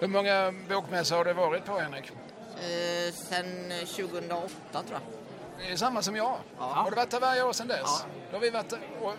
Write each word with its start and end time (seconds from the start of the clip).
Hur 0.00 0.08
många 0.08 0.54
bokmässor 0.68 1.16
har 1.16 1.24
du 1.24 1.32
varit 1.32 1.64
på 1.64 1.78
Henrik? 1.78 2.10
Eh, 2.60 3.14
sen 3.14 3.70
2008 3.86 4.48
tror 4.72 4.84
jag. 4.92 5.00
Det 5.66 5.72
är 5.72 5.76
samma 5.76 6.02
som 6.02 6.16
jag. 6.16 6.38
Ja. 6.58 6.64
Har 6.64 6.90
du 6.90 6.96
varit 6.96 7.10
där 7.10 7.20
varje 7.20 7.42
år 7.42 7.52
sedan 7.52 7.68
dess? 7.68 7.80
Ja. 7.84 8.00
Då 8.30 8.36
har 8.36 8.40
vi 8.40 8.50
varit, 8.50 8.72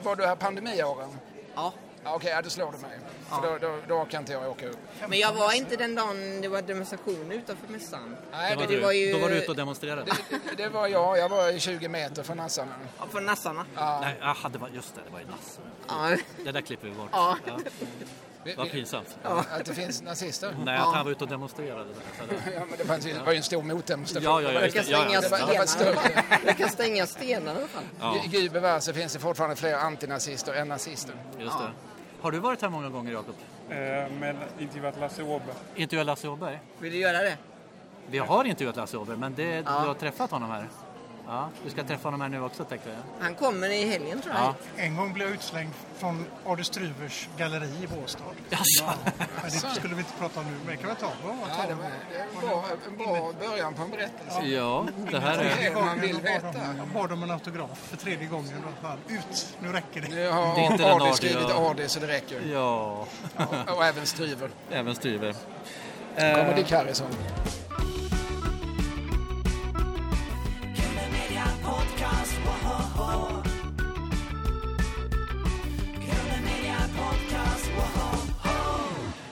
var 0.03 0.15
du 0.15 0.25
här 0.25 0.35
pandemiåren? 0.35 1.09
Ja. 1.55 1.73
Ja, 2.03 2.15
Okej, 2.15 2.29
ja, 2.31 2.41
då 2.41 2.49
slår 2.49 2.71
du 2.71 2.77
mig. 2.77 2.99
För 3.29 3.41
då, 3.41 3.57
då, 3.67 3.77
då 3.87 4.05
kan 4.05 4.21
inte 4.21 4.31
jag 4.33 4.49
åka 4.49 4.67
upp. 4.67 4.77
Men 5.07 5.19
jag 5.19 5.33
var 5.33 5.53
inte 5.57 5.75
den 5.75 5.95
dagen 5.95 6.41
det 6.41 6.47
var 6.47 6.61
demonstration 6.61 7.31
utanför 7.31 7.67
mässan. 7.67 8.17
Nej, 8.31 8.53
Då 8.55 8.59
var, 8.61 8.67
det, 8.67 8.75
du, 8.75 8.81
var 8.81 8.91
ju- 8.91 9.13
då 9.13 9.19
var 9.19 9.29
du 9.29 9.35
ute 9.35 9.51
och 9.51 9.55
demonstrerade. 9.57 10.11
det, 10.29 10.63
det 10.63 10.69
var 10.69 10.87
jag. 10.87 11.17
Jag 11.17 11.29
var 11.29 11.49
i 11.49 11.59
20 11.59 11.87
meter 11.87 12.23
från 12.23 12.37
nassarna. 12.37 12.71
Ja, 12.99 13.05
från 13.11 13.25
nassarna. 13.25 13.65
Nej, 13.75 14.15
aha, 14.21 14.49
det 14.49 14.57
var, 14.57 14.69
just 14.69 14.95
det, 14.95 15.01
det 15.05 15.11
var 15.13 15.19
i 15.19 15.25
Nasse. 15.25 15.61
Ja. 15.87 16.17
Det 16.45 16.51
där 16.51 16.61
klipper 16.61 16.87
vi 16.87 16.93
bort. 16.93 17.09
Ja. 17.11 17.35
Vad 18.57 18.71
pinsamt. 18.71 19.17
Att 19.23 19.65
det 19.65 19.73
finns 19.73 20.01
nazister? 20.01 20.55
Nej, 20.65 20.77
att 20.77 20.93
han 20.95 21.05
var 21.05 21.11
ute 21.11 21.23
och 21.23 21.29
demonstrerade. 21.29 21.89
Så 21.93 22.23
Ja, 22.55 22.59
men 22.69 22.77
det, 22.77 22.85
fanns, 22.85 23.05
ju- 23.07 23.13
det 23.13 23.23
var 23.23 23.31
ju 23.31 23.37
en 23.37 23.43
stor 23.43 23.63
motdemonstration. 23.63 24.23
Ja, 24.23 24.41
ja, 24.41 24.51
ja, 24.51 24.59
Det 24.59 24.71
kan. 24.71 24.83
Ja, 24.87 24.97
stänga 24.99 25.13
ja. 25.13 25.21
Det 25.21 25.29
var- 25.29 25.39
det 25.39 25.45
var 25.57 25.63
ett 25.63 25.69
stenar. 25.69 25.93
större. 25.93 26.23
Det 26.45 26.53
kan 26.53 26.69
stänga 26.69 27.05
stenar 27.07 27.53
i 27.53 27.57
alla 27.57 27.67
fall. 27.67 27.83
Ja. 27.99 28.15
Gud 28.31 28.51
bevars, 28.51 28.85
det 28.85 28.93
finns 28.93 29.13
det 29.13 29.19
fortfarande 29.19 29.55
fler 29.55 29.73
antinazister 29.75 30.53
än 30.53 30.67
nazister. 30.67 31.15
Just 31.39 31.57
det. 31.59 31.65
Har 32.21 32.31
du 32.31 32.39
varit 32.39 32.61
här 32.61 32.69
många 32.69 32.89
gånger, 32.89 33.11
Jakob? 33.11 33.35
Eh, 33.69 33.75
men 34.19 34.37
intervjuat 34.59 34.99
Lasse 34.99 35.23
Åberg. 35.23 35.55
Intervjuat 35.75 36.05
Lasse 36.07 36.27
Åberg? 36.27 36.59
Vill 36.79 36.91
du 36.93 36.97
göra 36.99 37.17
det? 37.17 37.37
Vi 38.07 38.17
har 38.17 38.43
intervjuat 38.45 38.75
Lasse 38.75 38.97
Åberg, 38.97 39.17
men 39.17 39.35
det, 39.35 39.43
Ja. 39.43 39.61
du 39.61 39.69
har 39.87 39.93
träffat 39.93 40.31
honom 40.31 40.49
här. 40.51 40.67
Ja, 41.31 41.49
du 41.63 41.69
ska 41.69 41.83
träffa 41.83 42.07
honom 42.07 42.21
här 42.21 42.29
nu 42.29 42.41
också, 42.41 42.63
tänkte 42.63 42.89
jag. 42.89 43.23
Han 43.25 43.35
kommer 43.35 43.69
i 43.69 43.89
helgen 43.89 44.21
tror 44.21 44.35
jag. 44.35 44.43
Ja. 44.43 44.55
En 44.77 44.95
gång 44.97 45.13
blev 45.13 45.27
jag 45.27 45.35
utslängd 45.35 45.73
från 45.97 46.25
Ade 46.45 46.63
Struvers 46.63 47.29
galleri 47.37 47.83
i 47.83 47.87
Båstad. 47.87 48.23
Jaså? 48.49 48.83
Men 49.41 49.51
det 49.51 49.51
skulle 49.75 49.95
vi 49.95 49.99
inte 50.01 50.13
prata 50.19 50.39
om 50.39 50.45
nu, 50.45 50.51
men 50.65 50.75
det 50.75 50.77
kan 50.81 50.89
vi 50.89 50.95
ta. 50.95 51.07
Bra, 51.23 51.35
Ja, 51.57 51.65
det 51.67 51.73
var 51.73 51.83
det 52.11 52.17
är 52.17 52.21
en 52.21 52.47
bra, 52.49 52.63
en 52.87 52.97
bra 52.97 53.33
början 53.49 53.73
på 53.73 53.81
en 53.81 53.89
berättelse. 53.91 54.41
Ja, 54.45 54.85
det 55.11 55.19
här 55.19 55.37
Det 55.37 55.65
är... 55.67 55.73
vad 55.73 55.85
man 55.85 55.99
vill 55.99 56.21
veta. 56.21 56.47
Jag 56.77 56.87
bad 56.93 57.11
om 57.11 57.23
en 57.23 57.31
autograf 57.31 57.79
för 57.89 57.97
tredje 57.97 58.27
gången. 58.27 58.63
Ut, 59.07 59.47
nu 59.59 59.71
räcker 59.71 60.01
det. 60.01 60.07
Nu 60.07 60.29
har 60.29 60.55
Det 60.55 60.61
är 60.65 60.71
inte 60.71 60.91
artiga- 60.93 61.13
skrivit 61.13 61.49
Adi 61.51 61.89
så 61.89 61.99
det 61.99 62.07
räcker. 62.07 62.41
Ja, 62.53 63.05
Och, 63.37 63.77
och 63.77 63.85
även 63.85 64.05
Stryver. 64.05 64.49
även 64.71 64.95
Stryver. 64.95 65.35
Kommer 66.15 66.49
Eh, 66.49 66.55
Dick 66.55 66.71
Harrison. 66.71 67.07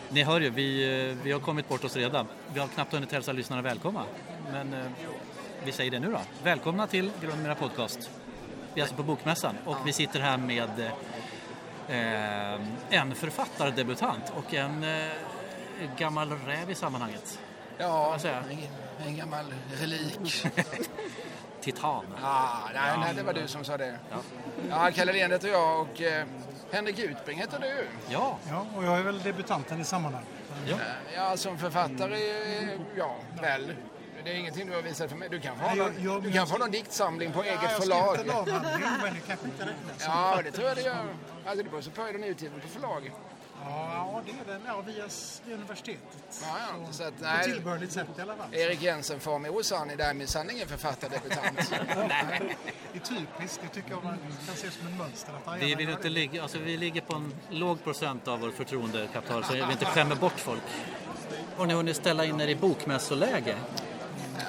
Ni 0.10 0.24
hör 0.24 0.42
ju, 0.42 0.50
vi, 0.50 0.84
eh, 1.10 1.18
vi 1.24 1.32
har 1.32 1.40
kommit 1.40 1.70
bort 1.70 1.84
oss 1.84 1.96
redan. 1.96 2.28
Vi 2.54 2.60
har 2.60 2.68
knappt 2.68 2.94
hunnit 2.94 3.12
hälsa 3.12 3.32
lyssnarna 3.32 3.62
välkomna. 3.62 4.04
Men 4.52 4.74
eh, 4.74 4.86
vi 5.64 5.72
säger 5.72 5.92
det 5.92 6.00
nu 6.00 6.12
då. 6.12 6.20
Välkomna 6.44 6.88
till 6.88 7.12
Grundmera 7.22 7.56
Podcast. 7.56 8.10
Vi 8.74 8.82
är 8.82 8.84
alltså 8.84 8.96
på 8.96 9.04
Bokmässan 9.04 9.56
och 9.66 9.78
vi 9.86 9.94
sitter 9.94 10.20
här 10.20 10.38
med 10.38 10.70
eh, 11.88 12.60
en 12.90 13.16
författardebutant 13.16 14.34
och 14.36 14.54
en 14.54 14.84
eh, 14.84 15.08
gammal 15.98 16.32
räv 16.32 16.72
i 16.72 16.76
sammanhanget. 16.76 17.40
Ja, 17.78 18.18
en, 18.24 19.08
en 19.08 19.18
gammal 19.18 19.46
relik. 19.82 20.46
Titan. 21.62 22.06
Ah, 22.24 22.58
nej, 22.74 22.98
nej, 23.00 23.14
det 23.16 23.24
var 23.24 23.34
du 23.34 23.48
som 23.48 23.64
sa 23.64 23.78
det. 23.78 24.00
Ja, 24.70 24.92
Kalle 24.96 25.14
Lehn 25.14 25.32
heter 25.32 25.48
jag 25.48 25.82
och 25.82 26.02
eh, 26.02 26.26
Henrik 26.72 27.00
Utbring 27.00 27.38
heter 27.38 27.60
du. 27.60 27.88
Ja, 28.10 28.38
Ja, 28.50 28.66
och 28.76 28.84
jag 28.84 28.98
är 29.00 29.04
väl 29.04 29.20
debutanten 29.22 29.82
i 29.82 29.84
sammanhanget. 29.84 30.30
ja. 30.68 30.76
Ja, 31.16 31.38
som 31.38 31.58
författare, 31.58 32.16
eh, 32.16 32.70
ja, 32.96 33.16
väl. 33.42 33.74
Det 34.24 34.32
är 34.32 34.36
ingenting 34.36 34.68
du 34.68 34.76
har 34.76 34.82
visat 34.82 35.10
för 35.10 35.18
mig. 35.18 35.30
Du 35.30 35.40
kan 35.40 35.58
få, 35.60 35.66
Nej, 35.66 35.76
någon, 35.78 35.94
jag- 36.04 36.14
jag- 36.16 36.24
du 36.24 36.32
kan 36.32 36.48
få 36.48 36.58
någon 36.58 36.72
diktsamling 36.72 37.32
på 37.32 37.44
eget 37.44 37.54
Ja, 37.64 37.70
jag 37.72 37.82
förlag. 37.82 38.14
skrev 38.16 38.30
en 38.30 38.36
avhandling, 38.36 38.90
men 39.04 39.14
det 39.14 39.20
kanske 39.28 39.46
inte 39.46 39.62
räknas. 39.64 40.04
Ja, 40.06 40.40
det 40.44 40.52
tror 40.52 40.68
jag 40.68 40.78
det 40.78 40.82
gör. 40.84 40.96
Alltså, 41.46 41.64
det 41.64 41.70
beror 41.70 41.82
så 41.82 41.92
på 41.92 42.02
är 42.02 42.14
den 42.14 42.24
utgiven 42.24 42.60
på 42.62 42.68
förlag. 42.68 43.12
Ja, 43.66 44.22
det 44.26 44.32
är 44.32 44.54
den. 44.54 44.62
Ja, 44.68 44.82
via 44.82 45.04
universitetet. 45.56 46.42
Ja, 46.42 46.58
ja, 46.60 46.92
så 46.94 47.04
att, 47.04 47.18
På 47.18 47.24
nej. 47.24 47.44
tillbörligt 47.44 47.92
sätt 47.92 48.08
i 48.18 48.22
alla 48.22 48.36
fall. 48.36 48.56
Erik 48.56 48.82
Jensen 48.82 49.20
får 49.20 49.40
mig 49.40 49.52
osann 49.52 49.90
är 49.90 49.96
därmed 49.96 50.30
sanningen 50.30 50.68
författardebutant. 50.68 51.58
Det 52.94 53.00
är 53.00 53.16
typiskt. 53.16 53.60
Det 53.62 53.68
tycker 53.68 53.92
jag 53.92 54.04
man 54.04 54.18
kan 54.46 54.56
se 54.56 54.72
som 54.72 54.88
ett 54.88 54.98
mönster. 54.98 55.34
Att 55.46 55.62
Vi 55.62 55.76
vill 55.76 55.90
inte 55.90 56.10
ligga, 56.10 56.42
alltså 56.42 56.58
vi 56.60 56.78
ligger 56.78 57.02
på 57.02 57.16
en 57.16 57.34
låg 57.50 57.84
procent 57.84 58.28
av 58.28 58.40
vår 58.40 58.52
förtroendekapital 58.52 59.44
så 59.44 59.54
vi 59.54 59.72
inte 59.72 59.86
skämmer 59.86 60.16
bort 60.16 60.40
folk. 60.40 60.64
Har 61.58 61.66
ni 61.66 61.74
hunnit 61.74 61.96
ställa 61.96 62.26
in 62.26 62.42
er 62.42 62.48
i 62.48 62.56
bokmässoläge? 62.56 63.56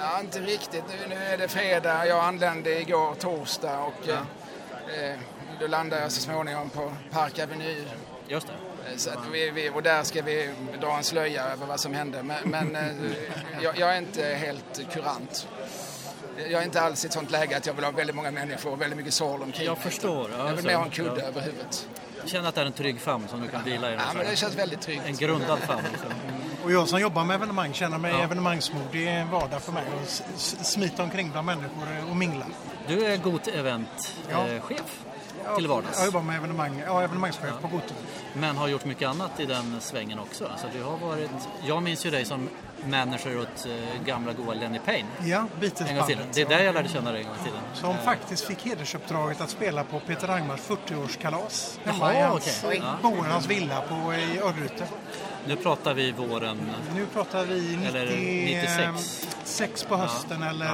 Ja, 0.01 0.21
inte 0.21 0.41
riktigt. 0.41 0.85
Nu, 0.89 1.09
nu 1.09 1.15
är 1.15 1.39
det 1.39 1.49
fredag. 1.49 2.07
Jag 2.07 2.25
anlände 2.25 2.81
igår 2.81 3.15
torsdag 3.15 3.79
och 3.79 4.09
eh, 4.09 5.11
eh, 5.11 5.19
då 5.61 5.67
landar 5.67 6.01
jag 6.01 6.13
så 6.13 6.21
småningom 6.21 6.71
på 6.71 6.93
Park 7.11 7.39
Avenue. 7.39 7.85
Just 8.29 8.47
det. 8.47 8.53
Eh, 8.91 8.97
Så 8.97 9.11
att 9.11 9.19
vi, 9.33 9.51
vi, 9.51 9.71
och 9.71 9.83
där 9.83 10.03
ska 10.03 10.23
vi 10.23 10.51
dra 10.81 10.97
en 10.97 11.05
slöja 11.05 11.45
över 11.45 11.67
vad 11.67 11.81
som 11.81 11.95
hände. 11.95 12.23
Men, 12.23 12.37
men 12.45 12.77
eh, 12.77 13.13
jag, 13.63 13.79
jag 13.79 13.95
är 13.95 13.99
inte 13.99 14.25
helt 14.25 14.93
kurant. 14.93 15.49
Jag 16.51 16.61
är 16.61 16.65
inte 16.65 16.81
alls 16.81 17.05
i 17.05 17.07
ett 17.07 17.13
sånt 17.13 17.31
läge 17.31 17.57
att 17.57 17.67
jag 17.67 17.75
vill 17.75 17.85
ha 17.85 17.91
väldigt 17.91 18.17
många 18.17 18.31
människor 18.31 18.73
och 18.73 18.81
väldigt 18.81 18.97
mycket 18.97 19.15
sorl 19.15 19.43
omkring 19.43 19.67
Jag 19.67 19.79
förstår. 19.79 20.31
Ja, 20.39 20.49
Jag 20.49 20.55
vill 20.57 20.65
mer 20.65 20.75
ha 20.75 20.85
en 20.85 20.91
kudde 20.91 21.21
ja. 21.21 21.27
över 21.27 21.41
huvudet. 21.41 21.89
Jag 22.21 22.29
känner 22.29 22.49
att 22.49 22.55
det 22.55 22.61
är 22.61 22.67
en 22.67 22.73
trygg 22.73 23.01
famn 23.01 23.29
som 23.29 23.41
du 23.41 23.49
kan 23.49 23.65
vila 23.65 23.91
i. 23.91 23.95
Ja, 23.95 24.01
men 24.15 24.27
det 24.31 24.37
känns 24.37 24.55
väldigt 24.55 24.81
tryggt. 24.81 25.03
En 25.07 25.17
grundad 25.17 25.59
famn. 25.59 25.83
Liksom. 25.93 26.11
Och 26.65 26.73
jag 26.73 26.89
som 26.89 27.01
jobbar 27.01 27.25
med 27.25 27.35
evenemang 27.35 27.73
känner 27.73 27.99
mig 27.99 28.13
Ja. 28.13 28.23
evenemangsmod. 28.23 28.83
Det 28.93 29.09
är 29.09 29.13
en 29.21 29.31
vardag 29.31 29.63
för 29.63 29.73
mig 29.73 29.83
att 30.03 30.23
smita 30.67 31.03
omkring 31.03 31.31
bland 31.31 31.47
människor 31.47 31.71
och 32.11 32.17
mingla. 32.17 32.47
Du 32.89 33.05
är 33.07 33.17
god 33.17 33.49
eventchef 33.49 35.05
till 35.57 35.65
Jag 35.65 35.69
vardags. 35.75 36.05
jobbar 36.05 36.23
med 36.23 36.37
evenemang, 36.37 36.83
ja, 36.87 37.03
evenemangschef 37.03 37.53
på 37.63 37.69
Goto. 37.69 37.95
Men 38.33 38.57
har 38.57 38.69
gjort 38.69 38.85
mycket 38.85 39.09
annat 39.09 39.41
i 39.41 39.47
den 39.47 39.81
svängen 39.81 40.19
också. 40.19 40.47
Alltså, 40.47 40.67
du 40.73 40.83
har 40.83 40.97
varit, 40.97 41.31
jag 41.67 41.83
minns 41.83 42.07
ju 42.07 42.11
dig 42.11 42.25
som 42.25 42.49
manager 42.87 43.41
åt 43.41 43.67
eh, 43.67 44.05
gamla 44.05 44.33
goa 44.33 44.55
Lenny 44.55 44.79
Payne. 44.79 45.09
Ja. 45.25 45.45
Beatlesbandet. 45.61 46.19
Det 46.33 46.41
är 46.41 46.47
där 46.49 46.59
jag 46.65 46.75
lärde 46.75 46.89
känna 46.89 47.13
dig 47.13 47.21
en 47.21 47.27
gång 47.27 47.37
i 47.41 47.45
tiden. 47.45 47.61
Som 47.75 47.97
faktiskt 48.05 48.45
fick 48.45 48.67
hedersuppdraget 48.67 49.41
att 49.41 49.51
spela 49.51 49.85
på 49.85 50.01
Peter 50.01 50.27
Rangmars 50.27 50.61
40-årskalas. 50.61 51.79
Jaha, 51.85 51.93
Hemma 51.95 52.15
i 52.15 52.21
hans, 52.23 52.65
okej. 52.65 52.83
Ja. 53.03 53.41
villa 53.49 53.81
på, 53.81 54.15
i 54.15 54.39
Örgryte. 54.39 54.85
Nu 55.47 55.57
pratar 55.57 55.95
vi 55.95 56.13
våren 56.13 56.71
Nu 56.95 57.07
pratar 57.07 57.45
vi 57.45 57.77
90, 57.77 57.89
Eller 57.89 58.07
96. 58.17 59.29
6 59.45 59.85
på 59.85 59.97
hösten 59.97 60.43
eller... 60.43 60.67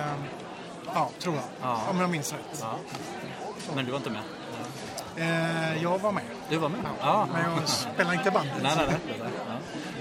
eh, 0.00 0.06
Ja, 0.94 1.10
tror 1.18 1.34
jag. 1.34 1.44
Ja. 1.62 1.80
Om 1.90 2.00
jag 2.00 2.10
minns 2.10 2.32
rätt. 2.32 2.60
Ja. 2.60 2.74
Men 3.74 3.84
du 3.84 3.90
var 3.90 3.98
inte 3.98 4.10
med? 4.10 4.22
Eh, 5.16 5.82
jag 5.82 5.98
var 5.98 6.12
med. 6.12 6.22
Du 6.50 6.56
var 6.56 6.68
med? 6.68 6.80
Ja. 7.00 7.28
Men 7.32 7.50
jag 7.50 7.68
spelar 7.68 8.12
inte 8.12 8.30
bandet. 8.30 8.54
Nej, 8.62 8.72
nej, 8.76 8.86
nej. 8.88 8.98
Ja. 9.18 9.24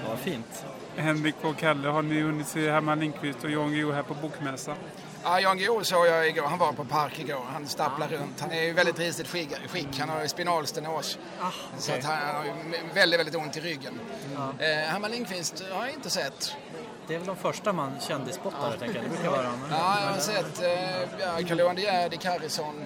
Ja, 0.04 0.10
vad 0.10 0.20
fint. 0.20 0.66
Henrik 0.96 1.36
och 1.42 1.58
Kalle, 1.58 1.88
har 1.90 2.02
ni 2.02 2.22
hunnit 2.22 2.48
se 2.48 2.72
Herman 2.72 3.00
Lindqvist 3.00 3.44
och 3.44 3.52
Jan 3.52 3.72
Guillou 3.72 3.94
här 3.94 4.04
på 4.04 4.14
Bokmässan? 4.14 4.76
Ja, 5.24 5.40
Jan 5.40 5.58
Guillou 5.58 5.84
såg 5.84 6.08
jag 6.08 6.28
igår. 6.28 6.44
Han 6.46 6.60
var 6.60 6.74
på 6.74 6.86
Park 6.86 7.20
igår. 7.20 7.46
Han 7.54 7.68
stapplar 7.68 8.08
runt. 8.08 8.40
Han 8.42 8.52
är 8.52 8.62
ju 8.64 8.74
väldigt 8.74 9.00
risigt 9.00 9.28
skick. 9.28 9.50
skick. 9.70 10.00
Han 10.00 10.10
har 10.10 10.22
ju 10.22 10.28
spinalstenos. 10.28 11.20
Så 11.78 11.94
att 11.94 12.04
han 12.04 12.36
har 12.36 12.46
ju 12.46 12.52
väldigt, 12.94 13.20
väldigt 13.20 13.36
ont 13.36 13.58
i 13.58 13.60
ryggen. 13.60 14.00
Eh, 14.60 14.68
Herman 14.68 15.12
Lindqvist 15.12 15.64
har 15.72 15.86
jag 15.86 15.94
inte 15.94 16.10
sett. 16.10 16.56
Det 17.08 17.16
är 17.16 17.18
väl 17.18 17.28
de 17.28 17.36
första 17.36 17.74
man 17.74 17.92
kändisspottare, 18.00 18.78
tänker 18.80 18.96
jag. 18.96 19.06
Det 19.06 19.10
brukar 19.10 19.30
vara. 19.32 19.52
Ja, 19.72 19.98
jag 20.02 20.12
har 20.12 20.20
sett 20.20 20.62
eh, 20.62 21.02
ja, 21.20 21.48
Carl-Johan 21.48 21.76
De 21.76 21.82
Geer, 21.82 22.10
Dick 22.10 22.26
Harrison 22.26 22.86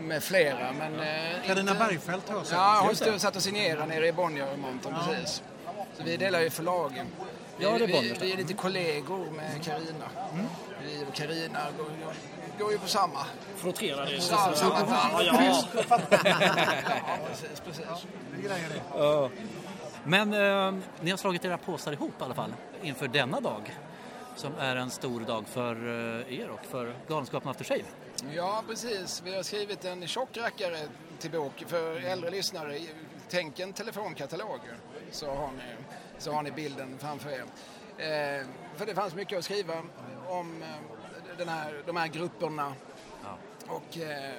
med 0.00 0.22
flera. 0.22 0.72
Men, 0.72 1.00
eh, 1.00 1.06
Carina 1.46 1.60
inte- 1.72 1.84
Bergfeldt 1.84 2.28
har 2.28 2.36
jag 2.36 2.46
sett. 2.46 2.56
Ja, 2.56 2.78
hon 2.80 2.90
det. 2.90 2.96
stod, 2.96 3.20
satt 3.20 3.36
och 3.36 3.42
signerade 3.42 3.86
nere 3.86 4.06
i 4.06 4.12
Bonniermonten 4.12 4.94
precis. 5.06 5.42
Så 5.96 6.02
vi 6.04 6.16
delar 6.16 6.40
ju 6.40 6.50
förlagen. 6.50 7.06
Vi, 7.56 7.64
Ja, 7.64 7.70
det 7.78 7.84
är 7.84 7.88
vi, 8.02 8.16
vi 8.20 8.32
är 8.32 8.36
lite 8.36 8.54
kollegor 8.54 9.30
med 9.30 9.64
Carina. 9.64 10.04
Mm. 10.32 10.46
Vi 10.84 11.04
och 11.08 11.14
Carina 11.14 11.58
går, 11.78 11.86
går 12.58 12.72
ju 12.72 12.78
på 12.78 12.88
samma. 12.88 13.18
Frotterade. 13.56 14.20
Samma, 14.20 14.54
samma 14.54 14.74
band. 14.74 14.90
Ja. 15.22 15.64
Ja, 15.88 15.98
precis, 17.30 17.60
precis. 17.60 17.84
Det 18.42 18.48
det. 18.48 19.30
Men 20.04 20.32
eh, 20.32 20.80
ni 21.00 21.10
har 21.10 21.16
slagit 21.16 21.44
era 21.44 21.58
påsar 21.58 21.92
ihop 21.92 22.12
i 22.20 22.24
alla 22.24 22.34
fall 22.34 22.54
inför 22.82 23.08
denna 23.08 23.40
dag. 23.40 23.76
Som 24.36 24.52
är 24.60 24.76
en 24.76 24.90
stor 24.90 25.20
dag 25.20 25.44
för 25.48 25.74
eh, 26.30 26.40
er 26.40 26.48
och 26.50 26.64
för 26.70 26.94
Galenskapen 27.08 27.50
After 27.50 27.64
Shave. 27.64 27.82
Ja, 28.28 28.64
precis. 28.68 29.22
Vi 29.24 29.34
har 29.36 29.42
skrivit 29.42 29.84
en 29.84 30.06
tjock 30.06 30.36
rackare 30.36 30.78
till 31.18 31.30
bok 31.30 31.64
för 31.66 32.00
äldre 32.00 32.30
lyssnare. 32.30 32.78
Tänk 33.28 33.58
en 33.58 33.72
telefonkatalog 33.72 34.60
så 35.10 35.30
har 35.30 35.50
ni, 35.52 35.62
så 36.18 36.32
har 36.32 36.42
ni 36.42 36.50
bilden 36.50 36.98
framför 36.98 37.30
er. 37.30 37.44
Eh, 37.98 38.46
för 38.76 38.86
det 38.86 38.94
fanns 38.94 39.14
mycket 39.14 39.38
att 39.38 39.44
skriva 39.44 39.74
om 40.28 40.62
eh, 40.62 40.68
den 41.38 41.48
här, 41.48 41.82
de 41.86 41.96
här 41.96 42.08
grupperna. 42.08 42.74
Och 43.66 43.98
eh, 43.98 44.34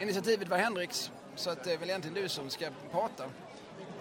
initiativet 0.00 0.48
var 0.48 0.58
Henriks, 0.58 1.10
så 1.34 1.50
att 1.50 1.64
det 1.64 1.72
är 1.72 1.78
väl 1.78 1.88
egentligen 1.88 2.22
du 2.22 2.28
som 2.28 2.50
ska 2.50 2.68
prata. 2.90 3.24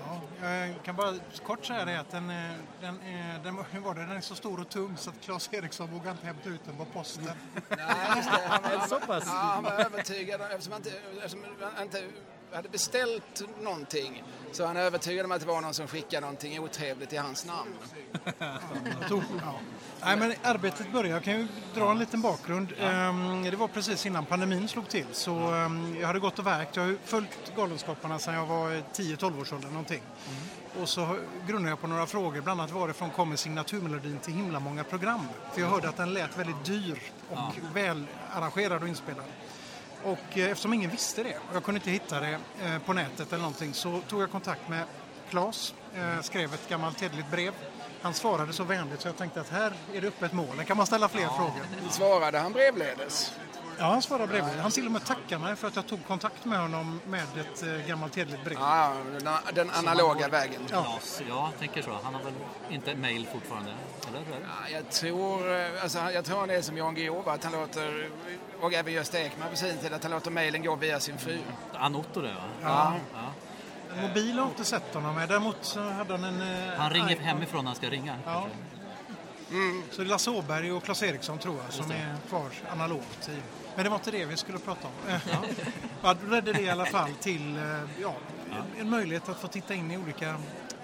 Ja, 0.08 0.22
Ja, 0.42 0.50
jag 0.50 0.84
kan 0.84 0.96
bara 0.96 1.14
kort 1.46 1.66
säga 1.66 1.86
det 1.86 2.00
att 2.00 2.10
den, 2.12 2.30
eh, 2.30 2.52
den, 2.82 3.02
är- 3.02 3.40
den, 3.44 3.58
hur 3.72 3.80
var 3.80 3.96
det? 3.96 4.02
den 4.02 4.12
är 4.12 4.22
så 4.22 4.36
stor 4.36 4.60
och 4.60 4.70
tung 4.70 4.98
så 4.98 5.10
att 5.10 5.22
Claes 5.22 5.50
Eriksson 5.54 5.92
vågar 5.92 6.12
inte 6.12 6.26
hämta 6.26 6.50
ut 6.50 6.66
den 6.66 6.76
på 6.76 6.86
posten. 6.86 7.24
Nej, 7.24 7.88
just 8.16 8.30
det. 8.32 8.42
Han 8.50 8.62
var, 8.80 8.88
Så 8.88 9.00
pass? 9.00 9.24
Ja, 9.28 9.32
han 9.34 9.64
var 9.64 9.72
övertygad 9.72 10.42
eftersom 10.42 10.74
han 10.74 10.82
inte, 10.82 10.98
eftersom 11.18 11.46
han 11.76 11.84
inte 11.84 12.04
hade 12.56 12.70
beställt 12.70 13.44
någonting 13.62 14.24
så 14.52 14.66
han 14.66 14.78
övertygad 14.78 15.26
om 15.26 15.32
att 15.32 15.40
det 15.42 15.48
var 15.48 15.62
någon 15.62 15.74
som 15.74 15.88
skickade 15.88 16.22
någonting 16.22 16.60
otrevligt 16.60 17.14
i 17.14 17.18
hans 17.18 17.46
namn. 17.46 17.76
Ja. 19.10 19.60
Nej, 20.02 20.18
men 20.18 20.34
arbetet 20.44 20.92
började, 20.92 21.10
jag 21.10 21.24
kan 21.24 21.34
ju 21.40 21.48
dra 21.76 21.92
en 21.92 22.00
liten 22.00 22.22
bakgrund. 22.22 22.74
Ehm, 22.80 23.44
Det 23.44 23.56
var 23.56 23.68
precis 23.68 24.06
innan 24.06 24.26
pandemin 24.26 24.68
slog 24.68 24.90
till. 24.90 25.06
Så 25.12 25.36
ehm, 25.36 25.98
jag 26.00 26.08
hade 26.08 26.20
gått 26.20 26.40
och 26.40 26.48
verkt. 26.48 26.76
Jag 26.76 26.84
har 26.84 26.96
följt 27.06 27.56
Galenskaparna 27.56 28.20
sedan 28.20 28.34
jag 28.34 28.46
var 28.46 28.70
10-12 28.94 29.42
års 29.42 29.54
ålder 29.54 29.68
någonting. 29.68 30.02
Och 30.82 30.90
så 30.90 31.18
grundade 31.48 31.70
jag 31.70 31.82
på 31.82 31.88
några 31.88 32.06
frågor, 32.06 32.42
bland 32.42 32.62
annat 32.62 32.72
varifrån 32.74 33.10
kommer 33.10 33.36
signaturmelodin 33.36 34.20
till 34.20 34.34
himla 34.34 34.60
många 34.60 34.84
program? 34.84 35.28
För 35.54 35.62
jag 35.62 35.68
hörde 35.68 35.90
att 35.90 35.98
den 35.98 36.14
lät 36.14 36.38
väldigt 36.38 36.66
dyr 36.66 37.00
och 37.30 37.76
väl 37.76 38.06
arrangerad 38.34 38.82
och 38.82 38.88
inspelad. 38.88 39.26
Och 40.04 40.38
eh, 40.38 40.52
eftersom 40.52 40.74
ingen 40.74 40.90
visste 40.92 41.24
det 41.24 41.36
och 41.50 41.56
jag 41.56 41.64
kunde 41.64 41.78
inte 41.78 41.92
hitta 41.92 42.20
det 42.20 42.38
eh, 42.64 42.80
på 42.86 42.94
nätet 42.94 43.28
eller 43.34 43.42
någonting 43.42 43.74
så 43.74 44.02
tog 44.08 44.22
jag 44.22 44.32
kontakt 44.32 44.70
med 44.70 44.84
Claes, 45.30 45.74
eh, 45.96 46.22
skrev 46.22 46.54
ett 46.54 46.70
gammalt 46.70 47.02
hederligt 47.02 47.32
brev. 47.32 47.54
Han 48.02 48.14
svarade 48.14 48.54
så 48.54 48.64
vänligt 48.64 49.02
så 49.02 49.08
jag 49.08 49.18
tänkte 49.18 49.42
att 49.42 49.50
här 49.50 49.74
är 49.94 50.02
det 50.02 50.08
öppet 50.08 50.34
mål, 50.34 50.58
här 50.58 50.64
kan 50.64 50.78
man 50.78 50.86
ställa 50.86 51.10
fler 51.10 51.28
frågor. 51.28 51.90
Svarade 51.90 52.40
han 52.40 52.52
brevledes? 52.54 53.34
Ja, 53.78 53.86
han 53.86 54.02
svarade 54.02 54.28
bredvid. 54.28 54.54
Han 54.56 54.72
till 54.72 54.86
och 54.86 54.92
med 54.92 55.06
tackade 55.06 55.42
mig 55.42 55.56
för 55.56 55.68
att 55.68 55.76
jag 55.76 55.88
tog 55.88 56.08
kontakt 56.08 56.46
med 56.46 56.60
honom 56.60 57.00
med 57.08 57.24
ett 57.40 57.88
gammalt 57.88 58.16
hederligt 58.16 58.44
brev. 58.46 58.58
Ja, 58.60 58.94
den, 59.20 59.34
den 59.54 59.70
analoga 59.70 60.28
vägen. 60.28 60.62
Klas, 60.68 61.22
ja, 61.30 61.50
jag 61.52 61.60
tänker 61.60 61.82
så. 61.82 62.00
Han 62.04 62.14
har 62.16 62.24
väl 62.24 62.34
inte 62.70 62.96
mail 62.96 63.28
fortfarande? 63.34 63.72
Eller? 64.10 64.22
Ja, 64.32 64.70
Jag 64.72 64.90
tror, 64.90 65.52
alltså, 65.82 66.00
jag 66.14 66.26
tror 66.26 66.48
det 66.48 66.56
är 66.56 66.62
som 66.62 66.78
Jan 66.78 66.96
Guillou, 66.96 67.30
att 67.30 67.44
han 67.44 67.54
låter, 67.54 68.10
och 68.64 68.74
även 68.74 68.94
Gösta 68.94 69.20
Ekman 69.20 69.50
på 69.50 69.56
sin 69.56 69.78
tid, 69.78 69.94
att 69.94 70.04
han 70.04 70.12
låter 70.12 70.32
mejlen 70.32 70.64
gå 70.64 70.76
via 70.76 71.00
sin 71.00 71.18
fru. 71.18 71.40
Anotto 71.74 72.22
det 72.22 72.28
va? 72.34 72.44
Ja. 72.62 72.94
Ja. 73.14 74.02
Mobil 74.02 74.40
har 74.40 74.46
inte 74.48 74.66
sett 74.66 74.94
honom 74.94 75.16
med. 75.16 75.30
Däremot 75.30 75.58
så 75.62 75.90
hade 75.90 76.14
han 76.14 76.24
en... 76.24 76.42
eh, 76.42 76.74
Han 76.78 76.90
ringer 76.92 77.12
iPhone. 77.12 77.28
hemifrån 77.28 77.64
när 77.66 77.70
han 77.70 77.76
ska 77.76 77.90
ringa. 77.90 78.16
Ja. 78.26 78.32
kanske. 78.34 78.50
Så 79.96 80.02
det 80.02 80.08
är 80.08 80.10
Lasse 80.10 80.30
Åberg 80.32 80.72
och 80.72 80.84
Claes 80.84 81.04
Eriksson 81.04 81.38
tror 81.38 81.58
jag 81.64 81.74
som 81.74 81.92
är 81.92 82.16
kvar 82.30 82.50
analogt. 82.72 83.30
i- 83.30 83.42
Men 83.76 83.84
det 83.84 83.90
var 83.90 83.98
inte 83.98 84.12
det 84.12 84.26
vi 84.26 84.38
skulle 84.38 84.58
prata 84.60 84.88
om. 84.88 84.94
Ja. 85.32 85.38
Ja, 86.04 86.14
då 86.14 86.28
ledde 86.32 86.54
det 86.54 86.62
i 86.62 86.70
alla 86.70 86.86
fall 86.86 87.12
till 87.14 87.58
eh, 87.58 88.02
ja, 88.02 88.14
en- 88.52 88.80
en 88.82 88.90
möjlighet 88.90 89.30
att 89.30 89.40
få 89.40 89.48
titta 89.48 89.74
in 89.74 89.92
i 89.92 89.98
olika 89.98 90.36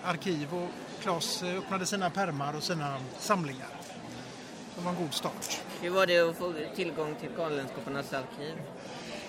arkiv 0.05 0.53
och 0.55 0.69
Claes 1.01 1.43
eh, 1.43 1.57
öppnade 1.57 1.85
sina 1.85 2.09
permar 2.09 2.55
och 2.55 2.63
sina 2.63 2.97
samlingar. 3.19 3.67
Det 4.75 4.81
var 4.83 4.91
en 4.91 4.97
god 4.97 5.13
start. 5.13 5.61
Hur 5.81 5.89
var 5.89 6.05
det 6.05 6.19
att 6.29 6.35
få 6.37 6.53
tillgång 6.75 7.15
till 7.19 7.29
Galenskaparnas 7.37 8.13
arkiv? 8.13 8.55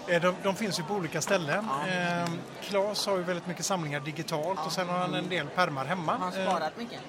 Eh, 0.09 0.21
De, 0.23 0.35
de 0.43 0.55
finns 0.57 0.79
ju 0.79 0.83
på 0.83 0.95
olika 0.95 1.21
ställen. 1.21 1.65
Eh, 1.89 2.31
Claes 2.63 3.07
har 3.07 3.17
ju 3.17 3.23
väldigt 3.23 3.47
mycket 3.47 3.65
samlingar 3.67 4.01
digitalt 4.01 4.59
och 4.67 4.73
sen 4.73 4.89
har 4.89 4.99
han 4.99 5.15
en 5.15 5.29
del 5.29 5.47
permar 5.47 5.85
hemma. 5.85 6.13
Har 6.13 6.31
han 6.31 6.41
Eh, 6.41 6.51
sparat 6.51 6.77
mycket? 6.77 7.01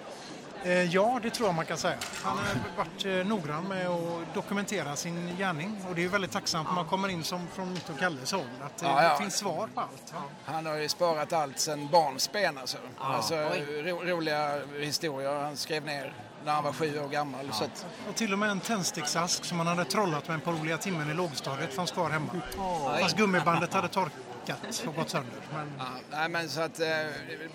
Eh, 0.64 0.84
ja, 0.84 1.20
det 1.24 1.30
tror 1.30 1.48
jag 1.48 1.56
man 1.56 1.66
kan 1.66 1.78
säga. 1.78 1.98
Han 2.24 2.38
har 2.38 2.46
varit 2.78 3.28
noggrann 3.28 3.64
med 3.64 3.88
att 3.88 4.34
dokumentera 4.34 4.96
sin 4.96 5.36
gärning 5.38 5.86
och 5.90 5.96
det 5.96 6.02
är 6.02 6.04
ju 6.04 6.10
väldigt 6.10 6.32
tacksamt 6.32 6.68
när 6.68 6.76
man 6.76 6.86
kommer 6.86 7.08
in 7.10 7.24
som 7.24 7.48
från 7.48 7.74
mitt 7.74 7.90
och 7.90 8.00
Kalles 8.00 8.32
håll 8.32 8.46
att 8.66 8.82
eh, 8.84 8.90
Ja, 8.90 9.04
ja. 9.04 9.10
det 9.12 9.18
finns 9.18 9.36
svar 9.38 9.70
på 9.76 9.82
allt. 9.82 10.14
Han 10.46 10.66
har 10.66 10.76
ju 10.76 10.90
sparat 10.90 11.34
allt 11.34 11.60
sedan 11.60 11.88
barnsben 11.92 12.58
alltså. 12.58 12.78
alltså 13.00 13.36
ro, 13.36 14.02
roliga 14.04 14.62
historier 14.80 15.44
han 15.44 15.58
skrev 15.58 15.86
ner 15.86 16.14
när 16.46 16.52
han 16.52 16.64
var 16.64 16.74
sju 16.74 17.00
år 17.00 17.08
gammal. 17.08 17.54
Så 17.54 17.64
att, 17.64 17.86
Och 18.10 18.16
till 18.16 18.34
och 18.34 18.40
med 18.40 18.50
en 18.50 18.60
tändsticksask 18.60 19.46
som 19.46 19.58
han 19.58 19.68
hade 19.68 19.86
trollat 19.86 20.28
med 20.28 20.44
på 20.44 20.52
roliga 20.52 20.78
timmen 20.78 21.10
i 21.10 21.14
lågstadiet 21.14 21.74
fanns 21.74 21.92
kvar 21.92 22.10
hemma. 22.10 22.28
Fast 23.02 23.18
gummibandet 23.18 23.74
hade 23.74 23.88
torkat 23.88 24.84
och 24.88 24.96
gått 24.96 25.10
sönder. 25.10 25.34
Men, 25.54 25.72
ja, 25.78 25.86
nej, 26.12 26.30
men 26.30 26.50
så 26.50 26.62
att, 26.62 26.80
eh, 26.80 26.88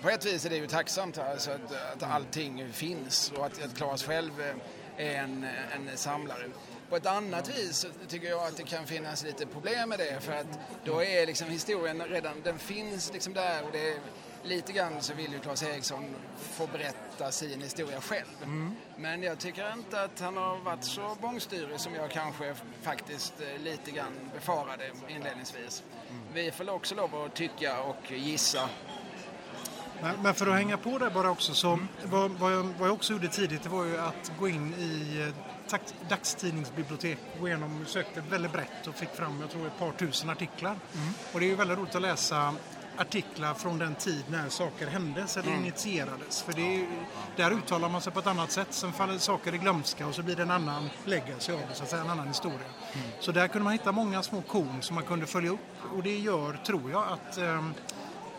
på 0.01 0.09
ett 0.09 0.25
vis 0.25 0.45
är 0.45 0.49
det 0.49 0.55
ju 0.55 0.67
tacksamt 0.67 1.17
alltså, 1.17 1.51
att, 1.51 1.93
att 1.95 2.11
allting 2.11 2.73
finns 2.73 3.31
och 3.37 3.45
att, 3.45 3.63
att 3.63 3.77
Claes 3.77 4.03
själv 4.03 4.41
eh, 4.41 4.55
är 4.97 5.23
en, 5.23 5.47
en 5.75 5.97
samlare. 5.97 6.43
På 6.89 6.95
ett 6.95 7.05
annat 7.05 7.57
vis 7.57 7.87
tycker 8.07 8.27
jag 8.27 8.47
att 8.47 8.57
det 8.57 8.63
kan 8.63 8.85
finnas 8.85 9.23
lite 9.23 9.45
problem 9.45 9.89
med 9.89 9.99
det 9.99 10.23
för 10.23 10.33
att 10.33 10.59
då 10.85 11.03
är 11.03 11.25
liksom 11.25 11.47
historien 11.47 12.01
redan, 12.01 12.41
den 12.43 12.59
finns 12.59 13.13
liksom 13.13 13.33
där 13.33 13.63
och 13.63 13.71
det 13.71 13.89
är, 13.89 13.99
lite 14.47 14.73
grann 14.73 14.93
så 14.99 15.13
vill 15.13 15.33
ju 15.33 15.39
Claes 15.39 15.63
Eriksson 15.63 16.05
få 16.37 16.67
berätta 16.67 17.31
sin 17.31 17.61
historia 17.61 18.01
själv. 18.01 18.25
Men 18.97 19.23
jag 19.23 19.39
tycker 19.39 19.73
inte 19.73 20.03
att 20.03 20.19
han 20.19 20.37
har 20.37 20.57
varit 20.57 20.83
så 20.83 21.17
bångstyrig 21.21 21.79
som 21.79 21.95
jag 21.95 22.11
kanske 22.11 22.55
faktiskt 22.81 23.33
eh, 23.41 23.61
lite 23.63 23.91
grann 23.91 24.13
befarade 24.33 24.91
inledningsvis. 25.07 25.83
Vi 26.33 26.51
får 26.51 26.69
också 26.69 26.95
lov 26.95 27.15
att 27.15 27.35
tycka 27.35 27.81
och 27.81 28.11
gissa. 28.11 28.69
men, 30.01 30.21
men 30.21 30.33
för 30.33 30.47
att 30.47 30.55
hänga 30.55 30.77
på 30.77 30.97
där 30.97 31.09
bara 31.09 31.29
också 31.29 31.53
så 31.53 31.79
vad, 32.05 32.31
vad, 32.31 32.53
jag, 32.53 32.63
vad 32.63 32.87
jag 32.87 32.93
också 32.93 33.13
gjorde 33.13 33.27
tidigt 33.27 33.63
det 33.63 33.69
var 33.69 33.85
ju 33.85 33.97
att 33.97 34.31
gå 34.39 34.47
in 34.47 34.73
i 34.73 35.21
eh, 35.21 35.79
dagstidningsbibliotek, 36.09 37.17
gå 37.39 37.47
igenom, 37.47 37.85
sökte 37.87 38.23
väldigt 38.29 38.51
brett 38.51 38.87
och 38.87 38.95
fick 38.95 39.09
fram 39.09 39.41
jag 39.41 39.49
tror 39.49 39.67
ett 39.67 39.79
par 39.79 39.91
tusen 39.91 40.29
artiklar. 40.29 40.75
Och 41.33 41.39
det 41.39 41.45
är 41.45 41.49
ju 41.49 41.55
väldigt 41.55 41.77
roligt 41.77 41.95
att 41.95 42.01
läsa 42.01 42.55
artiklar 42.97 43.53
från 43.53 43.77
den 43.77 43.95
tid 43.95 44.23
när 44.29 44.49
saker 44.49 44.87
händes 44.87 45.37
eller 45.37 45.51
initierades. 45.51 46.41
För 46.41 46.53
det 46.53 46.75
är, 46.81 46.87
där 47.35 47.51
uttalar 47.51 47.89
man 47.89 48.01
sig 48.01 48.13
på 48.13 48.19
ett 48.19 48.27
annat 48.27 48.51
sätt. 48.51 48.67
Sen 48.69 48.93
faller 48.93 49.17
saker 49.17 49.55
i 49.55 49.57
glömska 49.57 50.07
och 50.07 50.15
så 50.15 50.23
blir 50.23 50.35
det 50.35 50.41
en 50.41 50.51
annan 50.51 50.89
legacy 51.05 51.53
av 51.53 51.59
det, 51.69 51.75
så 51.75 51.83
att 51.83 51.89
säga, 51.89 52.01
en 52.01 52.09
annan 52.09 52.27
historia. 52.27 52.67
Så 53.19 53.31
där 53.31 53.47
kunde 53.47 53.63
man 53.63 53.73
hitta 53.73 53.91
många 53.91 54.23
små 54.23 54.41
korn 54.41 54.81
som 54.81 54.95
man 54.95 55.03
kunde 55.03 55.25
följa 55.25 55.51
upp 55.51 55.93
och 55.95 56.03
det 56.03 56.17
gör, 56.17 56.59
tror 56.65 56.91
jag, 56.91 57.03
att 57.07 57.37
ehm, 57.37 57.73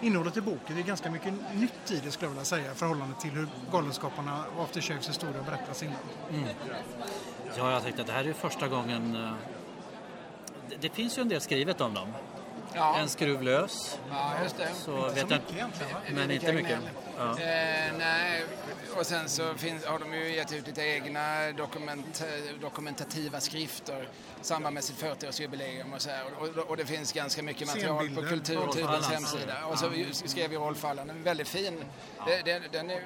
innehållet 0.00 0.36
i 0.36 0.40
boken 0.40 0.78
är 0.78 0.82
ganska 0.82 1.10
mycket 1.10 1.34
nytt 1.54 1.90
i 1.90 2.00
det 2.04 2.10
skulle 2.10 2.26
jag 2.26 2.30
vilja 2.30 2.44
säga 2.44 2.72
i 2.72 2.74
förhållande 2.74 3.14
till 3.20 3.30
hur 3.30 3.48
Galenskaparna 3.72 4.44
och 4.56 4.64
Aftershaves 4.64 5.08
historia 5.08 5.42
berättas 5.42 5.82
innan. 5.82 5.96
Ja, 7.56 7.72
jag 7.72 7.82
tänkte 7.82 8.00
att 8.02 8.08
det 8.08 8.14
här 8.14 8.24
är 8.28 8.32
första 8.32 8.68
gången... 8.68 9.16
eh, 9.16 9.32
det 10.80 10.88
finns 10.88 11.18
ju 11.18 11.22
en 11.22 11.28
del 11.28 11.40
skrivet 11.40 11.80
om 11.80 11.94
dem. 11.94 12.08
Ja, 12.74 12.96
En 12.98 13.08
skruv 13.08 13.42
lös, 13.42 13.98
ja 14.10 14.32
just 14.42 14.56
det. 14.56 14.68
så 14.74 14.84
Så 14.84 15.08
vet 15.08 15.16
jag 15.16 15.28
mycket 15.30 15.52
egentligen? 15.52 15.96
Men 16.14 16.30
inte 16.30 16.52
mycket. 16.52 16.78
Ja. 17.18 17.30
Eh, 17.30 17.92
nej, 17.98 18.44
och 18.96 19.06
sen 19.06 19.28
så 19.28 19.54
finns, 19.54 19.84
har 19.84 19.98
de 19.98 20.14
ju 20.14 20.34
gett 20.34 20.52
ut 20.52 20.66
lite 20.66 20.82
egna 20.82 21.52
dokument, 21.52 22.24
dokumentativa 22.60 23.40
skrifter 23.40 24.02
i 24.02 24.44
samband 24.44 24.74
med 24.74 24.84
sitt 24.84 25.02
40-årsjubileum 25.02 25.94
och 25.94 26.02
så 26.02 26.10
här. 26.10 26.24
Och, 26.38 26.70
och, 26.70 26.76
det 26.76 26.86
finns 26.86 27.12
ganska 27.12 27.42
mycket 27.42 27.68
material 27.68 28.08
på 28.14 28.20
Allan. 28.88 29.02
hemsida. 29.02 29.64
Och 29.66 29.78
så 29.78 29.90
skrev 30.28 30.52
ju 30.52 30.58
Rolf 30.58 30.84
Allan 30.84 31.10
en 31.10 31.22
väldigt 31.22 31.48
fin. 31.48 31.84
Den, 32.44 32.62
den 32.72 32.90
är, 32.90 33.02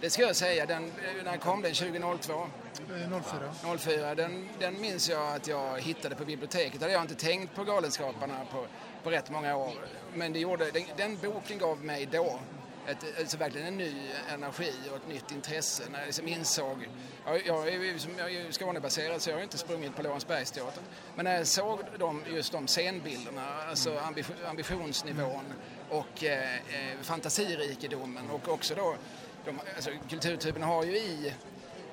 det 0.00 0.10
ska 0.10 0.22
jag 0.22 0.36
säga, 0.36 0.66
den, 0.66 0.92
när 1.24 1.36
kom 1.36 1.62
den 1.62 1.74
2002? 1.74 2.32
Eh, 2.32 3.20
04. 3.62 3.78
04, 3.78 4.14
den, 4.14 4.48
den 4.58 4.80
minns 4.80 5.08
jag 5.08 5.36
att 5.36 5.46
jag 5.46 5.80
hittade 5.80 6.14
på 6.14 6.24
biblioteket. 6.24 6.80
Det 6.80 6.84
hade 6.84 6.92
jag 6.92 7.02
inte 7.02 7.14
tänkt 7.14 7.54
på 7.54 7.64
Galenskaparna 7.64 8.36
på, 8.52 8.66
på 9.02 9.10
rätt 9.10 9.30
många 9.30 9.56
år. 9.56 9.72
Men 10.14 10.32
det 10.32 10.38
gjorde, 10.38 10.70
den, 10.70 10.82
den 10.96 11.18
boken 11.22 11.58
gav 11.58 11.84
mig 11.84 12.08
då 12.12 12.38
ett, 12.86 13.04
alltså 13.18 13.36
verkligen 13.36 13.66
en 13.66 13.76
ny 13.76 13.94
energi 14.32 14.72
och 14.90 14.96
ett 14.96 15.08
nytt 15.08 15.30
intresse 15.32 15.82
när 15.90 15.98
jag 15.98 16.06
liksom 16.06 16.28
insåg, 16.28 16.88
jag, 17.26 17.46
jag, 17.46 17.68
är 17.68 17.72
ju 17.72 17.98
jag 18.18 18.26
är 18.26 18.44
ju 18.44 18.52
Skånebaserad 18.52 19.22
så 19.22 19.30
jag 19.30 19.36
har 19.36 19.42
inte 19.42 19.58
sprungit 19.58 19.96
på 19.96 20.02
Lorensbergsteatern. 20.02 20.84
Men 21.14 21.24
när 21.24 21.36
jag 21.36 21.46
såg 21.46 21.80
de, 21.98 22.22
just 22.26 22.52
de 22.52 22.66
scenbilderna, 22.66 23.62
alltså 23.68 23.98
ambition, 23.98 24.36
ambitionsnivån 24.46 25.44
och 25.90 26.24
eh, 26.24 26.54
eh, 26.54 26.98
fantasirikedomen 27.02 28.30
och 28.30 28.48
också 28.48 28.74
då, 28.74 28.96
de, 29.44 29.60
alltså, 29.76 29.90
Kulturtuben 30.08 30.62
har 30.62 30.84
ju 30.84 30.96
i 30.96 31.32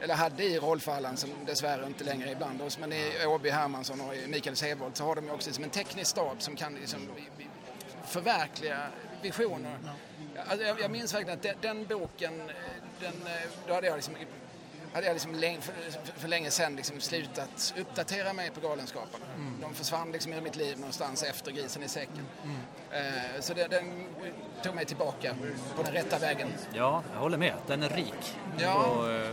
eller 0.01 0.15
hade 0.15 0.43
i 0.43 0.59
Rolf 0.59 0.87
Allan 0.87 1.17
som 1.17 1.29
dessvärre 1.45 1.85
inte 1.85 2.03
längre 2.03 2.29
är 2.31 2.35
bland 2.35 2.61
oss, 2.61 2.79
men 2.79 2.93
i 2.93 3.25
Åby 3.25 3.49
Hermansson 3.49 4.01
och 4.01 4.15
i 4.15 4.27
Mikael 4.27 4.55
Sevold 4.55 4.97
så 4.97 5.03
har 5.03 5.15
de 5.15 5.25
ju 5.25 5.31
också 5.31 5.49
liksom 5.49 5.63
en 5.63 5.69
teknisk 5.69 6.11
stab 6.11 6.41
som 6.41 6.55
kan 6.55 6.75
liksom 6.75 6.99
förverkliga 8.05 8.87
visioner. 9.21 9.77
Alltså, 10.47 10.65
jag, 10.67 10.81
jag 10.81 10.91
minns 10.91 11.13
verkligen 11.13 11.37
att 11.37 11.43
den, 11.43 11.55
den 11.61 11.85
boken, 11.85 12.39
eh, 12.41 12.55
den, 12.99 13.13
eh, 13.27 13.49
då 13.67 13.73
hade 13.73 13.87
jag 13.87 13.95
liksom 13.95 14.15
hade 14.93 15.05
jag 15.07 15.13
liksom 15.13 15.35
länge, 15.35 15.61
för, 15.61 15.73
för 16.19 16.27
länge 16.27 16.51
sedan 16.51 16.75
liksom 16.75 16.99
slutat 16.99 17.73
uppdatera 17.77 18.33
mig 18.33 18.49
på 18.51 18.59
Galenskaparna. 18.67 19.25
De 19.61 19.73
försvann 19.73 20.11
liksom 20.11 20.33
ur 20.33 20.41
mitt 20.41 20.55
liv 20.55 20.77
någonstans 20.79 21.23
efter 21.23 21.51
Grisen 21.51 21.83
i 21.83 21.87
säcken. 21.87 22.25
Eh, 22.91 23.41
så 23.41 23.53
det, 23.53 23.67
den 23.67 24.05
tog 24.63 24.75
mig 24.75 24.85
tillbaka 24.85 25.35
på 25.75 25.83
den 25.83 25.93
rätta 25.93 26.19
vägen. 26.19 26.47
ja, 26.73 27.03
jag 27.13 27.19
håller 27.19 27.37
med. 27.37 27.53
Den 27.67 27.83
är 27.83 27.89
rik. 27.89 28.35
Ja. 28.57 28.73
Och, 28.83 29.11
eh, 29.11 29.31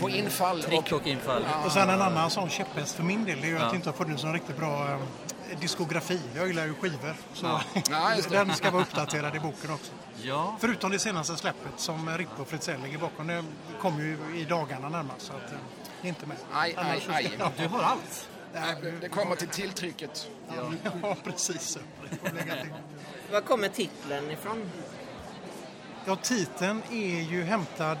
På 0.00 0.10
infall 0.10 0.62
trick 0.62 0.92
och 0.92 1.06
infall. 1.06 1.44
Och 1.64 1.72
sen 1.72 1.90
en 1.90 2.02
annan 2.02 2.30
sån 2.30 2.48
käpphäst 2.50 2.94
för 2.94 3.02
min 3.02 3.24
del 3.24 3.40
det 3.40 3.46
är 3.46 3.48
ju 3.50 3.56
att 3.56 3.62
Ja. 3.62 3.68
det 3.70 3.76
inte 3.76 3.88
har 3.88 3.94
funnits 3.94 4.24
någon 4.24 4.32
riktigt 4.32 4.56
bra 4.56 4.98
diskografi. 5.60 6.20
Jag 6.34 6.46
gillar 6.46 6.66
ju 6.66 6.74
skivor. 6.74 7.14
Så 7.34 7.46
Ja, 7.46 7.62
det. 7.84 8.28
den 8.30 8.54
ska 8.54 8.70
vara 8.70 8.82
uppdaterad 8.82 9.36
i 9.36 9.40
boken 9.40 9.70
också. 9.70 9.92
Ja, 10.22 10.56
Förutom 10.60 10.90
det 10.90 10.98
senaste 10.98 11.36
släppet 11.36 11.72
som 11.76 12.18
Rippe 12.18 12.42
och 12.42 12.48
Fritzell 12.48 12.82
ligger 12.82 12.98
bakom. 12.98 13.26
Det 13.26 13.44
kommer 13.80 14.00
ju 14.04 14.18
i 14.36 14.44
dagarna 14.44 14.88
närmast. 14.88 15.26
Så 15.26 15.32
att, 15.32 15.52
eh, 15.52 16.08
inte 16.08 16.26
med. 16.26 16.36
Aj, 16.52 16.74
aj, 16.76 17.02
aj. 17.08 17.30
Ja, 17.38 17.50
du 17.56 17.66
har 17.68 17.82
allt. 17.82 18.28
Det, 18.82 18.90
det 19.00 19.08
kommer 19.08 19.36
till 19.36 19.48
tilltrycket. 19.48 20.28
ja, 21.02 21.16
precis. 21.24 21.78
Det 22.22 22.32
lägga 22.32 22.54
till. 22.62 22.72
Var 23.32 23.40
kommer 23.40 23.68
titeln 23.68 24.30
ifrån? 24.30 24.70
Ja, 26.04 26.16
titeln 26.16 26.82
är 26.90 27.20
ju 27.22 27.44
hämtad... 27.44 27.98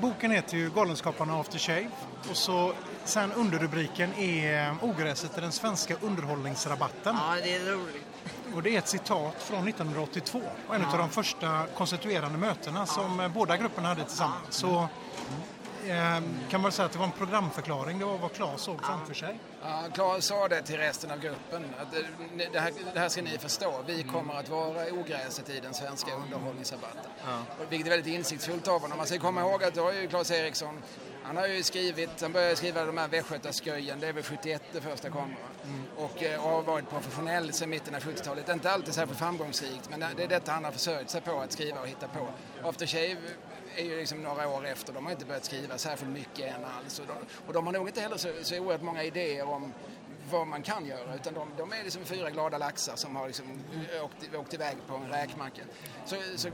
Boken 0.00 0.30
heter 0.30 0.56
ju 0.56 0.70
Galenskaparna 0.70 1.40
After 1.40 1.58
Shave. 1.58 1.90
Och 2.30 2.36
så 2.36 2.72
sen 3.04 3.32
underrubriken 3.32 4.14
är 4.14 4.68
eh, 4.68 4.84
Ogräset 4.84 5.38
i 5.38 5.40
den 5.40 5.52
svenska 5.52 5.96
underhållningsrabatten. 6.00 7.16
Ja, 7.28 7.36
det 7.42 7.54
är 7.54 7.60
roligt. 7.60 8.04
Och 8.54 8.62
det 8.62 8.74
är 8.74 8.78
ett 8.78 8.88
citat 8.88 9.42
från 9.42 9.68
1982. 9.68 10.40
Och 10.68 10.74
en 10.74 10.84
av 10.84 10.98
de 10.98 11.10
första 11.10 11.66
konstituerande 11.74 12.38
mötena 12.38 12.86
som 12.86 13.20
eh, 13.20 13.28
båda 13.28 13.56
grupperna 13.56 13.88
hade 13.88 14.04
tillsammans. 14.04 14.54
Så 14.56 14.88
eh, 15.86 16.22
kan 16.48 16.60
man 16.60 16.72
säga 16.72 16.86
att 16.86 16.92
det 16.92 16.98
var 16.98 17.06
en 17.06 17.12
programförklaring. 17.12 17.98
Det 17.98 18.04
var 18.04 18.18
vad 18.18 18.32
Claes 18.32 18.60
såg 18.60 18.84
framför 18.84 19.14
sig. 19.14 19.38
Ja, 19.62 19.82
Claes 19.94 20.24
sa 20.24 20.48
det 20.48 20.62
till 20.62 20.76
resten 20.76 21.10
av 21.10 21.20
gruppen. 21.20 21.64
Att 21.80 21.92
det, 21.92 22.48
det, 22.52 22.60
här, 22.60 22.72
det 22.94 23.00
här 23.00 23.08
ska 23.08 23.22
ni 23.22 23.38
förstå. 23.38 23.82
Vi 23.86 24.02
kommer 24.02 24.34
att 24.34 24.48
vara 24.48 24.92
ogräset 24.92 25.50
i 25.50 25.60
den 25.60 25.74
svenska 25.74 26.14
underhållningsrabatten. 26.14 27.10
Och 27.60 27.72
Vilket 27.72 27.86
är 27.86 27.90
väldigt 27.90 28.14
insiktsfullt 28.14 28.68
av 28.68 28.80
honom. 28.80 28.98
Man 28.98 29.06
ska 29.06 29.18
komma 29.18 29.40
ihåg 29.40 29.64
att 29.64 29.74
då 29.74 29.82
har 29.82 29.92
ju 29.92 30.08
Claes 30.08 30.30
Eriksson 30.30 30.82
han 31.24 31.36
har 31.36 31.46
ju 31.46 31.62
skrivit, 31.62 32.20
han 32.20 32.32
började 32.32 32.56
skriva 32.56 32.84
de 32.84 32.98
här 32.98 33.08
Västgötasköjen, 33.08 34.00
det 34.00 34.06
är 34.06 34.12
väl 34.12 34.22
71 34.22 34.62
det 34.72 34.80
första 34.80 35.10
kom. 35.10 35.30
va? 35.30 35.72
Och 35.96 36.22
eh, 36.22 36.40
har 36.40 36.62
varit 36.62 36.90
professionell 36.90 37.52
sedan 37.52 37.70
mitten 37.70 37.94
av 37.94 38.00
70-talet. 38.00 38.48
Inte 38.48 38.70
alltid 38.70 38.94
särskilt 38.94 39.18
framgångsrikt, 39.18 39.90
men 39.90 40.00
det 40.16 40.22
är 40.22 40.28
detta 40.28 40.52
han 40.52 40.64
har 40.64 40.72
försörjt 40.72 41.10
sig 41.10 41.20
på, 41.20 41.40
att 41.40 41.52
skriva 41.52 41.80
och 41.80 41.88
hitta 41.88 42.08
på. 42.08 42.28
After 42.62 42.86
Shave 42.86 43.16
är 43.76 43.84
ju 43.84 43.96
liksom 43.96 44.22
några 44.22 44.48
år 44.48 44.66
efter, 44.66 44.92
de 44.92 45.04
har 45.04 45.12
inte 45.12 45.24
börjat 45.24 45.44
skriva 45.44 45.78
särskilt 45.78 46.10
mycket 46.10 46.56
än 46.56 46.64
alls. 46.64 46.98
Och 46.98 47.06
de, 47.06 47.14
och 47.46 47.52
de 47.52 47.66
har 47.66 47.72
nog 47.72 47.88
inte 47.88 48.00
heller 48.00 48.16
så, 48.16 48.28
så 48.42 48.58
oerhört 48.58 48.82
många 48.82 49.02
idéer 49.02 49.48
om 49.48 49.72
vad 50.30 50.46
man 50.46 50.62
kan 50.62 50.86
göra 50.86 51.14
utan 51.14 51.34
de, 51.34 51.48
de 51.56 51.72
är 51.72 51.84
liksom 51.84 52.04
fyra 52.04 52.30
glada 52.30 52.58
laxar 52.58 52.96
som 52.96 53.16
har 53.16 53.26
liksom 53.26 53.46
åkt, 54.02 54.34
åkt 54.34 54.54
iväg 54.54 54.76
på 54.86 54.94
en 54.94 55.08
räkmacka. 55.08 55.62
Så, 56.06 56.16
så 56.36 56.48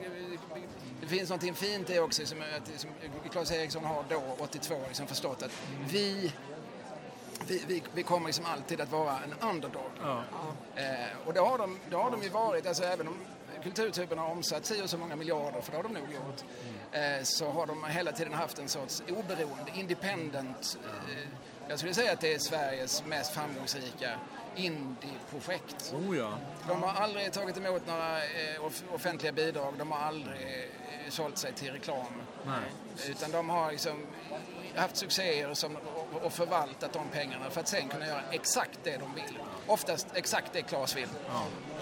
det 1.01 1.07
finns 1.07 1.31
något 1.31 1.59
fint 1.59 1.91
i 1.91 1.99
också 1.99 2.27
som, 2.27 2.39
att, 2.41 2.81
som 2.81 2.91
Claes 3.31 3.53
Eriksson 3.53 3.85
har 3.85 4.05
då, 4.09 4.23
82, 4.39 4.75
liksom 4.89 5.07
förstått 5.07 5.43
att 5.43 5.53
vi 5.89 6.33
vi, 7.47 7.63
vi, 7.67 7.83
vi 7.95 8.03
kommer 8.03 8.27
liksom 8.27 8.45
alltid 8.47 8.81
att 8.81 8.93
vara 8.93 9.19
en 9.19 9.49
underdog. 9.51 9.91
Eh, 10.77 11.27
och 11.27 11.35
det 11.35 11.41
har, 11.41 11.59
de, 11.59 11.79
det 11.91 11.97
har 11.97 12.11
de 12.11 12.23
ju 12.23 12.29
varit, 12.29 12.67
alltså 12.67 12.85
även 12.85 13.09
om 13.09 13.15
kulturtypen 13.63 14.19
har 14.19 14.31
omsatt 14.31 14.67
si 14.67 14.83
och 14.83 14.91
så 14.91 14.99
många 14.99 15.17
miljarder, 15.17 15.61
för 15.61 15.71
det 15.71 15.79
har 15.79 15.83
de 15.83 15.93
nog 15.93 16.13
gjort, 16.13 16.45
eh, 16.93 17.23
så 17.23 17.51
har 17.51 17.67
de 17.67 17.85
hela 17.85 18.13
tiden 18.13 18.33
haft 18.33 18.59
en 18.59 18.69
sorts 18.69 19.03
oberoende, 19.09 19.73
independent, 19.75 20.79
eh, 20.85 21.29
jag 21.69 21.79
skulle 21.79 21.95
säga 21.95 22.13
att 22.13 22.21
det 22.21 22.35
är 22.35 22.39
Sveriges 22.39 23.05
mest 23.07 23.33
framgångsrika 23.35 24.11
indie-projekt. 24.57 25.95
Oh 25.95 26.17
ja. 26.17 26.31
De 26.69 26.83
har 26.83 26.93
aldrig 27.03 27.33
tagit 27.33 27.57
emot 27.57 27.87
några 27.87 28.19
eh, 28.19 28.65
off- 28.65 28.85
offentliga 28.95 29.33
bidrag, 29.33 29.75
de 29.79 29.93
har 29.93 29.99
aldrig 29.99 30.37
eh, 31.05 31.11
sålt 31.11 31.39
sig 31.39 31.53
till 31.53 31.73
reklam. 31.73 32.07
Nej. 32.47 32.61
Utan 33.09 33.31
de 33.31 33.49
har 33.51 33.71
liksom 33.73 34.07
haft 34.77 34.97
succéer 34.97 35.55
som, 35.55 35.77
och, 35.77 36.23
och 36.23 36.33
förvaltat 36.33 36.93
de 36.93 37.09
pengarna 37.13 37.51
för 37.51 37.61
att 37.61 37.69
sen 37.69 37.89
kunna 37.89 38.07
göra 38.07 38.23
exakt 38.31 38.79
det 38.85 38.97
de 38.97 39.15
vill. 39.15 39.39
Oftast 39.67 40.07
exakt 40.15 40.53
det 40.53 40.63
Claes 40.63 40.97
vill. 40.97 41.09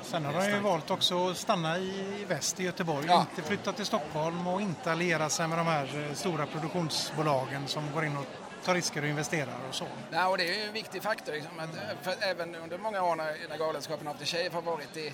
Sen 0.03 0.25
har 0.25 0.33
de 0.33 0.51
ju 0.51 0.61
valt 0.61 0.91
också 0.91 1.29
att 1.29 1.37
stanna 1.37 1.79
i 1.79 2.25
väst, 2.29 2.61
i 2.61 2.65
Göteborg. 2.65 3.07
Ja. 3.09 3.27
Inte 3.31 3.49
flytta 3.49 3.73
till 3.73 3.87
Stockholm 3.87 4.47
och 4.47 4.61
inte 4.61 4.93
alliera 4.93 5.29
sig 5.29 5.49
med 5.49 5.59
de 5.59 5.67
här 5.67 6.07
eh, 6.09 6.15
stora 6.15 6.47
produktionsbolagen 6.47 7.69
som 7.69 7.93
går 7.95 8.05
in 8.05 8.17
och 8.17 8.25
tar 8.69 8.75
risker 8.75 9.03
och 9.03 9.09
investerar 9.09 9.55
och 9.69 9.75
så. 9.75 9.87
Nej, 10.11 10.27
och 10.27 10.39
det 10.39 10.49
är 10.49 10.55
ju 10.55 10.63
en 10.63 10.73
viktig 10.73 11.03
faktor. 11.03 11.33
Liksom, 11.33 11.59
att, 11.59 12.07
eh, 12.07 12.31
även 12.31 12.55
under 12.55 12.79
många 12.79 13.03
år 13.03 13.17
när, 13.17 13.49
när 13.49 13.59
Galenskapen 13.59 14.09
After 14.09 14.27
Shave 14.27 14.51
har 14.53 14.63
varit 14.63 14.97
i 14.97 15.13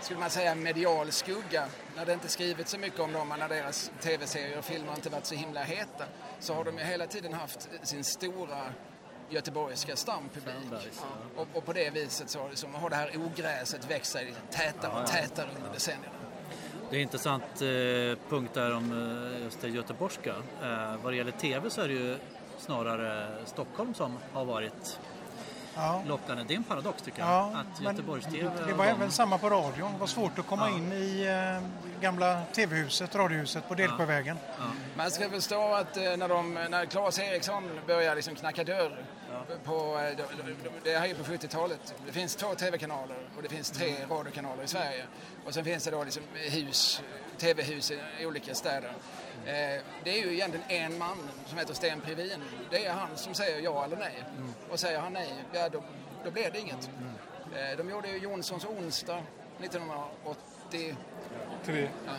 skulle 0.00 0.20
man 0.20 0.30
säga 0.30 0.54
medial 0.54 1.12
skugga, 1.12 1.66
när 1.96 2.06
det 2.06 2.12
inte 2.12 2.28
skrivits 2.28 2.70
så 2.70 2.78
mycket 2.78 3.00
om 3.00 3.12
dem 3.12 3.32
och 3.32 3.38
när 3.38 3.48
deras 3.48 3.90
tv-serier 4.00 4.58
och 4.58 4.64
filmer 4.64 4.92
inte 4.94 5.08
varit 5.08 5.26
så 5.26 5.34
himla 5.34 5.62
heta, 5.62 6.04
så 6.40 6.54
har 6.54 6.64
de 6.64 6.78
ju 6.78 6.84
hela 6.84 7.06
tiden 7.06 7.32
haft 7.32 7.68
sin 7.82 8.04
stora 8.04 8.60
göteborgska 9.30 9.96
stampublik. 9.96 10.54
Och, 11.36 11.48
och 11.52 11.66
på 11.66 11.72
det 11.72 11.90
viset 11.90 12.30
så 12.30 12.48
liksom, 12.48 12.74
har 12.74 12.90
det 12.90 12.96
här 12.96 13.10
ogräset 13.16 13.90
växt 13.90 14.12
sig 14.12 14.34
tätare 14.50 15.02
och 15.02 15.06
tätare 15.06 15.48
under 15.56 15.72
decennierna. 15.72 16.14
Det 16.90 16.96
är 16.96 17.00
en 17.00 17.02
intressant 17.02 17.62
eh, 17.62 18.28
punkt 18.28 18.54
där 18.54 18.74
om 18.74 18.92
eh, 19.36 19.42
just 19.44 19.60
det 19.60 19.68
göteborgska. 19.68 20.34
Eh, 20.62 20.96
vad 21.02 21.12
det 21.12 21.16
gäller 21.16 21.32
TV 21.32 21.70
så 21.70 21.80
är 21.80 21.88
det 21.88 21.94
ju 21.94 22.18
snarare 22.64 23.28
Stockholm 23.44 23.94
som 23.94 24.18
har 24.32 24.44
varit 24.44 24.98
Ja. 25.76 26.02
lockande. 26.06 26.44
Det 26.48 26.54
är 26.54 26.56
en 26.56 26.64
paradox 26.64 27.02
tycker 27.02 27.20
jag. 27.20 27.28
Ja, 27.28 27.52
att 27.56 27.80
Göteborgs-TV 27.80 28.50
det 28.66 28.72
var 28.72 28.84
även 28.84 29.10
samma 29.10 29.38
på 29.38 29.50
radion. 29.50 29.92
Det 29.92 29.98
var 29.98 30.06
svårt 30.06 30.38
att 30.38 30.46
komma 30.46 30.70
in 30.70 30.92
i 30.92 31.24
eh, 31.24 31.68
gamla 32.00 32.42
tv-huset, 32.52 33.14
radiohuset 33.14 33.68
på 33.68 33.74
Delsjövägen. 33.74 34.36
Man 34.96 35.10
ska 35.10 35.30
förstå 35.30 35.74
att 35.74 35.96
eh, 35.96 36.16
när, 36.16 36.28
de, 36.28 36.54
när 36.54 36.86
Claes 36.86 37.18
Eriksson 37.18 37.80
börjar 37.86 38.14
liksom 38.14 38.34
knacka 38.34 38.64
dörr 38.64 39.04
på, 39.64 39.98
eh, 39.98 40.24
det 40.84 40.98
här 40.98 41.08
är 41.08 41.14
på 41.14 41.22
70-talet. 41.24 41.94
Det 42.06 42.12
finns 42.12 42.36
två 42.36 42.54
tv-kanaler 42.54 43.16
och 43.36 43.42
det 43.42 43.48
finns 43.48 43.70
tre 43.70 43.94
radiokanaler 44.10 44.62
i 44.64 44.68
Sverige. 44.68 45.04
Och 45.46 45.54
sen 45.54 45.64
finns 45.64 45.84
det 45.84 45.90
då 45.90 46.04
liksom 46.04 46.22
hus, 46.34 47.02
tv-hus 47.38 47.90
i 47.90 47.98
i 48.20 48.26
olika 48.26 48.54
städer. 48.54 48.92
Eh, 49.46 49.82
Det 50.04 50.20
är 50.20 50.26
ju 50.26 50.32
egentligen 50.34 50.64
en 50.68 50.98
man 50.98 51.16
som 51.46 51.58
heter 51.58 51.74
Sten 51.74 52.00
Previn. 52.00 52.40
Det 52.70 52.86
är 52.86 52.92
han 52.92 53.08
som 53.16 53.34
säger 53.34 53.60
ja 53.60 53.84
eller 53.84 53.96
nej. 53.96 54.24
Och 54.70 54.80
säger 54.80 54.98
han 54.98 55.12
nej, 55.12 55.34
ja, 55.52 55.68
då, 55.68 55.82
då 56.24 56.30
blir 56.30 56.50
det 56.50 56.58
inget. 56.60 56.90
Eh, 57.56 57.76
De 57.76 57.90
gjorde 57.90 58.08
ju 58.08 58.18
Jonssons 58.18 58.64
onsdag 58.64 59.22
1980. 59.60 60.96
Tre. 61.64 61.88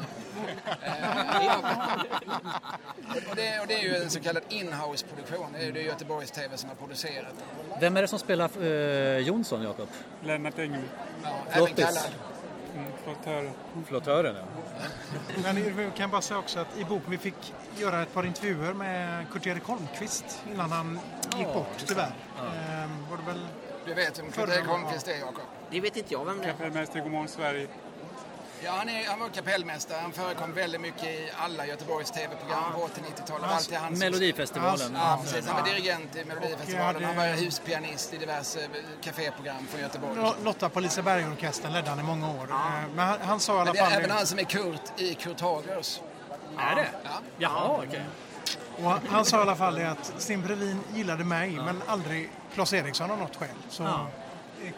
Och 3.30 3.36
det, 3.36 3.60
och 3.60 3.68
det 3.68 3.74
är 3.74 3.84
ju 3.84 3.96
en 3.96 4.10
så 4.10 4.20
kallad 4.20 4.44
inhouse-produktion. 4.50 5.48
Det 5.54 5.60
är 5.60 5.66
ju 5.66 5.72
det 5.72 5.82
Göteborgs 5.82 6.32
TV 6.32 6.58
som 6.58 6.70
har 6.70 6.76
producerat. 6.76 7.34
Vem 7.80 7.98
är 7.98 8.02
det 8.02 8.08
som 8.08 8.20
spelar 8.20 8.50
eh, 8.64 9.18
Jonsson, 9.18 9.64
Jakob? 9.64 9.88
Lennart 10.24 10.60
Engby. 10.60 10.78
Ja, 11.24 11.30
även 11.50 11.68
kallad. 11.76 12.10
Mm, 12.76 12.92
flottör. 13.04 13.52
Flottören, 13.86 14.36
ja. 14.36 14.44
Men 15.44 15.56
vi 15.56 15.92
kan 15.98 16.10
bara 16.10 16.22
säga 16.22 16.40
också 16.40 16.60
att 16.60 16.78
i 16.78 16.86
boken 16.86 17.12
vi 17.12 17.18
fick 17.18 17.54
göra 17.78 18.02
ett 18.02 18.14
par 18.14 18.26
intervjuer 18.26 18.74
med 18.74 19.26
Kurt-Erik 19.32 19.64
Holmqvist 19.64 20.44
innan 20.54 20.72
han 20.72 21.00
gick 21.38 21.54
bort 21.54 21.68
tyvärr. 21.88 22.12
Ehm, 22.40 23.10
var 23.10 23.18
det 23.18 23.24
väl 23.28 23.48
Du 23.86 23.94
vet 23.94 24.20
vem 24.20 24.32
Kurt-Erik 24.32 24.66
Holmqvist 24.66 25.08
är, 25.08 25.20
Jakob? 25.20 25.44
Det 25.72 25.80
vet 25.80 25.98
inte 25.98 26.14
jag 26.14 26.26
vem 26.26 26.38
det 26.38 26.44
är. 26.44 26.52
Kapellmästare 26.52 27.00
i 27.00 27.02
Godmorgon 27.02 27.28
Sverige. 27.28 27.68
Ja, 28.64 28.72
han, 28.72 28.90
är, 28.90 29.06
han 29.06 29.20
var 29.20 29.30
kapellmästare. 29.30 29.98
Han 30.02 30.12
förekom 30.12 30.54
väldigt 30.54 30.82
mycket 30.82 31.04
i 31.04 31.30
alla 31.38 31.66
Göteborgs 31.66 32.12
TV-program 32.12 32.64
på 32.74 32.80
80-90-talet. 32.88 33.52
Alltid 33.52 33.78
hans... 33.78 34.00
Melodifestivalen. 34.00 34.94
Ja, 34.96 35.20
precis. 35.24 35.48
Han 35.48 35.56
var 35.64 35.70
dirigent 35.70 36.16
i 36.16 36.26
Melodifestivalen. 36.26 37.04
Han 37.04 37.16
var 37.16 37.26
huspianist 37.28 38.14
i 38.14 38.18
diverse 38.18 38.60
eh, 38.64 38.68
caféprogram 39.02 39.68
från 39.70 39.82
Göteborg. 39.82 40.16
Lo- 40.16 40.36
Lotta 40.44 40.70
på 40.70 40.80
Lisebergorkestern 40.80 41.74
ledde 41.74 41.90
han 41.90 42.00
i 42.00 42.04
många 42.04 42.30
år. 42.30 42.44
Ehm, 42.44 42.92
Men 42.96 43.08
han, 43.08 43.18
han 43.22 43.40
sa 43.40 43.54
i 43.54 43.56
alla 43.56 43.66
Men 43.66 43.74
det 43.74 43.80
är 43.80 43.84
fall... 43.86 43.94
även 43.94 44.12
han 44.12 44.26
som 44.28 44.40
är 44.40 44.44
Kurt 44.44 44.82
i 44.98 45.14
Kurt 45.14 45.42
Hagers. 45.42 46.00
Är 46.58 46.76
det? 46.76 46.88
Ja. 47.04 47.10
Jaha, 47.38 47.82
okej. 47.88 48.04
Och 48.84 48.90
han, 48.92 49.00
han 49.10 49.26
sa 49.26 49.38
i 49.38 49.42
alla 49.42 49.56
fall 49.56 49.82
att 49.86 50.14
Sten 50.18 50.42
Brevin 50.42 50.80
gillade 50.96 51.24
mig 51.24 51.52
men 51.52 51.82
aldrig 51.88 52.30
Claes 52.54 52.74
Eriksson 52.74 53.12
av 53.12 53.18
något 53.18 53.36
skäl. 53.36 53.50
Så 53.70 53.84
Ja. 53.84 53.90
eh, 53.90 54.06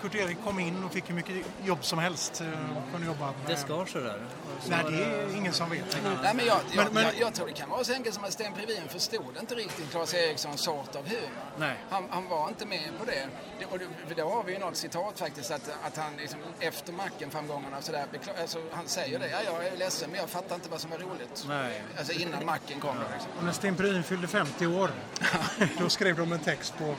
Kurt-Erik 0.02 0.38
kom 0.44 0.60
in 0.60 0.84
och 0.84 0.92
fick 0.94 1.10
hur 1.10 1.16
mycket 1.16 1.36
jobb 1.66 1.86
som 1.86 2.00
helst. 2.00 2.42
eh, 2.42 2.48
och 2.78 2.92
Kunde 2.92 3.08
jobba 3.08 3.26
med... 3.26 3.36
Det 3.48 3.58
skar 3.58 3.86
sig 3.86 4.02
där. 4.02 4.22
Så 4.64 4.70
Nej, 4.70 4.80
det 4.92 5.04
är 5.04 5.36
ingen 5.38 5.54
som 5.54 5.70
vet. 5.70 5.98
Nej, 6.24 6.34
men 6.36 6.46
jag, 6.46 6.58
jag, 6.72 6.86
Men- 6.86 6.94
men- 6.94 7.04
jag, 7.04 7.14
jag 7.20 7.34
tror 7.34 7.48
det 7.48 7.54
kan 7.54 7.70
vara 7.70 7.84
så 7.84 7.94
enkelt 7.94 8.16
som 8.16 8.24
att 8.24 8.34
Sten 8.34 8.54
Previn 8.54 8.88
förstod 8.90 9.38
inte 9.40 9.56
riktigt 9.56 9.92
Claes 9.92 10.14
Erikssons 10.14 10.62
sort 10.62 10.96
av 10.96 11.08
humor. 11.08 11.30
Nej. 11.60 11.76
Han, 11.90 12.06
han 12.10 12.28
var 12.30 12.48
inte 12.48 12.66
med 12.66 12.90
på 13.00 13.06
det. 13.06 13.28
det 13.60 13.66
och 13.66 13.80
det- 14.16 14.22
har 14.22 14.44
vi 14.44 14.54
ju 14.54 14.60
något 14.60 14.76
citat 14.76 15.20
faktiskt 15.20 15.52
att, 15.52 15.70
att 15.84 15.98
han 15.98 16.16
liksom, 16.18 16.40
efter 16.60 16.94
Macken-framgångarna 16.94 17.78
och 17.78 17.84
sådär, 17.84 18.06
alltså, 18.42 18.60
han 18.72 18.88
säger 18.88 19.20
det. 19.20 19.30
Ja, 19.30 19.38
jag 19.46 19.66
är 19.68 19.78
ledsen 19.78 20.10
men 20.12 20.20
jag 20.20 20.30
fattar 20.30 20.56
inte 20.56 20.70
vad 20.70 20.82
som 20.82 20.92
var 20.92 20.98
roligt. 20.98 21.46
Nej. 21.48 21.82
Alltså 21.98 22.14
innan 22.14 22.46
Macken 22.46 22.80
kom. 22.80 22.96
Liksom. 23.14 23.32
Och 23.38 23.44
när 23.44 23.52
Sten 23.52 23.76
Brevin 23.76 24.04
fyllde 24.04 24.28
50 24.28 24.68
år 24.68 24.92
då 25.80 25.90
skrev 25.90 26.18
de 26.18 26.32
en 26.32 26.40
text 26.40 26.74
på 26.78 26.96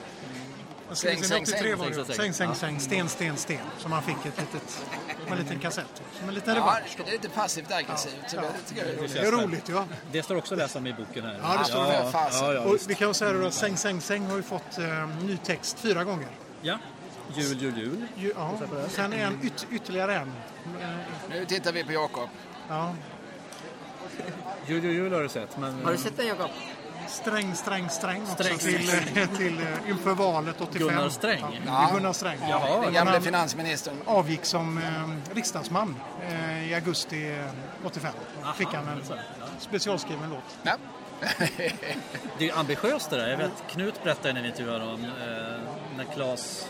Säng, 0.92 1.22
säng, 1.24 1.42
83 1.42 1.58
säng, 1.58 1.78
var 1.78 1.86
det. 1.90 2.14
säng, 2.14 2.54
säng. 2.54 2.80
Sten, 2.80 3.08
sten, 3.08 3.36
sten. 3.36 3.58
Som 3.78 3.92
han 3.92 4.02
fick 4.02 4.16
ett 4.16 4.38
litet, 4.40 4.84
en 5.30 5.38
liten 5.38 5.58
kassett. 5.58 6.02
Som 6.18 6.28
en 6.28 6.34
liten 6.34 6.54
Ja, 6.54 6.60
revansch. 6.60 6.94
då. 6.98 7.02
det 7.04 7.10
är 7.10 7.12
lite 7.12 7.28
passivt 7.28 7.72
aggressivt. 7.72 8.12
Ja. 8.34 8.42
det 8.74 8.80
är 8.80 8.96
roligt. 8.96 9.12
Det 9.14 9.18
är 9.20 9.32
roligt 9.32 9.68
ja. 9.68 9.84
Det 10.12 10.22
står 10.22 10.36
också 10.36 10.54
att 10.54 10.58
läsa 10.58 10.78
om 10.78 10.86
i 10.86 10.92
boken 10.92 11.24
här. 11.24 11.38
Ja, 11.42 11.56
det 11.58 11.64
står 11.64 11.82
det. 11.84 12.10
ja, 12.12 12.28
ja, 12.32 12.52
ja, 12.54 12.60
Och 12.60 12.76
vi 12.88 12.94
kan 12.94 13.14
säga 13.14 13.32
då 13.32 13.46
att 13.46 13.54
Säng, 13.54 13.76
säng, 13.76 14.00
säng 14.00 14.26
har 14.26 14.36
ju 14.36 14.42
fått 14.42 14.78
eh, 14.78 15.08
ny 15.22 15.36
text 15.36 15.78
fyra 15.78 16.04
gånger. 16.04 16.28
ja. 16.62 16.78
Jul, 17.36 17.62
jul, 17.62 17.78
jul. 17.78 18.06
Ju, 18.16 18.32
ja. 18.36 18.58
Sen 18.88 19.12
är 19.12 19.26
en 19.26 19.38
yt, 19.42 19.66
ytterligare 19.70 20.14
en. 20.14 20.32
Nu 21.30 21.44
tittar 21.44 21.72
vi 21.72 21.84
på 21.84 21.92
Jakob. 21.92 22.28
Ja. 22.68 22.94
Jul, 24.66 24.84
jul, 24.84 24.94
jul 24.94 25.12
har 25.12 25.22
du 25.22 25.28
sett. 25.28 25.58
Men, 25.58 25.84
Har 25.84 25.92
du 25.92 25.98
sett 25.98 26.16
den 26.16 26.26
Jakob? 26.26 26.50
Sträng, 27.08 27.54
sträng, 27.54 27.90
sträng 27.90 28.22
också 28.22 28.42
Sträng, 28.44 28.58
till, 28.58 28.88
eh, 29.18 29.28
till, 29.36 29.60
eh, 29.60 29.90
inför 29.90 30.14
valet 30.14 30.60
85. 30.60 30.88
Gunnar 30.88 31.08
Sträng? 31.08 31.44
Ja, 31.66 31.90
Gunnar 31.94 32.12
Sträng. 32.12 32.38
Jaha. 32.48 32.80
Den 32.82 32.92
gamle 32.92 33.20
finansministern. 33.20 33.94
avgick 34.06 34.44
som 34.44 34.78
eh, 34.78 35.34
riksdagsman 35.34 35.96
eh, 36.28 36.70
i 36.70 36.74
augusti 36.74 37.38
eh, 37.38 37.86
85. 37.86 38.12
Fick 38.56 38.68
han 38.68 38.88
en 38.88 39.02
specialskriven 39.58 40.30
låt. 40.30 40.58
Ja. 40.62 40.76
Det 42.38 42.48
är 42.50 42.58
ambitiöst 42.58 43.10
det 43.10 43.16
där. 43.16 43.28
Jag 43.28 43.36
vet, 43.36 43.52
Knut 43.70 44.04
berättade 44.04 44.32
när 44.34 44.42
vi 44.42 44.48
intervjuade 44.48 44.84
honom 44.84 45.04
eh, 45.04 45.10
när 45.96 46.04
Claes 46.14 46.68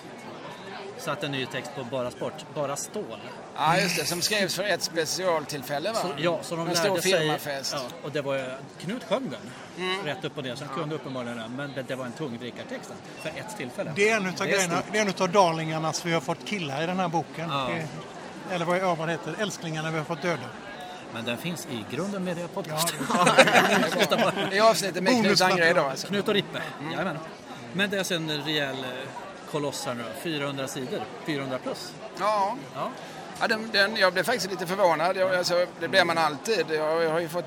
satte 0.99 1.27
en 1.27 1.33
ny 1.33 1.47
text 1.47 1.71
på 1.77 1.85
Bara 1.85 2.11
Sport, 2.11 2.45
Bara 2.55 2.77
Stål. 2.77 3.19
Ja, 3.59 3.81
just 3.81 3.97
det. 3.97 4.05
Som 4.05 4.23
skrevs 4.23 4.55
för 4.55 4.65
ett 4.65 4.83
specialtillfälle 4.83 5.93
va? 5.93 5.99
Så, 6.03 6.09
ja, 6.17 6.39
så 6.43 6.57
de 6.57 6.69
en 6.69 6.75
lärde 6.75 7.03
sig... 7.03 7.13
firmafest. 7.13 7.73
Ja, 7.73 7.83
och 8.03 8.13
det 8.13 8.23
var 8.23 8.35
ju, 8.35 8.45
Knut 8.81 9.05
sjöng 9.05 9.31
den 9.31 9.41
rätt 10.05 10.25
upp 10.25 10.39
och 10.39 10.45
ner, 10.45 10.55
så 10.55 10.65
han 10.65 10.75
kunde 10.75 10.95
uppenbarligen 10.95 11.39
den. 11.39 11.57
Men 11.57 11.73
det, 11.75 11.83
det 11.83 11.95
var 11.95 12.07
en 12.07 12.13
tungdrickartext 12.13 12.93
för 13.23 13.29
ett 13.29 13.57
tillfälle. 13.57 13.93
Det 13.97 14.09
är 14.09 14.17
en 14.17 14.27
utav 14.27 14.47
Det 14.47 14.53
är 14.53 14.57
grejerna, 14.57 14.83
det 14.93 14.99
är 14.99 15.03
en 15.03 15.09
utav 15.09 15.33
darlingarnas 15.33 16.07
vi 16.07 16.13
har 16.13 16.21
fått 16.21 16.45
killa 16.45 16.83
i 16.83 16.87
den 16.87 16.99
här 16.99 17.09
boken. 17.09 17.51
Ja. 17.51 17.71
Det, 18.49 18.55
eller 18.55 18.65
vad, 18.65 18.79
ja, 18.79 18.95
vad 18.95 19.09
det 19.09 19.13
heter, 19.13 19.35
älsklingarna 19.39 19.91
vi 19.91 19.99
har 19.99 20.05
fått 20.05 20.23
döda. 20.23 20.49
Men 21.13 21.25
den 21.25 21.39
finns 21.39 21.67
i 21.71 21.95
grunden 21.95 22.25
med 22.25 22.37
det 22.37 22.49
podcast. 22.49 22.95
I 24.53 24.61
avsnittet 24.61 25.03
med 25.03 25.25
Knut. 25.25 25.41
Angre 25.41 25.71
idag 25.71 25.91
alltså. 25.91 26.07
Knut 26.07 26.29
och 26.29 26.35
Rippe, 26.35 26.63
jajamän. 26.93 27.19
Men 27.73 27.91
det 27.91 27.97
är 27.97 27.99
alltså 27.99 28.15
en 28.15 28.31
rejäl 28.31 28.77
eh, 28.77 28.91
koloss 29.51 29.87
här 29.87 29.95
nu 29.95 30.03
då. 30.03 30.21
400 30.21 30.69
sidor, 30.69 31.01
400 31.27 31.59
plus. 31.63 31.93
Ja. 32.19 32.57
Ja. 32.75 32.91
Ja, 33.41 33.49
den, 33.49 33.71
den, 33.73 33.97
jag 33.97 34.13
blev 34.13 34.23
faktiskt 34.23 34.51
lite 34.51 34.67
förvånad. 34.67 35.17
Jag, 35.17 35.35
alltså, 35.35 35.67
det 35.81 35.89
blir 35.89 36.05
man 36.05 36.19
alltid. 36.19 36.65
Jag, 36.71 37.03
jag 37.03 37.11
har 37.11 37.21
ju 37.21 37.29
fått... 37.29 37.45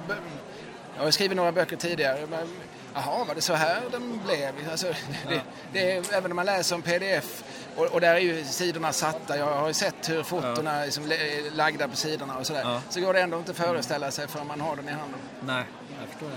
Jag 0.97 1.03
har 1.03 1.11
skrivit 1.11 1.37
några 1.37 1.51
böcker 1.51 1.75
tidigare. 1.75 2.27
Men, 2.29 2.47
jaha, 2.93 3.23
var 3.23 3.35
det 3.35 3.41
så 3.41 3.53
här 3.53 3.81
den 3.91 4.19
blev? 4.25 4.69
Alltså, 4.71 4.87
det, 5.29 5.41
det 5.73 5.91
är, 5.91 6.13
även 6.13 6.31
om 6.31 6.35
man 6.35 6.45
läser 6.45 6.75
om 6.75 6.81
pdf 6.81 7.43
och, 7.75 7.85
och 7.85 8.01
där 8.01 8.15
är 8.15 8.19
ju 8.19 8.43
sidorna 8.43 8.93
satta. 8.93 9.37
Jag 9.37 9.45
har 9.45 9.67
ju 9.67 9.73
sett 9.73 10.09
hur 10.09 10.23
fotona 10.23 10.83
liksom, 10.83 11.03
är 11.03 11.55
lagda 11.55 11.87
på 11.87 11.95
sidorna 11.95 12.37
och 12.37 12.47
sådär. 12.47 12.61
Ja. 12.63 12.81
Så 12.89 13.01
går 13.01 13.13
det 13.13 13.21
ändå 13.21 13.37
inte 13.37 13.51
att 13.51 13.57
föreställa 13.57 14.11
sig 14.11 14.27
förrän 14.27 14.47
man 14.47 14.61
har 14.61 14.75
den 14.75 14.89
i 14.89 14.91
handen. 14.91 15.19
Nej, 15.45 15.65
jag 15.99 16.09
förstår 16.09 16.27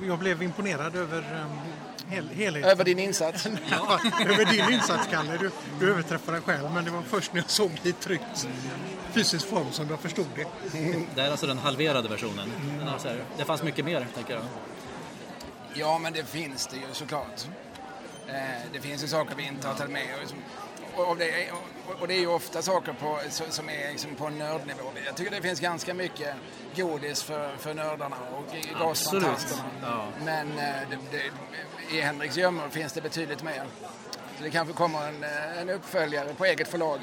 det. 0.00 0.06
Jag 0.06 0.18
blev 0.18 0.42
imponerad 0.42 0.96
över 0.96 1.18
um, 1.18 1.60
hel, 2.08 2.28
helheten. 2.28 2.70
Över 2.70 2.84
din 2.84 2.98
insats. 2.98 3.46
Ja, 3.70 4.00
över 4.20 4.44
din 4.44 4.70
insats, 4.70 5.08
Kalle. 5.10 5.36
Du, 5.36 5.50
du 5.80 5.90
överträffar 5.90 6.32
dig 6.32 6.40
själv. 6.40 6.70
Men 6.74 6.84
det 6.84 6.90
var 6.90 7.02
först 7.02 7.32
när 7.32 7.40
jag 7.40 7.50
såg 7.50 7.70
det 7.82 7.88
i 7.88 7.92
tryckt 7.92 8.48
fysisk 9.12 9.48
form 9.48 9.72
som 9.72 9.88
jag 9.90 10.00
förstod 10.00 10.26
det. 10.36 10.46
Det 11.14 11.22
är 11.22 11.30
alltså 11.30 11.46
den 11.46 11.58
halverade 11.58 12.08
versionen. 12.08 12.52
Den 12.78 12.88
här, 12.88 13.24
det 13.36 13.44
fanns 13.44 13.62
mycket 13.62 13.84
mer, 13.84 14.06
tänker 14.14 14.34
jag. 14.34 14.42
Ja, 15.74 15.98
men 15.98 16.12
det 16.12 16.24
finns 16.24 16.66
det 16.66 16.76
ju 16.76 16.82
såklart. 16.92 17.44
Eh, 18.28 18.34
det 18.72 18.80
finns 18.80 19.02
ju 19.04 19.08
saker 19.08 19.34
vi 19.36 19.46
inte 19.46 19.68
har 19.68 19.74
tagit 19.74 19.92
med. 19.92 20.06
Och, 20.22 20.28
som- 20.28 20.38
och, 20.96 21.08
och, 21.08 21.16
det, 21.16 21.44
är, 21.44 21.52
och, 22.00 22.08
det 22.08 22.14
är 22.14 22.18
ju 22.20 22.26
ofta 22.26 22.62
saker 22.62 22.92
på, 22.92 23.18
som 23.50 23.68
är 23.68 23.90
liksom 23.90 24.14
på 24.14 24.28
nördnivå. 24.28 24.82
Jag 25.06 25.16
tycker 25.16 25.30
det 25.30 25.42
finns 25.42 25.60
ganska 25.60 25.94
mycket 25.94 26.34
godis 26.76 27.22
för, 27.22 27.56
för 27.56 27.74
nördarna 27.74 28.16
och 28.36 28.56
gasfantasterna. 28.80 29.62
Ja. 29.82 30.04
Men 30.24 30.58
eh, 30.58 30.74
det, 30.90 30.98
det, 31.10 31.96
i 31.96 32.00
Henriks 32.00 32.36
gömmor 32.36 32.68
finns 32.70 32.92
det 32.92 33.00
betydligt 33.00 33.42
mer. 33.42 33.64
Det 34.42 34.50
kanske 34.50 34.74
kommer 34.74 35.08
en, 35.08 35.24
eh, 35.24 35.60
en 35.60 35.70
uppföljare 35.70 36.34
på 36.34 36.44
eget 36.44 36.68
förlag. 36.68 37.00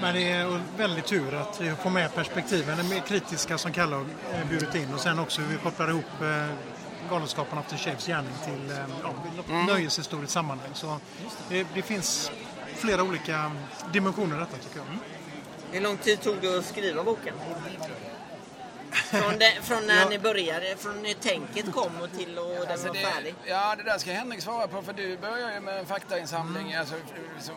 Men 0.00 0.14
det 0.14 0.30
är 0.32 0.60
väldigt 0.76 1.06
tur 1.06 1.34
att 1.34 1.60
vi 1.60 1.70
får 1.70 1.90
med 1.90 2.14
perspektiven, 2.14 2.78
de 2.78 2.88
mer 2.94 3.00
kritiska 3.00 3.58
som 3.58 3.72
Kalle 3.72 3.96
har 3.96 4.02
eh, 4.02 4.48
burit 4.48 4.74
in 4.74 4.94
och 4.94 5.00
sen 5.00 5.18
också 5.18 5.40
hur 5.40 5.48
vi 5.48 5.62
kopplar 5.62 5.90
ihop 5.90 6.22
eh, 6.22 6.46
Galenskaparna 7.10 7.60
After 7.60 7.76
Shaves 7.76 8.06
gärning 8.06 8.32
till 8.44 8.76
ja, 9.02 9.14
något 9.36 9.66
nöjeshistoriskt 9.66 10.32
sammanhang. 10.32 10.70
Så 10.74 10.98
det, 11.48 11.66
det 11.74 11.82
finns 11.82 12.30
flera 12.74 13.02
olika 13.02 13.52
dimensioner 13.92 14.36
i 14.36 14.38
detta 14.38 14.56
tycker 14.56 14.78
jag. 14.78 14.86
Hur 15.72 15.80
lång 15.80 15.96
tid 15.96 16.20
tog 16.20 16.36
det 16.40 16.58
att 16.58 16.64
skriva 16.64 17.04
boken? 17.04 17.34
Från, 18.92 19.38
det, 19.38 19.52
från 19.62 19.86
när 19.86 20.00
Ja. 20.02 20.08
ni 20.08 20.18
började, 20.18 20.76
från 20.76 21.02
när 21.02 21.14
tänket 21.14 21.72
kom 21.72 22.00
och 22.02 22.12
till 22.18 22.38
och 22.38 22.48
den 22.60 22.70
Alltså 22.72 22.86
var 22.86 22.94
det, 22.94 23.00
färdig? 23.00 23.34
ja, 23.46 23.76
det 23.76 23.82
där 23.82 23.98
ska 23.98 24.12
Henrik 24.12 24.40
svara 24.42 24.68
på 24.68 24.82
för 24.82 24.92
du 24.92 25.16
började 25.18 25.54
ju 25.54 25.60
med 25.60 25.78
en 25.78 25.86
faktainsamling 25.86 26.74
alltså, 26.74 26.94
som, 27.40 27.54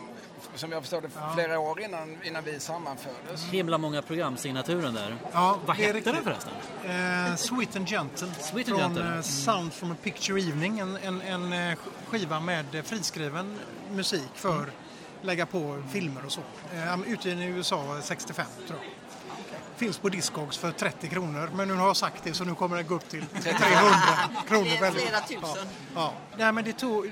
som 0.56 0.72
jag 0.72 0.82
förstår 0.82 1.02
det 1.02 1.10
flera 1.36 1.60
år 1.60 1.82
innan, 1.82 2.18
innan 2.24 2.44
vi 2.44 2.60
sammanfördes. 2.60 3.44
Himla 3.52 3.78
många 3.78 4.02
programsignaturen 4.02 4.94
där. 4.94 5.16
Ja, 5.34 5.60
Vad 5.66 5.76
hette 5.78 6.12
den 6.12 6.24
förresten? 6.24 6.52
Eh, 6.86 7.36
Sweet 7.36 7.76
and 7.76 7.88
Gentle 7.88 8.28
Sweet 8.40 8.70
and 8.70 8.80
från 8.80 8.94
Gentle. 8.96 9.16
eh, 9.16 9.22
Sound 9.22 9.74
from 9.74 9.92
a 9.92 9.96
Picture 10.04 10.42
Evening. 10.42 10.80
En, 10.80 10.98
en, 10.98 11.22
en 11.22 11.54
eh, 11.72 11.78
skiva 12.10 12.40
med 12.40 12.76
eh, 12.76 12.82
friskriven 12.84 13.60
musik 13.92 14.30
för 14.36 14.72
lägga 15.22 15.46
på 15.46 15.84
filmer 15.92 16.26
och 16.26 16.32
så. 16.32 16.42
Eh, 16.74 17.00
utgiven 17.08 17.42
i 17.42 17.46
USA 17.46 17.98
65 18.02 18.46
tror 18.68 18.80
jag. 18.84 18.90
Finns 19.78 19.98
på 19.98 20.10
Discogs 20.10 20.58
för 20.58 20.72
30 20.72 21.10
kronor 21.10 21.50
men 21.56 21.68
nu 21.68 21.74
har 21.74 21.88
jag 21.88 21.98
sagt 21.98 22.24
det 22.24 22.34
så 22.34 22.44
nu 22.44 22.56
kommer 22.56 22.78
det 22.78 22.84
gå 22.84 22.96
upp 22.96 23.10
till 23.10 23.26
300 23.26 23.60
kronor. 24.48 24.66
Flera, 24.66 24.92
flera 24.92 25.20
tusen. 25.20 25.68
Ja. 25.96 26.14
Nej, 26.38 26.52
men 26.52 26.64
det 26.64 26.74
tog, 26.74 27.06
eh, 27.06 27.12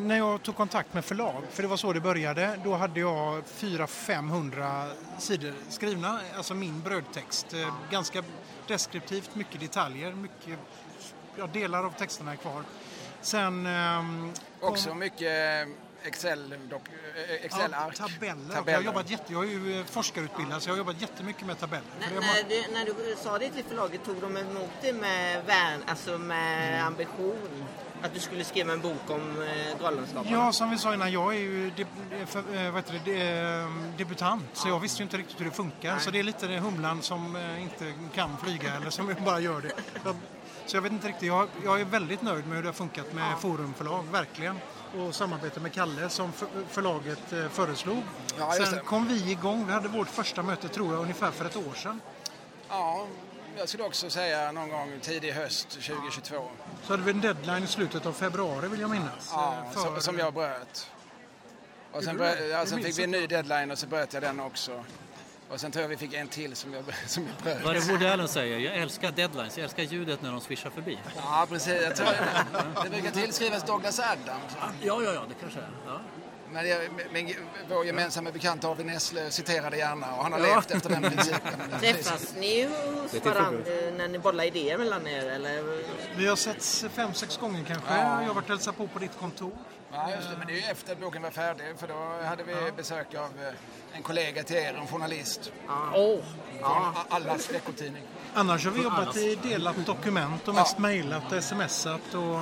när 0.00 0.16
jag 0.16 0.42
tog 0.42 0.56
kontakt 0.56 0.94
med 0.94 1.04
förlag, 1.04 1.42
för 1.50 1.62
det 1.62 1.68
var 1.68 1.76
så 1.76 1.92
det 1.92 2.00
började, 2.00 2.60
då 2.64 2.74
hade 2.74 3.00
jag 3.00 3.42
400-500 3.58 4.90
sidor 5.18 5.54
skrivna, 5.68 6.20
alltså 6.36 6.54
min 6.54 6.80
brödtext. 6.82 7.54
Eh, 7.54 7.74
ganska 7.90 8.22
deskriptivt, 8.66 9.34
mycket 9.34 9.60
detaljer, 9.60 10.12
mycket, 10.12 10.58
ja, 11.36 11.46
delar 11.46 11.84
av 11.84 11.90
texterna 11.90 12.32
är 12.32 12.36
kvar. 12.36 12.62
Sen... 13.20 13.64
kom- 14.60 14.68
Också 14.70 14.94
mycket 14.94 15.68
Excel, 16.04 16.54
dock, 16.70 16.82
eh, 17.16 17.44
Excel-ark. 17.44 17.94
Ja, 17.98 18.08
tabeller. 18.08 18.62
Jag, 18.66 18.74
har 18.76 18.82
jobbat 18.82 19.10
jätte, 19.10 19.32
jag 19.32 19.44
är 19.44 19.48
ju 19.48 19.78
eh, 19.80 19.84
forskarutbildad 19.84 20.62
så 20.62 20.68
jag 20.68 20.72
har 20.74 20.78
jobbat 20.78 21.00
jättemycket 21.00 21.46
med 21.46 21.58
tabeller. 21.58 21.84
Det 22.00 22.04
är 22.06 22.20
när, 22.20 22.48
du, 22.48 22.72
när 22.72 22.84
du 22.84 23.16
sa 23.16 23.38
det 23.38 23.50
till 23.50 23.64
förlaget, 23.64 24.04
tog 24.04 24.16
de 24.20 24.36
emot 24.36 24.70
det 24.82 24.92
med, 24.92 25.44
värn, 25.46 25.80
alltså 25.86 26.18
med 26.18 26.72
Mm. 26.74 26.86
ambition? 26.86 27.64
Att 28.02 28.14
du 28.14 28.20
skulle 28.20 28.44
skriva 28.44 28.72
en 28.72 28.80
bok 28.80 29.10
om 29.10 29.42
eh, 29.42 29.80
Galenskaparna? 29.80 30.30
Ja, 30.36 30.52
som 30.52 30.70
vi 30.70 30.78
sa 30.78 30.94
innan, 30.94 31.12
jag 31.12 31.34
är 31.34 31.38
ju 31.38 31.70
de, 31.70 31.84
för, 32.26 32.70
vad 32.70 32.84
heter 32.84 33.00
det, 33.04 33.68
debutant 33.98 34.44
så 34.52 34.68
jag 34.68 34.80
visste 34.80 34.98
ju 34.98 35.04
inte 35.04 35.16
riktigt 35.16 35.40
hur 35.40 35.44
det 35.44 35.50
funkar. 35.50 35.98
Så 35.98 36.10
det 36.10 36.18
är 36.18 36.22
lite 36.22 36.46
det 36.46 36.58
humlan 36.58 37.02
som 37.02 37.36
inte 37.60 37.92
kan 38.14 38.36
flyga 38.44 38.74
eller 38.74 38.90
som 38.90 39.14
bara 39.24 39.40
gör 39.40 39.60
det. 39.60 39.72
Jag, 40.04 40.16
så 40.66 40.76
jag 40.76 40.82
vet 40.82 40.92
inte 40.92 41.08
riktigt, 41.08 41.28
jag, 41.28 41.48
jag 41.64 41.80
är 41.80 41.84
väldigt 41.84 42.22
nöjd 42.22 42.46
med 42.46 42.56
hur 42.56 42.62
det 42.62 42.68
har 42.68 42.72
funkat 42.74 43.12
med 43.12 43.38
Forumförlag, 43.40 44.04
verkligen. 44.12 44.58
Och 44.98 45.14
samarbete 45.14 45.60
med 45.60 45.72
Kalle 45.72 46.08
som 46.08 46.32
för, 46.32 46.48
förlaget 46.68 47.32
eh, 47.32 47.48
föreslog. 47.48 48.02
Ja, 48.38 48.52
Sen 48.52 48.80
kom 48.84 49.08
vi 49.08 49.30
igång, 49.30 49.66
vi 49.66 49.72
hade 49.72 49.88
vårt 49.88 50.08
första 50.08 50.42
möte 50.42 50.68
tror 50.68 50.92
jag 50.92 51.02
ungefär 51.02 51.30
för 51.30 51.44
ett 51.44 51.56
år 51.56 51.74
sedan. 51.74 52.00
Ja, 52.68 53.06
jag 53.56 53.68
skulle 53.68 53.84
också 53.84 54.10
säga 54.10 54.52
någon 54.52 54.68
gång 54.68 54.98
tidig 55.00 55.32
höst 55.32 55.68
2022. 55.70 56.48
Så 56.86 56.92
hade 56.92 57.02
vi 57.02 57.10
en 57.10 57.20
deadline 57.20 57.64
i 57.64 57.66
slutet 57.66 58.06
av 58.06 58.12
februari 58.12 58.68
vill 58.68 58.80
jag 58.80 58.90
minnas. 58.90 59.30
Ja, 59.32 59.54
eh, 59.64 59.70
för- 59.70 60.00
som, 60.00 60.18
jag 60.18 60.34
bröt. 60.34 60.90
Och 61.92 62.04
sen, 62.04 62.16
bröt, 62.16 62.50
ja, 62.50 62.66
sen 62.66 62.82
fick 62.82 62.98
vi 62.98 63.04
en 63.04 63.10
ny 63.10 63.26
deadline 63.26 63.70
och 63.70 63.78
så 63.78 63.86
bröt 63.86 64.12
jag 64.12 64.22
den 64.22 64.40
också. 64.40 64.84
Och 65.52 65.60
sen 65.60 65.72
tror 65.72 65.82
jag 65.82 65.88
vi 65.88 65.96
fick 65.96 66.14
en 66.14 66.28
till 66.28 66.56
som 66.56 66.74
jag, 66.74 66.84
som 67.06 67.26
jag 67.26 67.34
bröt. 67.42 67.64
Vad 67.64 67.76
är 67.76 67.80
det 67.80 67.92
Woody 67.92 68.06
Allen 68.06 68.28
säger? 68.28 68.58
Jag 68.58 68.76
älskar 68.76 69.10
deadlines, 69.10 69.56
jag 69.58 69.64
älskar 69.64 69.82
ljudet 69.82 70.22
när 70.22 70.30
de 70.30 70.40
swishar 70.40 70.70
förbi. 70.70 70.98
Ja, 71.16 71.46
precis. 71.48 71.82
Jag 71.82 71.96
tror 71.96 72.08
det 72.84 72.90
brukar 72.90 73.10
tillskrivas 73.10 73.66
Douglas 73.66 73.98
Adams. 73.98 74.56
Ja, 74.82 75.02
ja, 75.02 75.12
ja, 75.12 75.24
det 75.28 75.34
kanske 75.40 75.58
är. 75.58 75.70
Ja. 75.86 76.00
Men 76.52 76.68
jag, 76.68 76.80
min, 77.12 77.34
vår 77.68 77.86
gemensamma 77.86 78.30
bekant 78.30 78.64
Arvid 78.64 78.86
Nässlö 78.86 79.30
citerade 79.30 79.76
gärna 79.76 80.14
och 80.16 80.22
han 80.22 80.32
har 80.32 80.40
levt 80.40 80.70
efter 80.70 80.90
den 80.90 81.02
principen. 81.02 81.52
Träffas 81.80 82.34
ni 82.36 82.68
hos 83.02 83.24
varandra 83.24 83.62
när 83.96 84.08
ni 84.08 84.18
bollar 84.18 84.44
idéer 84.44 84.78
mellan 84.78 85.06
er? 85.06 85.26
Eller? 85.26 85.84
Vi 86.16 86.26
har 86.26 86.36
setts 86.36 86.84
fem, 86.92 87.14
sex 87.14 87.36
gånger 87.36 87.64
kanske. 87.64 87.94
Ja. 87.94 88.20
Jag 88.20 88.28
har 88.28 88.34
varit 88.34 88.44
och 88.44 88.50
hälsat 88.50 88.76
på 88.76 88.86
på 88.86 88.98
ditt 88.98 89.18
kontor. 89.18 89.52
Ja, 89.92 90.10
just 90.16 90.30
det. 90.30 90.36
Men 90.38 90.46
det 90.46 90.52
är 90.52 90.56
ju 90.56 90.62
efter 90.62 90.92
att 90.92 91.00
boken 91.00 91.22
var 91.22 91.30
färdig 91.30 91.64
för 91.78 91.88
då 91.88 92.26
hade 92.28 92.42
vi 92.42 92.54
besök 92.76 93.14
av 93.14 93.24
eh, 93.24 93.96
en 93.96 94.02
kollega 94.02 94.42
till 94.42 94.56
er, 94.56 94.74
en 94.74 94.86
journalist. 94.86 95.52
Åh, 95.94 96.18
Från 96.60 96.94
allas 97.08 97.50
veckotidning. 97.50 98.02
Annars 98.34 98.64
har 98.64 98.72
vi 98.72 98.82
jobbat 98.82 99.16
i 99.16 99.34
delat 99.42 99.86
dokument 99.86 100.48
och 100.48 100.54
mest 100.54 100.78
mejlat 100.78 101.32
och 101.32 101.44
smsat. 101.44 102.14
Och 102.14 102.40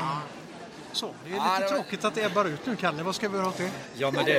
Så, 0.93 1.11
det 1.25 1.31
är 1.33 1.37
Ja, 1.37 1.45
lite 1.59 1.67
det 1.67 1.71
var- 1.77 1.83
tråkigt 1.83 2.05
att 2.05 2.15
det 2.15 2.25
ebbar 2.25 2.45
ut 2.45 2.67
nu, 2.67 2.77
Kalle. 2.77 3.03
Vad 3.03 3.15
ska 3.15 3.29
vi 3.29 3.37
göra 3.37 3.49
åt 3.49 3.57
det? 3.57 3.71
Ja, 3.99 4.11
men 4.11 4.25
Det, 4.25 4.33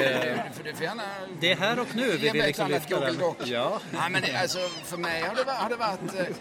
det, 1.40 1.52
är 1.52 1.56
här 1.56 1.80
och 1.80 1.96
nu 1.96 2.12
vi 2.18 2.30
vill 2.30 2.46
liksom 2.46 2.68
lyfta 2.68 2.96
Google 2.96 3.12
den. 3.12 3.48
Ja, 3.50 3.80
Ja, 3.94 4.10
men 4.10 4.22
det- 4.22 4.36
alltså, 4.42 4.60
för 4.84 4.98
mig 4.98 5.22
har 5.22 5.36
det, 5.36 5.44
varit- 5.44 5.58
har 5.58 5.70
det 5.70 5.76
varit... 5.76 6.16
eh, 6.30 6.36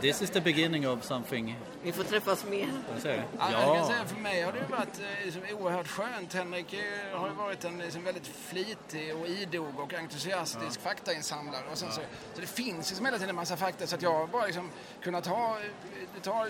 this 0.00 0.22
is 0.22 0.30
the 0.30 0.40
beginning 0.40 0.88
of 0.88 1.04
something. 1.04 1.56
Vi 1.82 1.92
får 1.92 2.04
träffas 2.04 2.44
mer. 2.44 2.68
Ja, 3.04 3.10
jag 3.38 3.50
kan 3.50 3.52
Ja, 3.52 3.86
säga, 3.86 4.04
för 4.06 4.16
mig 4.16 4.42
har 4.42 4.52
det 4.52 4.62
varit 4.70 5.00
eh, 5.00 5.24
liksom, 5.24 5.42
oerhört 5.58 5.88
skönt. 5.88 6.34
Henrik 6.34 6.72
eh, 6.72 7.18
har 7.18 7.28
ju 7.28 7.34
varit 7.34 7.64
en 7.64 7.78
liksom, 7.78 8.04
väldigt 8.04 8.26
flitig 8.48 9.16
och 9.16 9.26
idog 9.28 9.78
och 9.80 9.94
entusiastisk 9.94 10.80
faktainsamlare. 10.80 11.62
Och 11.72 11.78
sen 11.78 11.88
så, 11.92 12.00
så 12.34 12.40
det 12.40 12.46
finns 12.46 12.88
liksom 12.88 13.04
hela 13.06 13.16
tiden 13.18 13.30
en 13.30 13.36
massa 13.36 13.56
fakta 13.56 13.86
så 13.86 13.94
att 13.94 14.02
jag 14.02 14.12
har 14.12 14.26
bara 14.26 14.46
liksom 14.46 14.70
kunnat 15.02 15.24
ta, 15.24 15.56
eh, 16.16 16.22
ta 16.22 16.46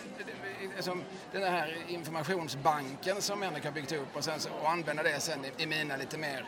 liksom, 0.77 1.03
den 1.33 1.43
här 1.53 1.77
informationsbanken 1.89 2.98
som 3.19 3.43
Henrik 3.43 3.65
har 3.65 3.73
byggt 3.73 3.93
upp 3.93 4.17
och, 4.17 4.25
sen 4.25 4.41
så, 4.41 4.51
och 4.63 4.71
använda 4.71 5.03
det 5.03 5.21
sen 5.21 5.45
i, 5.45 5.63
i 5.63 5.67
mina 5.67 5.97
lite 5.97 6.19
mer 6.19 6.45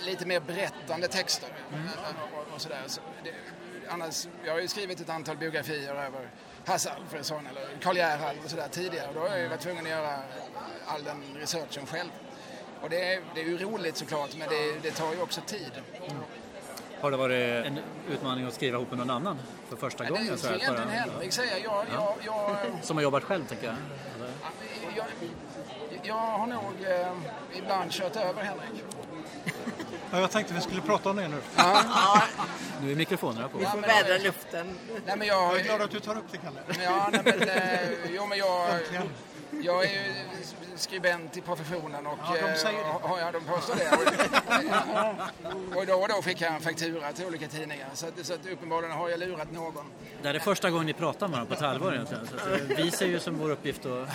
lite 0.00 0.26
mer 0.26 0.40
berättande 0.40 1.08
texter. 1.08 1.48
eh, 1.72 2.38
Och, 2.38 2.54
och 2.54 2.60
sådär. 2.60 2.82
Så 2.86 3.00
det, 3.24 3.30
annars, 3.88 4.26
jag 4.44 4.52
har 4.52 4.60
ju 4.60 4.68
skrivit 4.68 5.00
ett 5.00 5.08
antal 5.08 5.36
biografier 5.36 5.94
över 5.94 6.28
Hasse 6.66 6.90
Alfredson 6.90 7.46
eller 7.46 7.68
Karl 7.82 7.96
Gerhard 7.96 8.36
och 8.44 8.50
sådär 8.50 8.68
tidigare. 8.70 9.08
Och 9.08 9.14
då 9.14 9.20
har 9.20 9.28
jag 9.28 9.40
ju 9.40 9.48
varit 9.48 9.60
tvungen 9.60 9.84
att 9.84 9.90
göra 9.90 10.16
all 10.86 11.04
den 11.04 11.22
researchen 11.36 11.86
själv. 11.86 12.10
Och 12.82 12.90
det 12.90 13.14
är, 13.14 13.22
det 13.34 13.40
är 13.40 13.44
ju 13.44 13.58
roligt 13.58 13.96
såklart, 13.96 14.36
men 14.38 14.48
det, 14.48 14.78
det 14.82 14.90
tar 14.90 15.12
ju 15.14 15.20
också 15.20 15.40
tid. 15.46 15.72
har 17.00 17.10
det 17.10 17.16
varit 17.16 17.66
en 17.66 17.80
utmaning 18.10 18.46
att 18.46 18.54
skriva 18.54 18.76
ihop 18.76 18.90
med 18.90 18.98
någon 18.98 19.10
annan 19.10 19.38
för 19.68 19.76
första 19.76 20.04
det 20.04 20.10
gången? 20.10 20.32
är 20.32 20.36
så 20.36 20.46
här, 20.46 20.54
egentligen 20.56 20.88
Henrik 20.88 21.32
säger. 21.32 21.64
Jag, 21.64 21.86
jag, 21.92 22.14
jag, 22.24 22.56
Som 22.82 22.96
har 22.96 23.02
jobbat 23.02 23.24
själv, 23.24 23.46
tänker 23.46 23.66
jag. 23.66 23.76
Jag, 24.96 25.04
jag 26.02 26.14
har 26.14 26.46
nog 26.46 26.72
eh, 26.88 27.58
ibland 27.58 27.92
kört 27.92 28.16
över 28.16 28.42
Henrik. 28.42 28.84
Ja, 30.12 30.20
jag 30.20 30.30
tänkte 30.30 30.54
vi 30.54 30.60
skulle 30.60 30.80
prata 30.80 31.10
om 31.10 31.16
det 31.16 31.28
nu. 31.28 31.36
Nu 32.82 32.92
är 32.92 32.96
mikrofonerna 32.96 33.48
på. 33.48 33.58
Vi 33.58 33.64
får 33.66 33.78
vädra 33.80 34.18
luften. 34.18 34.78
Nej, 35.06 35.16
men 35.16 35.26
jag, 35.28 35.52
Jag 35.52 35.60
är 35.60 35.64
glad 35.64 35.82
att 35.82 35.90
du 35.90 36.00
tar 36.00 36.16
upp 36.18 36.24
det, 36.32 36.38
Kalle. 36.38 36.60
Ja, 36.84 37.08
nej, 37.12 37.20
men, 37.24 37.48
eh, 37.48 37.78
jo, 38.14 38.26
men 38.26 38.38
jag, 38.38 38.70
Äntligen. 38.74 39.08
jag 39.62 39.84
är 39.84 39.90
ju 39.90 40.14
skribent 40.76 41.36
i 41.36 41.40
professionen 41.40 42.06
och 42.06 42.18
Ja, 42.24 42.34
de 42.52 42.58
säger 42.58 42.78
det. 42.78 42.84
eh, 42.84 42.96
ja, 43.02 43.18
ja, 43.20 43.32
de 43.32 43.44
påstår 43.44 43.74
det. 43.76 43.90
och 45.78 45.86
då 45.86 45.94
och 45.94 46.08
då 46.08 46.22
fick 46.22 46.40
jag 46.40 46.54
en 46.54 46.60
faktura 46.60 47.12
till 47.12 47.26
olika 47.26 47.48
tidningar 47.48 47.88
så, 47.94 48.06
att, 48.06 48.26
så 48.26 48.34
att 48.34 48.46
uppenbarligen 48.52 48.96
har 48.96 49.08
jag 49.08 49.20
lurat 49.20 49.52
någon. 49.52 49.84
Det 50.22 50.28
här 50.28 50.34
är 50.34 50.38
första 50.38 50.70
gången 50.70 50.86
ni 50.86 50.92
pratar 50.92 51.28
med 51.28 51.32
varandra 51.32 51.54
på 51.56 51.64
ett 51.64 51.70
halvår 51.70 51.94
egentligen. 51.94 52.26
Så 52.26 52.36
att, 52.36 52.70
eh, 52.70 52.76
vi 52.76 52.90
ser 52.90 53.06
ju 53.06 53.20
som 53.20 53.38
vår 53.38 53.50
uppgift 53.50 53.86
att... 53.86 54.08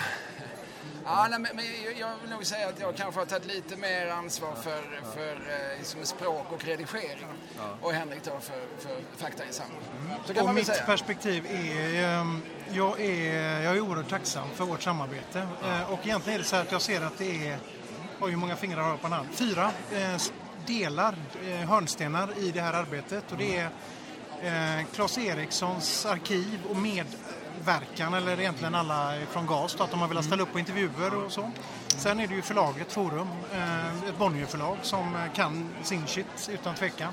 Ja, 1.06 1.26
nej, 1.30 1.38
men, 1.38 1.56
men 1.56 1.64
jag 2.00 2.08
vill 2.22 2.30
nog 2.30 2.46
säga 2.46 2.68
att 2.68 2.80
jag 2.80 2.96
kanske 2.96 3.20
har 3.20 3.26
tagit 3.26 3.46
lite 3.46 3.76
mer 3.76 4.06
ansvar 4.06 4.54
för, 4.62 4.82
för 5.14 5.32
eh, 5.32 5.82
som 5.82 6.04
språk 6.04 6.46
och 6.52 6.64
redigering 6.64 7.26
och 7.82 7.92
Henrik 7.92 8.24
då 8.24 8.30
för, 8.40 8.60
för 8.88 9.00
faktainsamling. 9.24 9.78
Så 10.26 10.34
kan 10.34 10.40
Och 10.40 10.46
man 10.46 10.54
väl 10.54 10.54
mitt 10.54 10.66
säga. 10.66 10.84
perspektiv 10.86 11.46
är, 11.46 12.04
ehm, 12.04 12.42
jag 12.72 13.00
är, 13.00 13.60
jag 13.60 13.76
är 13.76 13.80
oerhört 13.80 14.08
tacksam 14.10 14.48
för 14.54 14.64
vårt 14.64 14.82
samarbete. 14.82 15.46
Eh, 15.64 15.92
Och 15.92 16.06
egentligen 16.06 16.34
är 16.34 16.42
det 16.42 16.48
så 16.48 16.56
här 16.56 16.62
att 16.62 16.72
jag 16.72 16.82
ser 16.82 17.00
att 17.02 17.18
det 17.18 17.48
är, 17.48 17.58
oj 18.20 18.30
hur 18.30 18.36
många 18.38 18.56
fingrar 18.56 18.82
har 18.82 18.90
jag 18.90 19.00
på 19.00 19.06
en 19.06 19.12
hand? 19.12 19.28
Fyra 19.32 19.70
eh, 19.92 20.14
s- 20.14 20.32
delar, 20.66 21.14
eh, 21.48 21.54
hörnstenar 21.68 22.28
i 22.38 22.50
det 22.50 22.60
här 22.60 22.72
arbetet. 22.72 23.32
Och 23.32 23.38
det 23.38 23.56
är 23.58 23.68
eh, 24.78 24.84
Claes 24.94 25.18
Erikssons 25.18 26.06
arkiv 26.06 26.60
och 26.70 26.76
verkan 27.64 28.14
eller 28.14 28.40
egentligen 28.40 28.74
alla 28.74 29.12
från 29.30 29.46
GAS, 29.46 29.74
då, 29.74 29.84
att 29.84 29.90
de 29.90 30.00
har 30.00 30.08
velat 30.08 30.24
ställa 30.24 30.42
upp 30.42 30.52
på 30.52 30.58
intervjuer 30.58 31.24
och 31.24 31.32
så. 31.32 31.50
Sen 31.88 32.20
är 32.20 32.26
det 32.26 32.34
ju 32.34 32.42
förlaget 32.42 32.92
Forum, 32.92 33.28
eh, 33.52 34.08
ett 34.08 34.18
Bonnierförlag 34.18 34.76
som 34.82 35.16
kan 35.34 35.68
sin 35.82 36.06
shit 36.06 36.50
utan 36.52 36.74
tvekan. 36.74 37.12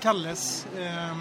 Kalles 0.00 0.66
eh, 0.78 1.16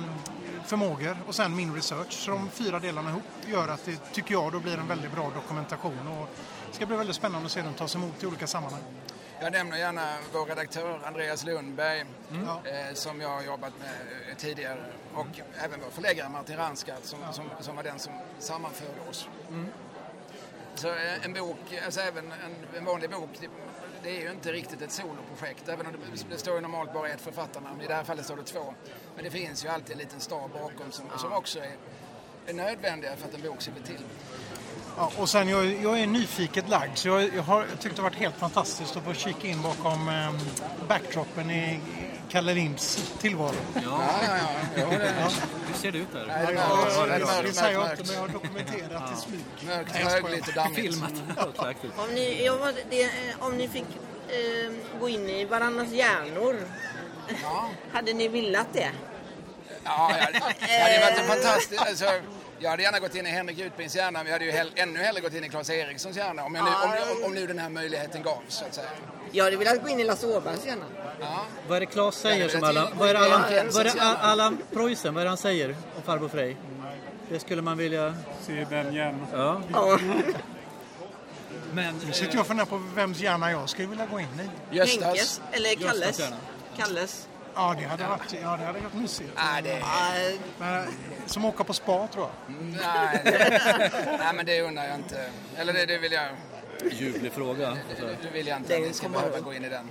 förmågor 0.65 1.17
och 1.27 1.35
sen 1.35 1.55
min 1.55 1.75
research. 1.75 2.11
Så 2.11 2.31
de 2.31 2.49
fyra 2.49 2.79
delarna 2.79 3.09
ihop 3.09 3.23
gör 3.47 3.67
att 3.67 3.85
det, 3.85 4.13
tycker 4.13 4.33
jag, 4.33 4.51
då 4.51 4.59
blir 4.59 4.77
en 4.77 4.87
väldigt 4.87 5.11
bra 5.11 5.31
dokumentation. 5.35 6.07
Och 6.07 6.29
det 6.69 6.75
ska 6.75 6.85
bli 6.85 6.95
väldigt 6.95 7.15
spännande 7.15 7.45
att 7.45 7.51
se 7.51 7.61
den 7.61 7.73
tas 7.73 7.95
emot 7.95 8.23
i 8.23 8.25
olika 8.25 8.47
sammanhang. 8.47 8.81
Jag 9.43 9.51
nämner 9.51 9.77
gärna 9.77 10.13
vår 10.33 10.45
redaktör 10.45 10.99
Andreas 11.05 11.45
Lundberg 11.45 12.05
Ja. 12.45 12.61
eh, 12.69 12.93
som 12.93 13.21
jag 13.21 13.29
har 13.29 13.41
jobbat 13.41 13.73
med 13.79 13.89
eh, 14.29 14.35
tidigare 14.37 14.85
och 15.13 15.27
även 15.63 15.79
vår 15.83 15.89
förläggare 15.89 16.29
Martin 16.29 16.57
Ranskat 16.57 17.05
som, 17.05 17.19
som, 17.31 17.45
som 17.59 17.75
var 17.75 17.83
den 17.83 17.99
som 17.99 18.13
sammanförde 18.39 19.09
oss. 19.09 19.27
Så 20.75 20.87
eh, 20.87 21.25
en 21.25 21.33
bok, 21.33 21.57
alltså 21.85 22.01
även 22.01 22.25
en, 22.25 22.77
en 22.77 22.85
vanlig 22.85 23.09
bok, 23.09 23.29
det, 23.39 23.47
det 24.03 24.09
är 24.17 24.21
ju 24.21 24.31
inte 24.31 24.51
riktigt 24.51 24.81
ett 24.81 24.91
soloprojekt 24.91 25.69
även 25.69 25.85
om 25.85 25.91
det, 25.91 26.25
det 26.29 26.37
står 26.37 26.55
ju 26.55 26.61
normalt 26.61 26.93
bara 26.93 27.09
ett 27.09 27.21
författarnamn. 27.21 27.81
I 27.81 27.87
det 27.87 27.93
här 27.93 28.03
fallet 28.03 28.25
står 28.25 28.35
det 28.37 28.43
två. 28.43 28.73
Men 29.15 29.23
det 29.23 29.31
finns 29.31 29.65
ju 29.65 29.69
alltid 29.69 29.91
en 29.91 29.97
liten 29.97 30.19
stab 30.19 30.51
bakom 30.51 30.91
som, 30.91 31.05
som 31.17 31.33
också 31.33 31.59
är, 31.59 31.75
är 32.47 32.53
nödvändiga 32.53 33.15
för 33.15 33.27
att 33.27 33.33
en 33.33 33.41
bok 33.41 33.61
ska 33.61 33.71
bli 33.71 33.81
till. 33.81 34.01
Ja, 34.97 35.11
och 35.17 35.29
sen 35.29 35.49
jag, 35.49 35.65
jag 35.83 35.99
är 35.99 36.07
nyfiket 36.07 36.69
lagd 36.69 36.97
så 36.97 37.07
jag, 37.07 37.29
jag 37.35 37.43
har 37.43 37.65
tyckt 37.79 37.95
det 37.95 38.01
varit 38.01 38.15
helt 38.15 38.35
fantastiskt 38.37 38.97
att 38.97 39.03
få 39.03 39.13
kika 39.13 39.47
in 39.47 39.61
bakom 39.61 40.09
eh, 40.09 40.31
backdropen 40.87 41.51
i 41.51 41.79
Kalle 42.29 42.53
Linds 42.53 43.13
tillvaro. 43.19 43.55
Ja, 43.73 43.81
Ja, 43.83 44.01
ja, 44.27 44.37
ja. 44.75 44.81
ja 44.91 44.97
det, 44.97 45.13
hur 45.67 45.73
ser 45.81 45.91
det 45.91 45.97
ut 45.97 46.13
där? 46.13 46.25
Nej, 46.27 46.45
det 46.47 46.53
Ja, 46.53 46.67
mörkt, 46.75 46.95
det, 46.95 47.13
är 47.15 47.19
det, 47.19 47.25
mörkt, 47.25 47.43
det 47.47 47.53
säger 47.53 47.73
jag 47.73 47.81
mörkt, 47.81 47.99
inte, 47.99 48.11
men 48.11 48.21
jag 48.21 48.27
har 48.27 48.33
dokumenterat 48.33 49.11
i 49.17 49.21
smyg. 49.21 49.39
mörkt, 49.67 49.91
jag 49.99 50.09
högligt 50.09 50.47
och 50.47 50.53
dammigt. 50.53 50.79
Filmat. 50.81 51.13
Om 51.97 52.13
ni, 52.15 52.45
jag 52.45 52.57
var, 52.57 52.73
det, 52.89 53.09
om 53.39 53.57
ni 53.57 53.67
fick 53.67 53.85
eh, 54.27 54.71
gå 54.99 55.09
in 55.09 55.29
i 55.29 55.45
varandras 55.45 55.89
hjärnor, 55.91 56.55
Ja. 57.43 57.69
hade 57.93 58.13
ni 58.13 58.27
velat 58.27 58.67
det? 58.73 58.91
Ja, 59.83 60.11
ja, 60.19 60.25
det 60.33 60.39
det 60.59 60.83
hade 60.83 60.99
varit 61.05 61.19
en 61.19 61.27
fantastisk... 61.27 61.81
Alltså, 61.81 62.05
jag 62.61 62.69
hade 62.69 62.83
gärna 62.83 62.99
gått 62.99 63.15
in 63.15 63.27
i 63.27 63.29
Henrik 63.29 63.59
Utbins 63.59 63.95
hjärna, 63.95 64.19
men 64.19 64.25
jag 64.25 64.33
hade 64.33 64.45
ju 64.45 64.51
hell, 64.51 64.71
ännu 64.75 64.99
hellre 64.99 65.21
gått 65.21 65.33
in 65.33 65.43
i 65.43 65.49
Claes 65.49 65.69
Erikssons 65.69 66.17
hjärna 66.17 66.43
om, 66.43 66.55
jag 66.55 66.65
nu, 66.65 66.71
om, 66.71 67.17
om, 67.17 67.23
om 67.25 67.33
nu 67.33 67.47
den 67.47 67.59
här 67.59 67.69
möjligheten 67.69 68.23
gavs, 68.23 68.41
så 68.47 68.65
att 68.65 68.73
säga. 68.75 68.87
Jag 69.31 69.43
hade 69.43 69.57
velat 69.57 69.83
gå 69.83 69.89
in 69.89 69.99
i 69.99 70.03
Lasse 70.03 70.27
Åbergs 70.27 70.65
hjärna. 70.65 70.85
Ja. 71.19 71.45
Vad 71.67 71.75
är 71.75 71.79
det 71.79 71.85
Claes 71.85 72.15
säger 72.15 72.49
som 72.49 72.61
till- 72.61 72.81
Vad 72.93 73.09
är 73.09 73.13
det 73.13 73.19
Allan, 73.19 73.41
vad 73.73 73.85
är 73.87 73.95
det. 73.95 74.01
Allan 74.01 74.57
Preussen, 74.73 75.13
vad 75.13 75.21
är 75.21 75.25
det 75.25 75.29
han 75.29 75.37
säger 75.37 75.75
om 75.95 76.01
farbror 76.03 76.29
Frej? 76.29 76.57
Det 77.29 77.39
skulle 77.39 77.61
man 77.61 77.77
vilja... 77.77 78.15
Se 78.41 78.65
den 78.69 78.93
gärna. 78.93 79.27
Ja. 79.33 79.61
Ja. 79.73 79.99
Men... 81.73 81.97
Nu 82.05 82.13
sitter 82.13 82.33
jag 82.33 82.41
och 82.41 82.47
funderar 82.47 82.65
på 82.67 82.77
vems 82.95 83.19
hjärna 83.19 83.51
jag 83.51 83.69
skulle 83.69 83.87
vilja 83.87 84.05
gå 84.05 84.19
in 84.19 84.27
i. 84.71 84.75
Göstas. 84.75 85.03
Henkes, 85.03 85.41
eller 85.51 85.75
Kalles. 85.87 86.21
Kalles. 86.77 87.27
Ja, 87.55 87.75
det 87.79 87.85
hade 87.85 88.03
varit, 88.07 88.33
ja, 88.41 88.57
det 88.57 88.65
hade 88.65 88.79
varit 88.79 88.93
mysigt. 88.93 89.29
Nej, 89.35 89.61
det, 89.61 89.83
Men, 90.59 90.79
eh, 90.83 90.89
som 91.25 91.45
åka 91.45 91.63
på 91.63 91.73
spa, 91.73 92.07
tror 92.07 92.25
jag. 92.47 92.55
nej, 92.57 93.21
det, 93.23 94.17
nej, 94.19 94.33
men 94.35 94.45
det 94.45 94.61
undrar 94.61 94.83
jag 94.85 94.95
inte. 94.95 95.29
Eller 95.57 95.73
det, 95.73 95.85
det 95.85 95.97
vill 95.97 96.11
jag, 96.11 96.27
Ljuvlig 96.91 97.31
fråga. 97.31 97.77
Så. 97.99 98.05
det 98.05 98.29
vill 98.33 98.47
jag 98.47 98.57
inte 98.57 98.79
ni 98.79 98.93
ska 98.93 99.09
behöva 99.09 99.39
gå 99.39 99.53
in 99.53 99.65
i 99.65 99.69
den. 99.69 99.87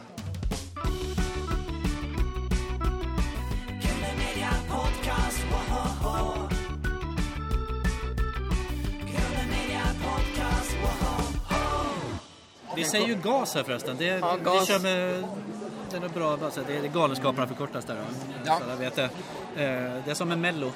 Vi 12.77 12.85
säger 12.85 13.07
ju 13.07 13.15
gas 13.15 13.55
här 13.55 13.63
förresten. 13.63 13.97
Det, 13.99 14.05
Ja, 14.05 14.37
Vi 14.39 14.45
gas. 14.45 14.69
kör 14.69 14.79
med... 14.79 15.25
Den 15.91 16.03
är 16.03 16.09
bra, 16.09 16.39
alltså, 16.45 16.63
det 16.67 16.77
är 16.77 16.83
Galenskaparna 16.83 17.47
förkortas 17.47 17.85
där. 17.85 18.05
Ja. 18.45 18.59
Så 18.59 18.71
jag 18.71 18.77
vet 18.77 18.95
det. 18.97 19.05
Eh, 19.05 19.11
det 20.05 20.11
är 20.11 20.15
som 20.15 20.33
en 20.33 20.41
mello. 20.41 20.73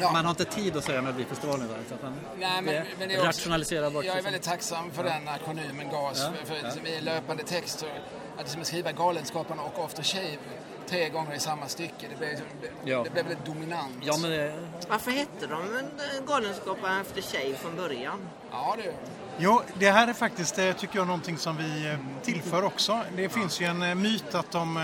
Ja. 0.00 0.12
Man 0.12 0.24
har 0.24 0.30
inte 0.30 0.44
tid 0.44 0.76
att 0.76 0.84
säga 0.84 1.02
Melodifestivalen. 1.02 1.68
Så 1.88 1.94
att 1.94 2.02
man 2.02 2.12
Nej, 2.38 2.62
men, 2.62 2.74
det 2.74 2.84
men 2.98 3.08
det 3.08 3.14
är 3.14 3.18
också, 3.18 3.28
rationaliserar 3.28 3.90
bort. 3.90 4.04
Jag 4.04 4.12
är 4.12 4.16
liksom. 4.16 4.24
väldigt 4.32 4.42
tacksam 4.48 4.90
för 4.90 5.04
den 5.04 5.28
akronymen 5.28 5.88
GAS. 5.90 6.18
Ja, 6.20 6.30
För, 6.44 6.54
för, 6.70 6.80
ja. 6.84 6.88
I 6.90 7.00
löpande 7.00 7.42
text 7.42 7.84
att 8.36 8.42
liksom 8.42 8.64
skriva 8.64 8.92
Galenskaparna 8.92 9.62
och 9.62 9.84
After 9.84 10.02
Shave 10.02 10.38
tre 10.88 11.08
gånger 11.08 11.34
i 11.34 11.38
samma 11.38 11.68
stycke. 11.68 12.06
Det 12.10 12.16
blev, 12.18 12.30
det, 12.62 12.90
Ja. 12.90 13.02
det 13.04 13.10
blev 13.10 13.26
väldigt 13.26 13.46
dominant. 13.46 13.96
Ja, 14.02 14.16
men 14.22 14.30
det, 14.30 14.54
varför 14.88 15.10
hette 15.10 15.46
de 15.46 15.76
eh, 15.76 16.26
Galenskaparna 16.26 17.00
efter 17.00 17.22
tjej 17.22 17.54
från 17.54 17.76
början? 17.76 18.18
Ja, 18.50 18.76
du. 18.84 18.92
Jo, 19.40 19.62
det 19.78 19.90
här 19.90 20.08
är 20.08 20.12
faktiskt, 20.12 20.58
eh, 20.58 20.72
tycker 20.72 20.98
jag, 20.98 21.06
någonting 21.06 21.38
som 21.38 21.56
vi 21.56 21.86
eh, 21.86 21.98
tillför 22.22 22.64
också. 22.64 23.02
Det 23.16 23.28
finns 23.28 23.60
ju 23.60 23.66
en 23.66 23.82
eh, 23.82 23.94
myt 23.94 24.34
att 24.34 24.50
de 24.50 24.80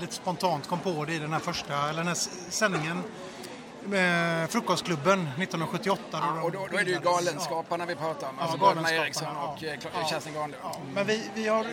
lite 0.00 0.14
spontant 0.14 0.66
kom 0.68 0.78
på 0.78 1.04
det 1.04 1.14
i 1.14 1.18
den 1.18 1.32
här 1.32 1.40
första, 1.40 1.88
eller 1.88 1.98
den 1.98 2.06
här 2.06 2.14
sändningen. 2.50 3.02
Eh, 3.92 4.48
Frukostklubben 4.48 5.20
1978. 5.20 6.00
Ja, 6.12 6.42
och 6.42 6.52
då, 6.52 6.66
då 6.70 6.78
är 6.78 6.84
det 6.84 6.90
ju. 6.90 6.98
Galenskaparna 6.98 7.86
vi 7.86 7.94
pratar 7.94 8.28
om. 8.28 8.34
Ja, 8.38 8.42
Alltså 8.42 8.58
ja, 8.60 8.66
Gordon 8.68 8.84
Galenskaparna, 8.84 9.04
Eriksson 9.04 9.36
och 9.36 9.62
ja. 9.62 9.90
Ja. 10.02 10.08
Kerstin 10.08 10.32
Granlund. 10.32 10.62
Ja, 10.62 10.80
men 10.94 11.06
vi, 11.06 11.30
vi 11.34 11.48
har 11.48 11.66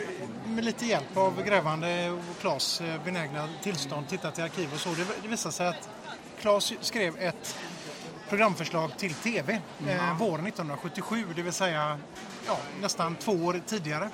med 0.48 0.66
lite 0.66 0.86
hjälp 0.86 1.18
av 1.18 1.44
grävande 1.44 2.10
och 2.10 2.42
Claes 2.42 2.82
benägna 3.06 3.50
tillstånd 3.64 4.08
tittat 4.08 4.40
i 4.40 4.42
arkiv 4.42 4.70
och 4.74 4.80
så. 4.80 4.90
Det, 4.90 5.06
det 5.22 5.28
visar 5.28 5.52
sig 5.52 5.68
att 5.68 5.90
Claes 6.42 6.74
skrev 6.82 7.18
ett 7.20 7.58
programförslag 8.34 8.98
till 8.98 9.14
TV 9.14 9.62
eh, 9.88 10.18
våren 10.18 10.48
1977, 10.48 11.26
det 11.36 11.42
vill 11.42 11.54
säga 11.54 11.98
ja, 12.48 12.58
nästan 12.82 13.16
två 13.16 13.32
år 13.32 13.62
tidigare, 13.66 14.10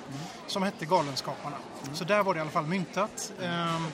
som 0.46 0.62
hette 0.62 0.84
Galenskaparna. 0.84 1.56
Så 1.92 2.04
där 2.04 2.22
var 2.22 2.34
det 2.34 2.38
i 2.38 2.40
alla 2.40 2.50
fall 2.50 2.66
myntat. 2.66 3.32
Ehm, 3.42 3.86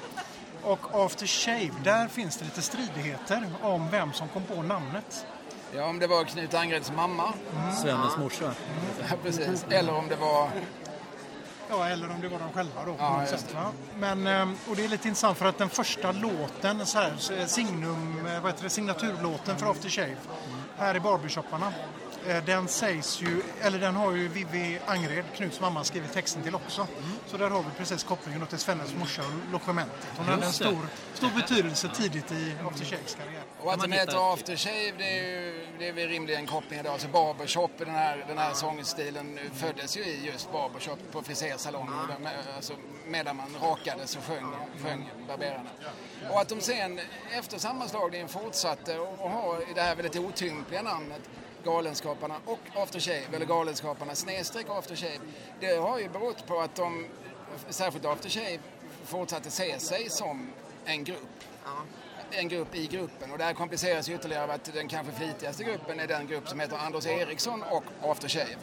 och 0.62 1.04
After 1.04 1.26
Shave, 1.26 1.70
där 1.84 2.08
finns 2.08 2.36
det 2.36 2.44
lite 2.44 2.62
stridigheter 2.62 3.50
om 3.62 3.90
vem 3.90 4.12
som 4.12 4.28
kom 4.28 4.42
på 4.42 4.62
namnet. 4.62 5.26
Ja, 5.74 5.84
om 5.84 5.98
det 5.98 6.06
var 6.06 6.24
Knut 6.24 6.54
Angreds 6.54 6.92
mamma, 6.92 7.32
Svennens 7.82 8.16
morsa. 8.16 8.52
ja, 9.10 9.16
precis. 9.22 9.64
eller 9.70 9.94
om 9.94 10.08
det 10.08 10.16
var... 10.16 10.50
Ja, 11.70 11.87
eller 11.88 12.11
om 12.11 12.20
det 12.20 12.29
var 12.29 12.38
de 12.38 12.52
själva 12.52 12.85
då. 12.85 12.94
På 12.94 13.02
Ja, 13.02 13.20
något 13.20 13.31
just 13.33 13.46
sätt, 13.46 13.55
va? 13.55 13.72
Men, 13.98 14.26
ehm, 14.26 14.57
och 14.70 14.76
det 14.76 14.85
är 14.85 14.88
lite 14.88 15.09
intressant 15.09 15.38
för 15.38 15.46
att 15.46 15.59
den 15.59 15.68
första 15.68 16.12
låten, 16.12 16.87
så 16.87 16.98
här, 16.98 17.46
signum, 17.46 18.26
eh, 18.26 18.40
vad 18.42 18.50
heter 18.52 18.64
det, 18.64 18.70
signaturlåten 18.70 19.57
för 19.59 19.70
After 19.70 19.88
Shave, 19.88 20.16
här 20.79 20.96
i 20.96 21.00
Barbershopparna, 21.00 21.72
eh, 22.26 22.44
den 22.44 22.68
sägs 22.68 23.22
ju, 23.22 23.42
eller 23.61 23.79
den 23.79 23.94
har 23.94 24.12
ju 24.12 24.29
Vivi 24.29 24.79
Angred, 24.87 25.24
Knuts 25.37 25.61
mamma, 25.61 25.85
skrivit 25.85 26.12
texten 26.12 26.42
till 26.42 26.55
också. 26.55 26.87
Så 27.26 27.37
där 27.37 27.50
har 27.50 27.62
vi 27.62 27.68
precis 27.79 28.05
kopplingen 28.05 28.46
till 28.46 28.59
Svennes 28.59 28.94
morsa 28.94 29.22
och 29.22 29.52
logementet. 29.52 30.07
Hon 30.16 30.26
hade 30.26 30.46
en 30.46 30.52
stor, 30.52 30.87
stor 31.14 31.31
betydelse 31.37 31.88
tidigt 31.88 32.33
i 32.33 32.55
After 32.68 32.85
Shaves 32.85 33.14
karriär. 33.14 33.42
Och 33.61 33.72
att 33.72 33.79
man 33.79 33.90
den 33.90 33.98
heter 33.98 34.33
Aftershave, 34.33 34.92
det 34.98 35.18
är 35.18 35.24
ju 35.24 35.65
det 35.78 35.88
är 35.88 35.92
väl 35.92 36.08
rimligen 36.08 36.46
kopplingen 36.46 36.84
då. 36.84 36.90
Alltså 36.90 37.08
barbershop, 37.08 37.70
den 37.78 37.90
här, 37.90 38.24
den 38.28 38.38
här 38.38 38.54
sångstilen 38.54 39.38
föddes 39.54 39.96
ju 39.96 40.00
i 40.00 40.26
just 40.26 40.52
barbershop 40.52 40.98
på 41.12 41.22
frisersalongen. 41.22 41.94
där 42.08 42.30
Alltså, 42.56 42.72
medan 43.06 43.36
man 43.36 43.56
rakades 43.62 44.16
och 44.16 44.24
sjöng, 44.24 44.56
sjöng 44.82 45.10
barberarna. 45.28 45.70
Och 46.30 46.40
att 46.40 46.48
de 46.48 46.60
sen 46.60 47.00
efter 47.38 47.58
sammanslagningen 47.58 48.28
fortsatte 48.28 48.98
och 48.98 49.16
och 49.26 49.30
ha 49.30 49.58
det 49.74 49.80
här 49.80 49.96
väldigt 49.96 50.16
otympliga 50.16 50.82
namnet 50.82 51.20
Galenskaparna 51.64 52.36
och 52.44 52.58
Aftershave, 52.74 53.36
eller 53.36 53.46
Galenskaparna 53.46 54.14
snedstreck 54.14 54.66
Aftershave. 54.70 55.18
Det 55.60 55.76
har 55.76 55.98
ju 55.98 56.08
berott 56.08 56.46
på 56.46 56.60
att 56.60 56.74
de, 56.74 57.06
särskilt 57.68 58.04
Aftershave, 58.04 58.58
fortsatte 59.04 59.50
se 59.50 59.78
sig 59.78 60.10
som 60.10 60.50
en 60.84 61.04
grupp 61.04 61.44
en 62.30 62.48
grupp 62.48 62.74
i 62.74 62.86
gruppen 62.86 63.32
och 63.32 63.38
det 63.38 63.44
här 63.44 63.52
kompliceras 63.54 64.08
ytterligare 64.08 64.44
av 64.44 64.50
att 64.50 64.64
den 64.74 64.88
kanske 64.88 65.12
flitigaste 65.12 65.64
gruppen 65.64 66.00
är 66.00 66.06
den 66.06 66.26
grupp 66.26 66.48
som 66.48 66.60
heter 66.60 66.76
Anders 66.76 67.06
Eriksson 67.06 67.62
och 67.62 67.84
After 68.10 68.28
Shave. 68.28 68.56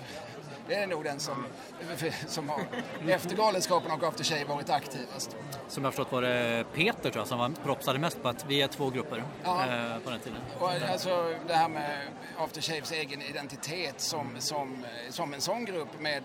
Det 0.68 0.76
är 0.76 0.88
nog 0.88 1.04
den 1.04 1.20
som, 1.20 1.46
som 2.28 2.50
har, 2.50 2.62
efter 3.08 3.36
Galenskapen 3.36 3.92
och 3.92 4.04
After 4.04 4.24
Shave, 4.24 4.44
varit 4.46 4.70
aktivast. 4.70 5.36
Som 5.68 5.84
jag 5.84 5.94
förstått 5.94 6.12
var 6.12 6.22
det 6.22 6.66
Peter 6.74 7.02
tror 7.10 7.16
jag 7.18 7.28
som 7.28 7.40
var 7.40 7.50
propsade 7.64 8.00
mest 8.00 8.22
på 8.22 8.30
att 8.30 8.46
vi 8.46 8.62
är 8.62 8.68
två 8.68 8.90
grupper 8.90 9.24
Ja. 9.44 9.62
eh, 9.68 10.00
på 10.00 10.10
den 10.10 10.20
tiden. 10.20 10.40
Och 10.60 10.70
alltså 10.72 11.36
det 11.48 11.54
här 11.54 11.70
med 11.70 12.08
After 12.38 12.62
Shaves 12.62 12.92
egen 12.92 13.22
identitet 13.22 14.02
som, 14.02 14.28
som, 14.40 14.86
som 15.10 15.34
en 15.34 15.42
sån 15.42 15.66
grupp 15.66 16.00
med 16.00 16.24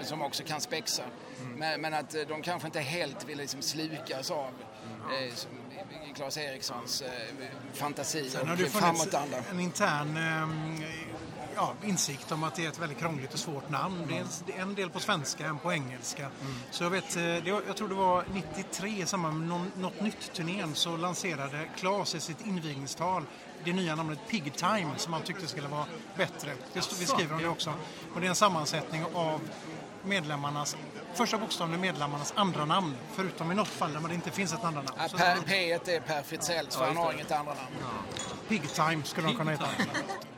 som 0.00 0.22
också 0.22 0.42
kan 0.44 0.60
spexa. 0.60 1.02
Men, 1.56 1.80
men 1.80 1.94
att 1.94 2.14
de 2.28 2.42
kanske 2.42 2.66
inte 2.68 2.80
helt 2.80 3.24
vill 3.24 3.38
liksom 3.38 3.62
slukas 3.62 4.30
av 4.30 4.46
eh, 4.46 5.34
som- 5.34 5.50
Claes 6.14 6.36
Erikssons 6.36 7.02
eh, 7.02 7.08
fantasi 7.72 8.30
Sen 8.30 8.48
har 8.48 8.54
och 8.54 8.58
funnits 8.58 8.78
framåtanda. 8.78 9.36
en 9.50 9.60
intern 9.60 10.16
ehm, 10.16 10.82
ja, 11.56 11.72
insikt 11.84 12.32
om 12.32 12.44
att 12.44 12.54
det 12.54 12.64
är 12.64 12.68
ett 12.68 12.78
väldigt 12.78 12.98
krångligt 12.98 13.32
och 13.32 13.38
svårt 13.38 13.70
namn. 13.70 14.06
Dels, 14.08 14.44
det 14.46 14.52
är 14.52 14.62
en 14.62 14.74
del 14.74 14.90
på 14.90 15.00
svenska, 15.00 15.46
en 15.46 15.58
på 15.58 15.72
engelska. 15.72 16.28
Så 16.70 16.84
jag 16.84 16.90
vet, 16.90 17.16
eh, 17.16 17.48
jag 17.48 17.76
tror 17.76 17.88
det 17.88 17.94
var 17.94 18.24
93 18.32 19.02
i 19.02 19.06
samband 19.06 19.48
med 19.48 19.60
något 19.78 20.00
nytt-turnén 20.00 20.74
så 20.74 20.96
lanserade 20.96 21.68
Claes 21.76 22.14
i 22.14 22.20
sitt 22.20 22.46
invigningstal 22.46 23.22
det 23.64 23.72
nya 23.72 23.94
namnet 23.94 24.18
Pig 24.28 24.54
Time 24.54 24.90
som 24.96 25.12
han 25.12 25.22
tyckte 25.22 25.46
skulle 25.46 25.68
vara 25.68 25.86
bättre. 26.16 26.50
Det 26.72 26.92
vi 27.00 27.06
skriver 27.06 27.34
om 27.34 27.42
det 27.42 27.48
också. 27.48 27.74
Och 28.14 28.20
det 28.20 28.26
är 28.26 28.28
en 28.28 28.36
sammansättning 28.36 29.04
av 29.14 29.40
medlemmarnas 30.04 30.76
Första 31.16 31.38
bokstaven 31.38 31.74
är 31.74 31.78
medlemmarnas 31.78 32.32
andra 32.36 32.64
namn, 32.64 32.94
förutom 33.14 33.52
i 33.52 33.54
något 33.54 33.68
fall 33.68 33.92
där 33.92 34.08
det 34.08 34.14
inte 34.14 34.30
finns 34.30 34.52
ett 34.52 34.64
andra 34.64 34.82
namn. 34.82 34.98
Ja, 34.98 35.08
Så 35.08 35.16
per, 35.16 35.34
P1 35.36 35.90
är 35.90 36.00
Per 36.00 36.22
Fritzell, 36.22 36.66
för 36.70 36.84
han 36.84 36.96
har 36.96 37.12
inget 37.12 37.30
andra 37.32 37.54
namn. 37.54 37.66
Pig 38.48 38.74
Time 38.74 39.02
skulle 39.04 39.26
de 39.26 39.36
kunna 39.36 39.50
heta. 39.50 39.64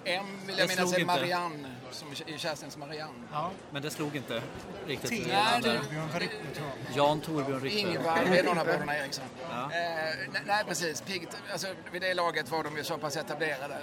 M 0.05 0.25
vill 0.47 0.57
Det 0.57 0.63
jag 0.63 0.69
minnas 0.69 0.93
är. 0.93 1.05
Marianne, 1.05 1.69
som 1.91 2.09
är 2.27 2.39
Kerstins 2.39 2.77
Marianne. 2.77 3.13
Ja. 3.33 3.51
Men 3.71 3.83
det 3.83 3.91
slog 3.91 4.17
inte 4.17 4.43
riktigt. 4.87 5.11
T. 5.11 5.25
Nej, 5.29 5.61
det- 5.63 5.79
Torbjörn 5.79 6.09
Rippe, 6.21 6.55
tror 6.55 6.67
jag. 6.89 6.97
Jan 6.97 7.21
Torbjörn 7.21 7.61
Richter. 7.61 7.81
Ingvar 7.91 8.19
är 8.19 8.43
någon 8.43 8.59
av 8.59 8.65
bröderna 8.65 8.97
Eriksson. 8.99 9.25
Eh, 9.51 9.59
nej, 9.71 10.43
nej, 10.47 10.65
precis. 10.69 11.01
Piggt, 11.01 11.37
alltså, 11.53 11.67
vid 11.93 12.03
det 12.03 12.15
laget 12.15 12.51
var 12.51 12.65
de 12.65 12.77
ju 12.77 12.85
så 12.85 12.99
pass 12.99 13.17
etablerade. 13.17 13.79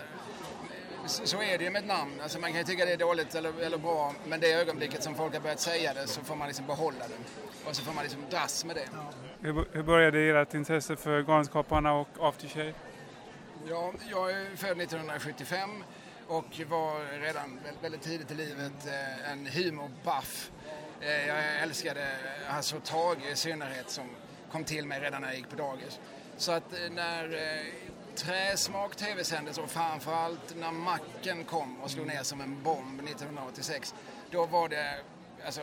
Så, 1.08 1.42
är 1.42 1.58
det 1.58 1.64
ju 1.64 1.70
med 1.70 1.80
ett 1.82 1.88
namn. 1.88 2.12
Alltså, 2.24 2.40
man 2.40 2.50
kan 2.50 2.58
ju 2.60 2.64
tycka 2.66 2.86
det 2.86 2.92
är 2.94 2.98
dåligt 2.98 3.36
eller, 3.36 3.62
eller 3.62 3.78
bra, 3.78 4.14
men 4.28 4.40
det 4.40 4.52
ögonblicket 4.54 5.04
som 5.04 5.16
folk 5.16 5.34
har 5.34 5.42
börjat 5.42 5.60
säga 5.60 5.94
det 5.94 6.08
så 6.08 6.22
får 6.22 6.36
man 6.36 6.48
liksom 6.48 6.66
behålla 6.68 7.08
det. 7.08 7.16
Och 7.70 7.76
så 7.76 7.84
får 7.84 7.94
man 7.94 8.04
liksom 8.04 8.22
dras 8.30 8.66
med 8.66 8.76
det. 8.76 8.88
Hur, 9.42 9.66
hur 9.72 9.84
började 9.84 10.20
ert 10.42 10.54
intresse 10.54 10.96
för 10.96 11.22
Galenskaparna 11.22 11.94
och 11.94 12.08
Aftershave? 12.20 12.74
Ja, 13.70 13.94
jag 14.12 14.32
är 14.32 14.56
född 14.56 14.82
1975 14.82 15.84
och 16.28 16.62
var 16.70 17.20
redan 17.22 17.50
vä- 17.66 17.82
väldigt 17.82 18.02
tidigt 18.02 18.32
i 18.32 18.34
livet 18.34 18.72
eh, 18.88 19.32
en 19.32 19.46
humorbuff. 19.48 20.52
Eh, 21.02 21.28
Jag 21.28 21.62
älskade 21.62 22.08
Hasse 22.48 22.76
och 22.76 22.84
Tage 22.84 23.32
i 23.32 23.36
synnerhet 23.36 23.90
som 23.90 24.04
kom 24.52 24.64
till 24.64 24.86
mig 24.86 25.00
redan 25.00 25.22
när 25.22 25.28
jag 25.28 25.38
gick 25.38 25.50
på 25.50 25.56
dagis. 25.56 26.00
Så 26.38 26.52
att 26.52 26.74
eh, 26.74 26.80
när 26.92 27.24
Träsmak 28.16 29.02
eh, 29.02 29.08
tv-sändes 29.08 29.58
och 29.58 29.70
framförallt 29.70 30.56
när 30.60 30.72
Macken 30.72 31.44
kom 31.44 31.82
och 31.82 31.92
slog 31.92 32.08
ner 32.08 32.24
som 32.24 32.42
en 32.42 32.64
bomb 32.64 33.00
1986, 33.08 33.94
då 34.32 34.46
var 34.46 34.70
det 34.70 35.00
alltså 35.46 35.62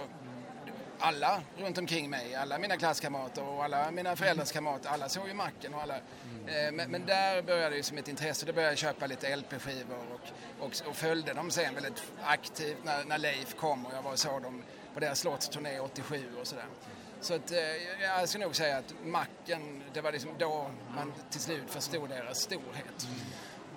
alla 0.98 1.42
runt 1.58 1.78
omkring 1.78 2.10
mig, 2.10 2.34
alla 2.34 2.58
mina 2.58 2.76
klasskamrater 2.76 3.44
och 3.44 3.64
alla 3.64 3.90
mina 3.90 4.16
föräldrars 4.16 4.52
kamrater, 4.52 4.88
alla 4.88 5.08
såg 5.08 5.28
ju 5.28 5.34
Macken 5.34 5.74
och 5.74 5.82
alla. 5.82 5.94
Mm. 5.94 6.76
Men, 6.76 6.90
men 6.90 7.06
där 7.06 7.42
började 7.42 7.76
det 7.76 7.82
som 7.82 7.98
ett 7.98 8.08
intresse, 8.08 8.46
då 8.46 8.52
började 8.52 8.72
jag 8.72 8.78
köpa 8.78 9.06
lite 9.06 9.36
LP-skivor 9.36 9.98
och, 10.14 10.64
och, 10.66 10.88
och 10.88 10.96
följde 10.96 11.32
dem 11.32 11.50
sen 11.50 11.74
väldigt 11.74 12.02
aktivt 12.22 12.84
när, 12.84 13.04
när 13.04 13.18
Leif 13.18 13.56
kom 13.56 13.86
och 13.86 13.92
jag 13.94 14.02
var 14.02 14.12
och 14.12 14.18
såg 14.18 14.42
dem 14.42 14.62
på 14.94 15.00
deras 15.00 15.20
slottsturné 15.20 15.80
87 15.80 16.24
och 16.40 16.46
sådär. 16.46 16.64
Så 17.22 17.34
att, 17.34 17.50
eh, 17.50 17.58
jag 18.00 18.28
ska 18.28 18.38
nog 18.38 18.56
säga 18.56 18.78
att 18.78 18.94
Macken, 19.04 19.82
det 19.92 20.00
var 20.00 20.12
liksom 20.12 20.30
då 20.38 20.70
man 20.94 21.12
till 21.30 21.40
slut 21.40 21.64
förstod 21.68 22.08
deras 22.08 22.40
storhet. 22.40 23.08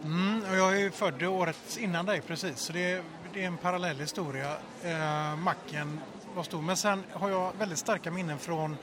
Mm, 0.03 0.43
och 0.49 0.55
jag 0.55 0.81
är 0.81 0.89
född 0.89 1.23
året 1.23 1.77
innan 1.79 2.05
dig 2.05 2.21
precis, 2.21 2.59
så 2.59 2.73
det 2.73 2.91
är, 2.91 3.03
det 3.33 3.43
är 3.43 3.47
en 3.47 3.57
parallell 3.57 3.99
historia. 3.99 4.57
Eh, 4.83 5.35
macken 5.35 5.99
var 6.35 6.43
stor. 6.43 6.61
Men 6.61 6.77
sen 6.77 7.03
har 7.11 7.29
jag 7.29 7.53
väldigt 7.59 7.79
starka 7.79 8.11
minnen 8.11 8.39
från 8.39 8.77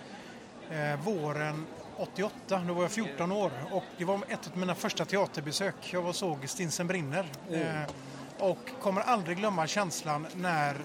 eh, 0.70 1.00
våren 1.04 1.66
88. 1.96 2.62
Då 2.68 2.74
var 2.74 2.82
jag 2.82 2.92
14 2.92 3.32
år 3.32 3.52
och 3.70 3.84
det 3.96 4.04
var 4.04 4.20
ett 4.28 4.50
av 4.52 4.58
mina 4.58 4.74
första 4.74 5.04
teaterbesök. 5.04 5.74
Jag 5.92 6.02
var 6.02 6.12
såg 6.12 6.48
Stinsen 6.48 6.86
brinner. 6.86 7.26
Eh, 7.50 7.90
och 8.38 8.70
kommer 8.80 9.00
aldrig 9.00 9.36
glömma 9.36 9.66
känslan 9.66 10.26
när 10.34 10.76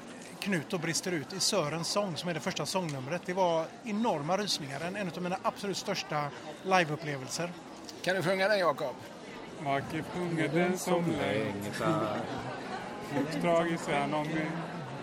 Knut 0.48 0.70
då 0.70 0.78
brister 0.78 1.12
ut 1.12 1.34
i 1.34 1.40
Sörens 1.40 1.88
sång 1.88 2.18
som 2.18 2.30
är 2.30 2.34
det 2.34 2.40
första 2.40 2.66
sångnumret. 2.66 3.22
Det 3.26 3.34
var 3.34 3.66
enorma 3.84 4.38
rysningar. 4.38 4.82
En, 4.82 4.96
en 4.96 5.08
av 5.08 5.22
mina 5.22 5.38
absolut 5.44 5.78
största 5.78 6.28
liveupplevelser. 6.64 7.52
Kan 8.02 8.16
du 8.16 8.24
sjunga 8.24 8.48
den 8.48 8.60
Jakob? 8.60 8.96
Make 9.64 10.04
sjunger 10.14 10.48
den 10.48 10.78
som 10.78 11.06
längtar 11.12 12.20
och 13.16 13.42
tragiskt 13.42 13.90
är 13.90 14.08
någon 14.08 14.28
med. 14.28 14.52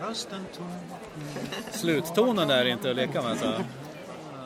Rösten 0.00 0.46
tom. 0.56 0.78
Sluttonen 1.70 2.48
där 2.48 2.64
är 2.64 2.68
inte 2.68 2.90
att 2.90 2.96
leka 2.96 3.22
med. 3.22 3.30
Alltså. 3.30 3.64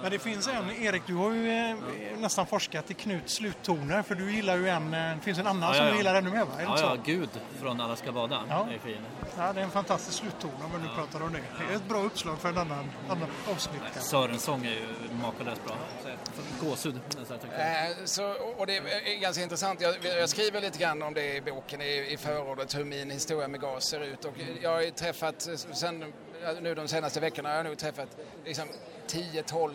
Men 0.03 0.11
det 0.11 0.19
finns 0.19 0.49
en, 0.49 0.71
Erik, 0.83 1.03
du 1.07 1.15
har 1.15 1.33
ju 1.33 1.51
eh, 1.51 1.77
nästan 2.19 2.47
forskat 2.47 2.91
i 2.91 2.95
Knuts 2.95 3.35
sluttoner 3.35 4.03
för 4.03 4.15
du 4.15 4.33
gillar 4.33 4.57
ju 4.57 4.69
en, 4.69 4.95
eh, 4.95 5.01
det 5.17 5.21
finns 5.23 5.39
en 5.39 5.47
annan 5.47 5.69
Ja, 5.69 5.75
som 5.75 5.85
ja, 5.85 5.91
du 5.91 5.91
ja. 5.91 5.97
gillar 5.97 6.15
ännu 6.15 6.31
mer 6.31 6.45
va? 6.45 6.53
Är 6.55 6.57
det 6.59 6.63
Ja, 6.63 6.71
inte 6.73 6.83
ja? 7.13 7.17
Gud 7.19 7.29
från 7.61 7.81
Alla 7.81 7.97
ska 7.97 8.13
bada 8.13 8.43
Ja. 8.49 8.69
är 8.75 8.79
fin. 8.79 8.97
Ja, 9.39 9.53
det 9.53 9.61
är 9.61 9.65
en 9.65 9.71
fantastisk 9.71 10.19
slutton 10.19 10.51
om 10.65 10.73
vi 10.83 10.89
nu 10.89 10.95
pratar 10.95 11.23
om 11.23 11.33
det. 11.33 11.39
Det 11.69 11.73
är 11.73 11.77
ett 11.77 11.89
bra 11.89 11.99
uppslag 12.03 12.39
för 12.39 12.49
en 12.49 12.59
annan, 12.59 12.85
annan 13.09 13.29
avsnitt. 13.51 13.81
kanske. 13.83 14.01
Sörens 14.01 14.43
sång 14.43 14.65
är 14.67 14.71
ju 14.71 14.81
makalöst 15.23 15.65
bra. 15.67 15.75
Så 16.03 16.09
jag 16.09 16.19
får 16.61 16.67
Gåshud 16.67 17.01
nästan. 17.19 17.39
tycker 17.39 17.59
jag. 17.59 17.91
Eh, 17.91 17.97
Så, 18.05 18.33
och 18.57 18.67
det 18.67 18.77
är 18.77 19.21
ganska 19.21 19.43
intressant. 19.43 19.81
Jag, 19.81 19.95
jag 20.05 20.29
skriver 20.29 20.61
lite 20.61 20.79
grann 20.79 21.03
om 21.03 21.15
det 21.15 21.37
i 21.37 21.41
boken 21.41 21.81
i, 21.83 22.07
i 22.13 22.17
förordet, 22.17 22.75
hur 22.77 22.85
min 22.85 23.11
historia 23.11 23.49
med 23.49 23.61
gas 23.61 23.85
ser 23.89 24.01
ut. 24.01 24.25
Och 24.25 24.35
jag 24.63 24.71
har 24.71 24.81
ju 24.81 24.91
träffat, 24.91 25.49
sen, 25.73 26.13
nu 26.61 26.75
de 26.75 26.89
senaste 26.89 27.21
veckorna 27.21 27.49
har 27.49 27.57
jag 27.57 27.67
nog 27.67 27.79
träffat 27.79 28.09
liksom 28.45 28.69
10-12 29.09 29.71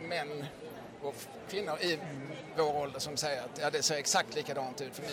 män 0.00 0.44
och 1.02 1.14
kvinnor 1.48 1.78
i 1.80 1.98
vår 2.56 2.76
ålder 2.76 3.00
som 3.00 3.16
säger 3.16 3.42
att 3.42 3.60
ja, 3.60 3.70
det 3.70 3.82
ser 3.82 3.96
exakt 3.96 4.34
likadant 4.34 4.80
ut 4.80 4.94
för 4.94 5.02
mig. 5.02 5.12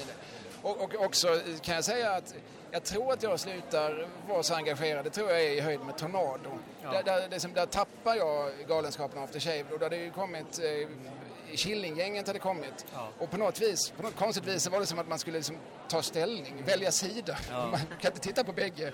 Och, 0.62 0.82
och 0.82 1.06
också 1.06 1.40
kan 1.62 1.76
jag 1.76 1.84
säga 1.84 2.12
att 2.12 2.36
jag 2.72 2.84
tror 2.84 3.14
att 3.14 3.24
jag 3.24 3.40
slutar 3.40 4.08
vara 4.28 4.44
så 4.44 4.56
engagerad, 4.56 5.06
det 5.06 5.10
tror 5.10 5.30
jag 5.30 5.42
är 5.42 5.50
i 5.50 5.60
höjd 5.60 5.80
med 5.80 5.98
Tornado. 5.98 6.60
Där, 6.82 7.04
där, 7.04 7.28
det 7.30 7.40
som, 7.40 7.54
där 7.54 7.66
tappar 7.66 8.16
jag 8.16 8.52
Galenskapen 8.68 9.24
After 9.24 9.40
Shave 9.40 9.66
och 9.72 9.80
då 9.80 9.86
har 9.86 9.90
det 9.90 9.98
ju 9.98 10.12
kommit 10.12 10.60
eh, 10.60 10.88
Killinggänget 11.58 12.28
hade 12.28 12.40
kommit. 12.40 12.86
Ja. 12.94 13.10
Och 13.20 13.32
på 13.32 13.38
något 13.38 13.62
vis, 13.62 13.90
på 13.98 14.04
något 14.04 14.16
konstigt 14.16 14.46
vis 14.46 14.64
så 14.64 14.70
var 14.70 14.80
det 14.80 14.86
som 14.86 15.00
att 15.00 15.08
man 15.08 15.20
skulle 15.20 15.38
liksom 15.38 15.56
ta 15.88 16.02
ställning, 16.02 16.64
välja 16.66 16.92
sida. 16.92 17.38
Ja. 17.50 17.68
Man 17.72 17.80
kan 17.80 18.12
inte 18.12 18.20
titta 18.20 18.44
på 18.44 18.54
bägge, 18.54 18.88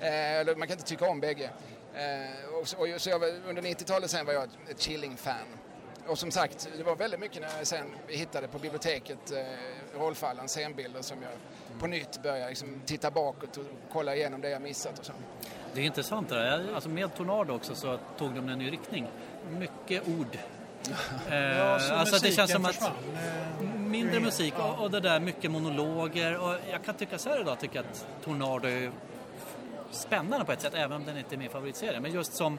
eh, 0.00 0.38
eller 0.38 0.56
man 0.56 0.68
kan 0.68 0.74
inte 0.74 0.88
tycka 0.88 1.10
om 1.10 1.20
bägge. 1.20 1.50
Eh, 1.94 2.54
och 2.60 2.68
så, 2.68 2.76
och 2.76 3.00
så 3.00 3.10
jag 3.10 3.22
under 3.22 3.62
90-talet 3.62 4.10
sen 4.10 4.26
var 4.26 4.32
jag 4.32 4.44
ett, 4.44 4.50
ett 4.68 4.80
Killing-fan. 4.80 5.46
Och 6.06 6.18
som 6.18 6.30
sagt, 6.30 6.68
det 6.76 6.82
var 6.82 6.96
väldigt 6.96 7.20
mycket 7.20 7.42
när 7.42 7.58
jag 7.58 7.66
sen 7.66 7.86
hittade 8.06 8.48
på 8.48 8.58
biblioteket 8.58 9.32
eh, 9.32 9.98
rollfallen, 10.00 10.48
scenbilder 10.48 11.02
som 11.02 11.22
jag 11.22 11.32
på 11.80 11.86
nytt 11.86 12.22
började 12.22 12.48
liksom, 12.48 12.82
titta 12.86 13.10
bakåt 13.10 13.56
och 13.56 13.64
kolla 13.92 14.16
igenom 14.16 14.40
det 14.40 14.50
jag 14.50 14.62
missat 14.62 14.98
och 14.98 15.06
så. 15.06 15.12
Det 15.74 15.80
är 15.80 15.84
intressant 15.84 16.28
det 16.28 16.34
där. 16.34 16.74
Alltså 16.74 16.88
med 16.88 17.14
Tornado 17.14 17.54
också 17.54 17.74
så 17.74 17.98
tog 18.18 18.34
de 18.34 18.48
en 18.48 18.58
ny 18.58 18.70
riktning. 18.70 19.06
Mycket 19.50 20.08
ord. 20.08 20.38
Eh, 21.30 21.36
Ja, 21.38 21.78
så 21.78 21.94
alltså 21.94 22.18
det 22.26 22.32
känns 22.32 22.52
som 22.52 22.64
att 22.64 22.90
mindre 23.78 24.20
musik 24.20 24.54
och, 24.58 24.78
och 24.78 24.90
det 24.90 25.00
där 25.00 25.20
mycket 25.20 25.50
monologer. 25.50 26.38
Och 26.38 26.54
jag 26.70 26.84
kan 26.84 26.94
tycka 26.94 27.18
så 27.18 27.28
här 27.28 27.40
idag, 27.40 27.60
tycker 27.60 27.80
att 27.80 28.06
Tornado 28.24 28.68
är 28.68 28.90
spännande 29.90 30.44
på 30.44 30.52
ett 30.52 30.60
sätt, 30.60 30.74
även 30.74 30.92
om 30.96 31.04
den 31.04 31.18
inte 31.18 31.34
är 31.34 31.38
min 31.38 31.50
favoritserie. 31.50 32.00
Men 32.00 32.12
just 32.12 32.34
som 32.34 32.58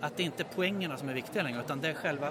att 0.00 0.16
det 0.16 0.22
inte 0.22 0.42
är 0.42 0.46
poängerna 0.56 0.96
som 0.96 1.08
är 1.08 1.14
viktiga 1.14 1.42
längre, 1.42 1.60
utan 1.60 1.80
det 1.80 1.88
är 1.88 1.94
själva 1.94 2.30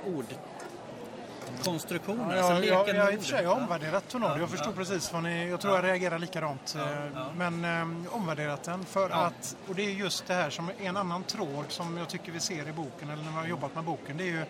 ordkonstruktionen, 1.50 2.30
Ja, 2.38 2.44
alltså 2.44 2.54
jag, 2.54 2.88
leken 2.88 2.96
jag, 2.96 3.06
jag, 3.06 3.06
med 3.06 3.14
i 3.14 3.18
och 3.18 3.22
för 3.22 3.28
sig 3.30 3.38
orden. 3.40 3.50
har 3.52 3.62
omvärderat 3.62 4.08
Tornado. 4.10 4.40
Jag 4.40 4.50
förstår 4.50 4.72
precis 4.72 5.14
vad 5.14 5.24
ni... 5.24 5.50
Jag 5.50 5.60
tror 5.62 5.76
jag 5.76 5.84
reagerar 5.86 6.20
likadant. 6.20 6.76
eh, 6.80 6.82
ja. 7.16 7.26
Men 7.38 7.66
eh, 7.66 8.16
omvärderat 8.16 8.64
den 8.64 8.86
för 8.86 9.10
att... 9.10 9.56
Och 9.70 9.76
det 9.76 9.82
är 9.86 9.90
just 9.92 10.28
det 10.28 10.34
här 10.34 10.50
som 10.50 10.70
är 10.70 10.74
en 10.80 10.98
annan 10.98 11.24
tråd 11.24 11.66
som 11.68 11.98
jag 11.98 12.10
tycker 12.10 12.32
vi 12.32 12.40
ser 12.40 12.68
i 12.70 12.72
boken, 12.74 13.10
eller 13.10 13.24
när 13.24 13.32
man 13.32 13.42
har 13.42 13.48
jobbat 13.48 13.76
med 13.76 13.84
boken. 13.84 14.18
Det 14.18 14.24
är 14.24 14.32
ju 14.32 14.46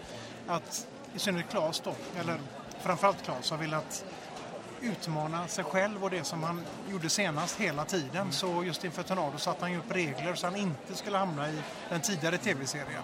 att, 0.48 0.88
i 1.16 1.20
synnerhet 1.20 1.52
Claes 1.52 1.80
då, 1.80 1.94
eller 2.20 2.40
framförallt 2.82 3.24
Claes, 3.24 3.52
har 3.52 3.58
velat 3.58 4.06
utmana 4.82 5.48
sig 5.48 5.64
själv 5.64 6.04
och 6.04 6.10
det 6.10 6.24
som 6.24 6.44
han 6.44 6.62
gjorde 6.90 7.10
senast 7.10 7.60
hela 7.60 7.86
tiden. 7.86 8.32
Så 8.32 8.64
just 8.64 8.86
inför 8.86 9.04
Tornado 9.04 9.38
satte 9.38 9.62
han 9.62 9.72
ju 9.72 9.78
upp 9.78 9.92
regler 9.92 10.36
så 10.36 10.48
han 10.48 10.56
inte 10.56 10.96
skulle 10.96 11.18
hamna 11.18 11.50
i 11.50 11.62
den 11.90 12.02
tidigare 12.02 12.38
tv-serien. 12.38 13.04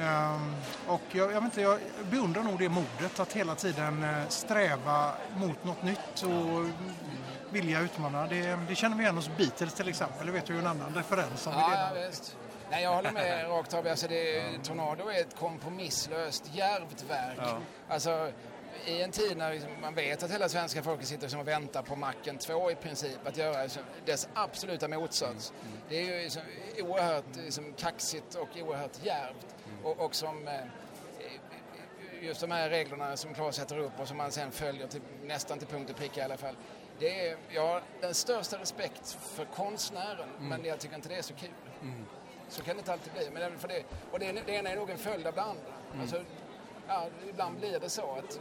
Ehm, 0.00 0.54
och 0.86 1.02
jag, 1.12 1.32
jag, 1.32 1.34
vet 1.34 1.42
inte, 1.42 1.60
jag 1.60 1.78
beundrar 2.10 2.42
nog 2.42 2.58
det 2.58 2.68
modet 2.68 3.20
att 3.20 3.32
hela 3.32 3.54
tiden 3.54 4.04
eh, 4.04 4.28
sträva 4.28 5.12
mot 5.36 5.64
något 5.64 5.82
nytt 5.82 6.22
och 6.22 6.66
vilja 7.50 7.80
utmana. 7.80 8.26
Det, 8.26 8.58
det 8.68 8.74
känner 8.74 8.96
vi 8.96 9.02
igen 9.02 9.16
hos 9.16 9.30
Beatles 9.36 9.74
till 9.74 9.88
exempel. 9.88 10.26
Det 10.26 10.32
vet 10.32 10.50
ju 10.50 10.58
en 10.58 10.66
annan 10.66 10.94
referens 10.94 11.46
vi 11.46 11.50
Ja, 11.50 11.90
redan... 11.92 12.08
visst. 12.08 12.36
Nej, 12.70 12.82
jag 12.82 12.94
håller 12.94 13.12
med 13.12 13.48
rakt 13.48 13.74
av. 13.74 13.86
Alltså 13.86 14.08
det, 14.08 14.42
Tornado 14.64 15.08
är 15.08 15.20
ett 15.20 15.36
kompromisslöst, 15.36 16.50
djärvt 16.54 17.02
verk. 17.10 17.38
Alltså, 17.88 18.32
I 18.86 19.02
en 19.02 19.10
tid 19.10 19.36
när 19.36 19.52
liksom 19.52 19.70
man 19.80 19.94
vet 19.94 20.22
att 20.22 20.30
hela 20.30 20.48
svenska 20.48 20.82
folket 20.82 21.06
sitter 21.08 21.28
som 21.28 21.40
och 21.40 21.48
väntar 21.48 21.82
på 21.82 21.96
Macken 21.96 22.38
2 22.38 22.70
i 22.70 22.74
princip, 22.74 23.26
att 23.26 23.36
göra 23.36 23.68
dess 24.04 24.28
absoluta 24.34 24.88
motsats. 24.88 25.52
Det 25.88 25.96
är 25.96 26.04
ju 26.04 26.22
liksom 26.22 26.42
oerhört 26.78 27.36
liksom 27.36 27.72
kaxigt 27.72 28.34
och 28.34 28.48
oerhört 28.56 29.04
djärvt. 29.04 29.46
Och, 29.84 30.00
och 30.00 30.14
som... 30.14 30.48
eh, 30.48 30.54
just 32.22 32.40
de 32.40 32.50
här 32.50 32.70
reglerna 32.70 33.16
som 33.16 33.34
Claes 33.34 33.56
sätter 33.56 33.78
upp 33.78 34.00
och 34.00 34.08
som 34.08 34.16
man 34.16 34.32
sen 34.32 34.50
följer 34.50 34.86
till, 34.86 35.00
nästan 35.24 35.58
till 35.58 35.68
punkt 35.68 35.90
och 35.90 35.96
pricka 35.96 36.20
i 36.20 36.24
alla 36.24 36.36
fall. 36.36 36.56
Det 36.98 37.28
är, 37.28 37.36
jag 37.48 37.66
har 37.66 37.82
den 38.00 38.14
största 38.14 38.58
respekt 38.58 39.16
för 39.20 39.44
konstnären, 39.44 40.28
men 40.38 40.64
jag 40.64 40.78
tycker 40.78 40.96
inte 40.96 41.08
det 41.08 41.14
är 41.14 41.22
så 41.22 41.34
kul. 41.34 41.50
Så 42.48 42.62
kan 42.62 42.76
det 42.76 42.78
inte 42.78 42.92
alltid 42.92 43.12
bli. 43.12 43.30
Men 43.32 43.40
det, 43.42 43.46
är 43.46 43.58
för 43.58 43.68
det, 43.68 43.82
och 44.12 44.18
det, 44.18 44.32
det 44.46 44.52
ena 44.52 44.70
är 44.70 44.76
nog 44.76 44.90
en 44.90 44.98
följd 44.98 45.26
av 45.26 45.34
det 45.34 45.42
andra. 45.42 45.72
Alltså, 46.00 46.24
ja, 46.88 47.06
ibland 47.30 47.58
blir 47.58 47.80
det 47.80 47.88
så 47.90 48.16
att 48.18 48.38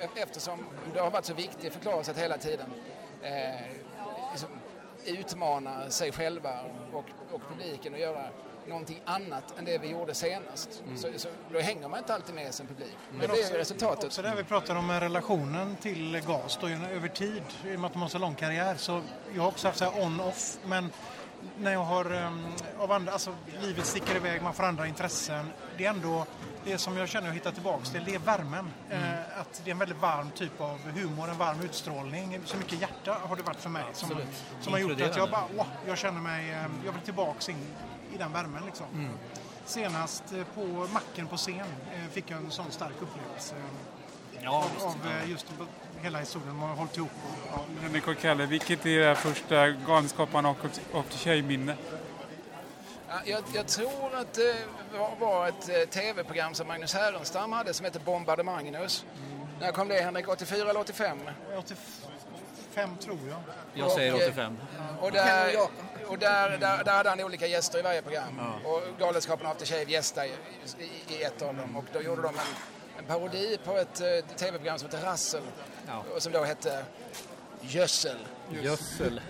eh, 0.00 0.22
eftersom 0.22 0.66
det 0.94 1.00
har 1.00 1.10
varit 1.10 1.24
så 1.24 1.34
viktigt 1.34 1.72
för 1.72 1.80
Claes 1.80 2.08
att 2.08 2.18
hela 2.18 2.38
tiden 2.38 2.72
eh, 3.22 3.60
liksom, 4.30 4.48
utmana 5.04 5.90
sig 5.90 6.12
själva 6.12 6.60
och, 6.92 7.04
och 7.32 7.40
publiken 7.48 7.94
och 7.94 8.00
göra 8.00 8.28
någonting 8.68 9.02
annat 9.04 9.58
än 9.58 9.64
det 9.64 9.78
vi 9.78 9.88
gjorde 9.88 10.14
senast. 10.14 10.82
Så, 10.96 11.08
så 11.16 11.28
då 11.52 11.58
hänger 11.58 11.88
man 11.88 11.98
inte 11.98 12.14
alltid 12.14 12.34
med 12.34 12.54
som 12.54 12.66
publik. 12.66 12.96
Men 13.10 13.28
det 13.28 13.42
är 13.42 13.58
resultatet. 13.58 14.04
Också 14.04 14.22
det 14.22 14.34
vi 14.36 14.44
pratar 14.44 14.76
om 14.76 14.86
med 14.86 15.02
relationen 15.02 15.76
till 15.76 16.22
GAS 16.26 16.58
då, 16.60 16.68
över 16.68 17.08
tid, 17.08 17.42
i 17.64 17.76
och 17.76 17.80
med 17.80 17.86
att 17.86 17.92
de 17.92 18.02
har 18.02 18.08
så 18.08 18.18
lång 18.18 18.34
karriär. 18.34 18.74
Så 18.76 19.02
jag 19.34 19.42
har 19.42 19.48
också 19.48 19.68
haft 19.68 19.78
så 19.78 19.84
här 19.84 20.02
on-off, 20.04 20.58
men 20.64 20.90
när 21.58 21.72
jag 21.72 21.84
har, 21.84 22.12
um, 22.12 22.46
av 22.78 22.92
andra, 22.92 23.12
alltså 23.12 23.34
livet 23.60 23.86
sticker 23.86 24.16
iväg, 24.16 24.42
man 24.42 24.54
får 24.54 24.64
andra 24.64 24.86
intressen. 24.86 25.46
Det 25.78 25.84
är 25.86 25.90
ändå 25.90 26.26
det 26.64 26.78
som 26.78 26.96
jag 26.96 27.08
känner 27.08 27.28
att 27.28 27.34
hitta 27.34 27.52
tillbaks 27.52 27.90
till, 27.90 28.04
det 28.04 28.14
är 28.14 28.18
värmen. 28.18 28.70
Eh, 28.90 29.40
att 29.40 29.60
det 29.64 29.70
är 29.70 29.72
en 29.72 29.78
väldigt 29.78 30.00
varm 30.00 30.30
typ 30.30 30.60
av 30.60 30.78
humor, 30.90 31.28
en 31.30 31.38
varm 31.38 31.60
utstrålning. 31.60 32.40
Så 32.44 32.56
mycket 32.56 32.80
hjärta 32.80 33.16
har 33.22 33.36
det 33.36 33.42
varit 33.42 33.60
för 33.60 33.70
mig 33.70 33.84
som, 33.92 34.10
som 34.60 34.72
har 34.72 34.80
gjort 34.80 35.00
att 35.00 35.16
jag 35.16 35.30
bara, 35.30 35.44
åh, 35.56 35.66
jag 35.86 35.98
känner 35.98 36.20
mig, 36.20 36.50
eh, 36.50 36.66
jag 36.84 36.92
vill 36.92 37.02
tillbaks 37.04 37.48
in 37.48 37.66
i 38.14 38.18
den 38.18 38.32
värmen 38.32 38.62
liksom. 38.66 38.86
Senast 39.64 40.32
eh, 40.32 40.42
på 40.54 40.62
Macken 40.92 41.26
på 41.26 41.36
scen 41.36 41.56
eh, 41.94 42.10
fick 42.12 42.30
jag 42.30 42.38
en 42.38 42.50
sån 42.50 42.70
stark 42.70 42.94
upplevelse 43.00 43.54
Ja, 44.42 44.50
av, 44.64 44.70
visst. 44.74 44.86
av 44.86 44.96
eh, 45.10 45.30
just 45.30 45.46
hela 46.06 46.18
historien 46.18 46.56
man 46.56 46.68
har 46.68 46.76
hållit 46.76 46.96
ihop. 46.96 47.10
Och, 47.24 47.38
ja. 47.52 47.82
Henrik 47.82 48.08
och 48.08 48.18
Kalle, 48.18 48.46
vilket 48.46 48.86
är 48.86 48.90
era 48.90 49.14
första 49.14 49.68
Galenskaparna 49.68 50.54
och 50.92 51.08
till 51.08 51.18
tjejminne? 51.18 51.76
Ja, 53.08 53.14
Jag, 53.24 53.44
jag 53.54 53.66
tror 53.66 54.14
att 54.14 54.32
det 54.34 54.56
var, 55.20 55.48
ett 55.48 55.68
eh, 55.68 55.74
tv-program 55.90 56.54
som 56.54 56.68
Magnus 56.68 56.94
Härenstam 56.94 57.52
hade 57.52 57.74
som 57.74 57.84
hette 57.84 57.98
Bombade 57.98 58.42
Magnus. 58.42 59.04
När 59.60 59.72
kom 59.72 59.88
det 59.88 60.00
Henrik? 60.00 60.28
84 60.28 60.70
eller 60.70 60.80
85? 60.80 61.18
85 61.58 62.96
tror 62.96 63.18
jag. 63.28 63.40
Jag 63.74 63.90
säger 63.90 64.14
Och, 64.14 64.20
eh, 64.20 64.28
85. 64.28 64.58
Och 65.00 65.12
där, 65.12 65.56
och 66.06 66.18
där, 66.18 66.58
där, 66.58 66.84
där 66.84 66.92
hade 66.92 67.08
han 67.08 67.20
olika 67.20 67.46
gäster 67.46 67.78
i 67.78 67.82
varje 67.82 68.02
program. 68.02 68.40
Och 68.64 68.82
Galenskaparna 68.98 69.50
After 69.50 69.66
Shave 69.66 69.84
gästade 69.84 70.26
i, 70.26 70.30
i, 70.78 71.14
i 71.14 71.22
ett 71.22 71.42
av 71.42 71.54
dem. 71.56 71.76
Och 71.76 71.84
då 71.92 72.02
gjorde 72.02 72.22
de 72.22 72.28
en, 72.28 72.40
en 72.98 73.04
parodi 73.04 73.58
på 73.64 73.76
ett 73.76 74.00
eh, 74.00 74.36
tv-program 74.36 74.78
som 74.78 74.90
hette 74.90 75.06
Rassel. 75.06 75.42
Ja. 75.86 76.04
Och 76.14 76.22
som 76.22 76.32
då 76.32 76.44
hette 76.44 76.84
Gödsel. 77.60 78.16
Gödsel. 78.50 79.20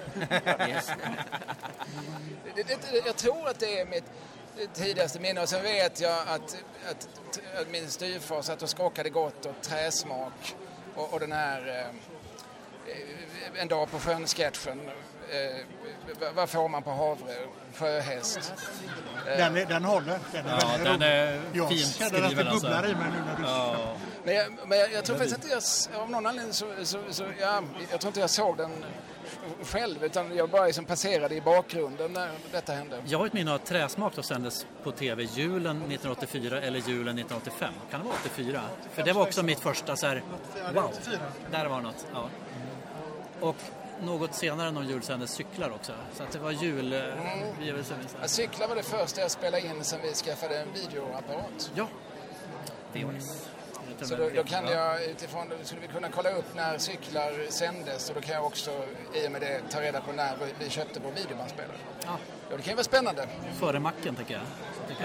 Det, 2.55 3.07
jag 3.07 3.17
tror 3.17 3.49
att 3.49 3.59
det 3.59 3.81
är 3.81 3.87
mitt 3.87 4.05
tidigaste 4.75 5.21
minne. 5.21 5.43
Och 5.43 5.49
sen 5.49 5.63
vet 5.63 6.01
jag 6.01 6.19
att, 6.29 6.57
att, 6.91 7.09
att 7.61 7.71
min 7.71 7.91
styvfar 7.91 8.43
satt 8.43 8.63
och 8.63 8.71
skakade 8.71 9.11
gott 9.11 9.47
och 9.47 9.55
träsmak. 9.63 10.57
Och, 10.95 11.13
och 11.13 11.21
den 11.21 11.33
här 11.33 11.91
eh, 12.87 13.61
En 13.61 13.69
dag 13.69 13.91
på 13.91 13.99
sjön-sketchen. 13.99 14.91
Eh, 15.31 16.31
vad- 16.35 16.51
får 16.51 16.69
man 16.69 16.83
på 16.83 16.91
havre? 16.91 17.35
Sjöhäst. 17.75 18.53
Den, 19.27 19.57
är, 19.57 19.67
den 19.67 19.85
håller. 19.85 20.19
Den 20.33 20.47
är 20.47 20.51
Ja, 20.61 20.67
väldigt 20.69 20.85
den 20.85 20.95
rolig. 20.95 21.07
är 21.07 21.41
Jag 21.53 21.69
fint 21.69 21.95
känner 21.97 22.07
att 22.17 22.23
det 22.23 22.27
skriven, 22.29 22.49
alltså. 22.49 22.67
bubblar 22.67 22.89
i 22.91 22.95
mig 22.95 23.07
nu 23.13 23.25
när 23.27 23.37
du 23.37 23.43
Ja. 23.43 23.77
Men 24.25 24.35
jag, 24.35 24.47
men 24.67 24.79
jag, 24.79 24.93
jag 24.93 25.05
tror 25.05 25.17
faktiskt 25.17 25.45
inte 25.45 25.49
jag, 25.95 26.01
av 26.03 26.11
någon 26.11 26.27
anledning 26.27 26.53
så, 26.55 26.67
så, 26.83 26.99
så 27.11 27.25
ja, 27.41 27.63
jag 27.91 28.01
tror 28.01 28.09
inte 28.09 28.21
jag 28.21 28.31
såg 28.31 28.57
den 28.57 28.85
själv 29.65 30.05
utan 30.05 30.37
jag 30.37 30.51
bara 30.51 30.67
liksom 30.67 30.85
passerade 30.85 31.35
i 31.35 31.41
bakgrunden 31.41 32.13
när 32.13 32.31
detta 32.53 32.73
hände. 32.73 33.03
Jag 33.07 33.19
har 33.19 33.27
ett 33.27 33.33
minne 33.33 33.51
av 33.51 33.57
att 33.57 33.67
Träsmak 33.67 34.13
då 34.17 34.23
sändes 34.23 34.67
på 34.83 34.93
TV 34.93 35.23
julen 35.23 35.77
1984 35.77 36.61
eller 36.61 36.79
julen 36.79 37.19
1985. 37.19 37.75
Kan 37.91 38.01
det 38.01 38.07
vara 38.07 38.17
84? 38.25 38.61
För 38.93 39.03
det 39.03 39.13
var 39.13 39.23
också 39.23 39.43
mitt 39.43 39.61
första 39.61 39.97
så 39.97 40.07
här, 40.07 40.23
wow, 40.75 40.91
där 41.51 41.67
var 41.67 41.81
något. 41.81 42.07
Ja. 42.15 42.29
Och 43.41 43.57
något 44.03 44.35
senare 44.35 44.71
någon 44.71 44.89
jul 44.89 45.03
sändes 45.03 45.31
cyklar 45.31 45.71
också. 45.71 45.93
Så 46.17 46.23
att 46.23 46.33
det 46.33 46.39
var 46.39 46.51
jul... 46.51 46.93
eh, 46.93 46.99
vi 47.61 47.69
är 47.69 47.73
väl 47.73 47.85
så- 47.85 47.95
Att 48.23 48.31
cykla 48.31 48.67
var 48.67 48.77
det 48.77 48.83
första 48.83 49.21
jag 49.21 49.31
spelade 49.31 49.67
in 49.67 49.85
sen 49.85 50.01
vi 50.03 50.15
skaffade 50.15 50.59
en 50.59 50.69
videoapparat. 50.73 51.71
Ja. 51.75 51.89
VHS. 52.93 53.49
Så 54.01 54.17
då, 54.17 54.29
då 54.35 54.45
kan 54.45 54.67
jag 54.67 55.05
utifrån, 55.05 55.49
då 55.49 55.65
skulle 55.65 55.81
vi 55.81 55.87
kunna 55.89 56.09
kolla 56.09 56.31
upp 56.31 56.55
när 56.57 56.79
cyklar 56.79 57.51
sändes 57.51 58.09
och 58.09 58.15
då 58.15 58.21
kan 58.21 58.35
jag 58.35 58.45
också 58.47 58.71
i 59.15 59.27
och 59.27 59.33
med 59.33 59.41
det 59.41 59.61
ta 59.71 59.81
reda 59.81 60.01
på 60.01 60.13
när 60.13 60.35
vi, 60.59 60.71
köpte 60.71 61.01
vår 61.01 61.11
videobandspelare. 61.13 61.77
Ja. 62.07 62.19
Ja, 62.51 62.57
det 62.57 62.63
kan 62.63 62.71
ju 62.71 62.75
vara 62.75 62.85
spännande. 62.85 63.27
Före 63.61 63.79
macken 63.81 64.15
tycker 64.15 64.35
jag. 64.35 64.43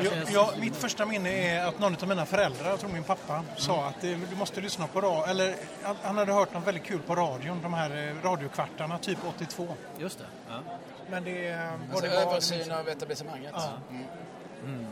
Ja, 0.05 0.11
ja, 0.33 0.51
mitt 0.59 0.75
första 0.75 1.05
minne 1.05 1.29
är 1.29 1.65
att 1.67 1.79
någon 1.79 1.95
av 2.01 2.07
mina 2.07 2.25
föräldrar, 2.25 2.69
jag 2.69 2.79
tror 2.79 2.89
min 2.89 3.03
pappa, 3.03 3.43
sa 3.57 3.85
att 3.87 4.01
du 4.01 4.17
måste 4.35 4.61
lyssna 4.61 4.87
på 4.87 5.01
radio. 5.01 5.25
Eller 5.31 5.55
han- 6.03 6.17
hade 6.17 6.33
hört 6.33 6.53
något 6.53 6.67
väldigt 6.67 6.83
kul 6.83 6.99
på 7.01 7.15
radion, 7.15 7.59
de 7.61 7.73
här 7.73 8.07
eh, 8.09 8.23
radiokvartarna, 8.29 8.97
typ 8.97 9.17
82. 9.35 9.67
Just 9.97 10.17
det. 10.19 10.25
Ja. 10.49 10.59
Men 11.09 11.23
det, 11.23 11.47
eh, 11.47 11.71
Alltså 11.91 12.01
det 12.01 12.09
var... 12.09 12.31
översyn 12.31 12.71
av 12.71 12.89
etablissemanget. 12.89 13.51
Ja. 13.55 13.69
Mm. 14.63 14.85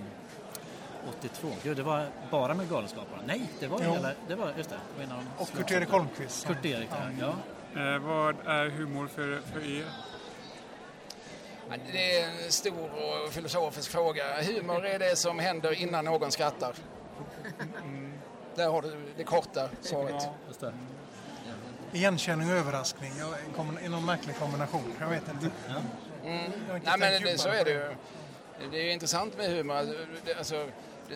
82. 1.19 1.47
Gud, 1.63 1.77
det 1.77 1.83
var 1.83 2.07
bara 2.31 2.53
med 2.53 2.69
Galenskaparna. 2.69 3.23
Nej, 3.25 3.41
det 3.59 3.67
var 3.67 3.79
Jo. 3.83 3.91
hela... 3.93 4.11
Det 4.27 4.35
var, 4.35 4.53
just 4.57 4.69
det. 4.69 4.75
det 4.99 5.05
var 5.05 5.23
Och 5.37 5.49
Kurt-Erik 5.49 5.89
Holmqvist. 5.89 6.47
Kurt-Erik 6.47 6.89
där, 6.89 7.15
ja. 7.19 7.33
Eh, 7.81 7.99
vad 7.99 8.35
är 8.45 8.69
humor 8.69 9.07
för, 9.07 9.41
för 9.53 9.77
er? 9.77 9.85
Ja, 11.69 11.75
Det 11.91 12.19
är 12.19 12.29
en 12.45 12.51
stor 12.51 12.89
och 13.25 13.33
filosofisk 13.33 13.91
fråga. 13.91 14.23
Humor 14.41 14.85
är 14.85 14.99
det 14.99 15.15
som 15.15 15.39
händer 15.39 15.81
innan 15.81 16.05
någon 16.05 16.31
skrattar. 16.31 16.73
Där 18.55 18.69
har 18.69 18.81
du 18.81 19.05
det 19.17 19.23
korta 19.23 19.69
svaret. 19.81 20.23
Just 20.47 20.59
det. 20.59 20.73
Igenkänning 21.91 22.51
och 22.51 22.57
överraskning. 22.57 23.11
Ja, 23.19 23.25
en 23.63 23.77
en 23.77 23.91
någon 23.91 24.05
märklig 24.05 24.35
kombination. 24.37 24.93
Jag 24.99 25.07
vet 25.09 25.23
inte. 25.29 25.49
Jag 25.67 25.73
har 26.31 26.75
inte 26.75 26.97
Nej 26.97 26.99
men 26.99 27.21
det, 27.23 27.37
så 27.37 27.49
är 27.49 27.65
det 27.65 27.71
ju. 27.71 27.95
Det 28.71 28.77
är 28.77 28.83
ju 28.83 28.91
intressant 28.91 29.37
med 29.37 29.49
humor. 29.49 29.75
Alltså, 30.37 30.69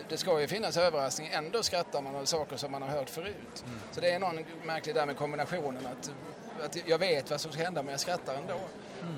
det, 0.08 0.16
ska 0.16 0.40
ju 0.40 0.48
finnas 0.48 0.76
överraskning. 0.76 1.28
Ändå 1.32 1.62
skrattar 1.62 2.02
man 2.02 2.16
av 2.16 2.24
saker 2.24 2.56
som 2.56 2.72
man 2.72 2.82
har 2.82 2.88
hört 2.88 3.10
förut. 3.10 3.64
Så 3.92 4.00
det 4.00 4.10
är 4.10 4.18
någon 4.18 4.44
märklig 4.64 4.94
där 4.94 5.06
med 5.06 5.16
kombinationen. 5.16 5.86
Att, 5.86 6.10
att 6.64 6.88
jag 6.88 6.98
vet 6.98 7.30
vad 7.30 7.40
som 7.40 7.52
ska 7.52 7.62
hända 7.62 7.82
men 7.82 7.90
jag 7.90 8.00
skrattar 8.00 8.34
ändå. 8.34 8.60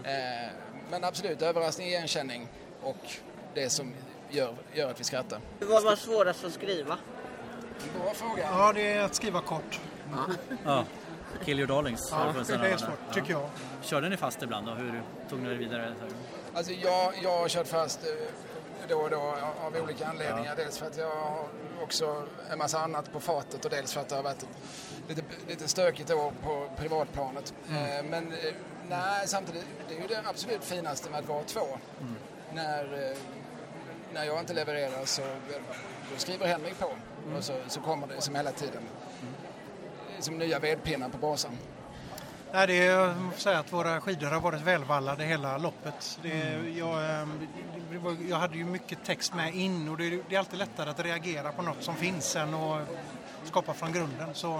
Eh, 0.04 0.50
men 0.90 1.04
absolut, 1.04 1.42
överraskning, 1.42 1.86
igenkänning 1.88 2.48
och 2.82 3.10
det 3.54 3.70
som 3.70 3.94
gör, 4.30 4.54
gör 4.72 4.90
att 4.90 5.00
vi 5.00 5.04
skrattar. 5.04 5.40
Vad 5.60 5.84
var 5.84 5.96
svårast 5.96 6.44
att 6.44 6.52
skriva? 6.52 6.98
Bra 8.02 8.14
fråga. 8.14 8.48
Ja, 8.50 8.72
det 8.72 8.92
är 8.92 9.02
att 9.02 9.14
skriva 9.14 9.40
kort. 9.40 9.80
Ja. 10.64 10.84
Kill 11.44 11.58
your 11.58 11.68
darlings. 11.68 12.08
Ja, 12.10 12.34
det 12.46 12.52
är 12.52 12.76
svårt, 12.76 12.88
där. 13.08 13.14
tycker 13.14 13.32
jag. 13.32 13.48
Körde 13.82 14.08
ni 14.08 14.16
fast 14.16 14.42
ibland 14.42 14.68
och 14.68 14.76
hur 14.76 15.02
tog 15.30 15.38
ni 15.38 15.48
det 15.48 15.54
vidare? 15.54 15.94
Alltså 16.54 16.72
jag, 16.72 17.12
jag 17.22 17.38
har 17.38 17.48
kört 17.48 17.66
fast 17.66 18.00
eh, 18.06 18.12
då 18.88 18.96
och 18.96 19.10
då 19.10 19.34
av 19.66 19.76
olika 19.82 20.06
anledningar. 20.06 20.56
Dels 20.56 20.78
för 20.78 20.86
att 20.86 20.96
jag 20.96 21.10
har 21.10 21.44
också 21.82 22.22
en 22.50 22.58
massa 22.58 22.78
annat 22.80 23.12
på 23.12 23.20
fatet 23.20 23.64
och 23.64 23.70
dels 23.70 23.92
för 23.92 24.00
att 24.00 24.08
det 24.08 24.16
har 24.16 24.22
varit 24.22 24.46
lite, 25.08 25.22
lite 25.48 25.68
stökigt 25.68 26.10
år 26.10 26.32
på 26.44 26.68
privatplanet. 26.76 27.54
Eh, 27.68 28.04
Men 28.04 28.32
eh, 28.32 28.54
nej, 28.88 29.28
samtidigt, 29.28 29.64
det 29.88 29.96
är 29.96 30.00
ju 30.00 30.06
det 30.06 30.22
absolut 30.24 30.64
finaste 30.64 31.10
med 31.10 31.20
att 31.20 31.28
vara 31.28 31.42
två. 31.42 31.66
När, 32.52 33.10
eh, 33.10 33.16
när 34.14 34.24
jag 34.24 34.38
inte 34.40 34.52
levererar 34.52 35.04
så 35.04 35.22
då 36.12 36.18
skriver 36.18 36.46
Henrik 36.46 36.78
på 36.78 36.90
och 37.36 37.44
så, 37.44 37.52
så 37.68 37.80
kommer 37.80 38.06
det 38.06 38.20
som 38.20 38.34
hela 38.34 38.52
tiden 38.52 38.82
som 40.18 40.38
nya 40.38 40.58
vedpinnar 40.58 41.08
på 41.08 41.18
brasan. 41.18 41.58
Nej, 42.56 42.66
det 42.66 42.86
är, 42.86 42.90
jag 42.90 43.16
måste 43.16 43.40
säga 43.40 43.58
att 43.58 43.72
våra 43.72 44.00
skidor 44.00 44.30
har 44.30 44.40
varit 44.40 44.60
välvallade 44.60 45.24
hela 45.24 45.58
loppet. 45.58 46.18
Det, 46.22 46.58
jag, 46.76 47.20
ehm, 47.20 47.48
det 47.90 47.98
var, 47.98 48.16
jag 48.28 48.36
hade 48.36 48.56
ju 48.56 48.64
mycket 48.64 49.04
text 49.04 49.34
med 49.34 49.54
in 49.54 49.88
och 49.88 49.96
det, 49.96 50.22
det 50.28 50.34
är 50.34 50.38
alltid 50.38 50.58
lättare 50.58 50.90
att 50.90 51.00
reagera 51.00 51.52
på 51.52 51.62
något 51.62 51.82
som 51.82 51.94
finns 51.96 52.36
än 52.36 52.54
att 52.54 52.88
skapa 53.44 53.74
från 53.74 53.92
grunden. 53.92 54.28
Så, 54.32 54.54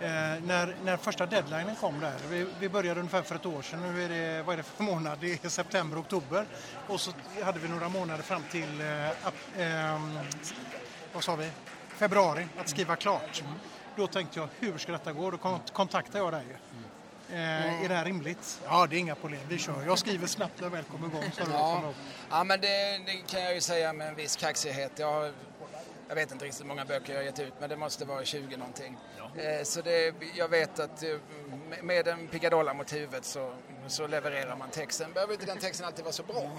eh, 0.00 0.08
när, 0.46 0.76
när 0.84 0.96
första 0.96 1.26
deadlinen 1.26 1.76
kom 1.76 2.00
där, 2.00 2.14
vi, 2.30 2.46
vi 2.60 2.68
började 2.68 3.00
ungefär 3.00 3.22
för 3.22 3.34
ett 3.34 3.46
år 3.46 3.62
sedan, 3.62 3.80
nu 3.94 4.04
är 4.04 4.08
det, 4.08 4.42
vad 4.42 4.52
är 4.52 4.56
det 4.56 4.62
för 4.62 4.84
månad? 4.84 5.18
Det 5.20 5.44
är 5.44 5.48
september, 5.48 6.00
oktober 6.00 6.46
och 6.86 7.00
så 7.00 7.10
hade 7.44 7.58
vi 7.58 7.68
några 7.68 7.88
månader 7.88 8.22
fram 8.22 8.42
till 8.50 8.80
eh, 8.80 9.64
ehm, 9.66 10.18
vad 11.12 11.24
sa 11.24 11.36
vi? 11.36 11.50
februari 11.88 12.46
att 12.60 12.68
skriva 12.68 12.96
klart. 12.96 13.42
Då 13.96 14.06
tänkte 14.06 14.40
jag, 14.40 14.48
hur 14.58 14.78
ska 14.78 14.92
detta 14.92 15.12
gå? 15.12 15.30
Då 15.30 15.36
kont- 15.36 15.72
kontaktade 15.72 16.18
jag 16.18 16.32
dig. 16.32 16.46
Eh, 17.32 17.84
Är 17.84 17.88
det 17.88 17.94
här 17.94 18.04
rimligt? 18.04 18.60
Ja, 18.64 18.86
det 18.86 18.96
är 18.96 18.98
inga 19.00 19.14
problem. 19.14 19.40
Vi 19.48 19.58
kör. 19.58 19.82
Jag 19.86 19.98
skriver 19.98 20.26
snabbt 20.26 20.52
när 20.56 20.66
jag 20.66 20.70
väl 20.70 20.84
kommer 20.84 21.08
igång. 21.08 21.30
Så 21.36 21.42
Ja, 21.52 21.82
ja 22.30 22.44
men 22.44 22.60
det, 22.60 22.98
det 23.06 23.12
kan 23.26 23.42
jag 23.42 23.54
ju 23.54 23.60
säga 23.60 23.92
med 23.92 24.08
en 24.08 24.14
viss 24.14 24.36
kaxighet. 24.36 24.92
Jag, 24.96 25.12
har, 25.12 25.32
jag 26.08 26.14
vet 26.14 26.32
inte 26.32 26.44
riktigt 26.44 26.60
hur 26.62 26.68
många 26.68 26.84
böcker 26.84 27.12
jag 27.12 27.20
har 27.20 27.24
gett 27.24 27.38
ut, 27.38 27.54
men 27.60 27.68
det 27.68 27.76
måste 27.76 28.04
vara 28.04 28.24
20 28.24 28.56
någonting. 28.56 28.96
Eh, 29.36 29.62
så 29.64 29.80
det, 29.82 30.14
jag 30.34 30.48
vet 30.48 30.78
att 30.78 31.02
eh, 31.02 31.08
med- 31.82 32.08
en 32.08 32.28
pickadolla 32.28 32.74
mot 32.74 32.92
huvudet 32.92 33.24
så, 33.24 33.52
så 33.86 34.06
levererar 34.06 34.56
man 34.56 34.70
texten. 34.70 35.12
Behöver 35.12 35.32
inte 35.32 35.46
den 35.46 35.58
texten 35.58 35.86
alltid 35.86 36.04
vara 36.04 36.12
så 36.12 36.22
bra. 36.22 36.50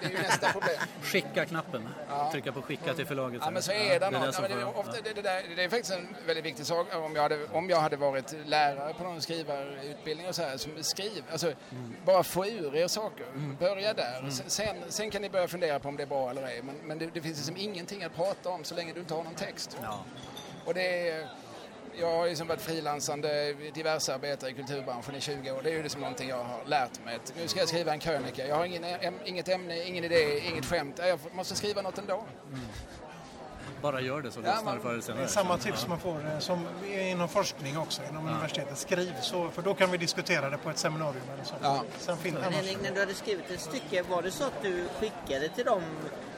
Det 0.00 0.06
är 0.06 0.10
ju 0.10 0.18
nästa 0.18 0.52
problem. 0.52 0.76
Skicka-knappen. 1.02 1.88
Trycka 2.32 2.52
på 2.52 2.62
skicka 2.62 2.94
till 2.94 3.06
förlaget. 3.06 3.42
Ja, 3.44 3.50
men 3.50 3.62
så 3.62 3.72
är 3.72 3.88
det 3.88 3.98
det 3.98 4.10
något. 4.10 4.34
Ja, 4.38 4.46
är 4.46 4.78
ofta, 4.78 4.92
det, 5.04 5.12
det, 5.12 5.22
där, 5.22 5.42
det 5.56 5.64
är 5.64 5.68
faktiskt 5.68 5.92
en 5.92 6.16
väldigt 6.26 6.44
viktig 6.44 6.66
sak. 6.66 6.94
Om 6.94 7.14
jag 7.16 7.22
hade, 7.22 7.46
om 7.52 7.70
jag 7.70 7.80
hade 7.80 7.96
varit 7.96 8.34
lärare 8.46 8.94
på 8.94 9.04
någon 9.04 9.22
skrivarutbildning 9.22 10.28
och 10.28 10.34
så 10.34 10.42
här, 10.42 10.56
som 10.56 10.82
skriv, 10.82 11.24
alltså, 11.32 11.52
bara 12.04 12.22
få 12.22 12.46
ur 12.46 12.76
er 12.76 12.88
saker. 12.88 13.26
Börja 13.58 13.94
där. 13.94 14.30
Sen, 14.46 14.76
sen 14.88 15.10
kan 15.10 15.22
ni 15.22 15.30
börja 15.30 15.48
fundera 15.48 15.78
på 15.78 15.88
om 15.88 15.96
det 15.96 16.02
är 16.02 16.06
bra 16.06 16.30
eller 16.30 16.46
ej. 16.46 16.62
Men, 16.62 16.74
men 16.84 16.98
det, 16.98 17.06
det 17.14 17.20
finns 17.20 17.36
liksom 17.36 17.56
ingenting 17.56 18.04
att 18.04 18.14
prata 18.16 18.48
om 18.50 18.64
så 18.64 18.74
länge 18.74 18.92
du 18.92 19.00
inte 19.00 19.14
har 19.14 19.22
någon 19.24 19.34
text. 19.34 19.76
Ja. 19.82 20.04
Och 20.64 20.74
det 20.74 21.08
är, 21.08 21.28
jag 22.00 22.16
har 22.16 22.26
liksom 22.26 22.46
varit 22.48 22.60
frilansande 22.60 23.52
diverse 23.74 24.14
arbetare 24.14 24.50
i 24.50 24.54
kulturbranschen 24.54 25.14
i 25.14 25.20
20 25.20 25.50
år. 25.52 25.60
Det 25.62 25.70
är 25.70 25.74
ju 25.74 25.82
liksom 25.82 26.00
någonting 26.00 26.28
jag 26.28 26.44
har 26.44 26.60
lärt 26.66 27.04
mig. 27.04 27.18
Nu 27.36 27.48
ska 27.48 27.60
jag 27.60 27.68
skriva 27.68 27.92
en 27.92 27.98
krönika. 28.00 28.46
Jag 28.46 28.56
har 28.56 28.64
ingen, 28.64 28.84
äm, 28.84 29.14
inget 29.24 29.48
ämne, 29.48 29.84
ingen 29.84 30.04
idé, 30.04 30.38
inget 30.38 30.64
skämt. 30.66 30.98
Jag 30.98 31.18
måste 31.32 31.54
skriva 31.54 31.82
något 31.82 31.98
ändå. 31.98 32.24
Bara 33.82 34.00
gör 34.00 34.22
det 34.22 34.30
så 34.30 34.40
Ja, 34.44 34.50
lyssnar 34.50 34.64
man- 34.64 34.74
du 34.74 34.80
förr 34.80 34.88
eller 34.88 34.96
Det 34.98 35.02
senare. 35.02 35.22
är 35.24 35.28
samma 35.28 35.58
tips 35.58 35.86
man 35.88 35.98
får 36.00 36.26
eh, 36.32 36.38
som 36.38 36.66
inom 36.90 37.28
forskning 37.28 37.78
också, 37.78 38.02
inom 38.10 38.26
universitetet. 38.28 38.78
Skriv, 38.78 39.12
så, 39.20 39.48
för 39.50 39.62
då 39.62 39.74
kan 39.74 39.90
vi 39.90 39.98
diskutera 39.98 40.50
det 40.50 40.58
på 40.58 40.70
ett 40.70 40.78
seminarium 40.78 41.22
eller 41.34 41.44
så. 41.44 41.54
Ja. 41.62 41.82
Sen 41.98 42.16
Men 42.22 42.36
annars, 42.36 42.76
när 42.82 42.90
du 42.90 43.00
hade 43.00 43.14
skrivit 43.14 43.50
ett 43.50 43.60
stycke, 43.60 44.02
var 44.02 44.22
det 44.22 44.30
så 44.30 44.44
att 44.44 44.62
du 44.62 44.88
skickade 45.00 45.48
till 45.48 45.64
dem 45.64 45.82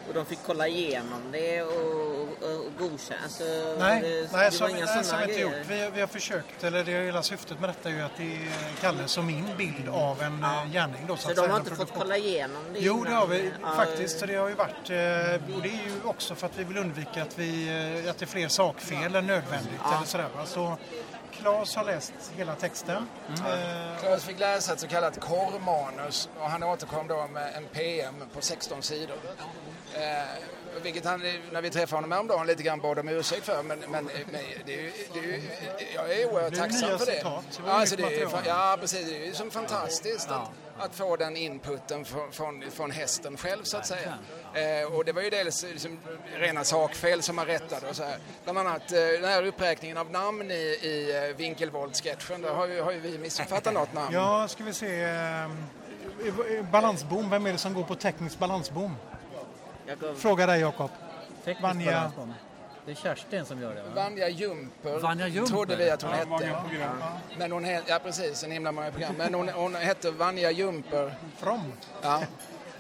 och 0.09 0.14
de 0.14 0.26
fick 0.26 0.38
kolla 0.46 0.68
igenom 0.68 1.32
det 1.32 1.62
och, 1.62 1.72
och, 1.72 2.66
och 2.66 2.72
godkänna? 2.78 3.20
Alltså, 3.22 3.44
nej, 3.78 4.02
det, 4.02 4.32
nej, 4.32 4.50
det 4.50 4.57
så, 4.57 4.66
nej, 4.66 5.04
sådana 5.04 5.26
vi 5.26 5.32
inte 5.32 5.42
gjort. 5.42 5.66
Vi, 5.68 5.90
vi 5.94 6.00
har 6.00 6.07
försökt, 6.07 6.64
eller 6.64 6.84
det 6.84 6.92
är 6.92 7.04
hela 7.04 7.22
syftet 7.22 7.61
med 7.61 7.68
detta 7.68 7.88
är 7.88 7.94
ju 7.94 8.02
att 8.02 8.16
det 8.16 8.22
är 8.22 8.80
Kalles 8.80 9.18
och 9.18 9.24
min 9.24 9.57
bild 9.57 9.88
av 9.88 10.22
en 10.22 10.38
ja. 10.42 10.66
gärning. 10.72 11.07
Då, 11.07 11.16
så 11.16 11.22
Så 11.22 11.30
att 11.30 11.36
de 11.36 11.50
har 11.50 11.59
inte 11.59 11.74
fått 11.74 11.94
kolla 11.98 12.16
igenom 12.16 12.62
det 12.72 12.78
Jo, 12.80 13.04
det 13.04 13.11
har 13.11 13.26
vi? 13.26 13.52
Ja, 13.62 13.76
faktiskt. 13.76 14.18
Så 14.18 14.26
det 14.26 14.34
har 14.34 14.48
ju 14.48 14.54
varit, 14.54 14.90
eh, 14.90 15.57
och 15.57 15.62
det 15.62 15.68
är 15.68 15.86
ju 15.86 16.00
också 16.04 16.34
för 16.34 16.46
att 16.46 16.59
vi 16.59 16.64
vill 16.64 16.76
undvika 16.76 17.22
att, 17.22 17.38
vi, 17.38 17.68
eh, 18.04 18.11
att 18.11 18.18
det 18.18 18.24
är 18.24 18.26
fler 18.26 18.48
sakfel 18.48 19.14
än 19.14 19.26
nödvändigt. 19.26 19.80
Eller 19.96 20.07
sådär? 20.07 20.28
Så 20.44 20.76
Claes 21.40 21.76
har 21.76 21.84
läst 21.84 22.12
hela 22.36 22.54
texten. 22.54 23.09
Eh, 23.28 24.00
Claes 24.00 24.24
fick 24.24 24.38
läsa 24.38 24.72
ett 24.72 24.80
så 24.80 24.86
kallat 24.88 25.20
korrmanus 25.20 26.28
och 26.40 26.50
han 26.50 26.62
återkom 26.62 27.07
då 27.07 27.26
med 27.26 27.54
en 27.57 27.64
PM 27.66 28.14
på 28.34 28.40
16 28.40 28.82
sidor. 28.82 29.16
Eh, 29.97 30.82
vilket 30.82 31.05
han, 31.05 31.22
när 31.53 31.62
vi 31.62 31.70
träffade 31.70 31.97
honom 31.97 32.12
häromdagen, 32.12 32.47
lite 32.47 32.62
grann 32.62 32.80
bad 32.80 32.99
om 32.99 33.09
ursäkt 33.09 33.44
för. 33.44 33.62
Men, 33.62 33.78
men, 33.78 34.05
men 34.32 34.42
det 34.66 34.74
är 34.74 34.82
ju, 34.82 34.92
det 35.12 35.18
är 35.18 35.22
ju, 35.22 35.42
jag 35.94 36.12
är 36.12 36.32
oerhört 36.32 36.55
tacksam 36.55 36.99
för 36.99 37.07
det. 37.07 37.12
citat, 37.16 37.61
det 37.64 37.72
alltså 37.72 37.97
det 37.97 38.03
är, 38.03 38.24
material. 38.24 38.42
ja, 38.47 38.76
precis. 38.80 39.09
Det 39.09 39.22
är 39.22 39.26
ju 39.26 39.34
som 39.34 39.51
fantastiskt 39.51 40.30
att, 40.30 40.51
att 40.78 40.94
få 40.94 41.16
den 41.16 41.36
inputen 41.36 42.05
från, 42.05 42.32
från, 42.32 42.64
från 42.70 42.90
hästen 42.90 43.36
själv, 43.36 43.62
så 43.62 43.76
att 43.76 43.86
säga. 43.86 44.14
Eh, 44.55 44.94
och 44.94 45.05
det 45.05 45.12
var 45.12 45.22
ju 45.22 45.30
dels 45.30 45.62
liksom, 45.62 45.99
rena 46.34 46.64
sakfel 46.64 47.22
som 47.22 47.36
man 47.36 47.47
rättade 47.47 47.88
och 47.88 47.97
så 47.97 48.05
här. 48.05 48.18
Bland 48.44 48.59
annat 48.59 48.92
eh, 48.92 48.99
den 48.99 49.24
här 49.24 49.47
uppräkningen 49.47 49.97
av 49.97 50.11
namn 50.11 50.51
i, 50.51 50.55
i 50.82 51.28
eh, 51.30 51.36
Winkelvold-sketchen. 51.36 52.42
Där 52.42 52.55
har 52.55 52.66
ju, 52.66 52.80
har 52.80 52.92
ju 52.92 53.01
vi 53.01 53.18
missuppfattat 53.18 53.74
något 53.74 53.92
namn. 53.94 54.14
Ja, 54.14 54.49
ska 54.49 54.64
vi 54.64 54.72
se. 54.72 55.03
eh, 55.03 55.49
Balansbom, 56.72 57.30
vem 57.30 57.47
är 57.47 57.53
det 57.53 57.59
som 57.59 57.74
går 57.74 57.82
på 57.84 57.94
teknisk 57.94 58.38
balansbom? 58.38 58.94
Jakob, 59.87 60.16
Fråga 60.16 60.47
dig 60.47 60.61
Jakob. 60.61 60.91
Teknisk 61.45 61.62
Vanja. 61.62 62.11
Det 62.87 62.93
är 62.93 62.97
Kerstin 62.97 63.45
som 63.45 63.62
gör 63.62 63.74
det 63.74 63.82
va? 63.82 63.89
Vanja 63.95 64.28
Jumper, 64.28 64.99
Vanja 64.99 65.28
Jumper. 65.28 65.51
trodde 65.51 65.76
vi 65.76 65.91
att 65.91 66.03
hon 66.03 66.11
Ja, 66.11 66.37
hette. 66.39 66.55
Men 67.39 67.53
hon 67.53 67.64
hette, 67.64 67.91
ja 67.91 67.99
precis, 67.99 68.45
en 68.45 68.51
himla 68.51 68.72
många 68.72 68.91
program. 68.91 69.14
Men 69.18 69.34
hon, 69.34 69.49
hon 69.49 69.74
hette 69.74 70.11
Vanja 70.11 70.51
Jumper. 70.51 71.14
From. 71.37 71.72
Ja. 72.03 72.22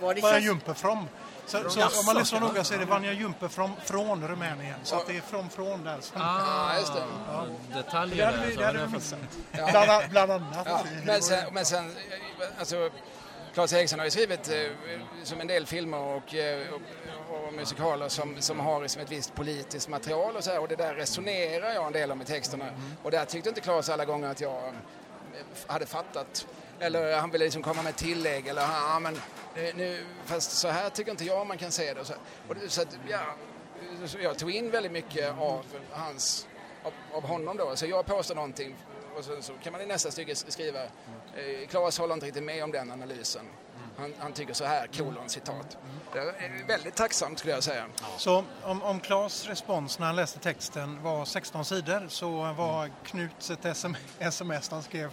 var 0.00 0.14
det 0.14 0.20
Vanja? 0.20 0.38
Jumper 0.38 0.74
from. 0.74 1.08
Så, 1.46 1.70
så 1.70 1.80
om 1.82 2.06
man 2.06 2.16
lyssnar 2.16 2.40
noga 2.40 2.64
så 2.64 2.74
är 2.74 2.78
det 2.78 2.84
Vanja 2.84 3.12
Jumper 3.12 3.48
from, 3.48 3.70
från 3.84 4.28
Rumänien. 4.28 4.78
Så 4.82 4.96
att 4.96 5.06
det 5.06 5.16
är 5.16 5.20
från 5.20 5.50
från 5.50 5.84
där. 5.84 5.98
Så, 6.00 6.12
ja, 6.16 6.78
just 6.78 6.92
det. 6.94 7.02
Detaljer 7.74 8.16
det 8.16 8.24
hade 8.24 8.38
där, 8.38 8.46
vi, 8.46 8.54
så 8.54 8.60
det 8.60 8.66
hade 8.66 8.86
vi 8.86 8.92
missat. 8.92 9.18
Bland, 9.52 10.10
bland 10.10 10.32
annat. 10.32 10.66
Ja. 10.66 10.84
Men 11.04 11.22
sen, 11.22 11.54
men 11.54 11.64
sen 11.64 11.92
alltså, 12.58 12.90
Claes 13.56 13.72
Eriksson 13.72 13.98
har 13.98 14.06
ju 14.06 14.10
skrivit 14.10 14.48
eh, 14.48 14.70
som 15.22 15.40
en 15.40 15.46
del 15.46 15.66
filmer 15.66 15.98
och, 15.98 16.34
eh, 16.34 16.68
och, 16.74 17.46
och 17.46 17.52
musikaler 17.52 18.08
som, 18.08 18.36
som 18.40 18.60
har 18.60 18.82
liksom 18.82 19.02
ett 19.02 19.12
visst 19.12 19.34
politiskt 19.34 19.88
material 19.88 20.36
och 20.36 20.44
så 20.44 20.50
här, 20.50 20.60
och 20.60 20.68
det 20.68 20.76
där 20.76 20.94
resonerar 20.94 21.74
jag 21.74 21.86
en 21.86 21.92
del 21.92 22.10
om 22.10 22.22
i 22.22 22.24
texterna. 22.24 22.64
Och 23.02 23.10
där 23.10 23.24
tyckte 23.24 23.48
inte 23.48 23.60
Claes 23.60 23.88
alla 23.88 24.04
gånger 24.04 24.28
att 24.28 24.40
jag 24.40 24.56
eh, 24.56 24.72
hade 25.66 25.86
fattat. 25.86 26.46
Eller 26.80 27.16
han 27.16 27.30
ville 27.30 27.44
liksom 27.44 27.62
komma 27.62 27.82
med 27.82 27.96
tillägg 27.96 28.46
eller 28.46 28.62
ja 28.62 28.98
men 29.00 29.20
nu, 29.54 30.04
fast 30.24 30.52
så 30.52 30.68
här 30.68 30.90
tycker 30.90 31.10
inte 31.10 31.24
jag 31.24 31.46
man 31.46 31.58
kan 31.58 31.70
se 31.70 31.94
det. 31.94 32.00
Och 32.00 32.06
så, 32.06 32.14
och 32.48 32.54
det, 32.54 32.68
så 32.68 32.82
att, 32.82 32.98
ja, 33.08 33.34
så 34.06 34.18
jag 34.20 34.38
tog 34.38 34.50
in 34.50 34.70
väldigt 34.70 34.92
mycket 34.92 35.38
av 35.38 35.64
hans, 35.90 36.46
av, 36.82 36.92
av 37.12 37.22
honom 37.22 37.56
då. 37.56 37.76
Så 37.76 37.86
jag 37.86 38.06
påstår 38.06 38.34
någonting 38.34 38.76
och 39.16 39.24
så, 39.24 39.42
så 39.42 39.52
kan 39.62 39.72
man 39.72 39.82
i 39.82 39.86
nästa 39.86 40.10
stycke 40.10 40.36
skriva 40.36 40.82
eh, 40.82 41.68
Claes 41.68 41.98
håller 41.98 42.14
inte 42.14 42.26
riktigt 42.26 42.42
med 42.44 42.64
om 42.64 42.70
den 42.72 42.90
analysen. 42.90 43.44
Han, 43.98 44.14
han 44.18 44.32
tycker 44.32 44.54
så 44.54 44.64
här, 44.64 44.86
kolon 44.86 45.28
citat. 45.28 45.76
Det 46.12 46.18
är 46.18 46.66
väldigt 46.66 46.94
tacksamt 46.94 47.38
skulle 47.38 47.54
jag 47.54 47.62
säga. 47.62 47.86
Så 48.18 48.44
om, 48.62 48.82
om 48.82 49.00
Claes 49.00 49.46
respons 49.46 49.98
när 49.98 50.06
han 50.06 50.16
läste 50.16 50.38
texten 50.38 51.02
var 51.02 51.24
16 51.24 51.64
sidor 51.64 52.06
så 52.08 52.30
var 52.30 52.90
Knuts 53.04 53.50
ett 53.50 53.76
SM, 53.76 53.94
sms 54.18 54.68
han 54.70 54.82
skrev 54.82 55.10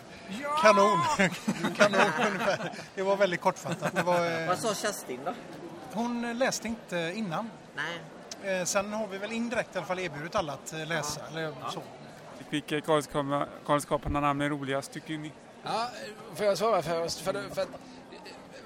kanon. 0.61 0.99
kanon 1.77 2.11
ungefär. 2.27 2.71
Det 2.95 3.01
var 3.01 3.15
väldigt 3.15 3.41
kortfattat. 3.41 3.95
Det 3.95 4.03
var, 4.03 4.41
eh, 4.41 4.47
Vad 4.47 4.59
sa 4.59 4.73
Kerstin 4.73 5.19
då? 5.25 5.33
hon 5.93 6.37
läste 6.37 6.67
inte 6.67 7.13
innan. 7.15 7.49
Nej. 7.75 8.59
Eh, 8.59 8.65
sen 8.65 8.93
har 8.93 9.07
vi 9.07 9.17
väl 9.17 9.31
indirekt 9.31 9.75
i 9.75 9.77
alla 9.77 9.87
fall 9.87 9.99
erbjudit 9.99 10.35
alla 10.35 10.53
att 10.53 10.73
eh, 10.73 10.85
läsa. 10.85 11.21
Eller 11.27 11.53
så. 11.73 11.81
Vilka 12.53 12.79
galenskaparna 12.79 13.47
galenskaparna 13.67 14.19
namn 14.19 14.41
är 14.41 14.49
roligast 14.49 14.91
tycker 14.91 15.17
ni? 15.17 15.31
Ja, 15.63 15.89
får 16.35 16.45
jag 16.45 16.57
svara 16.57 16.81
först? 16.81 17.19
För, 17.19 17.33
för 17.33 17.61
att, 17.61 17.67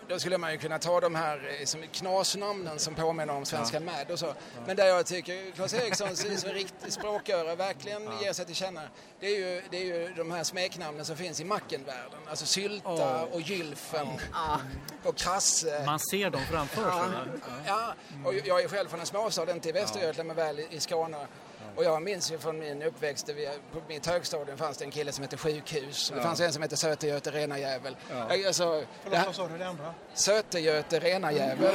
då 0.08 0.20
skulle 0.20 0.38
man 0.38 0.52
ju 0.52 0.58
kunna 0.58 0.80
ta 0.80 1.00
de 1.00 1.16
här 1.16 1.58
eh, 1.60 1.66
som 1.66 1.82
knasnamnen 1.92 2.80
som 2.80 2.96
påminner 2.96 3.34
om 3.36 3.46
Svenska 3.46 3.80
Mad 3.80 4.12
och 4.12 4.20
så. 4.20 4.34
Men 4.66 4.76
där 4.76 4.86
jag 4.86 5.06
tycker 5.06 5.52
Claes 5.52 5.74
Eriksson 5.74 6.16
som 6.16 6.52
riktig 6.52 6.94
språköre 6.94 7.56
verkligen 7.56 8.02
ger 8.22 8.34
sig 8.34 8.46
till 8.46 8.56
känna. 8.56 8.82
Det 9.20 9.28
är, 9.28 9.40
ju, 9.40 9.62
det 9.70 9.78
är 9.78 9.86
ju 9.86 10.14
de 10.14 10.32
här 10.32 10.44
smeknamnen 10.44 11.06
som 11.06 11.16
finns 11.18 11.42
i 11.42 11.46
Mackenvärlden. 11.46 12.20
Alltså 12.30 12.46
Sylta 12.46 13.26
och 13.26 13.42
Gylfen 13.42 14.08
och 15.04 15.16
Krasse. 15.16 15.84
Man 15.86 16.00
ser 16.00 16.30
dem 16.30 16.42
framför 16.52 16.92
sig. 16.92 16.92
va? 16.92 17.26
Ja, 17.66 17.94
och 18.26 18.34
jag 18.46 18.64
är 18.64 18.68
själv 18.68 18.88
från 18.88 19.00
en 19.00 19.06
småstad, 19.06 19.52
inte 19.52 19.70
i 19.70 19.72
Västergötland 19.72 20.28
men 20.28 20.36
väl 20.36 20.60
i 20.60 20.68
i 20.72 20.80
Skåne. 20.80 21.18
Och 21.78 21.84
jag 21.84 22.02
minns 22.02 22.32
ju 22.32 22.38
från 22.38 22.60
min 22.60 22.84
uppväxt, 22.84 23.30
vi- 23.30 23.50
på 23.74 23.82
mitt 23.88 24.06
högstadium 24.06 24.58
fanns 24.58 24.78
det 24.78 24.86
en 24.86 24.92
kille 24.92 25.12
som 25.12 25.22
hette 25.24 25.38
Sjukhus. 25.38 26.12
Det 26.16 26.22
fanns 26.22 26.40
en 26.40 26.54
som 26.54 26.62
hette 26.62 26.78
Söte-Göte 26.78 27.32
Rena-jävel. 27.32 27.98
Alltså, 28.30 28.72
det 28.82 28.88
Förlåt, 29.04 29.18
här- 29.18 29.26
vad 29.26 29.36
sa 29.36 29.48
du 29.48 29.58
det 29.58 29.68
andra? 29.68 29.94
Söte-Göte 30.14 31.00
Rena-jävel. 31.00 31.74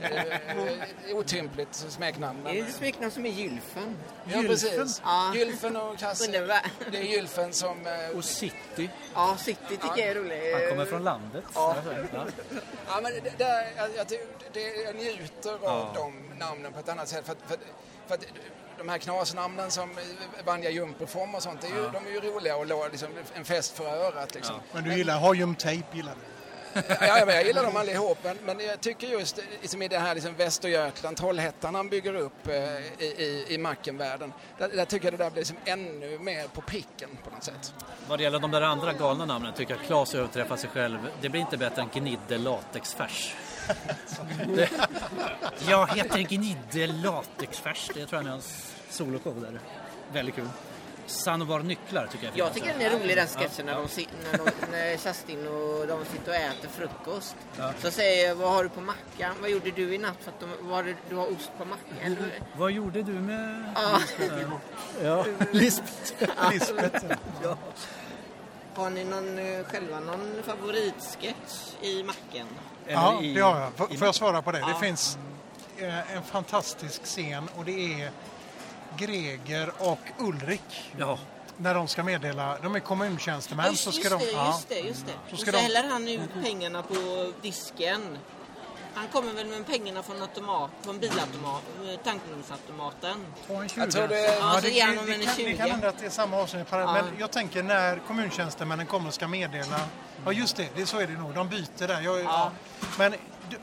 Eh, 0.00 1.16
Otympligt 1.16 1.74
smeknamn. 1.74 2.44
Det 2.44 2.58
är 2.58 2.62
ett 2.64 2.74
smeknamn 2.74 3.10
som 3.10 3.26
är 3.26 3.30
Gylfen. 3.30 3.96
ja, 4.32 4.42
precis. 4.46 5.02
Ja. 5.04 5.32
Gylfen 5.34 5.76
och 5.76 5.98
Kasse. 5.98 6.30
Det 6.90 6.98
är 6.98 7.02
Gylfen 7.02 7.52
som... 7.52 7.86
eh, 7.86 8.16
Och 8.16 8.24
City, 8.24 8.90
Ja, 9.14 9.36
City 9.40 9.60
tycker 9.68 9.86
jag 9.98 9.98
är 10.08 10.14
roligt. 10.14 10.54
han 10.60 10.68
kommer 10.70 10.84
från 10.84 11.04
landet. 11.04 11.44
Ja. 11.54 11.76
Ja. 12.14 12.26
Ja, 12.88 13.00
men 13.02 13.12
det, 13.12 13.38
där, 13.38 13.66
jag, 13.76 13.88
jag, 13.96 14.06
det, 14.52 14.60
jag 14.84 14.94
njuter 14.96 15.68
av 15.68 15.94
de 15.94 16.38
namnen 16.38 16.72
på 16.72 16.80
ett 16.80 16.88
annat 16.88 17.08
sätt. 17.08 17.26
För, 17.26 17.36
för, 17.46 17.56
för 18.08 18.18
de 18.78 18.88
här 18.88 18.98
knasnamnen 18.98 19.70
som 19.70 19.90
Vanja 20.44 20.70
Jumperform 20.70 21.34
och 21.34 21.42
sånt, 21.42 21.60
det 21.60 21.66
är 21.66 21.70
ju, 21.70 21.90
de 21.92 22.06
är 22.06 22.10
ju 22.10 22.20
roliga 22.20 22.56
och 22.56 22.90
liksom, 22.90 23.08
en 23.34 23.44
fest 23.44 23.76
för 23.76 23.84
örat. 23.84 24.34
Liksom. 24.34 24.56
Men 24.72 24.84
du 24.84 24.94
gillar 24.94 25.20
Hajum-tejp, 25.20 25.96
gillar 25.96 26.12
du? 26.14 26.20
Ja, 27.00 27.24
men 27.26 27.34
jag 27.34 27.46
gillar 27.46 27.62
dem 27.62 27.76
allihop, 27.76 28.18
men, 28.22 28.36
men 28.44 28.60
jag 28.60 28.80
tycker 28.80 29.06
just 29.06 29.40
liksom 29.60 29.82
i 29.82 29.88
det 29.88 29.98
här 29.98 30.14
liksom 30.14 30.34
Västergötland, 30.34 31.16
Trollhättan 31.16 31.74
han 31.74 31.88
bygger 31.88 32.14
upp 32.14 32.46
eh, 32.46 32.54
i, 32.54 33.14
i, 33.18 33.46
i 33.48 33.58
Mackenvärlden, 33.58 34.32
där, 34.58 34.68
där 34.68 34.84
tycker 34.84 35.06
jag 35.06 35.18
det 35.18 35.24
där 35.24 35.30
blir 35.30 35.40
liksom 35.40 35.56
ännu 35.64 36.18
mer 36.18 36.48
på 36.48 36.60
pricken 36.60 37.10
på 37.24 37.30
något 37.30 37.44
sätt. 37.44 37.74
Vad 38.08 38.18
det 38.18 38.22
gäller 38.22 38.38
de 38.38 38.50
där 38.50 38.62
andra 38.62 38.92
galna 38.92 39.24
namnen 39.24 39.52
tycker 39.54 39.74
jag 39.74 39.86
Claes 39.86 40.14
överträffar 40.14 40.56
sig 40.56 40.70
själv. 40.70 40.98
Det 41.20 41.28
blir 41.28 41.40
inte 41.40 41.56
bättre 41.56 41.82
än 41.82 41.88
Gnidde 41.94 42.38
latexfärs. 42.38 43.34
Det, 44.54 44.70
jag 45.68 45.86
heter 45.96 46.18
Gnidde 46.18 46.86
latexfärs. 46.86 47.90
Det 47.94 48.06
tror 48.06 48.20
jag 48.22 48.26
är 48.26 48.30
hans 48.30 48.74
soloshow 48.90 49.40
där. 49.40 49.60
Väldigt 50.12 50.34
kul. 50.34 50.48
Sanovar 51.06 51.60
nycklar 51.60 52.06
tycker 52.06 52.26
jag 52.26 52.36
Jag 52.38 52.54
tycker 52.54 52.72
den 52.72 52.80
är 52.82 52.90
rolig 52.90 53.16
den 53.16 53.26
sketchen 53.26 53.66
när, 53.66 53.74
de, 53.74 53.88
när, 54.32 54.38
de, 54.38 54.50
när 54.72 54.96
Kerstin 54.96 55.46
och 55.46 55.86
de 55.86 56.04
sitter 56.04 56.28
och 56.30 56.36
äter 56.36 56.68
frukost. 56.68 57.36
Så 57.82 57.90
säger 57.90 58.28
jag, 58.28 58.34
vad 58.34 58.50
har 58.52 58.62
du 58.62 58.68
på 58.68 58.80
mackan? 58.80 59.34
Vad 59.40 59.50
gjorde 59.50 59.70
du 59.70 59.94
i 59.94 59.98
natt? 59.98 60.16
För 60.20 60.30
att 60.30 60.40
de, 60.40 60.50
vad 60.60 60.84
du, 60.84 60.96
du 61.08 61.16
har 61.16 61.26
ost 61.26 61.50
på 61.58 61.64
mackan? 61.64 61.96
Eller- 62.02 62.32
Vad 62.56 62.70
gjorde 62.72 63.02
du 63.02 63.12
med... 63.12 63.72
Ja. 63.74 64.00
Ja, 65.02 65.24
Lisbeth. 65.52 66.22
Lisbeth. 66.52 67.04
Har 68.74 68.90
ni 68.90 69.04
någon, 69.04 69.38
eh, 69.38 69.64
själva 69.64 70.00
någon 70.00 70.42
favoritsketch 70.42 71.74
i 71.82 72.02
macken? 72.02 72.46
Ja, 72.88 73.22
i- 73.22 73.34
det 73.34 73.40
har 73.40 73.60
jag. 73.78 73.92
I- 73.92 73.96
får 73.96 74.06
jag 74.06 74.14
svara 74.14 74.42
på 74.42 74.52
det? 74.52 74.58
Ja. 74.58 74.66
Det 74.66 74.86
finns 74.86 75.18
eh, 75.78 76.16
en 76.16 76.22
fantastisk 76.22 77.04
scen 77.04 77.48
och 77.56 77.64
det 77.64 78.02
är 78.02 78.10
Greger 78.96 79.72
och 79.78 79.98
Ulrik 80.18 80.90
Ja, 80.98 81.18
när 81.56 81.74
de 81.74 81.88
ska 81.88 82.02
meddela, 82.02 82.58
de 82.62 82.74
är 82.74 82.80
kommuntjänstemän 82.80 83.66
Just, 83.70 83.84
så 83.84 83.92
ska 83.92 84.02
just, 84.02 84.18
de... 84.18 84.24
det, 84.26 84.32
ja. 84.32 84.46
just 84.46 84.68
det, 84.68 84.78
just 84.78 85.06
det. 85.06 85.12
Så 85.28 85.32
Och 85.34 85.38
så 85.38 85.50
de- 85.50 85.58
häller 85.58 85.88
han 85.90 86.08
ut 86.08 86.30
pengarna 86.42 86.82
på 86.82 87.32
disken. 87.42 88.18
Han 88.98 89.08
kommer 89.08 89.32
väl 89.32 89.46
med 89.46 89.66
pengarna 89.66 90.02
från, 90.02 90.22
automat, 90.22 90.70
från 90.82 90.98
bilautomat, 90.98 91.62
eh, 91.84 92.00
tankningsautomaten. 92.04 93.26
Ta 93.46 93.62
en 93.62 93.68
Jag 93.76 93.90
tror 93.90 94.08
det, 94.08 94.38
Ja, 94.40 94.60
det, 94.62 94.70
kan, 94.70 95.06
det 95.06 95.34
20. 95.36 95.56
kan 95.56 95.70
hända 95.70 95.88
att 95.88 95.98
det 95.98 96.06
är 96.06 96.10
samma 96.10 96.36
avsnitt, 96.36 96.66
Ja. 96.70 96.92
men 96.92 97.04
jag 97.18 97.30
tänker 97.32 97.62
när 97.62 97.98
kommuntjänstemännen 98.06 98.86
kommer 98.86 99.08
och 99.08 99.14
ska 99.14 99.28
meddela, 99.28 99.80
ja 100.24 100.32
just 100.32 100.56
det, 100.56 100.68
det 100.76 100.86
så 100.86 100.98
är 101.00 101.06
det 101.06 101.12
nog, 101.12 101.34
de 101.34 101.48
byter 101.48 101.86
där. 101.88 102.00
Jag, 102.00 102.20
ja. 102.20 102.50
Men, 102.98 103.14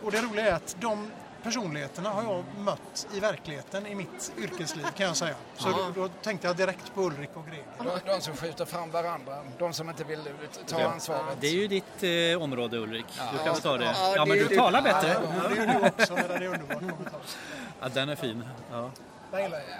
och 0.03 0.11
det 0.11 0.21
roliga 0.21 0.47
är 0.47 0.53
att 0.53 0.75
de 0.79 1.11
personligheterna 1.45 2.09
har 2.09 2.23
jag 2.23 2.43
mött 2.57 3.07
i 3.13 3.19
verkligheten 3.19 3.87
i 3.87 3.95
mitt 3.95 4.33
yrkesliv 4.37 4.85
kan 4.97 5.05
jag 5.05 5.17
säga. 5.17 5.35
Så 5.57 5.69
då, 5.69 5.91
då 5.95 6.07
tänkte 6.07 6.47
jag 6.47 6.57
direkt 6.57 6.95
på 6.95 7.01
Ulrik 7.01 7.29
och 7.33 7.45
Greger. 7.47 7.65
de, 7.77 8.11
de 8.11 8.21
som 8.21 8.35
skjuter 8.35 8.65
fram 8.65 8.91
varandra, 8.91 9.37
de 9.59 9.73
som 9.73 9.89
inte 9.89 10.03
vill 10.03 10.19
ta 10.67 10.83
ansvaret. 10.83 11.37
det 11.39 11.47
är 11.47 11.51
ju 11.51 11.67
ditt 11.67 12.03
eh, 12.03 12.43
område 12.43 12.77
Ulrik. 12.77 13.05
Du 13.31 13.37
kan 13.37 13.55
ta 13.55 13.77
det. 13.77 13.85
Ja, 13.85 14.13
Ja, 14.15 14.25
men 14.25 14.37
du 14.37 14.47
talar 14.47 14.81
bättre. 14.81 15.17
Ja, 15.43 15.49
det 15.49 15.61
är 15.61 15.79
du 15.79 15.87
också, 15.87 16.15
det 16.15 16.33
är 16.33 16.47
underbart. 16.47 16.83
Ja, 17.81 17.89
den 17.89 18.09
är 18.09 18.15
fin. 18.15 18.43
Ja. 18.71 18.91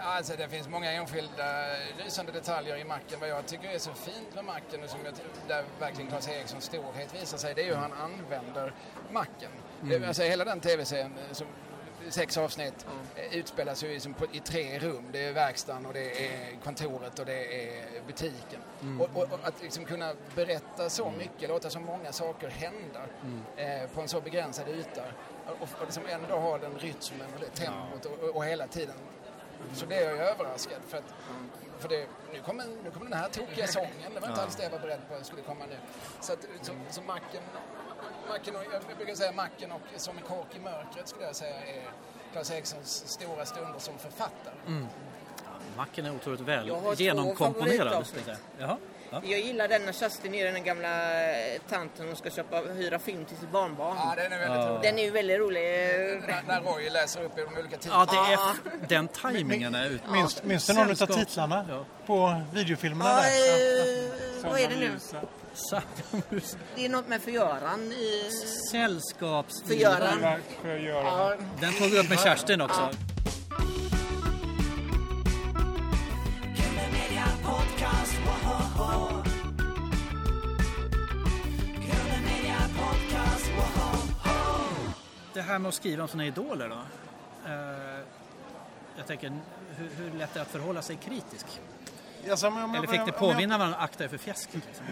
Alltså, 0.04 0.34
det 0.38 0.50
finns 0.50 0.68
många 0.68 0.92
enskilda 0.92 1.66
lysande 2.04 2.32
detaljer 2.32 2.78
i 2.78 2.84
macken. 2.84 3.20
Vad 3.20 3.30
jag 3.30 3.46
tycker 3.46 3.70
är 3.70 3.80
så 3.80 3.94
fint 3.94 4.36
med 4.36 4.46
macken 4.46 4.84
och 4.84 4.90
som 4.90 5.00
jag, 5.06 5.14
där 5.48 5.64
verkligen 5.80 6.10
Claes 6.10 6.28
Erikssons 6.30 6.64
storhet 6.64 7.16
visar 7.22 7.38
sig, 7.38 7.54
det 7.56 7.62
är 7.62 7.66
ju 7.66 7.72
hur 7.74 7.82
han 7.82 7.94
använder 7.94 8.74
macken. 9.12 9.52
Det, 9.82 10.08
alltså, 10.08 10.24
hela 10.24 10.46
den 10.46 10.60
tv-serien, 10.60 11.12
eh, 11.32 11.46
sex 12.10 12.38
avsnitt, 12.38 12.86
eh, 13.16 13.38
utspelas 13.38 13.84
ju 13.84 13.88
liksom 13.88 14.16
i 14.32 14.40
tre 14.40 14.80
rum. 14.80 15.04
Det 15.12 15.26
är 15.26 15.34
verkstaden 15.34 15.86
och 15.86 15.94
det 15.94 16.26
är 16.28 16.58
kontoret 16.64 17.20
och 17.20 17.26
det 17.26 17.64
är 17.64 18.02
butiken. 18.08 18.62
Och, 19.00 19.10
och, 19.14 19.34
och 19.34 19.40
att 19.44 19.62
liksom 19.62 19.86
kunna 19.86 20.14
berätta 20.36 20.90
så 20.90 21.12
mycket, 21.18 21.50
låta 21.50 21.70
så 21.70 21.80
många 21.80 22.12
saker 22.12 22.50
hända 22.50 23.02
eh, 23.56 23.90
på 23.90 24.02
en 24.02 24.08
så 24.08 24.22
begränsad 24.22 24.70
yta. 24.70 25.04
Och, 25.46 25.62
och 25.62 25.86
liksom 25.86 26.04
ändå 26.10 26.36
ha 26.36 26.58
den 26.58 26.80
rytmen 26.80 27.28
och 27.36 27.40
det 27.40 27.50
tempot 27.50 28.06
och, 28.06 28.36
och, 28.36 28.46
hela 28.46 28.68
tiden. 28.68 28.96
Så 29.74 29.86
blev 29.86 30.02
jag 30.02 30.16
ju 30.16 30.22
överraskad 30.22 30.82
för 30.88 30.98
att 30.98 31.14
för 31.80 31.90
det, 31.90 32.08
nu, 32.34 32.40
kommer, 32.40 32.66
nu 32.84 32.92
kommer 32.92 33.10
den 33.10 33.20
här 33.20 33.30
tokiga 33.30 33.68
sången, 33.68 34.14
det 34.14 34.20
var 34.20 34.28
inte 34.28 34.42
alls 34.42 34.56
det 34.56 34.64
jag 34.64 34.70
var 34.70 34.80
beredd 34.80 35.00
på 35.10 35.24
skulle 35.24 35.42
komma 35.42 35.66
nu. 35.70 35.76
Så, 36.22 36.34
att, 36.34 36.48
så, 36.62 36.72
så 36.90 37.02
macken, 37.02 37.42
macken 38.30 38.56
och, 38.56 38.62
jag 38.90 38.98
brukar 38.98 39.16
säga 39.16 39.32
macken 39.32 39.72
och 39.72 39.82
Som 39.96 40.18
en 40.18 40.24
kork 40.24 40.48
i 40.56 40.60
mörkret 40.60 41.08
skulle 41.08 41.26
jag 41.26 41.36
säga 41.36 41.56
är 41.56 41.84
Claes 42.32 42.52
Erikssons 42.52 43.04
stora 43.08 43.46
stunder 43.46 43.80
som 43.80 43.98
författare. 43.98 44.56
Macken 45.78 46.06
är 46.06 46.16
otroligt 46.16 46.42
väl 46.42 46.72
genomkomponerad. 46.98 47.94
jag 47.94 48.06
säga. 48.26 48.38
Jaha. 48.60 48.78
Ja. 49.10 49.22
Jag 49.26 49.40
gillar 49.40 49.68
den 49.68 49.86
när 49.86 49.94
Kerstin 49.94 50.36
är 50.36 50.52
den 50.52 50.64
gamla 50.64 51.22
eh, 51.32 51.62
tanten 51.70 52.12
och 52.12 52.18
ska 52.18 52.30
köpa, 52.30 52.60
hyra 52.62 53.00
film 53.00 53.26
till 53.26 53.38
sitt 53.38 53.52
barnbarn. 53.52 53.98
Ja, 54.00 54.14
den 54.18 54.32
är 54.34 54.40
väldigt 54.40 54.68
rolig. 54.70 54.82
Den 54.84 55.00
är 55.00 55.04
ju 55.04 55.12
väldigt 55.12 55.40
rolig. 55.40 55.62
När, 56.28 56.44
när 56.48 56.62
Roy 56.62 56.90
läser 56.90 57.24
upp 57.24 57.38
i 57.38 57.42
de 57.42 57.60
olika 57.60 57.78
titlarna. 57.78 58.08
Ja, 58.14 58.56
det 58.64 58.70
är, 58.70 58.88
den 58.88 59.08
tajmingen 59.08 59.76
är 59.76 59.90
ut. 59.90 60.02
Minns, 60.12 60.44
minns 60.44 60.68
du 60.68 60.74
någon 60.74 60.90
av 60.90 60.96
titlarna 60.96 61.66
Ja. 61.70 61.86
på 62.06 62.42
videofilmerna 62.54 63.10
Ja, 63.10 63.22
där? 63.22 64.46
eh, 64.46 64.52
vad 64.52 64.60
är 64.60 64.70
det 64.70 64.76
nu? 64.76 64.92
Det 66.76 66.86
är 66.86 66.90
något 66.90 67.08
med 67.08 67.22
förgöran. 67.22 67.80
i-. 67.92 68.32
Förgöran. 70.62 71.38
Den 71.62 71.74
tog 71.74 71.90
vi 71.90 72.00
upp 72.00 72.10
med 72.10 72.20
Kerstin 72.20 72.62
också. 72.62 72.90
Det 85.34 85.42
här 85.42 85.60
med 85.60 85.70
att 85.70 85.76
skriva 85.76 86.04
om 86.04 86.08
sina 86.10 86.26
idoler 86.26 86.70
då. 86.70 86.76
Eh, 87.52 88.00
jag 88.98 89.08
tänker, 89.08 89.34
hur, 89.78 89.90
hur 89.98 90.18
lätt 90.18 90.30
är 90.30 90.36
det 90.36 90.42
att 90.42 90.48
förhålla 90.52 90.82
sig 90.82 90.96
kritisk? 90.96 91.46
Alltså, 92.32 92.46
jag- 92.46 92.76
Eller 92.76 92.88
fick 92.88 93.06
ni 93.06 93.12
påminna 93.12 93.58
varandra, 93.58 93.78
akta 93.80 94.04
er 94.04 94.08
för 94.08 94.18
fjäsket? 94.18 94.54
Liksom? 94.68 94.86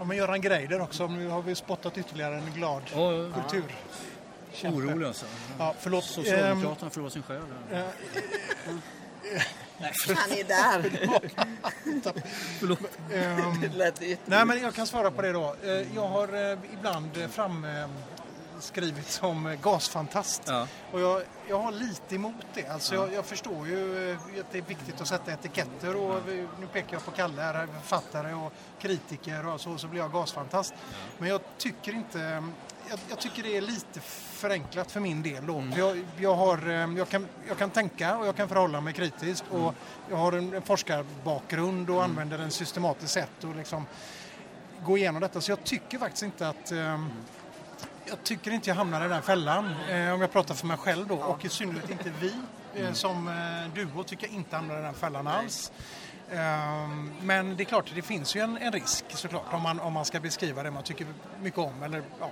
Om 0.00 0.16
Göran 0.16 0.40
Greider 0.40 0.80
också, 0.80 1.06
nu 1.06 1.28
har 1.28 1.42
vi 1.42 1.54
spottat 1.54 1.98
ytterligare 1.98 2.34
en 2.36 2.52
glad 2.54 2.82
Och 2.94 3.34
kultur. 3.34 3.74
orolig 4.64 5.06
alltså. 5.06 5.26
Ja, 5.58 5.74
förlåt. 5.80 6.04
Socialdemokraterna 6.04 6.90
förlorar 6.90 7.10
sin 7.10 7.22
själ. 7.22 7.40
Han 10.16 10.30
är 10.32 10.44
där. 10.44 10.90
Förlåt. 12.58 12.78
ehm, 13.12 14.14
nej, 14.26 14.44
men 14.44 14.60
jag 14.62 14.74
kan 14.74 14.86
svara 14.86 15.10
på 15.10 15.22
det 15.22 15.32
då. 15.32 15.54
Eh, 15.64 15.70
Jag 15.94 16.08
har 16.08 16.50
eh, 16.52 16.58
ibland 16.78 17.16
eh, 17.16 17.28
fram 17.28 17.64
eh, 17.64 17.70
skrivit 18.60 19.10
som 19.10 19.56
gasfantast. 19.62 20.42
Ja. 20.46 20.66
Och 20.92 21.00
jag, 21.00 21.22
jag 21.48 21.60
har 21.60 21.72
lite 21.72 22.14
emot 22.14 22.34
det. 22.54 22.66
Alltså 22.66 22.94
jag, 22.94 23.12
jag 23.12 23.24
förstår 23.24 23.66
ju 23.66 24.10
eh, 24.10 24.18
att 24.40 24.52
det 24.52 24.58
är 24.58 24.62
viktigt 24.62 25.00
att 25.00 25.08
sätta 25.08 25.32
etiketter 25.32 25.96
och 25.96 26.22
nu 26.60 26.66
pekar 26.72 26.92
jag 26.92 27.04
på 27.04 27.10
Kalle 27.10 27.42
här, 27.42 27.68
författare 27.82 28.34
och 28.34 28.52
kritiker 28.78 29.46
och 29.46 29.60
så, 29.60 29.78
så 29.78 29.86
blir 29.86 30.00
jag 30.00 30.12
gasfantast. 30.12 30.74
Men 31.18 31.28
jag 31.28 31.40
tycker 31.58 31.92
inte, 31.92 32.42
jag, 32.88 32.98
jag 33.08 33.18
tycker 33.18 33.42
det 33.42 33.56
är 33.56 33.60
lite 33.60 34.00
förenklat 34.00 34.92
för 34.92 35.00
min 35.00 35.22
del 35.22 35.46
då. 35.46 35.64
För 35.72 35.78
Jag, 35.78 36.06
jag, 36.18 36.34
har, 36.34 36.68
eh, 36.68 36.98
jag, 36.98 37.08
kan, 37.08 37.26
jag 37.48 37.58
kan 37.58 37.70
tänka 37.70 38.18
och 38.18 38.26
jag 38.26 38.36
kan 38.36 38.48
förhålla 38.48 38.80
mig 38.80 38.92
kritiskt 38.92 39.44
och 39.50 39.74
jag 40.10 40.16
har 40.16 40.32
en, 40.32 40.54
en 40.54 40.62
forskarbakgrund 40.62 41.90
och 41.90 42.04
använder 42.04 42.38
den 42.38 42.50
systematiskt 42.50 43.12
sätt 43.12 43.44
och 43.44 43.56
liksom 43.56 43.86
gå 44.84 44.98
igenom 44.98 45.20
detta. 45.20 45.40
Så 45.40 45.50
jag 45.50 45.64
tycker 45.64 45.98
faktiskt 45.98 46.22
inte 46.22 46.48
att 46.48 46.72
eh, 46.72 47.04
jag 48.10 48.24
tycker 48.24 48.50
inte 48.50 48.70
jag 48.70 48.74
hamnar 48.74 49.04
i 49.04 49.08
den 49.08 49.22
fällan 49.22 49.74
eh, 49.90 50.12
om 50.12 50.20
jag 50.20 50.32
pratar 50.32 50.54
för 50.54 50.66
mig 50.66 50.76
själv 50.76 51.06
då 51.06 51.14
och 51.14 51.44
i 51.44 51.48
synnerhet 51.48 51.90
inte 51.90 52.12
vi 52.20 52.34
eh, 52.74 52.92
som 52.92 53.28
eh, 53.28 53.74
duo 53.74 54.04
tycker 54.04 54.26
jag 54.26 54.34
inte 54.36 54.56
hamnar 54.56 54.78
i 54.78 54.82
den 54.82 54.94
fällan 54.94 55.26
alls. 55.26 55.72
Ehm, 56.32 57.12
men 57.22 57.56
det 57.56 57.62
är 57.62 57.64
klart, 57.64 57.92
det 57.94 58.02
finns 58.02 58.36
ju 58.36 58.40
en, 58.40 58.56
en 58.56 58.72
risk 58.72 59.04
såklart 59.08 59.52
om 59.52 59.62
man, 59.62 59.80
om 59.80 59.92
man 59.92 60.04
ska 60.04 60.20
beskriva 60.20 60.62
det 60.62 60.70
man 60.70 60.82
tycker 60.82 61.06
mycket 61.42 61.58
om 61.58 61.82
eller 61.82 62.02
ja, 62.20 62.30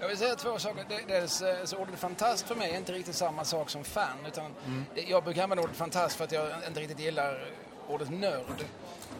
Jag 0.00 0.08
vill 0.08 0.16
säga 0.16 0.34
två 0.34 0.58
saker. 0.58 0.84
Dels 1.08 1.42
så 1.64 1.76
ordet 1.76 1.98
fantast 1.98 2.48
för 2.48 2.54
mig 2.54 2.70
är 2.70 2.76
inte 2.76 2.92
riktigt 2.92 3.14
samma 3.14 3.44
sak 3.44 3.70
som 3.70 3.84
fan. 3.84 4.26
Utan 4.26 4.54
Jag 4.94 5.24
brukar 5.24 5.42
använda 5.42 5.64
ordet 5.64 5.76
fantast 5.76 6.16
för 6.16 6.24
att 6.24 6.32
jag 6.32 6.48
inte 6.66 6.80
riktigt 6.80 7.00
gillar 7.00 7.44
ordet 7.88 8.10
nörd. 8.10 8.64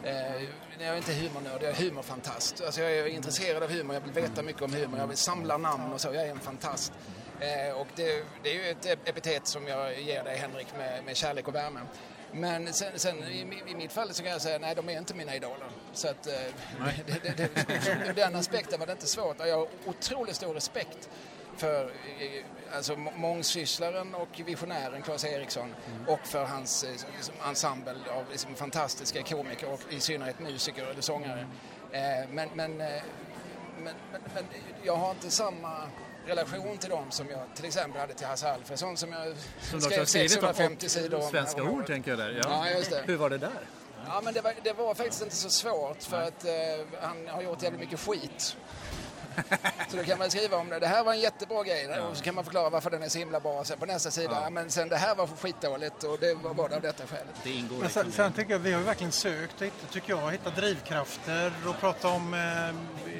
Eh, 0.03 0.43
jag 0.79 0.87
är 0.87 0.97
inte 0.97 1.13
humornörd, 1.13 1.63
jag 1.63 1.69
är 1.71 1.75
humorfantast. 1.75 2.61
Alltså 2.61 2.81
jag 2.81 2.91
är 2.91 3.05
intresserad 3.05 3.63
av 3.63 3.71
humor, 3.71 3.93
jag 3.93 4.01
vill 4.01 4.11
veta 4.11 4.43
mycket 4.43 4.61
om 4.61 4.73
humor, 4.73 4.99
jag 4.99 5.07
vill 5.07 5.17
samla 5.17 5.57
namn 5.57 5.93
och 5.93 6.01
så. 6.01 6.07
Jag 6.07 6.25
är 6.25 6.31
en 6.31 6.39
fantast. 6.39 6.93
Eh, 7.39 7.75
och 7.75 7.87
det, 7.95 8.23
det 8.43 8.49
är 8.49 8.53
ju 8.53 8.69
ett 8.69 8.85
epitet 8.85 9.47
som 9.47 9.67
jag 9.67 10.01
ger 10.01 10.23
dig 10.23 10.37
Henrik 10.37 10.67
med, 10.77 11.03
med 11.05 11.17
kärlek 11.17 11.47
och 11.47 11.55
värme. 11.55 11.79
Men 12.31 12.73
sen, 12.73 12.91
sen 12.95 13.23
i, 13.23 13.61
i 13.67 13.75
mitt 13.75 13.91
fall 13.91 14.13
så 14.13 14.23
kan 14.23 14.31
jag 14.31 14.41
säga 14.41 14.59
nej, 14.59 14.75
de 14.75 14.89
är 14.89 14.97
inte 14.97 15.13
mina 15.13 15.35
idoler. 15.35 15.69
Så 15.93 16.07
att, 16.07 16.27
eh, 16.27 16.33
det, 17.05 17.37
det, 17.37 17.49
det, 18.05 18.13
den 18.15 18.35
aspekten 18.35 18.79
var 18.79 18.87
det 18.87 18.91
inte 18.91 19.07
svårt. 19.07 19.35
Jag 19.39 19.57
har 19.57 19.67
otroligt 19.85 20.35
stor 20.35 20.53
respekt 20.53 21.09
för 21.59 21.83
eh, 22.19 22.75
alltså, 22.75 22.95
må- 22.95 23.11
mångsysslaren 23.11 24.15
och 24.15 24.41
visionären 24.45 25.01
Claes 25.01 25.25
Eriksson 25.25 25.75
och 26.07 26.19
för 26.23 26.43
hans 26.45 26.83
eh, 26.83 26.89
liksom, 27.15 27.35
ensemble 27.47 27.95
av 28.11 28.25
liksom, 28.31 28.55
fantastiska 28.55 29.23
komiker 29.23 29.73
och 29.73 29.79
i 29.89 29.99
synnerhet 29.99 30.39
musiker 30.39 30.85
eller 30.85 31.01
sångare. 31.01 31.47
Eh, 31.91 32.29
men, 32.31 32.49
men, 32.53 32.81
eh, 32.81 32.87
men, 33.77 33.93
men, 34.11 34.21
men 34.33 34.43
jag 34.83 34.95
har 34.95 35.11
inte 35.11 35.31
samma 35.31 35.89
relation 36.25 36.77
till 36.77 36.89
dem 36.89 37.11
som 37.11 37.29
jag 37.29 37.39
till 37.55 37.65
exempel 37.65 38.01
hade 38.01 38.13
till 38.13 38.27
Hasse 38.27 38.51
Alfredson 38.51 38.97
som 38.97 39.11
jag 39.11 39.35
Som 39.61 39.81
skrev 39.81 39.99
har 39.99 40.05
skrivit 40.05 40.31
650 40.31 40.89
sidor 40.89 41.23
om. 41.23 41.29
svenska 41.29 41.63
ord 41.63 41.87
tänker 41.87 42.11
jag 42.11 42.19
där. 42.19 42.41
Ja, 42.43 42.65
det. 42.89 43.03
Hur 43.05 43.17
var 43.17 43.29
det 43.29 43.37
där? 43.37 43.59
Ja, 44.07 44.21
men 44.23 44.33
det 44.33 44.41
var, 44.41 44.53
det 44.63 44.73
var 44.73 44.93
faktiskt 44.95 45.21
inte 45.21 45.35
så 45.35 45.49
svårt 45.49 46.03
för 46.03 46.21
att 46.21 46.45
eh, 46.45 46.51
han 47.01 47.27
har 47.27 47.41
gjort 47.41 47.63
jävligt 47.63 47.81
mycket 47.81 47.99
skit. 47.99 48.57
Så 49.89 49.97
då 49.97 50.03
kan 50.03 50.17
man 50.19 50.29
skriva 50.29 50.57
om 50.57 50.69
det. 50.69 50.79
Det 50.79 50.87
här 50.87 51.03
var 51.03 51.13
en 51.13 51.19
jättebra 51.19 51.63
grej 51.63 51.99
och 51.99 52.17
så 52.17 52.23
kan 52.23 52.35
man 52.35 52.43
förklara 52.43 52.69
varför 52.69 52.89
den 52.89 53.03
är 53.03 53.09
så 53.09 53.17
himla 53.19 53.39
bra. 53.39 53.63
Sen 53.63 53.79
på 53.79 53.85
nästa 53.85 54.11
sida, 54.11 54.39
ja. 54.43 54.49
men 54.49 54.69
sen 54.71 54.89
det 54.89 54.97
här 54.97 55.15
var 55.15 55.27
skitdåligt 55.27 56.03
och 56.03 56.17
det 56.19 56.33
var 56.33 56.53
bara 56.53 56.75
av 56.75 56.81
detta 56.81 57.07
skälet. 57.07 57.35
Det 57.43 57.49
ingår 57.51 57.77
Men 57.77 57.89
sen, 57.89 58.07
i- 58.07 58.11
sen 58.11 58.33
tycker 58.33 58.51
jag 58.51 58.59
vi 58.59 58.73
har 58.73 58.81
verkligen 58.81 59.11
sökt 59.11 59.61
och 59.61 59.91
tycker 59.91 60.09
jag, 60.13 60.31
hittat 60.31 60.55
drivkrafter 60.55 61.51
och 61.67 61.79
prata 61.79 62.07
om 62.07 62.33
eh, 62.33 63.19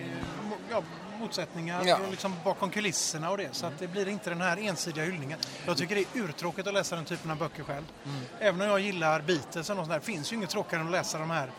ja, 0.71 0.83
motsättningar 1.19 1.83
Ja. 1.85 1.97
och 2.05 2.11
liksom 2.11 2.35
bakom 2.43 2.69
kulisserna 2.69 3.29
och 3.29 3.37
det. 3.37 3.49
Så 3.51 3.65
att 3.65 3.79
det 3.79 3.87
blir 3.87 4.07
inte 4.07 4.29
den 4.29 4.41
här 4.41 4.57
ensidiga 4.57 5.03
hyllningen. 5.05 5.39
Jag 5.65 5.77
tycker 5.77 5.95
det 5.95 6.01
är 6.01 6.07
urtråkigt 6.23 6.67
att 6.67 6.73
läsa 6.73 6.95
den 6.95 7.05
typen 7.05 7.31
av 7.31 7.37
böcker 7.37 7.63
själv. 7.63 7.85
Även 8.39 8.61
om 8.61 8.67
jag 8.67 8.79
gillar 8.79 9.21
Beatles 9.21 9.69
och 9.69 9.75
något 9.75 9.85
sånt 9.85 9.89
där, 9.89 9.99
finns 9.99 10.31
ju 10.31 10.35
inget 10.35 10.49
tråkigare 10.49 10.81
än 10.81 10.87
att 10.87 10.91
läsa 10.91 11.17
de 11.17 11.29
här 11.29 11.51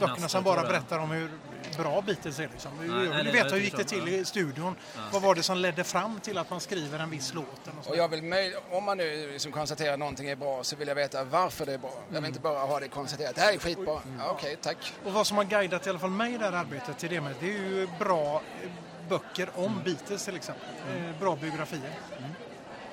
böckerna 0.00 0.28
som 0.28 0.44
bara 0.44 0.62
berättar 0.62 0.98
om 0.98 1.10
hur 1.10 1.30
bra 1.76 2.02
Beatles 2.02 2.38
är. 2.38 2.48
Liksom. 2.52 2.70
nej, 2.80 2.86
jag 3.04 3.14
nej, 3.14 3.24
vill 3.24 3.32
veta 3.32 3.54
hur 3.54 3.62
gick 3.62 3.76
det 3.76 3.84
till 3.84 4.08
i 4.08 4.24
studion? 4.24 4.74
Vad 5.12 5.22
var 5.22 5.34
det 5.34 5.42
som 5.42 5.58
ledde 5.58 5.84
fram 5.84 6.20
till 6.20 6.38
att 6.38 6.50
man 6.50 6.60
skriver 6.60 6.98
en 6.98 7.10
viss 7.10 7.34
låt? 7.34 7.70
Och 7.86 7.96
jag 7.96 8.08
vill, 8.08 8.34
om 8.70 8.84
man 8.84 8.98
nu 8.98 9.30
liksom 9.32 9.52
konstaterar 9.52 9.92
att 9.92 9.98
någonting 9.98 10.28
är 10.28 10.36
bra 10.36 10.64
så 10.64 10.76
vill 10.76 10.88
jag 10.88 10.94
veta 10.94 11.24
varför 11.24 11.66
det 11.66 11.72
är 11.74 11.78
bra. 11.78 11.94
Jag 12.12 12.20
vill 12.20 12.28
inte 12.28 12.40
bara 12.40 12.58
ha 12.58 12.80
det 12.80 12.88
konstaterat. 12.88 13.34
Det 13.34 13.40
här 13.40 13.52
är 13.52 13.58
skitbra. 13.58 14.00
Ja, 14.18 14.30
Okej, 14.30 14.56
tack. 14.62 14.92
Och 15.04 15.12
vad 15.12 15.26
som 15.26 15.36
har 15.36 15.44
guidat 15.44 15.86
i 15.86 15.90
alla 15.90 15.98
fall 15.98 16.10
mig 16.10 16.34
i 16.34 16.38
det 16.38 16.44
här 16.44 16.52
arbetet 16.52 16.98
till 16.98 17.10
det 17.10 17.20
med, 17.20 17.34
det 17.40 17.46
är 17.46 17.52
ju 17.58 17.88
bra 17.98 18.42
eh, 18.62 18.70
böcker 19.08 19.50
om 19.54 19.80
Beatles 19.84 20.24
till 20.24 20.36
exempel. 20.36 20.64
Eh, 20.88 21.20
Bra 21.20 21.36
biografier. 21.36 21.90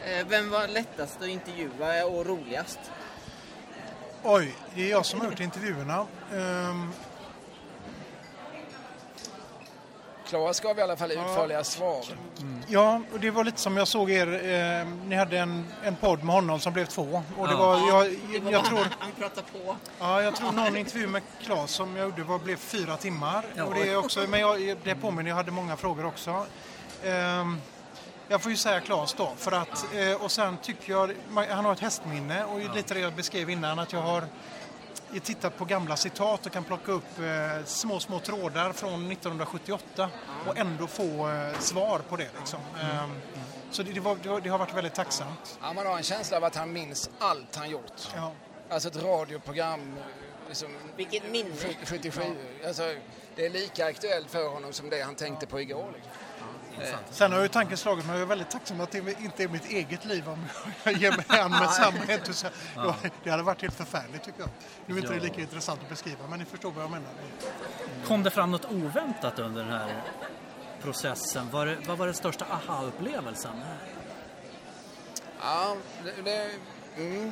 Eh, 0.06 0.26
Vem 0.28 0.50
var 0.50 0.68
lättast 0.68 1.22
att 1.22 1.28
intervjua 1.28 2.06
och 2.06 2.26
roligast? 2.26 2.80
Oj, 4.24 4.56
det 4.76 4.82
är 4.84 4.90
jag 4.90 5.06
som 5.06 5.20
har 5.22 5.28
gjort 5.28 5.40
intervjuerna. 5.40 6.08
Claes 10.34 10.60
gav 10.60 10.80
i 10.80 10.82
alla 10.82 10.96
fall 10.96 11.12
utförliga 11.12 11.64
svar. 11.64 12.04
ja, 12.68 13.02
och 13.14 13.20
det 13.20 13.32
var 13.32 13.44
lite 13.44 13.60
som 13.62 13.78
jag 13.78 13.88
såg 13.88 14.12
er, 14.12 14.28
eh, 14.28 14.88
ni 15.08 15.16
hade 15.16 15.38
en, 15.40 15.66
en 15.84 15.96
podd 15.96 16.24
med 16.24 16.36
honom 16.36 16.60
som 16.60 16.74
blev 16.74 16.86
två. 16.86 17.24
Och 17.38 17.48
det 17.48 17.54
Ja. 17.54 17.58
var, 17.60 17.76
jag, 17.88 18.12
Det 18.34 18.40
var 18.40 18.52
jag, 18.52 18.62
bara- 18.64 18.70
tror, 18.70 18.88
Han 19.00 19.12
pratar 19.12 19.42
på. 19.42 19.76
ja, 20.00 20.22
jag 20.22 20.36
tror 20.36 20.52
någon 20.52 20.78
intervju 20.78 21.08
med 21.08 21.22
Claes 21.44 21.72
som 21.72 21.96
jag 21.96 22.06
gjorde 22.10 22.24
var, 22.24 22.40
blev 22.40 22.56
fyra 22.58 22.98
timmar. 22.98 23.46
Och 23.68 23.74
det 23.74 23.90
är 23.90 23.98
också, 23.98 24.20
men 24.30 24.40
jag, 24.40 24.78
det 24.84 24.96
påminner, 24.96 25.30
jag 25.30 25.36
hade 25.36 25.52
många 25.52 25.76
frågor 25.78 26.06
också. 26.06 26.46
Ehm, 27.04 27.62
jag 28.28 28.42
får 28.42 28.52
ju 28.52 28.58
säga 28.58 28.80
Claes 28.80 29.14
då, 29.14 29.32
för 29.38 29.52
att, 29.52 29.86
eh, 29.96 30.24
och 30.24 30.32
sen 30.32 30.58
tycker 30.58 30.92
jag, 30.92 31.14
han 31.50 31.66
har 31.66 31.74
ett 31.74 31.80
hästminne 31.80 32.44
och 32.46 32.76
lite 32.76 32.94
det 32.94 33.00
jag 33.00 33.14
beskrev 33.14 33.50
innan, 33.50 33.80
att 33.80 33.94
jag 33.94 34.02
har 34.02 34.24
tittat 35.20 35.58
på 35.58 35.66
gamla 35.66 35.96
citat 35.98 36.46
och 36.46 36.52
kan 36.52 36.64
plocka 36.64 36.92
upp 36.92 37.20
eh, 37.20 37.66
små, 37.66 38.00
små 38.00 38.20
trådar 38.20 38.74
från 38.74 39.12
1978 39.12 40.10
och 40.48 40.58
ändå 40.58 40.88
få 40.88 41.30
eh, 41.30 41.60
svar 41.60 42.00
på 42.10 42.16
det. 42.16 42.30
Liksom. 42.40 42.60
Ehm, 42.82 43.12
så 43.72 43.84
det, 43.84 43.92
det, 43.92 44.00
var, 44.00 44.40
det, 44.42 44.50
har 44.50 44.58
varit 44.58 44.74
väldigt 44.74 44.94
tacksamt. 44.96 45.60
Ja, 45.62 45.74
man 45.74 45.86
har 45.86 45.98
en 45.98 46.04
känsla 46.04 46.38
av 46.38 46.44
att 46.44 46.56
han 46.56 46.74
minns 46.74 47.10
allt 47.20 47.56
han 47.56 47.70
gjort. 47.70 48.02
Ja. 48.16 48.32
Alltså 48.70 48.90
ett 48.90 49.04
radioprogram 49.04 49.96
liksom, 50.48 50.70
Vilket 50.96 51.32
minne. 51.32 51.56
sju- 51.56 51.86
77. 51.86 52.22
Alltså, 52.68 52.96
det 53.36 53.46
är 53.46 53.50
lika 53.50 53.86
aktuellt 53.86 54.30
för 54.32 54.48
honom 54.50 54.74
som 54.74 54.90
det 54.90 55.02
han 55.02 55.16
tänkte 55.16 55.46
på 55.46 55.62
igår. 55.62 55.92
Liksom. 55.94 56.12
Sen 57.10 57.32
har 57.32 57.42
ju 57.42 57.48
tanken 57.48 57.78
slagit 57.78 58.06
mig, 58.06 58.16
jag 58.16 58.22
är 58.22 58.26
väldigt 58.26 58.50
tacksam 58.50 58.82
att 58.82 58.92
det 58.92 58.98
inte 58.98 59.44
är 59.44 59.48
mitt 59.48 59.66
eget 59.66 60.06
liv 60.06 60.30
om 60.30 60.46
jag 60.84 60.94
ger 60.94 61.12
mig 61.12 61.40
an 61.40 61.52
med 61.52 61.70
samma 61.70 61.98
entusiasm. 62.10 62.56
Det 63.24 63.30
hade 63.30 63.44
varit 63.44 63.62
helt 63.62 63.76
förfärligt 63.76 64.24
tycker 64.24 64.40
jag. 64.40 64.50
Nu 64.86 64.96
är 64.96 65.00
inte 65.00 65.14
det 65.14 65.20
lika 65.20 65.42
intressant 65.42 65.82
att 65.84 65.90
beskriva, 65.90 66.28
men 66.30 66.40
ni 66.40 66.46
förstår 66.46 66.72
vad 66.72 66.84
jag 66.84 66.92
menar. 66.92 67.10
Kom 68.08 68.24
det 68.24 68.30
fram 68.30 68.52
något 68.52 68.72
oväntat 68.72 69.40
under 69.40 69.64
den 69.64 69.74
här 69.74 70.04
processen? 70.82 71.50
Var 71.52 71.66
det, 71.66 71.78
vad 71.88 71.98
var 71.98 72.06
den 72.06 72.16
största 72.16 72.46
aha-upplevelsen? 72.46 73.62
Ja, 75.42 75.76
det, 76.04 76.22
det, 76.22 76.50
mm. 76.98 77.32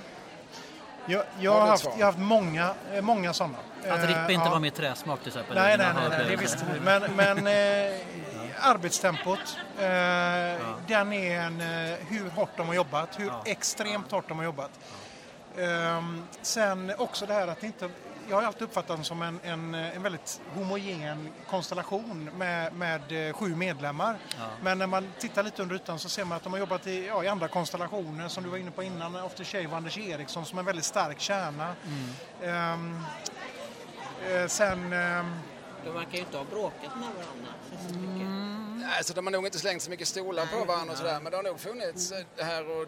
Jag, 1.05 1.23
jag, 1.39 1.51
Har 1.51 1.67
haft, 1.67 1.85
jag 1.85 1.91
har 1.91 2.03
haft 2.05 2.19
många, 2.19 2.73
eh, 2.93 3.01
många 3.01 3.33
sådana. 3.33 3.57
Att 3.89 4.07
Rippe 4.07 4.33
inte 4.33 4.45
ja. 4.45 4.51
var 4.51 4.59
med 4.59 4.67
i 4.67 4.75
träsmak 4.75 5.19
till 5.19 5.27
exempel? 5.27 5.55
Nej, 5.55 5.77
nej, 5.77 5.87
nej, 5.95 6.09
nej, 6.09 6.25
det 6.29 6.35
visste 6.35 6.65
vi. 6.73 6.79
Men, 6.79 7.01
men 7.15 7.37
eh, 7.47 7.97
arbetstempot, 8.61 9.57
eh, 9.77 10.61
den 10.87 11.13
är 11.13 11.39
en, 11.39 11.61
eh, 11.61 11.97
hur 12.07 12.29
hårt 12.29 12.57
de 12.57 12.67
har 12.67 12.73
jobbat, 12.73 13.19
hur 13.19 13.31
extremt 13.45 14.11
hårt 14.11 14.27
de 14.27 14.37
har 14.37 14.45
jobbat. 14.45 14.79
Ehm, 15.57 16.23
sen 16.41 16.93
också 16.97 17.25
det 17.25 17.33
här 17.33 17.47
att 17.47 17.61
det 17.61 17.67
inte, 17.67 17.89
jag 18.29 18.35
har 18.35 18.43
alltid 18.43 18.61
uppfattat 18.61 18.87
dem 18.87 19.03
som 19.03 19.21
en, 19.21 19.39
en, 19.43 19.75
en 19.75 20.03
väldigt 20.03 20.41
homogen 20.55 21.29
konstellation 21.49 22.29
med, 22.37 22.73
med 22.73 23.27
eh, 23.27 23.33
sju 23.33 23.55
medlemmar. 23.55 24.17
Men 24.61 24.77
när 24.77 24.87
man 24.87 25.07
tittar 25.19 25.43
lite 25.43 25.61
under 25.61 25.75
ytan 25.75 25.99
så 25.99 26.09
ser 26.09 26.25
man 26.25 26.35
att 26.35 26.43
de 26.43 26.53
har 26.53 26.59
jobbat 26.59 26.87
i, 26.87 27.07
ja, 27.07 27.23
i 27.23 27.27
andra 27.27 27.47
konstellationer 27.47 28.27
som 28.27 28.43
du 28.43 28.49
var 28.49 28.57
inne 28.57 28.71
på 28.71 28.83
innan, 28.83 29.15
After 29.15 29.43
Shave 29.43 29.67
och 29.67 29.77
Anders 29.77 29.97
Eriksson 29.97 30.45
som 30.45 30.59
en 30.59 30.65
väldigt 30.65 30.85
stark 30.85 31.19
kärna. 31.19 31.75
Ehm, 32.43 32.99
eh, 34.29 34.47
sen 34.47 34.93
ehm, 34.93 35.39
De 35.85 35.93
verkar 35.93 36.11
ju 36.13 36.19
inte 36.19 36.37
ha 36.37 36.45
bråkat 36.45 36.95
med 36.95 37.09
varandra. 37.17 37.53
så 37.89 37.95
mycket. 37.95 38.27
Alltså, 38.97 39.13
de 39.13 39.25
har 39.25 39.31
nog 39.31 39.45
inte 39.45 39.59
slängt 39.59 39.81
så 39.81 39.89
mycket 39.89 40.07
stolar 40.07 40.45
på 40.45 40.65
varandra 40.65 40.91
och 40.91 40.97
sådär, 40.97 41.19
men 41.19 41.31
det 41.31 41.37
har 41.37 41.43
nog 41.43 41.59
funnits 41.59 42.11
eh, 42.11 42.45
här 42.45 42.69
och 42.69 42.87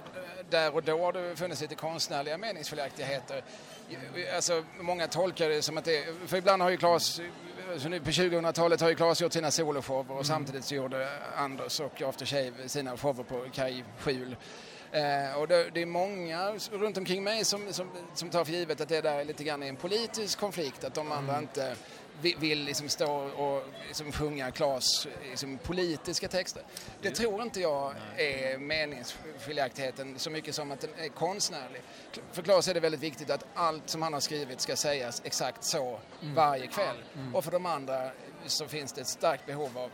där 0.49 0.75
och 0.75 0.83
då 0.83 0.99
har 1.05 1.13
det 1.13 1.35
funnits 1.35 1.61
lite 1.61 1.75
konstnärliga 1.75 2.37
meningsskiljaktigheter. 2.37 3.43
Alltså, 4.35 4.63
många 4.79 5.07
tolkar 5.07 5.49
det 5.49 5.61
som 5.61 5.77
att 5.77 5.85
det 5.85 6.05
för 6.27 6.37
ibland 6.37 6.61
har 6.61 6.69
ju 6.69 6.77
Claes, 6.77 7.21
alltså 7.71 7.89
nu 7.89 7.99
på 7.99 8.09
2000-talet 8.09 8.81
har 8.81 8.89
ju 8.89 8.95
Claes 8.95 9.21
gjort 9.21 9.33
sina 9.33 9.51
soloshower 9.51 10.17
och 10.17 10.25
samtidigt 10.25 10.65
så 10.65 10.75
gjorde 10.75 11.09
Anders 11.37 11.79
och 11.79 12.01
After 12.01 12.25
Shave 12.25 12.51
sina 12.67 12.97
shower 12.97 13.23
på 13.23 13.45
Kaj 13.53 13.83
Skjul. 13.99 14.35
Eh, 14.91 15.37
och 15.39 15.47
det, 15.47 15.69
det 15.73 15.81
är 15.81 15.85
många 15.85 16.51
runt 16.71 16.97
omkring 16.97 17.23
mig 17.23 17.45
som, 17.45 17.73
som, 17.73 17.89
som 18.13 18.29
tar 18.29 18.45
för 18.45 18.51
givet 18.51 18.81
att 18.81 18.89
det 18.89 19.01
där 19.01 19.19
är 19.19 19.25
lite 19.25 19.43
grann 19.43 19.63
en 19.63 19.75
politisk 19.75 20.39
konflikt, 20.39 20.83
att 20.83 20.93
de 20.93 21.11
andra 21.11 21.37
inte 21.39 21.69
vi- 21.69 21.75
vill 22.21 22.63
liksom 22.63 22.89
stå 22.89 23.11
och 23.13 23.63
liksom 23.87 24.11
sjunga 24.11 24.51
Klas 24.51 25.07
liksom 25.29 25.57
politiska 25.57 26.27
texter. 26.27 26.63
Det 27.01 27.11
tror 27.11 27.41
inte 27.41 27.61
jag 27.61 27.93
är 28.17 28.57
meningsskiljaktigheten 28.57 30.19
så 30.19 30.29
mycket 30.29 30.55
som 30.55 30.71
att 30.71 30.81
den 30.81 30.89
är 30.97 31.07
konstnärlig. 31.09 31.81
För 32.31 32.41
Klas 32.41 32.67
är 32.67 32.73
det 32.73 32.79
väldigt 32.79 33.03
viktigt 33.03 33.29
att 33.29 33.45
allt 33.53 33.89
som 33.89 34.01
han 34.01 34.13
har 34.13 34.19
skrivit 34.19 34.61
ska 34.61 34.75
sägas 34.75 35.21
exakt 35.25 35.63
så 35.63 35.99
varje 36.35 36.67
kväll. 36.67 37.03
Och 37.33 37.43
för 37.43 37.51
de 37.51 37.65
andra 37.65 38.11
så 38.45 38.67
finns 38.67 38.93
det 38.93 39.01
ett 39.01 39.07
starkt 39.07 39.45
behov 39.45 39.77
av 39.77 39.91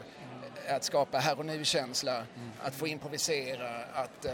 att 0.69 0.83
skapa 0.83 1.17
här 1.17 1.39
och 1.39 1.45
nu-känsla, 1.45 2.23
att 2.61 2.75
få 2.75 2.87
improvisera, 2.87 3.83
att, 3.93 4.25
eh, 4.25 4.33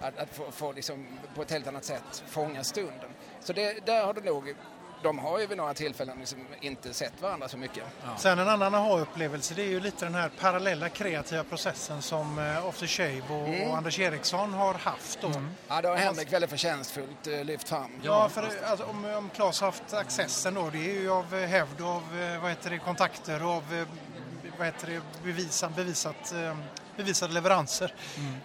att, 0.00 0.18
att 0.18 0.34
få, 0.34 0.50
få 0.50 0.72
liksom, 0.72 1.06
på 1.34 1.42
ett 1.42 1.50
helt 1.50 1.66
annat 1.66 1.84
sätt 1.84 2.24
fånga 2.26 2.64
stunden. 2.64 3.10
Så 3.40 3.52
det, 3.52 3.86
där 3.86 4.04
har 4.04 4.14
det 4.14 4.20
nog, 4.20 4.54
de 5.02 5.18
har 5.18 5.38
ju 5.38 5.46
vid 5.46 5.56
några 5.56 5.74
tillfällen 5.74 6.18
liksom 6.18 6.38
inte 6.60 6.94
sett 6.94 7.22
varandra 7.22 7.48
så 7.48 7.56
mycket. 7.58 7.84
Sen 8.18 8.38
en 8.38 8.48
annan 8.48 8.74
aha-upplevelse 8.74 9.54
det 9.54 9.62
är 9.62 9.68
ju 9.68 9.80
lite 9.80 10.04
den 10.04 10.14
här 10.14 10.30
parallella 10.40 10.88
kreativa 10.88 11.44
processen 11.44 12.02
som 12.02 12.38
eh, 12.38 12.66
After 12.66 12.86
Shave 12.86 13.22
och, 13.28 13.48
Mm. 13.48 13.70
och 13.70 13.76
Anders 13.76 13.98
Eriksson 13.98 14.52
har 14.52 14.74
haft. 14.74 15.20
Då. 15.20 15.32
Ja, 15.68 15.82
det 15.82 15.88
har 15.88 15.96
Henrik 15.96 16.32
väldigt 16.32 16.50
förtjänstfullt 16.50 17.26
eh, 17.26 17.44
lyft 17.44 17.68
fram. 17.68 17.90
Ja, 18.02 18.28
för 18.28 18.50
alltså, 18.66 18.84
om, 18.86 19.04
om 19.04 19.30
Claes 19.34 19.60
har 19.60 19.66
haft 19.68 19.94
accessen 19.94 20.54
då, 20.54 20.70
det 20.70 20.78
är 20.78 21.00
ju 21.00 21.10
av 21.10 21.34
eh, 21.34 21.48
hävd, 21.48 21.80
av 21.80 22.20
eh, 22.20 22.40
vad 22.42 22.50
heter 22.50 22.70
det, 22.70 22.78
kontakter 22.78 23.42
och 23.44 23.50
av 23.50 23.74
eh, 23.74 23.86
vad 24.58 24.66
heter 24.66 24.86
det, 24.86 25.00
bevisan, 25.24 25.72
bevisat, 25.76 26.32
eh, 26.32 26.56
bevisade 26.96 27.32
leveranser. 27.34 27.94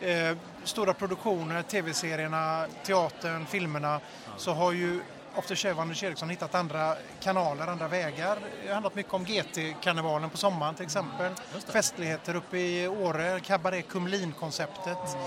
Eh, 0.01 0.37
stora 0.63 0.93
produktioner, 0.93 1.61
tv-serierna, 1.61 2.65
teatern, 2.83 3.45
filmerna, 3.45 3.99
så 4.37 4.53
har 4.53 4.71
ju 4.71 5.01
After 5.35 5.55
Shave 5.55 5.75
och 5.75 5.81
Anders 5.81 6.03
Eriksson 6.03 6.29
hittat 6.29 6.55
andra 6.55 6.95
kanaler, 7.19 7.67
andra 7.67 7.87
vägar. 7.87 8.37
Det 8.61 8.67
har 8.67 8.73
handlat 8.73 8.95
mycket 8.95 9.13
om 9.13 9.25
GT-karnevalen 9.25 10.29
på 10.29 10.37
sommaren 10.37 10.75
till 10.75 10.85
exempel. 10.85 11.31
Festligheter 11.67 12.35
uppe 12.35 12.57
i 12.57 12.87
Åre, 12.87 13.39
Cabaret 13.39 13.87
Kumlin-konceptet. 13.87 15.17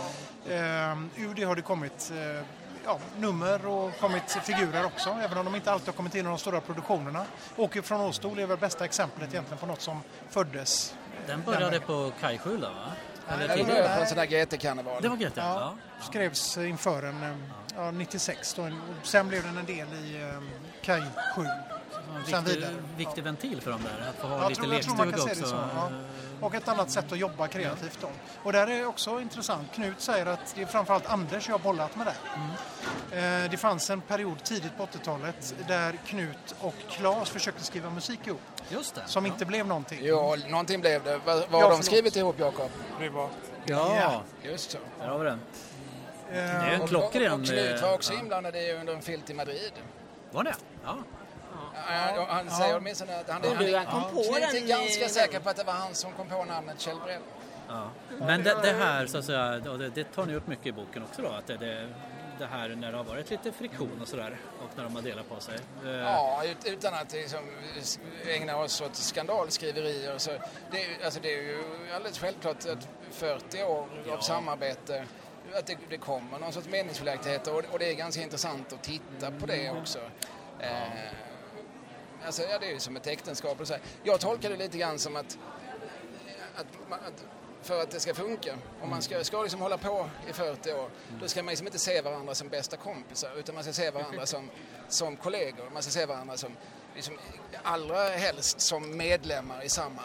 Eh, 0.48 0.55
ur 1.16 1.34
det 1.36 1.44
har 1.44 1.57
det 1.57 1.62
kommit 1.62 2.12
eh, 2.14 2.44
ja, 2.84 2.98
nummer 3.18 3.66
och 3.66 3.98
kommit 4.00 4.38
figurer 4.42 4.84
också, 4.84 5.16
även 5.22 5.38
om 5.38 5.44
de 5.44 5.55
inte 5.55 5.72
alltid 5.72 5.88
har 5.88 5.94
kommit 5.94 6.14
in 6.14 6.26
i 6.26 6.28
de 6.28 6.38
stora 6.38 6.61
produktionerna. 6.61 7.24
Åker 7.57 7.82
från 7.82 8.00
Åstol 8.00 8.38
är 8.38 8.46
väl 8.46 8.59
bästa 8.59 8.84
exemplet 8.84 9.30
egentligen 9.30 9.59
på 9.59 9.66
något 9.66 9.80
som 9.80 10.00
föddes. 10.30 10.94
Den 11.26 11.42
började 11.42 11.80
på 11.80 12.12
Kajskjula 12.20 12.70
va? 12.70 12.92
Eller 13.28 13.57
tidigare? 13.57 13.96
på 13.96 14.00
en 14.00 14.07
sån 14.07 14.16
där 14.16 14.26
GT-karneval. 14.26 15.02
Det 15.02 15.09
var 15.09 15.16
GT? 15.16 15.36
Ja. 15.36 15.42
Ja, 15.61 15.74
skrevs 16.00 16.59
inför 16.59 17.02
en, 17.02 17.22
eh, 17.22 17.36
ja, 17.77 17.91
96 17.91 18.55
då. 18.55 18.62
Och 18.62 18.70
Sen 19.03 19.29
blev 19.29 19.43
den 19.43 19.57
en 19.59 19.66
del 19.66 19.87
i 19.95 20.22
eh, 20.22 20.43
Kaj 20.83 21.03
7. 21.37 21.43
En 22.16 22.25
Sen 22.27 22.45
viktig, 22.45 22.61
vidare. 22.61 22.75
viktig 22.97 23.25
ventil 23.25 23.61
för 23.61 23.70
dem 23.70 23.81
där, 23.83 24.09
att 24.11 24.16
få 24.16 24.27
ha 24.27 24.43
Jag 24.43 24.49
lite 24.49 24.61
tror, 24.62 24.75
jag 24.75 24.83
tror 24.83 24.97
man 24.97 25.11
kan 25.12 25.20
lekstuga 25.20 25.35
det 25.35 25.41
också. 25.41 25.57
så. 25.57 25.77
Ja. 25.77 25.91
Och 26.41 26.55
ett 26.55 26.68
annat 26.68 26.91
sätt 26.91 27.12
att 27.12 27.18
jobba 27.18 27.49
kreativt 27.49 27.99
då. 28.01 28.09
Och 28.43 28.53
där 28.53 28.66
är 28.66 28.87
också 28.87 29.20
intressant. 29.20 29.72
Knut 29.75 30.01
säger 30.01 30.27
att 30.27 30.53
det 30.55 30.62
är 30.62 30.66
framförallt 30.66 31.07
Anders 31.07 31.49
jag 31.49 31.55
har 31.55 31.59
bollat 31.59 31.97
med 31.97 32.07
där. 32.07 32.14
Mm. 32.37 33.45
Eh, 33.45 33.51
Det 33.51 33.57
fanns 33.57 33.91
en 33.91 34.01
period 34.01 34.43
tidigt 34.45 34.77
på 34.77 34.87
80-talet 34.87 35.55
där 35.68 35.93
Knut 36.07 36.55
och 36.61 36.75
Claes 36.91 37.31
försökte 37.31 37.64
skriva 37.64 37.91
musik 37.91 38.27
ihop. 38.27 38.41
Just 38.68 38.95
det. 38.95 39.03
Som 39.07 39.27
inte 39.27 39.45
blev 39.45 39.66
någonting. 39.66 39.99
Jo, 40.03 40.37
någonting 40.49 40.81
blev 40.81 41.05
det. 41.05 41.20
Vad, 41.25 41.37
har 41.37 41.61
Ja, 41.61 41.68
de 41.70 41.83
skrivit 41.83 42.16
ihop, 42.16 42.39
Jakob? 42.39 42.70
Privat. 42.99 43.31
Ja, 43.66 43.97
Ja. 43.97 44.22
Just 44.51 44.70
så. 44.70 44.79
där 45.01 45.09
har 45.09 45.18
vi 45.18 45.25
den. 45.25 45.41
Eh, 46.31 46.35
Det 46.35 46.41
är 46.41 46.75
en 46.75 46.81
Och, 46.81 46.89
klockren... 46.89 47.33
och, 47.33 47.39
och 47.41 47.45
Knut 47.47 47.81
var 47.83 47.89
eh, 47.89 47.95
också 47.95 48.12
inblandad 48.12 48.57
i 48.57 48.72
under 48.72 48.95
en 48.95 49.03
filt 49.03 49.31
i 49.31 49.35
Madrid. 49.35 49.72
Var 50.31 50.45
det? 50.45 50.55
Ja. 50.85 50.97
Ja, 51.89 52.27
han 52.29 52.51
säger 52.51 52.77
åtminstone 52.77 53.20
att 53.20 53.31
han, 53.31 53.41
Ja, 53.45 53.51
han, 53.55 53.64
du, 53.64 53.77
han 53.77 53.87
kom 53.87 54.03
på 54.03 54.22
Knut 54.33 54.43
är 54.55 54.57
i- 54.57 54.61
ganska 54.68 55.09
säker 55.09 55.41
på 55.41 55.49
att 55.51 55.57
det 55.57 55.64
var 55.64 55.72
han 55.72 55.95
som 55.95 56.12
kom 56.12 56.29
på 56.29 56.45
namnet 56.45 56.81
Kjell 56.81 56.97
Brell. 57.05 57.20
Ja. 57.68 57.89
Men 58.18 58.43
det, 58.43 58.57
det 58.62 58.72
här, 58.72 59.07
så 59.07 59.18
att 59.18 59.25
säga, 59.25 59.59
det, 59.59 59.89
det 59.89 60.05
tar 60.05 60.27
ni 60.27 60.35
upp 60.35 60.47
mycket 60.47 60.66
i 60.66 60.72
boken 60.72 61.03
också 61.03 61.22
då, 61.22 61.29
att 61.29 61.47
det, 61.47 61.57
det, 61.57 61.89
det 62.39 62.47
här 62.47 62.68
när 62.68 62.91
det 62.91 62.97
har 62.97 63.05
varit 63.05 63.31
lite 63.31 63.53
friktion 63.53 63.99
och 64.03 64.09
sådär 64.09 64.37
och 64.62 64.70
när 64.77 64.85
de 64.85 64.95
har 64.95 65.03
delat 65.03 65.29
på 65.29 65.41
sig. 65.41 65.59
Eh, 65.85 65.91
Ja, 65.91 66.43
ut, 66.45 66.57
utan 66.64 66.95
att 66.95 67.12
liksom 67.12 67.39
ägna 68.27 68.57
oss 68.57 68.81
åt 68.81 68.97
skandalskriverier. 68.97 70.18
Så 70.18 70.31
det, 70.70 71.05
alltså 71.05 71.20
det 71.20 71.35
är 71.35 71.43
ju 71.43 71.64
alldeles 71.95 72.18
självklart 72.18 72.57
att 72.66 72.89
40 73.11 73.62
år 73.64 73.87
av 74.12 74.18
samarbete 74.20 75.05
att 75.59 75.66
det, 75.66 75.76
det 75.90 75.98
kommer 75.98 76.38
någon 76.38 76.52
sorts 76.52 76.68
meningsskiljaktigheter 76.68 77.55
och, 77.55 77.64
och 77.72 77.78
det 77.78 77.90
är 77.90 77.94
ganska 77.94 78.22
intressant 78.22 78.72
att 78.72 78.82
titta 78.82 79.30
på 79.30 79.46
det 79.46 79.70
också. 79.70 79.98
Eh, 80.61 80.82
alltså, 82.26 82.42
ja, 82.42 82.59
det 82.59 82.66
är 82.66 82.72
ju 82.72 82.80
som 82.80 82.96
ett 82.96 83.07
äktenskap. 83.07 83.61
Och 83.61 83.66
så 83.66 83.72
här. 83.72 83.82
Jag 84.02 84.20
tolkar 84.20 84.50
det 84.50 84.57
lite 84.57 84.78
grann 84.78 84.98
som 84.98 85.16
att, 85.16 85.38
att, 86.57 86.66
man- 86.90 86.98
att 87.07 87.24
för 87.62 87.80
att 87.82 87.90
det 87.90 88.00
ska 88.00 88.14
funka, 88.14 88.55
om 88.82 88.90
man 88.90 89.02
ska, 89.02 89.24
ska 89.24 89.42
liksom 89.42 89.61
hålla 89.61 89.78
på 89.78 90.11
i 90.28 90.32
40 90.32 90.72
år, 90.72 90.90
då 91.20 91.28
ska 91.28 91.42
man 91.42 91.50
liksom 91.52 91.66
inte 91.66 91.78
se 91.78 92.00
varandra 92.00 92.34
som 92.34 92.48
bästa 92.48 92.76
kompisar 92.76 93.30
utan 93.38 93.55
man 93.55 93.64
ska 93.64 93.72
se 93.72 93.90
varandra 93.90 94.26
som, 94.26 94.50
som 94.88 95.16
kollegor. 95.16 95.70
Man 95.72 95.82
ska 95.82 95.90
se 95.92 96.07
varandra 96.07 96.36
som, 96.36 96.57
liksom, 96.94 97.18
allra 97.62 98.09
helst 98.09 98.61
som 98.61 98.96
medlemmar 98.96 99.64
i 99.64 99.68
samma 99.68 100.02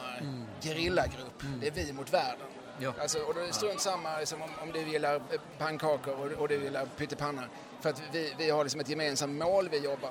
gerillagrupp. 0.61 1.43
Det 1.61 1.67
är 1.67 1.71
vi 1.71 1.93
mot 1.93 2.13
världen. 2.13 2.47
Ja. 2.79 2.93
Alltså, 3.01 3.19
och 3.19 3.33
då 3.33 3.39
är 3.41 3.47
det 3.47 3.53
strunt 3.53 3.81
samma 3.81 4.19
liksom, 4.19 4.41
om, 4.41 4.49
om 4.61 4.71
du 4.71 4.79
gillar 4.79 5.15
eh, 5.15 5.21
pannkakor 5.57 6.13
och, 6.19 6.41
och 6.41 6.47
du 6.47 6.63
gillar 6.63 6.85
pyttipanna. 6.97 7.43
För 7.81 7.89
att 7.89 8.01
vi, 8.11 8.33
vi 8.37 8.49
har 8.49 8.63
liksom 8.63 8.81
ett 8.81 8.89
gemensamt 8.89 9.33
mål 9.33 9.69
vi 9.69 9.77
jobbar 9.77 10.09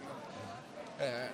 med. 0.99 1.15
Eh, 1.23 1.27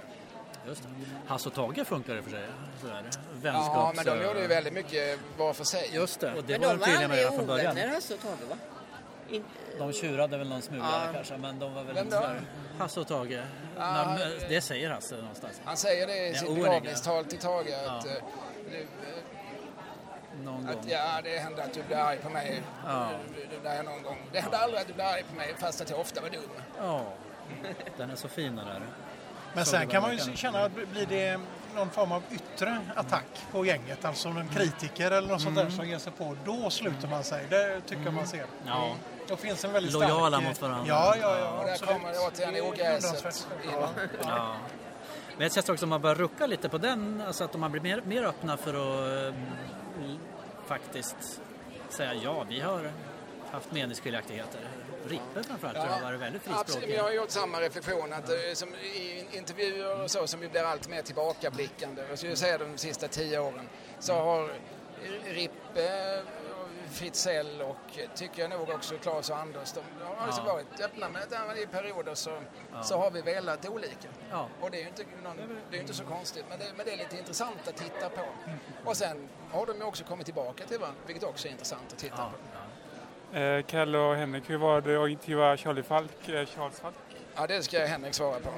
Just 0.66 0.82
det. 0.82 0.88
Hasse 1.26 1.48
och 1.48 1.54
Tage 1.54 1.86
funkar 1.86 2.16
i 2.16 2.20
och 2.20 2.24
för 2.24 2.30
sig. 2.30 2.44
Sådär. 2.80 3.02
ja, 3.12 3.18
Vänskaps... 3.32 3.96
men 3.96 4.04
de 4.18 4.26
gjorde 4.26 4.40
ju 4.40 4.46
väldigt 4.46 4.72
mycket 4.72 5.18
var 5.38 5.52
för 5.52 5.64
sig. 5.64 5.90
Just 5.92 6.20
det, 6.20 6.34
och 6.34 6.44
det 6.44 6.58
Men 6.58 6.68
var 6.68 6.74
de 6.76 6.80
var 6.80 6.86
aldrig 7.02 7.18
redan 7.18 7.32
från 7.36 7.46
början. 7.46 7.72
ovänner 7.72 7.94
Hasse 7.94 8.14
och 8.14 8.20
Tage 8.20 8.48
va? 8.48 8.56
In, 9.30 9.44
De 9.78 9.92
tjurade 9.92 10.36
väl 10.38 10.48
någon 10.48 10.62
smula 10.62 11.02
Ja. 11.06 11.12
kanske, 11.12 11.36
men 11.36 11.58
de 11.58 11.74
var 11.74 11.82
väl 11.84 11.98
inte 11.98 12.10
sådär... 12.10 12.40
Hasse 12.78 13.00
och 13.00 13.06
Tage. 13.08 13.40
När- 13.76 14.48
det 14.48 14.60
säger 14.60 14.90
Hasse 14.90 15.16
någonstans. 15.16 15.60
Han 15.64 15.76
säger 15.76 16.06
det 16.06 16.16
i 16.16 16.32
Ja, 16.32 16.38
sitt 16.38 16.54
begravningstal 16.54 17.24
till 17.24 17.38
Tage 17.38 17.66
att, 17.86 18.06
Ja. 18.06 18.12
Någon 20.44 20.68
att 20.68 20.74
gång. 20.74 20.84
ja, 20.88 21.20
det 21.24 21.38
hände 21.38 21.64
att 21.64 21.72
du 21.72 21.82
blev 21.82 21.98
arg 21.98 22.18
på 22.18 22.30
mig. 22.30 22.62
Ja. 22.86 23.08
Det, 23.62 23.68
det 23.68 23.82
någon 23.82 24.02
gång. 24.02 24.18
Det 24.32 24.40
hände 24.40 24.58
aldrig 24.58 24.80
att 24.80 24.86
du 24.86 24.92
blev 24.94 25.06
arg 25.06 25.24
på 25.30 25.36
mig 25.36 25.54
fast 25.58 25.80
att 25.80 25.90
jag 25.90 26.00
ofta 26.00 26.20
var 26.20 26.30
dum. 26.30 26.42
Ja, 26.78 27.04
den 27.96 28.10
är 28.10 28.16
så 28.16 28.28
fin 28.28 28.56
den 28.56 28.66
där. 28.66 28.82
Men 29.54 29.64
Så 29.64 29.70
sen 29.70 29.88
kan 29.88 30.02
man 30.02 30.16
ju 30.16 30.36
känna 30.36 30.64
att 30.64 30.72
blir 30.72 31.06
det 31.06 31.40
någon 31.74 31.90
form 31.90 32.12
av 32.12 32.22
yttre 32.30 32.78
attack 32.96 33.46
på 33.52 33.66
gänget, 33.66 34.04
alltså 34.04 34.28
en 34.28 34.48
kritiker 34.48 35.10
eller 35.10 35.28
något 35.28 35.42
sånt 35.42 35.56
där 35.56 35.70
som 35.70 35.88
ger 35.88 35.98
sig 35.98 36.12
på, 36.12 36.36
då 36.44 36.70
sluter 36.70 37.08
man 37.08 37.24
sig. 37.24 37.46
Det 37.50 37.80
tycker 37.80 38.04
jag 38.04 38.14
man 38.14 38.26
ser. 38.26 38.46
Ja. 38.66 38.94
Då 39.28 39.36
finns 39.36 39.64
en 39.64 39.72
väldigt 39.72 39.92
Lojala 39.92 40.36
stark... 40.36 40.48
mot 40.48 40.62
varandra. 40.62 40.84
Ja, 40.88 41.14
ja, 41.20 41.38
ja. 41.38 41.50
Och 41.50 41.64
där 41.64 41.72
absolut. 41.72 41.94
kommer 41.94 42.12
det 42.12 42.18
återigen 42.18 42.64
ogräset. 42.64 43.48
Ja. 43.72 43.88
Ja. 44.22 44.56
Men 45.36 45.42
jag 45.42 45.52
känns 45.52 45.68
också 45.68 45.86
om 45.86 45.90
man 45.90 46.00
börjar 46.00 46.16
rucka 46.16 46.46
lite 46.46 46.68
på 46.68 46.78
den, 46.78 47.22
alltså 47.26 47.44
att 47.44 47.52
de 47.52 47.62
har 47.62 47.68
blivit 47.68 48.04
mer, 48.04 48.20
mer 48.20 48.28
öppna 48.28 48.56
för 48.56 48.70
att 48.74 49.28
eh, 49.28 49.34
faktiskt 50.66 51.40
säga 51.88 52.14
ja, 52.14 52.46
vi 52.48 52.60
har 52.60 52.92
haft 53.50 53.72
meningsskiljaktigheter. 53.72 54.60
Rippe 55.08 55.42
framförallt 55.42 55.76
jag 55.76 55.84
har 55.84 56.02
varit 56.02 56.20
väldigt 56.20 56.42
absolut. 56.44 56.56
Men 56.56 56.64
frispråkig. 56.64 56.96
jag 56.96 57.02
har 57.02 57.12
gjort 57.12 57.30
samma 57.30 57.60
reflektion 57.60 58.12
att 58.12 58.28
eh, 58.28 58.36
som 58.54 58.68
i 58.74 59.26
intervjuer 59.32 60.02
och 60.02 60.10
så 60.10 60.26
som 60.26 60.42
ju 60.42 60.48
blir 60.48 60.62
allt 60.62 60.88
mer 60.88 61.02
tillbakablickande. 61.02 62.02
Jag 62.08 62.18
skulle 62.18 62.36
säga 62.36 62.58
de 62.58 62.78
sista 62.78 63.08
tio 63.08 63.38
åren 63.38 63.68
så 63.98 64.12
har 64.12 64.50
Rippe, 65.24 66.22
Fritzell 66.94 67.62
och 67.62 67.98
eh, 67.98 68.10
tycker 68.14 68.42
jag 68.42 68.50
nog 68.50 68.70
också 68.70 68.94
Claes 69.02 69.30
och 69.30 69.38
Anders, 69.38 69.72
de 69.72 69.80
har 70.04 70.26
alltså 70.26 70.42
Ja. 70.46 70.52
varit 70.52 70.80
öppna 70.80 71.08
med 71.08 71.22
att 71.22 71.32
ja, 71.48 71.56
i 71.62 71.66
perioder 71.66 72.14
så, 72.14 72.30
så 72.82 72.98
har 72.98 73.10
vi 73.10 73.20
velat 73.22 73.68
olika. 73.68 74.08
Ja. 74.30 74.48
Och 74.60 74.70
det 74.70 74.76
är 74.76 74.80
ju 74.82 74.88
inte, 74.88 75.04
någon, 75.24 75.36
det 75.70 75.76
är 75.76 75.80
inte 75.80 75.94
så 75.94 76.04
konstigt, 76.04 76.44
men 76.48 76.58
det, 76.58 76.64
men 76.76 76.86
det 76.86 76.92
är 76.92 76.96
lite 76.96 77.16
intressant 77.18 77.68
att 77.68 77.76
titta 77.76 78.08
på. 78.08 78.22
Och 78.84 78.96
sen 78.96 79.28
har 79.52 79.66
de 79.66 79.76
ju 79.76 79.82
också 79.84 80.04
kommit 80.04 80.24
tillbaka 80.26 80.64
till 80.64 80.78
varandra, 80.78 81.00
vilket 81.06 81.24
också 81.24 81.48
är 81.48 81.52
intressant 81.52 81.92
att 81.92 81.98
titta 81.98 82.14
Ja, 82.18 82.30
på. 82.30 82.58
ja. 83.32 83.40
Eh, 83.40 83.62
Kalle 83.62 83.98
och 83.98 84.14
Henrik, 84.16 84.50
hur 84.50 84.56
var 84.56 84.80
det 84.80 84.96
att 85.04 85.10
intervjua 85.10 85.56
Charlie 85.56 85.82
Falk, 85.82 86.28
eh, 86.28 86.46
Charles 86.46 86.80
Falk? 86.80 86.94
Ja, 87.34 87.46
det 87.46 87.62
ska 87.62 87.84
Henrik 87.86 88.14
svara 88.14 88.40
på. 88.40 88.50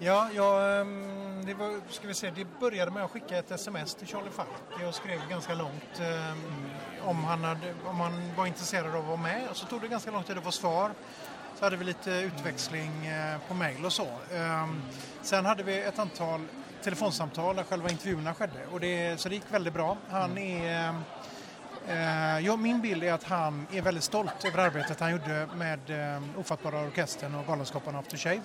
Ja, 0.00 0.28
ja 0.34 0.80
ehm, 0.80 1.44
det, 1.46 1.54
var, 1.54 1.80
ska 1.88 2.08
vi 2.08 2.14
se, 2.14 2.30
det 2.30 2.46
började 2.60 2.90
med 2.90 3.04
att 3.04 3.10
skicka 3.10 3.38
ett 3.38 3.50
sms 3.50 3.94
till 3.94 4.06
Charlie 4.06 4.30
Falk. 4.30 4.48
Jag 4.80 4.94
skrev 4.94 5.28
ganska 5.28 5.54
långt 5.54 6.00
ehm, 6.00 6.38
om, 7.04 7.24
han 7.24 7.44
hade, 7.44 7.74
om 7.86 8.00
han 8.00 8.12
var 8.36 8.46
intresserad 8.46 8.86
av 8.86 8.96
att 8.96 9.06
vara 9.06 9.16
med. 9.16 9.48
Och 9.50 9.56
så 9.56 9.66
tog 9.66 9.80
det 9.80 9.88
ganska 9.88 10.10
lång 10.10 10.22
tid 10.22 10.38
att 10.38 10.44
få 10.44 10.52
svar. 10.52 10.90
Så 11.58 11.64
hade 11.64 11.76
vi 11.76 11.84
lite 11.84 12.10
utväxling 12.10 13.06
eh, 13.06 13.38
på 13.48 13.54
mail 13.54 13.84
och 13.84 13.92
så. 13.92 14.08
Ehm, 14.32 14.82
sen 15.22 15.46
hade 15.46 15.62
vi 15.62 15.82
ett 15.82 15.98
antal 15.98 16.40
telefonsamtal 16.82 17.56
där 17.56 17.64
själva 17.64 17.90
intervjuerna 17.90 18.34
skedde. 18.34 18.66
Och 18.72 18.80
det, 18.80 19.20
så 19.20 19.28
det 19.28 19.34
gick 19.34 19.52
väldigt 19.52 19.74
bra. 19.74 19.96
Han 20.08 20.38
är... 20.38 20.94
ehm, 21.88 22.18
Eh, 22.38 22.46
ja, 22.46 22.56
min 22.56 22.80
bild 22.80 23.04
är 23.04 23.12
att 23.12 23.24
han 23.24 23.66
är 23.72 23.82
väldigt 23.82 24.04
stolt 24.04 24.44
över 24.44 24.58
arbetet 24.58 25.00
han 25.00 25.10
gjorde 25.10 25.48
med 25.56 26.14
eh, 26.14 26.22
Ofattbara 26.36 26.80
Orkestern 26.80 27.34
och 27.34 27.46
Galenskaparna 27.46 27.98
After 27.98 28.16
Shave. 28.16 28.40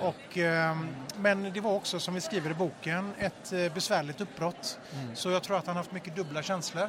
Och, 0.00 0.38
eh, 0.38 0.76
men 1.16 1.52
det 1.52 1.60
var 1.60 1.72
också, 1.72 2.00
som 2.00 2.14
vi 2.14 2.20
skriver 2.20 2.50
i 2.50 2.54
boken, 2.54 3.12
ett 3.18 3.52
eh, 3.52 3.74
besvärligt 3.74 4.20
uppbrott. 4.20 4.78
Så 5.14 5.30
jag 5.30 5.42
tror 5.42 5.58
att 5.58 5.66
han 5.66 5.76
har 5.76 5.82
haft 5.82 5.92
mycket 5.92 6.16
dubbla 6.16 6.42
känslor. 6.42 6.88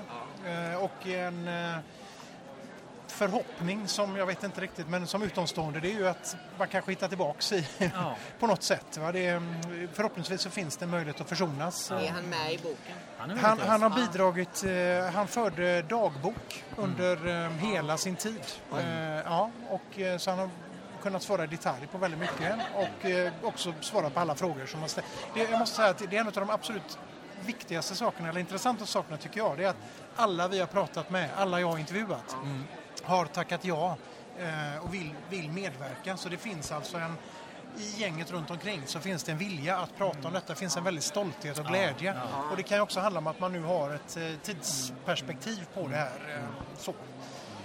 Och 0.79 1.07
en, 1.07 1.49
förhoppning 3.15 3.87
som 3.87 4.15
jag 4.15 4.25
vet 4.25 4.43
inte 4.43 4.61
riktigt, 4.61 4.87
men 4.89 5.07
som 5.07 5.23
utomstående, 5.23 5.79
det 5.79 5.91
är 5.91 5.95
ju 5.95 6.07
att 6.07 6.35
man 6.57 6.67
kanske 6.67 6.91
hittar 6.91 7.07
tillbaks 7.07 7.51
i 7.51 7.67
Ja. 7.77 8.15
på 8.39 8.47
något 8.47 8.63
sätt. 8.63 8.97
Va? 8.97 9.11
Det 9.11 9.27
mm, 9.27 9.87
förhoppningsvis 9.93 10.41
så 10.41 10.49
finns 10.49 10.77
det 10.77 10.85
möjlighet 10.87 11.21
att 11.21 11.29
försonas. 11.29 11.91
Är 11.91 12.09
han 12.09 12.23
med 12.29 12.53
i 12.53 12.57
boken? 12.57 12.95
Han, 13.17 13.29
Han, 13.37 13.59
han 13.59 13.81
har 13.81 13.89
Ja. 13.89 13.95
bidragit, 13.95 14.63
eh, 14.63 15.13
han 15.15 15.27
förde 15.27 15.81
dagbok 15.81 16.63
under 16.77 17.43
eh, 17.45 17.49
hela 17.51 17.97
sin 17.97 18.15
tid. 18.15 18.41
Eh, 18.77 19.15
ja, 19.25 19.51
och, 19.69 19.99
eh, 19.99 20.17
så 20.17 20.29
han 20.29 20.39
har 20.39 20.49
kunnat 21.03 21.23
svara 21.23 21.43
i 21.43 21.47
detalj 21.47 21.87
på 21.91 21.97
väldigt 21.97 22.19
mycket 22.19 22.55
och 22.75 23.05
eh, 23.05 23.31
också 23.43 23.73
svara 23.81 24.09
på 24.09 24.19
alla 24.19 24.35
frågor 24.35 24.65
som 24.65 24.79
man 24.79 24.89
ställer. 24.89 25.09
Det, 25.33 25.39
jag 25.49 25.59
måste 25.59 25.75
säga 25.75 25.89
att 25.89 25.97
det 25.97 26.15
är 26.17 26.19
en 26.21 26.27
av 26.27 26.33
de 26.33 26.49
absolut 26.49 26.97
viktigaste 27.45 27.95
sakerna, 27.95 28.29
eller 28.29 28.39
intressanta 28.39 28.85
sakerna 28.85 29.17
tycker 29.17 29.37
jag, 29.37 29.57
det 29.57 29.63
är 29.63 29.69
att 29.69 29.75
alla 30.15 30.47
vi 30.47 30.59
har 30.59 30.67
pratat 30.67 31.09
med, 31.09 31.29
alla 31.37 31.59
jag 31.59 31.67
har 31.67 31.77
intervjuat, 31.77 32.35
har 33.03 33.25
tackat 33.25 33.65
ja 33.65 33.97
eh, 34.39 34.83
och 34.85 34.93
vill, 34.93 35.13
vill 35.29 35.51
medverka. 35.51 36.17
Så 36.17 36.29
det 36.29 36.37
finns 36.37 36.71
alltså 36.71 36.97
en, 36.97 37.15
i 37.77 38.01
gänget 38.01 38.31
runt 38.31 38.49
omkring 38.51 38.81
så 38.85 38.99
finns 38.99 39.23
det 39.23 39.31
en 39.31 39.37
vilja 39.37 39.77
att 39.77 39.97
prata 39.97 40.27
om 40.27 40.33
detta, 40.33 40.53
det 40.53 40.59
finns 40.59 40.77
en 40.77 40.83
väldigt 40.83 41.03
stolthet 41.03 41.59
och 41.59 41.65
glädje. 41.65 42.13
Och 42.51 42.57
det 42.57 42.63
kan 42.63 42.77
ju 42.77 42.81
också 42.81 42.99
handla 42.99 43.19
om 43.19 43.27
att 43.27 43.39
man 43.39 43.51
nu 43.53 43.61
har 43.63 43.93
ett 43.93 44.17
eh, 44.17 44.23
tidsperspektiv 44.43 45.67
på 45.73 45.87
det 45.87 45.95
här. 45.95 46.11
eh, 46.37 46.77
Så. 46.77 46.93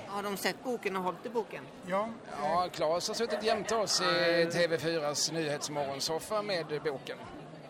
Har 0.07 0.23
de 0.23 0.37
sett 0.37 0.65
boken 0.65 0.97
och 0.97 1.03
hållit 1.03 1.27
i 1.27 1.29
boken? 1.29 1.65
Ja, 1.87 2.09
Ja, 2.43 2.69
Claes 2.73 3.09
har 3.09 3.15
suttit 3.15 3.43
jämte 3.45 3.75
oss 3.77 4.01
i 4.01 4.05
TV4s 4.53 5.33
Nyhetsmorgonsoffa 5.33 6.43
med 6.43 6.67
boken. 6.85 7.17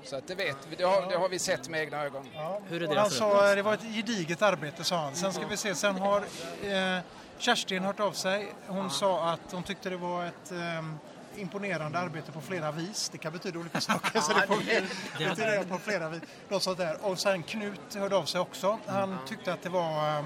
Så 0.05 0.17
att 0.17 0.27
det 0.27 0.35
vet 0.35 0.57
vi, 0.69 0.77
det 0.77 0.85
har, 0.85 1.11
det 1.11 1.17
har 1.17 1.29
vi 1.29 1.39
sett 1.39 1.69
med 1.69 1.81
egna 1.81 2.03
ögon. 2.05 2.29
Ja. 2.35 2.61
Hur 2.69 2.83
är 2.83 2.87
deras 2.89 2.99
han 2.99 3.11
sa 3.11 3.55
det 3.55 3.63
var 3.63 3.75
ett 3.75 3.83
gediget 3.95 4.43
arbete 4.43 4.85
sa 4.85 4.97
han. 4.97 5.15
Sen 5.15 5.33
ska 5.33 5.47
vi 5.47 5.57
se, 5.57 5.75
sen 5.75 5.97
har 5.99 6.19
eh, 6.63 6.99
Kerstin 7.41 7.85
hört 7.85 8.01
av 8.01 8.13
sig. 8.13 8.53
Hon 8.67 8.91
sa 8.91 9.31
att 9.31 9.53
hon 9.53 9.63
tyckte 9.63 9.91
det 9.91 9.97
var 9.97 10.25
ett 10.25 10.53
eh, 10.53 11.39
imponerande 11.41 11.99
arbete 11.99 12.33
på 12.33 12.41
flera 12.41 12.73
vis. 12.73 13.09
Det 13.09 13.19
kan 13.19 13.33
betyda 13.33 13.59
olika 13.59 13.81
saker. 13.81 14.21
så 14.21 14.33
det 14.33 14.47
får 14.47 14.57
det 15.37 15.69
på 15.69 15.79
flera 15.79 16.09
vis. 16.09 16.21
Något 16.49 16.63
sånt 16.63 16.79
där. 16.79 16.97
Och 17.03 17.19
sen 17.19 17.43
Knut 17.43 17.95
hörde 17.95 18.17
av 18.17 18.25
sig 18.25 18.41
också. 18.41 18.79
Han 18.87 19.19
tyckte 19.29 19.53
att 19.53 19.63
det 19.63 19.69
var 19.69 20.19
eh, 20.19 20.25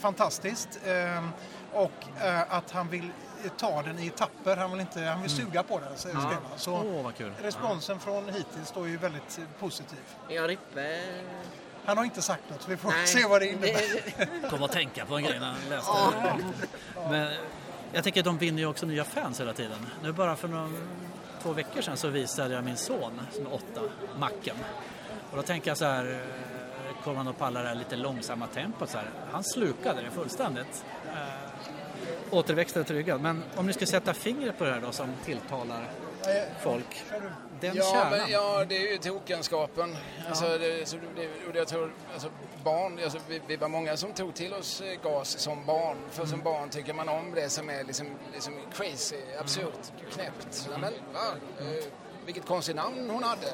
fantastiskt. 0.00 0.80
Eh, 0.86 1.28
och 1.72 2.24
eh, 2.24 2.52
att 2.54 2.70
han 2.70 2.88
vill 2.88 3.10
ta 3.58 3.82
den 3.82 3.98
i 3.98 4.06
etapper. 4.06 4.56
Han 4.56 4.70
vill, 4.70 4.80
inte, 4.80 5.00
han 5.00 5.22
vill 5.22 5.30
suga 5.30 5.62
på 5.62 5.80
den. 5.80 5.96
Så 6.56 6.72
Åh, 6.72 7.02
vad 7.04 7.16
kul. 7.16 7.32
responsen 7.42 8.00
från 8.00 8.28
hittills 8.28 8.72
då 8.74 8.82
är 8.82 8.88
ju 8.88 8.96
väldigt 8.96 9.38
eh, 9.38 9.44
positiv. 9.60 10.00
Ja, 10.28 10.48
Rippe... 10.48 11.00
Han 11.88 11.96
har 11.96 12.04
inte 12.04 12.22
sagt 12.22 12.50
något, 12.50 12.62
så 12.62 12.70
vi 12.70 12.76
får 12.76 12.90
Nej. 12.90 13.06
se 13.06 13.26
vad 13.26 13.40
det 13.40 13.46
innebär. 13.48 14.50
Kom 14.50 14.62
att 14.62 14.72
tänka 14.72 15.06
på 15.06 15.16
en 15.16 15.24
grej 15.24 15.40
när 15.40 15.46
han 15.46 15.68
läste 15.70 15.92
det. 15.92 16.44
Men 17.10 17.32
jag 17.92 18.04
tänker 18.04 18.20
att 18.20 18.24
de 18.24 18.38
vinner 18.38 18.58
ju 18.58 18.66
också 18.66 18.86
nya 18.86 19.04
fans 19.04 19.40
hela 19.40 19.52
tiden. 19.52 19.86
Nu 20.02 20.12
bara 20.12 20.36
för 20.36 20.48
några, 20.48 20.70
två 21.42 21.52
veckor 21.52 21.82
sedan 21.82 21.96
så 21.96 22.08
visade 22.08 22.54
jag 22.54 22.64
min 22.64 22.76
son 22.76 23.20
som 23.32 23.46
är 23.46 23.54
åtta, 23.54 23.80
Macken. 24.18 24.56
Och 25.30 25.36
då 25.36 25.42
tänker 25.42 25.70
jag 25.70 25.78
så 25.78 25.84
här, 25.84 26.12
eh, 26.12 27.02
kommer 27.04 27.16
han 27.16 27.28
att 27.28 27.38
palla 27.38 27.62
det 27.62 27.68
här 27.68 27.74
lite 27.74 27.96
långsamma 27.96 28.46
tempot 28.46 28.90
så 28.90 28.98
här. 28.98 29.10
Han 29.32 29.44
slukade 29.44 30.02
det 30.02 30.10
fullständigt. 30.10 30.84
Eh, 31.06 32.34
återväxten 32.34 32.82
är 32.82 32.86
tryggad. 32.86 33.20
Men 33.20 33.42
om 33.56 33.66
ni 33.66 33.72
ska 33.72 33.86
sätta 33.86 34.14
fingret 34.14 34.58
på 34.58 34.64
det 34.64 34.72
här 34.72 34.80
då 34.80 34.92
som 34.92 35.12
tilltalar 35.24 35.90
folk. 36.60 37.02
Den 37.60 37.76
Ja, 37.76 37.84
kärnan. 37.92 38.10
men, 38.10 38.30
ja, 38.30 38.64
det 38.68 38.76
är 38.76 38.92
ju 38.92 38.98
tokenskapen. 38.98 39.96
Alltså, 40.28 40.58
det, 40.58 40.88
så 40.88 40.96
det, 41.16 41.48
och 41.50 41.56
jag 41.56 41.68
tror, 41.68 41.92
alltså, 42.12 42.28
barn, 42.64 43.00
alltså, 43.04 43.18
vi, 43.28 43.40
vi 43.46 43.56
var 43.56 43.68
många 43.68 43.96
som 43.96 44.12
tog 44.12 44.34
till 44.34 44.54
oss 44.54 44.80
eh, 44.80 45.00
gas 45.02 45.38
som 45.38 45.64
barn. 45.64 45.96
För 46.10 46.26
som 46.26 46.40
barn 46.42 46.68
tycker 46.70 46.94
man 46.94 47.08
om 47.08 47.34
det 47.34 47.48
som 47.48 47.70
är 47.70 47.84
liksom, 47.84 48.06
liksom 48.34 48.54
crazy, 48.72 49.16
absurt, 49.40 49.92
knäppt. 50.12 50.46
Så, 50.50 50.70
men, 50.70 50.92
va? 51.12 51.20
Eh, 51.60 51.84
vilket 52.26 52.46
konstigt 52.46 52.76
namn 52.76 53.10
hon 53.10 53.22
hade. 53.22 53.46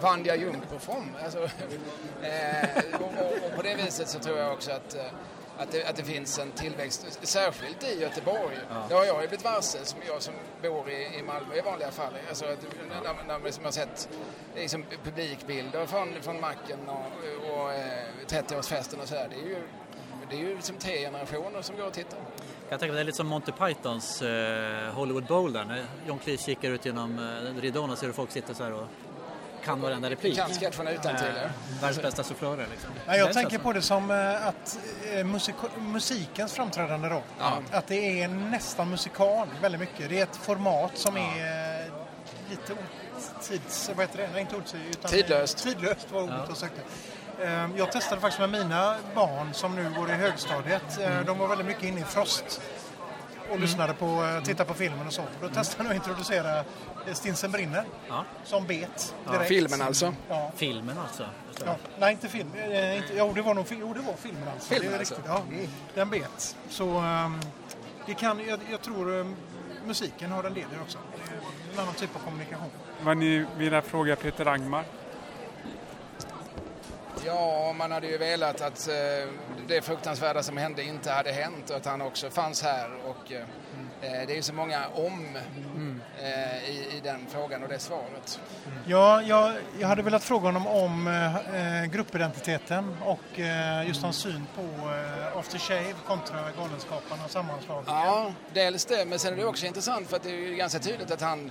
Vanja 0.00 0.36
Jungperform. 0.36 1.16
Alltså, 1.24 1.38
eh, 2.22 3.00
och, 3.00 3.02
och, 3.02 3.46
och 3.50 3.56
på 3.56 3.62
det 3.62 3.74
viset 3.74 4.08
så 4.08 4.18
tror 4.18 4.38
jag 4.38 4.52
också 4.52 4.70
att 4.72 4.96
att 5.58 5.70
det, 5.70 5.84
att 5.84 5.96
det 5.96 6.02
finns 6.02 6.38
en 6.38 6.50
tillväxt, 6.50 7.18
särskilt 7.22 7.84
i 7.84 8.00
Göteborg. 8.00 8.56
Det 8.88 8.94
har 8.94 9.04
jag 9.04 9.22
ju 9.22 9.28
blivit 9.28 9.44
varse, 9.44 9.84
som 9.84 9.98
jag 10.06 10.22
som 10.22 10.34
bor 10.62 10.90
i, 10.90 11.18
i 11.18 11.22
Malmö 11.22 11.54
i 11.56 11.60
vanliga 11.60 11.90
fall. 11.90 12.12
Alltså 12.28 12.44
att, 12.44 12.66
när, 12.88 13.14
när 13.14 13.32
man 13.32 13.42
liksom 13.42 13.64
har 13.64 13.72
sett 13.72 14.08
liksom, 14.54 14.84
publikbilder 15.04 15.86
från, 15.86 16.08
från 16.22 16.40
Macken 16.40 16.88
och, 16.88 17.52
och 17.52 17.72
eh, 17.72 18.04
30-årsfesten 18.28 19.00
och 19.02 19.08
sådär. 19.08 19.28
Det 19.30 19.36
är 19.36 19.48
ju, 19.48 19.62
det 20.30 20.36
är 20.36 20.40
ju 20.40 20.56
liksom 20.56 20.76
tre 20.76 20.98
generationer 20.98 21.62
som 21.62 21.76
går 21.76 21.86
och 21.86 21.92
tittar. 21.92 22.18
Jag 22.68 22.80
tänker 22.80 22.92
att 22.92 22.96
det 22.96 23.00
är 23.00 23.04
lite 23.04 23.16
som 23.16 23.26
Monty 23.26 23.52
Pythons 23.52 24.22
eh, 24.22 24.94
Hollywood 24.94 25.26
Bowl 25.26 25.52
där. 25.52 25.64
När 25.64 25.84
John 26.06 26.18
Cleese 26.18 26.46
kikar 26.46 26.70
ut 26.70 26.86
genom 26.86 27.18
eh, 27.18 27.60
ridån 27.60 27.90
och 27.90 27.98
ser 27.98 28.06
hur 28.06 28.14
folk 28.14 28.30
sitter 28.30 28.54
så 28.54 28.64
här 28.64 28.72
och 28.72 28.86
kan 29.64 29.80
varenda 29.80 30.10
replik. 30.10 30.36
Kan 30.36 30.50
sketcherna 30.50 30.90
utantill. 30.90 31.26
Eh, 31.26 31.80
världens 31.80 32.02
bästa 32.02 32.22
sufflörer 32.22 32.66
liksom. 32.70 32.90
Nej, 33.06 33.18
jag 33.18 33.26
Det 33.28 33.30
är 33.30 33.34
tänker 33.34 33.58
på 33.58 33.72
det 33.72 33.82
som 33.82 34.10
eh, 34.10 34.46
att 34.46 34.78
eh, 35.14 35.24
musik 35.24 35.54
musikens 35.78 36.52
framträdande 36.52 37.08
roll. 37.08 37.22
Att 37.70 37.86
det 37.86 38.22
är 38.22 38.28
nästan 38.28 38.90
musikal 38.90 39.48
väldigt 39.62 39.80
mycket. 39.80 40.08
Det 40.08 40.18
är 40.18 40.22
ett 40.22 40.36
format 40.36 40.90
som 40.98 41.16
är 41.16 41.20
eh, 41.86 41.92
lite 42.50 42.72
otids... 42.72 43.90
Vad 43.96 44.00
heter 44.06 44.18
det? 44.18 44.28
Nej, 44.32 44.40
inte 44.40 44.56
otid, 44.56 44.80
utan 44.90 45.10
Tidlöst. 45.10 45.58
Tidlöst 45.58 46.10
var 46.12 46.22
ordet 46.22 46.40
jag 46.48 46.56
sökte. 46.56 46.80
Jag 47.76 47.92
testade 47.92 48.20
faktiskt 48.20 48.40
med 48.40 48.50
mina 48.50 48.96
barn 49.14 49.54
som 49.54 49.74
nu 49.76 49.90
går 49.98 50.10
i 50.10 50.12
högstadiet. 50.12 51.00
Eh, 51.00 51.20
De 51.26 51.38
var 51.38 51.48
väldigt 51.48 51.66
mycket 51.66 51.82
inne 51.82 52.00
i 52.00 52.04
Frost 52.04 52.60
och 53.52 53.60
lyssnade 53.60 53.92
på, 53.94 54.06
eh, 54.06 54.42
tittade 54.42 54.68
på 54.68 54.74
filmen 54.74 55.06
och 55.06 55.12
så. 55.12 55.22
Då 55.40 55.48
testade 55.48 55.88
jag 55.88 55.90
att 55.90 56.08
introducera 56.08 56.58
eh, 56.58 56.64
Stinsen 57.12 57.50
brinner 57.52 57.84
Ja. 58.08 58.24
som 58.44 58.66
bet 58.66 59.14
direkt. 59.30 59.48
Filmen 59.48 59.82
alltså. 59.82 60.14
Ja. 60.28 60.52
Filmen 60.56 60.98
alltså. 60.98 61.24
Ja, 61.66 61.76
nej, 61.98 62.12
inte 62.12 62.28
film. 62.28 62.50
Eh, 62.54 62.96
inte, 62.96 63.08
jo, 63.16 63.32
det 63.34 63.42
var 63.42 63.54
nog 63.54 63.66
jo, 63.70 63.94
det 63.94 64.00
var 64.00 64.14
filmen 64.16 64.48
alltså. 64.54 64.74
Filmen 64.74 64.90
det 64.90 64.96
är 64.96 64.98
alltså. 64.98 65.14
riktigt. 65.14 65.30
Ja, 65.30 65.42
den 65.94 66.10
bet. 66.10 66.56
Så 66.68 66.98
ehm, 66.98 67.40
det 68.06 68.14
kan, 68.14 68.46
jag, 68.48 68.60
jag 68.70 68.82
tror 68.82 69.20
ehm, 69.20 69.34
musiken 69.86 70.30
har 70.32 70.44
en 70.44 70.54
del 70.54 70.62
i 70.62 70.82
också. 70.84 70.98
Det 71.26 71.32
är 71.32 71.74
en 71.74 71.80
annan 71.80 71.94
typ 71.94 72.16
av 72.16 72.20
kommunikation. 72.20 72.70
Vad 73.02 73.16
ni 73.16 73.46
vill 73.56 73.80
fråga 73.80 74.16
Peter 74.16 74.46
Angmar? 74.46 74.84
Ja, 77.26 77.72
man 77.78 77.92
hade 77.92 78.06
ju 78.06 78.18
velat 78.18 78.60
att 78.60 78.88
eh, 78.88 78.94
det 79.68 79.82
fruktansvärda 79.82 80.42
som 80.42 80.56
hände 80.56 80.82
inte 80.82 81.10
hade 81.10 81.32
hänt 81.32 81.70
och 81.70 81.76
att 81.76 81.86
han 81.86 82.02
också 82.02 82.30
fanns 82.30 82.62
här. 82.62 82.90
Och, 83.04 83.32
eh, 83.32 83.42
det 84.00 84.32
är 84.32 84.36
ju 84.36 84.42
så 84.42 84.54
många 84.54 84.86
om 84.94 85.36
eh, 86.20 86.70
i, 86.70 86.96
i 86.96 87.00
den 87.02 87.26
frågan 87.28 87.62
och 87.62 87.68
det 87.68 87.78
svaret. 87.78 88.40
Ja, 88.86 89.22
jag, 89.22 89.52
jag 89.80 89.88
hade 89.88 90.02
velat 90.02 90.24
fråga 90.24 90.46
honom 90.46 90.66
om 90.66 91.06
eh, 91.06 91.84
gruppidentiteten 91.84 92.96
och 93.04 93.40
eh, 93.40 93.86
just 93.86 94.02
hans 94.02 94.16
syn 94.16 94.46
på 94.54 94.62
eh, 94.62 95.38
After 95.38 95.58
Shave 95.58 95.94
kontra 96.06 96.38
Galenskaparna 96.58 97.24
och 97.24 97.30
sammanslagningen. 97.30 98.00
Ja, 98.06 98.32
dels 98.54 98.84
det, 98.84 99.04
men 99.04 99.18
sen 99.18 99.32
är 99.32 99.36
det 99.36 99.44
också 99.44 99.66
intressant 99.66 100.08
för 100.08 100.16
att 100.16 100.22
det 100.22 100.30
är 100.30 100.48
ju 100.48 100.56
ganska 100.56 100.78
tydligt 100.78 101.10
att 101.10 101.20
han 101.20 101.50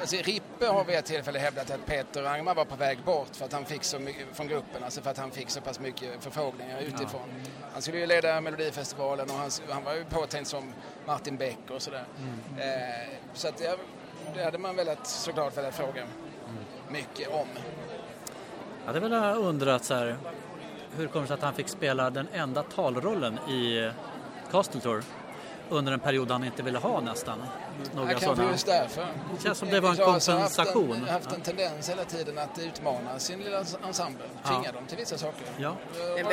Alltså, 0.00 0.16
Rippe 0.16 0.66
har 0.66 0.84
vid 0.84 0.96
ett 0.96 1.04
tillfälle 1.04 1.38
hävdat 1.38 1.70
att 1.70 1.86
Peter 1.86 2.24
Angmar 2.24 2.54
var 2.54 2.64
på 2.64 2.76
väg 2.76 2.98
bort 3.04 3.36
för 3.36 3.44
att 3.44 3.52
han 3.52 3.64
fick 3.64 3.84
så 3.84 3.98
mycket 3.98 4.26
från 4.32 4.48
gruppen, 4.48 4.84
alltså 4.84 5.00
för 5.02 5.10
att 5.10 5.18
han 5.18 5.30
fick 5.30 5.50
så 5.50 5.60
pass 5.60 5.80
mycket 5.80 6.24
förfrågningar 6.24 6.80
utifrån. 6.80 7.20
Han 7.72 7.82
skulle 7.82 7.98
ju 7.98 8.06
leda 8.06 8.40
Melodifestivalen 8.40 9.30
och 9.30 9.36
han, 9.36 9.50
han 9.68 9.84
var 9.84 9.94
ju 9.94 10.04
påtänkt 10.04 10.48
som 10.48 10.72
Martin 11.06 11.36
Beck 11.36 11.58
och 11.70 11.82
sådär. 11.82 12.04
Eh, 12.58 13.08
så 13.34 13.48
att 13.48 13.56
det, 13.56 13.78
det 14.34 14.44
hade 14.44 14.58
man 14.58 14.76
velat, 14.76 15.06
såklart 15.06 15.58
velat 15.58 15.74
fråga 15.74 16.04
mycket 16.88 17.28
om. 17.28 17.48
Jag 18.80 18.92
hade 18.92 19.00
väl 19.00 19.36
undrat 19.36 19.84
så 19.84 19.94
här, 19.94 20.16
hur 20.96 21.06
kommer 21.06 21.22
det 21.22 21.26
sig 21.28 21.34
att 21.34 21.42
han 21.42 21.54
fick 21.54 21.68
spela 21.68 22.10
den 22.10 22.28
enda 22.32 22.62
talrollen 22.62 23.38
i 23.38 23.90
Castle 24.50 24.80
Tour 24.80 25.04
under 25.70 25.92
en 25.92 26.00
period 26.00 26.30
han 26.30 26.44
inte 26.44 26.62
ville 26.62 26.78
ha 26.78 27.00
nästan? 27.00 27.38
Några 27.94 28.12
Ja, 28.12 28.18
kanske 28.18 28.26
sådana. 28.36 28.52
just 28.52 28.66
därför. 28.66 29.06
Det 29.36 29.42
känns 29.42 29.58
som 29.58 29.68
det 29.68 29.80
var 29.80 29.90
en 29.90 29.96
Claes 29.96 30.26
har 30.26 30.34
kompensation. 30.34 30.90
Haft 30.92 31.02
en, 31.08 31.08
haft 31.14 31.32
en 31.32 31.40
tendens 31.40 31.88
hela 31.90 32.04
tiden 32.04 32.38
att 32.38 32.58
utmana 32.58 33.18
sin 33.18 33.38
lilla 33.40 33.64
ensemble, 33.86 34.24
tvinga 34.46 34.72
dem 34.72 34.86
till 34.88 34.96
vissa 34.98 35.18
saker. 35.18 35.46
Ja, 35.58 35.76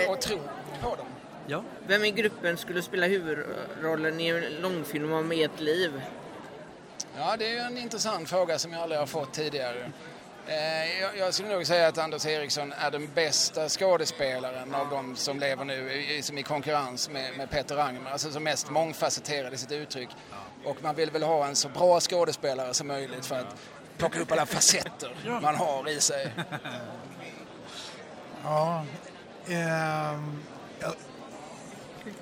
Och, 0.07 0.13
och 0.13 0.21
tro 0.21 0.37
på 0.81 0.89
dem. 0.95 1.05
ja. 1.47 1.63
Vem 1.87 2.03
i 2.03 2.11
gruppen 2.11 2.57
skulle 2.57 2.81
spela 2.81 3.05
huvudrollen 3.07 4.19
i 4.19 4.27
en 4.27 4.43
långfilm 4.61 5.13
om 5.13 5.31
ert 5.31 5.59
liv? 5.59 6.01
Ja, 7.17 7.35
det 7.39 7.57
är 7.57 7.65
en 7.65 7.77
intressant 7.77 8.29
fråga 8.29 8.59
som 8.59 8.71
jag 8.73 8.81
aldrig 8.81 8.99
har 8.99 9.07
fått 9.07 9.33
tidigare. 9.33 9.91
Eh, 10.47 11.17
jag, 11.19 11.33
skulle 11.33 11.49
nog 11.49 11.65
säga 11.67 11.87
att 11.87 11.97
Anders 11.97 12.25
Eriksson 12.25 12.73
är 12.79 12.91
den 12.91 13.09
bästa 13.15 13.69
skådespelaren 13.69 14.75
av 14.75 14.89
de 14.89 15.15
som 15.15 15.39
lever 15.39 15.65
nu 15.65 16.21
som 16.21 16.37
i 16.37 16.43
konkurrens 16.43 17.09
med, 17.09 17.37
med 17.37 17.49
Peter 17.49 17.77
Angmar. 17.77 18.11
Alltså 18.11 18.31
som 18.31 18.43
mest 18.43 18.69
mångfacetterad 18.69 19.53
i 19.53 19.57
sitt 19.57 19.71
uttryck. 19.71 20.09
Och 20.65 20.77
man 20.83 20.95
vill 20.95 21.11
väl 21.11 21.23
ha 21.23 21.47
en 21.47 21.55
så 21.55 21.69
bra 21.69 21.99
skådespelare 21.99 22.73
som 22.73 22.87
möjligt 22.87 23.25
för 23.25 23.35
att 23.39 23.55
plocka 23.97 24.19
upp 24.19 24.31
alla 24.31 24.45
facetter 24.45 25.15
man 25.41 25.55
har 25.55 25.89
i 25.89 25.99
sig. 26.01 26.31
Ja, 28.43 28.85
ja, 30.79 30.93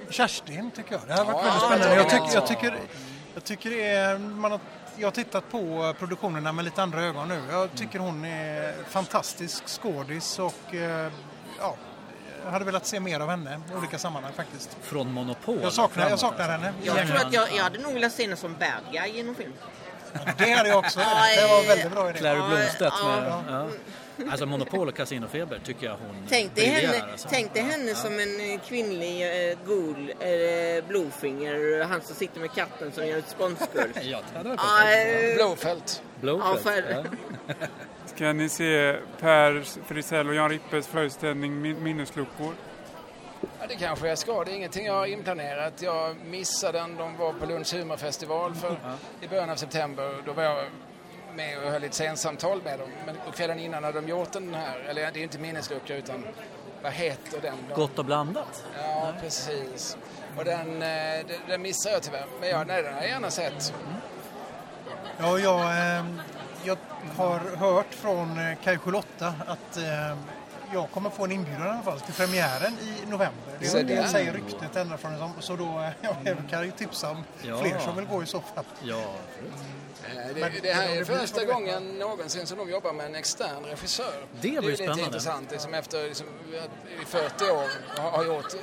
Kerstin 0.10 0.72
tycker 0.72 0.92
jag. 0.92 1.02
Det 1.08 1.14
har 1.14 1.26
varit 1.26 1.46
Ja, 1.46 1.70
väldigt 1.70 1.88
spännande. 1.88 1.96
ja, 1.96 2.02
Jag 2.02 2.10
tycker, 2.10 2.26
ja. 2.26 2.34
jag 2.34 2.48
tycker, 2.48 2.80
jag 3.34 3.44
tycker 3.44 3.70
det 3.70 3.84
är, 3.88 4.18
man 4.18 4.52
har, 4.52 4.60
jag 4.98 5.08
har 5.08 5.12
tittat 5.12 5.52
på 5.52 5.94
produktionerna 6.00 6.52
med 6.52 6.66
lite 6.66 6.84
andra 6.84 7.02
ögon 7.02 7.28
nu. 7.28 7.42
Jag 7.52 7.70
tycker 7.76 8.00
hon 8.00 8.26
är 8.26 8.74
fantastisk 8.90 9.64
skådis 9.68 10.40
och 10.40 10.76
eh, 10.76 11.12
ja, 11.60 11.76
jag 12.44 12.52
hade 12.52 12.66
velat 12.66 12.88
se 12.88 13.00
mer 13.00 13.20
av 13.20 13.30
henne 13.30 13.62
i 13.74 13.78
olika 13.78 13.98
sammanhang 14.00 14.34
faktiskt. 14.34 14.78
Från 14.82 15.12
Monopol. 15.12 15.60
Jag 15.62 15.74
saknar, 15.74 16.10
jag 16.10 16.20
saknar 16.20 16.50
alltså. 16.50 16.68
henne. 16.68 16.74
Jag 16.84 17.08
tror 17.08 17.18
att 17.18 17.34
jag, 17.34 17.54
jag 17.54 17.64
hade 17.64 17.80
nog 17.80 17.94
velat 17.94 18.12
se 18.12 18.24
henne 18.24 18.36
som 18.36 18.54
bad 18.54 18.94
guy 18.94 19.20
i 19.20 19.24
någon 19.24 19.36
film. 19.36 19.54
Det 20.38 20.52
hade 20.52 20.70
jag 20.70 20.80
också. 20.80 21.00
Det 21.00 21.48
var 21.48 21.62
eh, 21.62 21.68
väldigt 21.68 21.92
bra 21.92 22.10
idé. 22.10 22.20
Clary 22.20 22.48
Blomstedt 22.48 23.04
med... 23.06 23.44
ja. 23.50 23.68
Ja. 24.18 24.26
Alltså 24.32 24.46
Monopol 24.46 24.88
och 24.88 24.96
Casinofeber 24.96 25.60
tycker 25.66 25.86
jag 25.88 25.94
hon 25.98 26.16
Tänk 26.30 26.56
dig 26.56 26.66
henne, 26.66 27.12
alltså. 27.12 27.28
tänk 27.32 27.54
dig 27.54 27.64
henne 27.64 27.96
som 27.96 28.20
en 28.20 28.52
eh, 28.54 28.60
kvinnlig 28.68 29.22
eh, 29.52 29.58
ghoul, 29.66 30.14
eh, 30.20 30.88
Blowfinger, 30.88 31.84
han 31.84 32.02
som 32.02 32.16
sitter 32.16 32.40
med 32.40 32.52
katten 32.52 32.92
som 32.92 33.08
gör 33.08 33.18
ett 33.18 33.30
spånskrull. 33.30 33.92
Ja, 34.02 34.20
det 34.32 34.38
hade 34.38 34.50
varit 34.50 34.60
Ja, 34.64 35.30
eh, 35.30 35.36
Blåfält. 35.36 36.04
Blowfelt. 36.22 36.86
Ja, 36.90 37.04
ja. 37.48 37.54
Ska 38.16 38.34
ni 38.34 38.50
se 38.50 38.96
Per 39.20 39.64
Frisell 39.88 40.30
och 40.30 40.36
Jan 40.36 40.50
Rippes 40.50 40.88
föreställning 40.88 41.62
Min- 41.62 41.84
Minnesluckor? 41.84 42.54
Ja, 43.60 43.66
det 43.68 43.76
kanske 43.76 44.08
jag 44.08 44.18
ska. 44.18 44.44
Det 44.44 44.52
är 44.52 44.56
ingenting 44.56 44.86
jag 44.86 44.94
har 44.94 45.06
inplanerat. 45.06 45.74
Jag 45.82 46.16
missade 46.26 46.78
den. 46.80 46.96
De 46.96 47.18
var 47.18 47.34
på 47.34 47.46
Lunds 47.46 47.74
humorfestival 47.74 48.56
för, 48.56 48.76
i 49.22 49.28
början 49.28 49.50
av 49.50 49.56
september. 49.56 50.16
Då 50.26 50.34
var 50.34 50.44
jag 50.44 50.66
med 51.36 51.58
och 51.64 51.72
höll 51.72 51.84
ett 51.84 51.94
sensamtal 51.94 52.62
med 52.64 52.80
dem. 52.80 52.90
Men 53.06 53.16
och 53.28 53.36
kvällen 53.36 53.60
innan 53.60 53.84
hade 53.84 54.02
de 54.02 54.08
gjort 54.08 54.32
den 54.32 54.54
här, 54.54 54.80
eller 54.80 55.12
det 55.12 55.20
är 55.20 55.24
inte 55.24 55.40
minneslucka 55.40 55.96
utan 55.96 56.24
vad 56.84 56.94
heter 56.94 57.42
den? 57.42 57.56
De, 57.70 57.76
Gott 57.76 58.00
och 58.00 58.06
blandat. 58.06 58.66
Ja, 58.84 59.14
precis. 59.22 59.98
Och 60.38 60.46
den, 60.46 60.82
eh, 60.82 61.26
den, 61.28 61.40
den 61.48 61.62
missade 61.62 61.96
jag 61.96 62.04
tyvärr. 62.04 62.26
Men 62.40 62.50
jag, 62.50 62.68
nej, 62.68 62.84
den 62.84 62.94
har 62.94 63.02
jag 63.02 63.10
gärna 63.10 63.32
sett. 63.32 63.74
Ja, 65.18 65.40
jag, 65.40 65.62
eh, 65.62 66.06
jag 66.64 66.78
har 67.18 67.40
hört 67.58 67.94
från 67.94 68.40
eh, 68.40 68.58
Kaj 68.64 68.78
78 68.78 69.34
att 69.48 69.78
eh, 69.78 70.18
jag 70.76 70.92
kommer 70.92 71.10
få 71.10 71.24
en 71.24 71.32
inbjudan 71.32 71.68
i 71.68 71.70
alla 71.70 71.82
fall 71.84 72.00
till 72.00 72.14
premiären 72.14 72.74
i 72.82 73.06
november. 73.06 73.44
Det, 73.60 73.68
Så 73.68 73.78
det 73.82 74.08
säger 74.08 74.34
ryktet 74.34 74.76
ända 74.76 74.98
från 74.98 75.18
sån. 75.18 75.32
Så 75.40 75.56
då 75.56 75.64
eh, 75.80 75.90
ja, 76.02 76.16
jag 76.24 76.38
kan 76.50 76.64
ju 76.66 76.72
tipsa 76.72 77.10
om 77.12 77.24
Ja. 77.42 77.58
fler 77.58 77.80
som 77.80 77.96
vill 77.96 78.06
gå 78.06 78.24
i 78.24 78.26
så 78.26 78.42
fall. 78.42 78.66
Ja, 78.84 79.04
Eh, 80.10 80.28
Det, 80.36 80.40
Men- 80.42 80.52
det 80.62 80.74
här 80.74 80.90
är 80.90 81.00
det 81.00 81.06
första 81.06 81.46
gången 81.46 82.00
någonsin 82.00 82.48
som 82.48 82.58
de 82.58 82.70
jobbar 82.70 82.94
med 82.94 83.06
en 83.06 83.16
extern 83.16 83.64
regissör. 83.64 84.14
Det 84.32 84.40
blir 84.42 84.58
är 84.58 84.62
ju 84.62 84.70
lite 84.70 84.78
spännande. 84.78 85.04
intressant. 85.04 85.52
Liksom 85.52 85.74
efter 85.74 86.04
liksom, 86.04 86.28
i 87.02 87.06
40 87.06 87.44
år 87.50 87.70
har, 88.02 88.12
har 88.12 88.24
gjort 88.26 88.54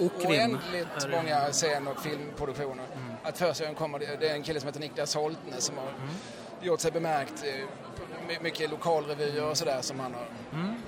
Och 0.00 0.24
oändligt 0.24 0.86
är 1.04 1.08
det. 1.08 1.16
många 1.16 1.40
scen 1.52 1.88
och 1.88 2.02
filmproduktioner. 2.02 2.84
Att 3.22 3.38
första 3.38 3.64
gången 3.64 3.74
kommer 3.74 3.98
det, 3.98 4.16
det 4.20 4.28
är 4.28 4.34
en 4.34 4.42
kille 4.42 4.60
som 4.60 4.66
heter 4.66 4.80
Niklas 4.80 5.14
Holtne 5.14 5.52
som 5.60 5.76
har 5.78 5.88
gjort 6.60 6.80
sig 6.80 6.90
bemärkt 6.90 7.44
eh, 7.44 7.64
mycket 8.40 8.70
lokalrevyer 8.70 9.50
och 9.50 9.56
sådär 9.56 9.78
som 9.80 10.00
han 10.00 10.14
har, 10.14 10.26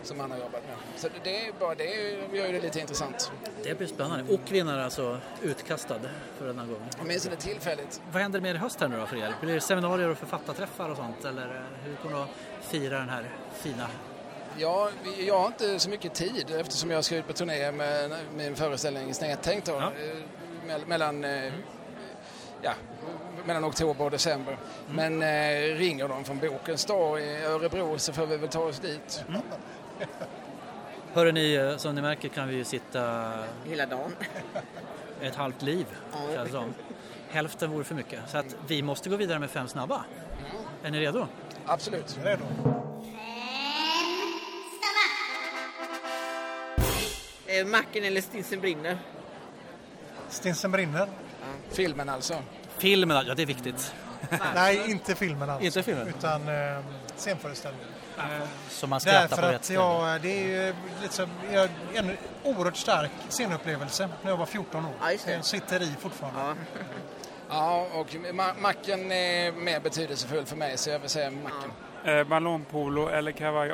som 0.03 0.21
han 0.21 0.31
har 0.31 0.39
jobbat 0.39 0.63
med. 0.67 0.77
Så 0.97 1.09
det 1.25 1.47
är 1.47 1.53
bara 1.61 1.75
det 1.75 1.85
gör 2.33 2.47
ju 2.47 2.53
det 2.53 2.61
lite 2.61 2.81
intressant. 2.81 3.33
det 3.63 3.79
blir 3.79 3.87
spännande. 3.89 4.35
Och 4.35 4.41
kvinnan 4.47 4.75
är 4.79 4.85
alltså 4.85 5.19
utkastad 5.43 5.99
för 6.39 6.47
denna 6.47 6.67
gång. 6.67 6.89
Åtminstone 7.03 7.37
tillfälligt. 7.37 8.01
Vad 8.13 8.23
händer 8.23 8.41
mer 8.41 8.55
i 8.55 8.59
höst 8.59 8.81
här 8.81 8.89
nu 8.89 8.97
då 9.01 9.07
för 9.07 9.17
er? 9.17 9.35
Blir 9.41 9.55
det 9.55 9.61
seminarier 9.61 10.09
och 10.09 10.19
författarträffar 10.19 10.89
och 10.89 10.97
sånt? 10.97 11.25
Eller 11.25 11.43
eh, 11.47 11.63
hur 11.85 11.97
kommer 11.97 12.17
du 12.17 12.23
att 12.23 12.29
fira 12.61 12.99
den 12.99 13.09
här 13.09 13.31
fina... 13.55 13.87
Ja, 14.59 14.91
jag 15.19 15.39
har 15.39 15.47
inte 15.47 15.79
så 15.79 15.91
mycket 15.91 16.15
tid 16.15 16.51
eftersom 16.61 16.91
jag 16.91 17.05
ska 17.05 17.17
ut 17.17 17.27
på 17.27 17.33
turné 17.33 17.73
med 17.73 18.11
min 18.37 18.57
föreställning 18.57 19.15
Snedtänkt 19.15 19.67
då, 19.67 19.73
Ja. 19.73 19.93
eh, 20.05 20.17
mell- 20.67 20.87
mellan, 20.87 21.25
eh, 21.25 21.53
ja, 22.63 22.73
mellan 23.47 23.65
oktober 23.65 24.05
och 24.05 24.11
december. 24.11 24.57
Men 24.91 25.23
eh, 25.23 25.77
ringer 25.77 26.09
de 26.09 26.25
från 26.25 26.39
Bokens 26.39 26.85
dag 26.85 27.21
i 27.21 27.43
Örebro 27.45 27.99
så 27.99 28.13
får 28.13 28.27
vi 28.27 28.37
väl 28.37 28.49
ta 28.49 28.61
oss 28.61 28.79
dit. 28.79 29.25
Hörrni, 31.13 31.33
ni, 31.33 31.55
eh, 31.55 31.77
som 31.77 31.95
ni 31.95 32.03
märker 32.03 32.29
kan 32.29 32.49
vi 32.49 32.55
ju 32.57 32.65
sitta 32.65 33.33
hela 33.65 33.87
dagen. 33.87 34.13
ett 35.21 35.35
halvt 35.35 35.63
liv, 35.63 35.87
Ja. 36.13 36.19
känns 36.35 36.51
som. 36.51 36.75
Hälften 37.31 37.71
vore 37.71 37.85
för 37.85 37.95
mycket. 37.95 38.21
Så 38.29 38.39
att 38.39 38.57
vi 38.67 38.83
måste 38.83 39.09
gå 39.09 39.17
vidare 39.17 39.39
med 39.39 39.51
fem 39.51 39.69
snabba. 39.69 40.05
Är 40.83 40.91
ni 40.91 41.01
redo? 41.01 41.27
Absolut. 41.67 42.19
Det 42.23 42.31
är 42.31 42.37
då. 42.37 42.71
Eh, 47.47 47.67
Macken 47.67 48.05
eller 48.05 48.21
Stinsen 48.21 48.61
brinner. 48.61 48.99
Stinsen 50.29 50.71
brinner. 50.71 51.09
Filmen 51.71 52.09
alltså. 52.09 52.35
Filmen, 52.79 53.25
ja 53.27 53.35
det 53.35 53.43
är 53.43 53.47
viktigt. 53.47 53.95
Nej, 54.55 54.91
inte 54.91 55.15
filmen 55.15 55.51
alls. 55.51 55.65
Inte 55.65 55.83
filmen? 55.83 56.09
Utan 56.09 56.49
eh, 56.49 56.79
scenföreställningen. 57.17 57.89
Så 58.71 58.87
man 58.87 59.01
skrattar 59.01 59.21
Därför 59.29 59.43
på 59.43 59.49
rätt 59.49 59.61
att 59.61 59.71
jag, 59.71 60.21
det 60.23 60.29
är 60.43 60.67
ju 60.69 60.75
liksom, 61.03 61.29
jag, 61.53 61.69
en 61.95 62.17
oerhört 62.43 62.77
stark 62.77 63.11
scenupplevelse 63.29 64.09
när 64.23 64.31
jag 64.31 64.37
var 64.37 64.47
14 64.47 64.85
år. 64.85 64.93
Ja. 65.03 65.17
Den 65.27 65.43
sitter 65.43 65.83
i 65.83 65.93
fortfarande. 66.01 66.41
Ja. 66.41 66.55
Ja, 67.49 67.87
och 67.95 68.09
ma- 68.11 68.61
macken 68.61 69.13
är 69.13 69.53
mer 69.53 69.81
betydelsefull 69.81 70.45
för 70.47 70.57
mig 70.57 70.79
så 70.79 70.91
jag 70.91 70.99
vill 70.99 71.11
säga 71.11 71.31
macken. 71.31 71.73
Eh, 72.19 72.25
ballongpolo 72.25 73.09
eller 73.09 73.33
kavaj, 73.33 73.73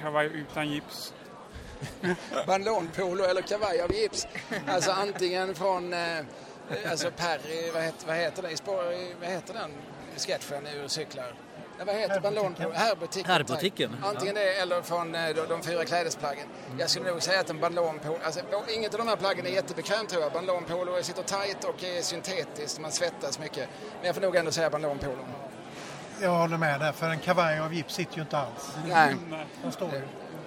kavaj 0.00 0.26
utan 0.26 0.68
gips? 0.70 1.14
Bandonpolo 2.46 3.24
eller 3.24 3.42
kavaj 3.42 3.80
av 3.80 3.92
gips. 3.94 4.26
Alltså 4.68 4.90
antingen 4.90 5.54
från 5.54 5.92
eh, 5.92 6.18
alltså 6.90 7.10
Perry, 7.16 7.70
vad 7.74 7.82
heter, 7.82 8.06
vad 8.06 8.16
heter 8.16 8.42
det? 8.42 8.48
vad 9.20 9.28
heter 9.28 9.54
den 9.54 9.70
sketchen 10.16 10.66
ur 10.66 10.88
cyklar? 10.88 11.34
Ja, 11.78 11.84
vad 11.84 11.94
heter 11.94 12.20
bandonpolo? 12.20 12.70
Herrbutiken. 12.72 13.30
Herrbutiken. 13.30 13.96
Antingen 14.02 14.34
det 14.34 14.54
eller 14.54 14.82
från 14.82 15.14
eh, 15.14 15.28
de, 15.28 15.46
de 15.48 15.62
fyra 15.62 15.84
klädesplaggen. 15.84 16.46
Jag 16.78 16.90
skulle 16.90 17.10
nog 17.10 17.22
säga 17.22 17.40
att 17.40 17.50
en 17.50 17.60
bandonpolo, 17.60 18.18
alltså 18.24 18.40
inget 18.76 18.94
av 18.94 18.98
de 18.98 19.08
här 19.08 19.16
plaggen 19.16 19.46
är 19.46 19.50
jättebekvämt 19.50 20.08
tror 20.08 20.22
jag. 20.22 20.32
Bandonpolo 20.32 21.02
sitter 21.02 21.22
tight 21.22 21.64
och 21.64 21.84
är 21.84 22.02
syntetiskt, 22.02 22.80
man 22.80 22.92
svettas 22.92 23.38
mycket. 23.38 23.68
Men 23.98 24.06
jag 24.06 24.14
får 24.14 24.22
nog 24.22 24.36
ändå 24.36 24.50
säga 24.50 24.70
bandonpolo. 24.70 25.24
Jag 26.22 26.30
håller 26.30 26.56
med 26.56 26.80
där, 26.80 26.92
för 26.92 27.08
en 27.08 27.18
kavaj 27.18 27.58
av 27.58 27.74
gips 27.74 27.94
sitter 27.94 28.16
ju 28.16 28.22
inte 28.22 28.38
alls. 28.38 28.76
Nej, 28.88 29.16
Den 29.62 29.72
står 29.72 29.92
ju. 29.92 30.02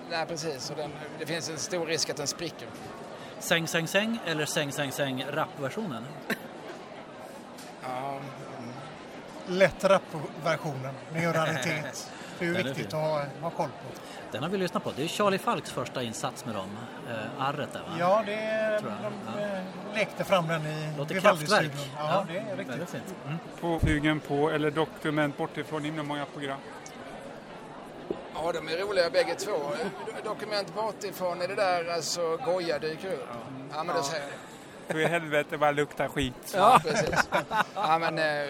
nej 0.10 0.26
precis. 0.26 0.70
Och 0.70 0.76
den, 0.78 0.92
det 1.20 1.26
finns 1.26 1.50
en 1.50 1.58
stor 1.58 1.86
risk 1.86 2.10
att 2.10 2.18
den 2.18 2.28
spricker. 2.28 2.68
Säng, 3.44 3.68
säng, 3.68 3.88
säng 3.88 4.20
eller 4.26 4.46
säng, 4.46 4.72
säng, 4.72 4.92
säng 4.92 5.26
rapversionen? 5.32 6.04
Ja, 7.84 8.20
Lätt 9.48 9.84
rapversionen 9.84 10.96
med 11.14 11.24
en 11.24 11.34
raritet. 11.34 12.12
Det 12.40 12.46
är 12.46 12.50
ju 12.50 12.56
är 12.60 12.64
viktigt 12.64 12.76
fin. 12.76 12.86
att 12.86 12.94
ha, 12.94 13.26
ha 13.42 13.50
koll 13.50 13.70
på. 13.70 14.00
Den 14.32 14.44
har 14.44 14.50
vi 14.50 14.58
lyssnat 14.58 14.84
på. 14.84 14.92
Det 14.96 15.04
är 15.04 15.08
Charlie 15.08 15.38
Falks 15.38 15.72
första 15.72 16.04
insats 16.04 16.46
med 16.46 16.56
dem. 16.56 16.70
Eh, 17.10 17.44
arret 17.44 17.74
där 17.74 17.80
va? 17.80 17.86
Ja, 18.00 18.24
det, 18.26 18.80
Tror 18.80 18.92
jag. 19.04 19.12
de 19.36 19.44
eh, 19.44 19.64
lekte 19.96 20.24
fram 20.24 20.48
den 20.48 20.66
i 20.66 20.94
Låter 20.98 21.20
kraftverk. 21.20 21.72
Ja, 21.98 22.26
det 22.28 22.38
är 22.38 22.58
riktigt. 22.58 23.16
Mm. 23.26 23.38
Påflugen 23.62 24.20
på 24.20 24.50
eller 24.50 24.72
dokument 24.72 25.38
bortifrån 25.38 25.84
himla 25.84 26.04
många 26.04 26.26
program? 26.26 26.60
Ja, 28.44 28.52
de 28.52 28.68
är 28.68 28.78
roliga 28.78 29.10
bägge 29.10 29.36
två. 29.36 29.72
Dokument 30.24 30.76
bortifrån, 30.76 31.42
är 31.42 31.48
det 31.48 31.56
där 31.56 31.94
alltså 31.94 32.38
Goja 32.46 32.80
dyker 32.80 33.14
upp? 33.14 33.28
Ja, 33.76 33.84
men 33.84 33.96
det 33.96 34.04
säger 34.04 34.24
jag. 34.24 34.32
För 34.96 35.00
i 35.00 35.06
helvete 35.06 35.58
vad 35.58 35.76
luktar 35.76 36.08
skit. 36.08 36.54
Ja, 36.56 36.80
precis. 36.84 37.30
Ja, 37.76 37.98
men 38.00 38.18
eh, 38.20 38.50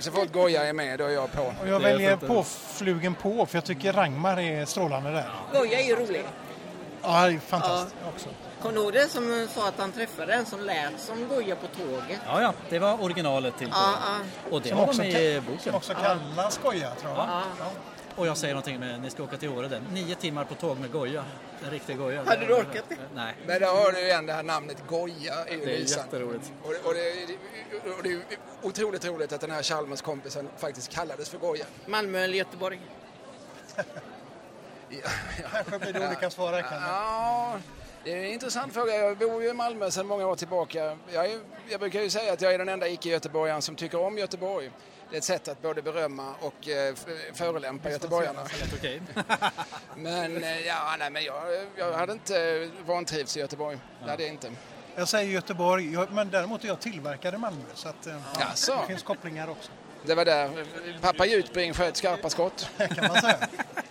så 0.00 0.12
fort 0.12 0.32
Goja 0.32 0.66
är 0.66 0.72
med, 0.72 0.98
då 0.98 1.04
är 1.04 1.10
jag 1.10 1.32
på. 1.32 1.42
Och 1.62 1.68
jag 1.68 1.80
väljer 1.80 2.10
sant. 2.10 2.26
påflugen 2.26 3.14
på, 3.14 3.46
för 3.46 3.56
jag 3.56 3.64
tycker 3.64 3.92
Rangmar 3.92 4.40
är 4.40 4.64
strålande 4.64 5.10
där. 5.10 5.30
Goja 5.52 5.80
är 5.80 5.84
ju 5.84 5.96
rolig. 5.96 6.24
Ja, 7.02 7.26
det 7.26 7.34
är 7.34 7.38
fantastiskt 7.38 7.96
också. 8.14 8.28
Kommer 8.62 8.74
du 8.74 8.80
ihåg 8.82 8.92
det 8.92 9.08
som 9.08 9.48
sa 9.54 9.68
att 9.68 9.78
han 9.78 9.92
träffade 9.92 10.32
en 10.32 10.46
som 10.46 10.60
lät 10.60 11.00
som 11.00 11.28
Goja 11.28 11.56
på 11.56 11.66
tåget? 11.66 12.20
Ja, 12.26 12.42
ja, 12.42 12.52
det 12.68 12.78
var 12.78 13.02
originalet 13.02 13.58
till 13.58 13.68
Ja, 13.72 13.92
ja. 14.06 14.50
Och 14.50 14.62
det 14.62 14.68
Som 14.68 14.78
har 14.78 14.86
också, 14.86 15.02
de 15.02 15.08
i 15.08 15.40
boken. 15.40 15.60
som 15.60 15.74
också 15.74 15.94
kallas 15.94 16.60
Goja, 16.62 16.90
tror 16.90 17.12
jag. 17.16 17.26
Ja. 17.28 17.42
Och 18.16 18.26
jag 18.26 18.36
säger 18.36 18.54
någonting 18.54 18.80
med 18.80 19.00
ni 19.00 19.10
ska 19.10 19.22
åka 19.22 19.36
till 19.36 19.48
Åre 19.48 19.68
där. 19.68 19.82
Nio 19.92 20.14
timmar 20.14 20.44
på 20.44 20.54
tåg 20.54 20.78
med 20.78 20.92
Goja. 20.92 21.24
En 21.64 21.70
riktig 21.70 21.98
Goja. 21.98 22.24
Hade 22.24 22.46
du 22.46 22.54
orkat 22.54 22.84
det? 22.88 22.96
Nej. 23.14 23.34
Men 23.46 23.60
då 23.60 23.66
har 23.66 23.92
du 23.92 23.98
ju 24.00 24.06
igen 24.06 24.26
det 24.26 24.32
här 24.32 24.42
namnet 24.42 24.76
Goja. 24.88 25.34
Är 25.44 25.52
ju 25.56 25.64
Det 25.64 25.74
är 25.74 25.78
lysande. 25.78 26.04
jätteroligt. 26.04 26.52
Och, 26.62 26.72
det- 26.72 26.78
och, 26.88 26.94
det, 26.94 27.90
och 27.96 28.02
det 28.02 28.12
är 28.12 28.20
otroligt 28.62 29.04
roligt 29.04 29.32
att 29.32 29.40
den 29.40 29.50
här 29.50 29.62
Chalmers 29.62 30.02
kompisen 30.02 30.48
faktiskt 30.56 30.92
kallades 30.94 31.28
för 31.28 31.38
Goja. 31.38 31.64
Malmö 31.86 32.18
eller 32.20 32.38
Göteborg? 32.38 32.80
Ja, 34.88 34.98
Kanske 35.52 35.78
blir 35.78 35.92
det 35.92 36.06
olika 36.06 36.30
svar 36.30 36.52
här 36.52 36.60
kanske. 36.62 36.88
Ja, 36.88 37.58
det 38.04 38.12
är 38.12 38.16
en 38.16 38.32
intressant 38.32 38.74
fråga. 38.74 38.94
Jag 38.96 39.18
bor 39.18 39.42
ju 39.42 39.48
i 39.48 39.52
Malmö 39.52 39.90
sedan 39.90 40.06
många 40.06 40.26
år 40.26 40.36
tillbaka. 40.36 40.98
Jag, 41.12 41.26
är, 41.26 41.40
jag 41.68 41.80
brukar 41.80 42.00
ju 42.02 42.10
säga 42.10 42.32
att 42.32 42.40
jag 42.40 42.54
är 42.54 42.58
den 42.58 42.68
enda 42.68 42.88
icke-göteborgaren 42.88 43.62
som 43.62 43.76
tycker 43.76 44.00
om 44.00 44.18
Göteborg. 44.18 44.70
Det 45.10 45.16
är 45.16 45.18
ett 45.18 45.24
sätt 45.24 45.48
att 45.48 45.62
både 45.62 45.82
berömma 45.82 46.34
och 46.40 46.68
eh, 46.68 46.94
förolämpa 47.34 47.90
göteborgarna. 47.90 48.40
Men, 49.96 50.44
eh, 50.44 50.66
ja, 50.66 50.96
nej, 50.98 51.10
men 51.10 51.24
jag, 51.24 51.66
jag 51.76 51.92
hade 51.92 52.12
inte 52.12 52.70
vantrivts 52.86 53.36
i 53.36 53.40
Göteborg. 53.40 53.78
Det 54.04 54.10
hade 54.10 54.22
jag 54.22 54.32
inte. 54.32 54.50
Jag 54.96 55.08
säger 55.08 55.32
Göteborg, 55.32 55.92
jag, 55.92 56.12
men 56.12 56.30
däremot 56.30 56.64
är 56.64 56.68
jag 56.68 56.80
tillverkad 56.80 57.34
i 57.34 57.38
Malmö. 57.38 57.64
Så 57.74 57.88
att, 57.88 58.06
eh, 58.06 58.20
Jaså? 58.40 58.78
det 58.80 58.86
finns 58.86 59.02
kopplingar 59.02 59.50
också. 59.50 59.70
Det 60.02 60.14
var 60.14 60.24
där 60.24 60.66
pappa 61.00 61.26
Jutbring 61.26 61.74
sköt 61.74 61.96
skarpa 61.96 62.30
skott. 62.30 62.70
kan 62.76 63.08
man 63.08 63.20
säga. 63.20 63.38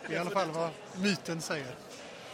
Det 0.07 0.13
i 0.13 0.17
alla 0.17 0.29
fall 0.29 0.51
vad 0.51 0.69
myten 0.95 1.41
säger. 1.41 1.75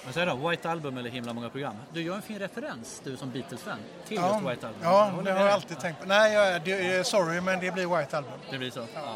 Men 0.03 0.13
säg 0.13 0.25
då, 0.25 0.35
White 0.49 0.69
Album 0.69 0.97
eller 0.97 1.09
himla 1.09 1.33
många 1.33 1.49
program. 1.49 1.75
Du 1.93 2.01
gör 2.01 2.15
en 2.15 2.21
fin 2.21 2.39
referens, 2.39 3.01
du 3.03 3.17
som 3.17 3.31
Beatles-fan, 3.31 3.79
till 4.07 4.17
Ja, 4.17 4.33
just 4.41 4.49
White 4.51 4.67
Album. 4.67 4.81
ja 4.83 5.13
det 5.25 5.31
har 5.31 5.39
jag 5.39 5.49
alltid 5.49 5.79
tänkt 5.79 5.99
på. 6.01 6.05
Nej, 6.07 6.33
jag, 6.33 6.61
det, 6.63 6.71
är- 6.95 7.03
sorry, 7.03 7.41
men 7.41 7.59
det 7.59 7.71
blir 7.71 7.97
White 7.97 8.17
Album. 8.17 8.31
Det 8.51 8.57
blir 8.57 8.71
så? 8.71 8.85
Ja. 8.95 9.15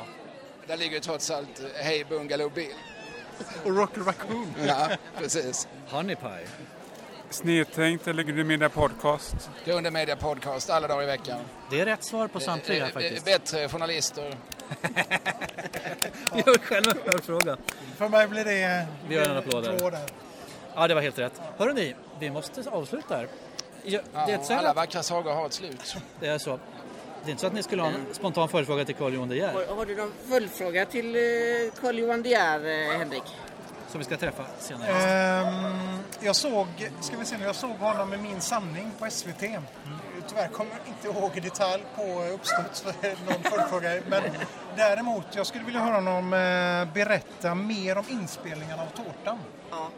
Där 0.67 0.77
ligger 0.77 0.93
ju 0.93 0.99
trots 0.99 1.31
allt 1.31 1.61
Hey 1.75 2.03
Bungalow 2.03 2.51
Bill. 2.53 2.73
Och 3.65 3.75
Rocky 3.77 4.01
Raccoon. 4.01 4.53
Ja, 4.67 4.89
precis. 5.17 5.67
Honey 5.89 6.15
Pie. 6.15 6.47
Snedtänkt 7.29 8.07
eller 8.07 8.23
Grundmedia 8.23 8.69
Podcast. 8.69 9.49
Grunden 9.65 9.93
Media 9.93 10.15
Podcast 10.15 10.69
alla 10.69 10.87
dagar 10.87 11.03
i 11.03 11.05
veckan. 11.05 11.39
Det 11.69 11.79
är 11.81 11.85
rätt 11.85 12.03
svar 12.03 12.27
på 12.27 12.39
samtliga 12.39 12.77
Eh, 12.83 12.87
eh, 12.87 12.93
faktiskt. 12.93 13.25
Bättre 13.25 13.69
journalister. 13.69 14.23
Gör 16.35 16.57
själv 16.57 16.85
en 17.05 17.11
förfrågan. 17.11 17.57
För 17.97 18.09
mig 18.09 18.27
blir 18.27 18.45
det... 18.45 18.87
Vi 19.07 19.15
gör 19.15 19.29
en 19.29 19.37
applåd 19.37 19.63
där. 19.63 20.01
Ja, 20.75 20.87
det 20.87 20.93
var 20.93 21.01
helt 21.01 21.19
rätt. 21.19 21.41
Hörru 21.57 21.73
ni, 21.73 21.95
vi 22.19 22.29
måste 22.29 22.69
avsluta 22.69 23.15
här. 23.15 23.27
Ja, 23.83 23.99
det, 24.27 24.33
är 24.33 24.43
så 24.43 24.53
alla 24.53 24.73
vackra 24.73 25.03
sagor 25.03 25.31
har 25.31 25.45
ett 25.45 25.53
slut. 25.53 25.95
det 26.19 26.27
är 26.27 26.37
så. 26.37 26.59
Det 27.23 27.29
är 27.29 27.31
inte 27.31 27.41
så 27.41 27.47
att 27.47 27.53
ni 27.53 27.63
skulle 27.63 27.81
ha 27.81 27.89
en 27.89 28.05
spontan 28.11 28.49
följdfråga 28.49 28.85
till 28.85 28.95
Carl 28.95 29.13
Johan 29.13 29.29
De 29.29 29.35
Geer, 29.35 29.53
Har, 29.53 29.75
har 29.75 29.85
du 29.85 29.95
någon 29.95 30.11
följdfråga 30.29 30.85
till 30.85 31.15
eh, 31.15 31.21
Carl 31.81 31.99
Johan 31.99 32.23
De 32.23 32.29
Geer, 32.29 32.91
eh, 32.91 32.97
Henrik? 32.97 33.23
som 33.95 33.99
vi 33.99 34.05
ska 34.05 34.17
träffa 34.17 34.43
senare. 34.59 34.89
Ehm, 34.91 35.99
jag 36.19 36.35
såg, 36.35 36.67
ska 37.01 37.17
vi 37.17 37.25
se 37.25 37.37
nu, 37.37 37.43
jag 37.45 37.55
såg 37.55 37.71
honom 37.71 38.09
med 38.09 38.19
Min 38.19 38.41
sanning 38.41 38.91
på 38.99 39.09
SVT. 39.09 39.39
Tyvärr 40.27 40.47
kommer 40.47 40.71
jag 40.71 40.87
inte 40.87 41.19
ihåg 41.19 41.31
i 41.35 41.39
detalj 41.39 41.83
på 41.95 42.23
uppstuds 42.33 42.81
för 42.81 42.93
någon 43.25 43.43
följdfråga. 43.43 44.01
Men 44.07 44.23
däremot, 44.75 45.25
jag 45.31 45.47
skulle 45.47 45.63
vilja 45.63 45.79
höra 45.79 45.95
honom 45.95 46.33
eh, 46.33 46.93
berätta 46.93 47.55
mer 47.55 47.97
om 47.97 48.05
inspelningen 48.09 48.79
av 48.79 48.85
Tårtan. 48.85 49.37
Ja. 49.71 49.89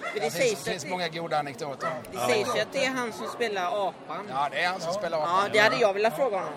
För 0.00 0.20
det 0.20 0.26
Det 0.26 0.30
sägs, 0.30 0.48
finns, 0.48 0.60
att, 0.60 0.68
finns 0.68 0.86
många 0.86 1.08
goda 1.08 1.38
anekdoter. 1.38 1.90
det 2.12 2.18
sägs 2.18 2.56
ju 2.56 2.60
att 2.60 2.72
det 2.72 2.84
är 2.84 2.90
han 2.90 3.12
som 3.12 3.26
spelar 3.28 3.88
apan. 3.88 4.26
Ja, 4.30 4.48
det 4.50 4.62
är 4.62 4.68
han 4.68 4.80
som 4.80 4.92
spelar 4.92 5.18
Ja, 5.18 5.24
apan. 5.24 5.50
det 5.52 5.58
hade 5.58 5.76
jag 5.76 5.92
velat 5.94 6.16
fråga 6.16 6.36
honom. 6.36 6.52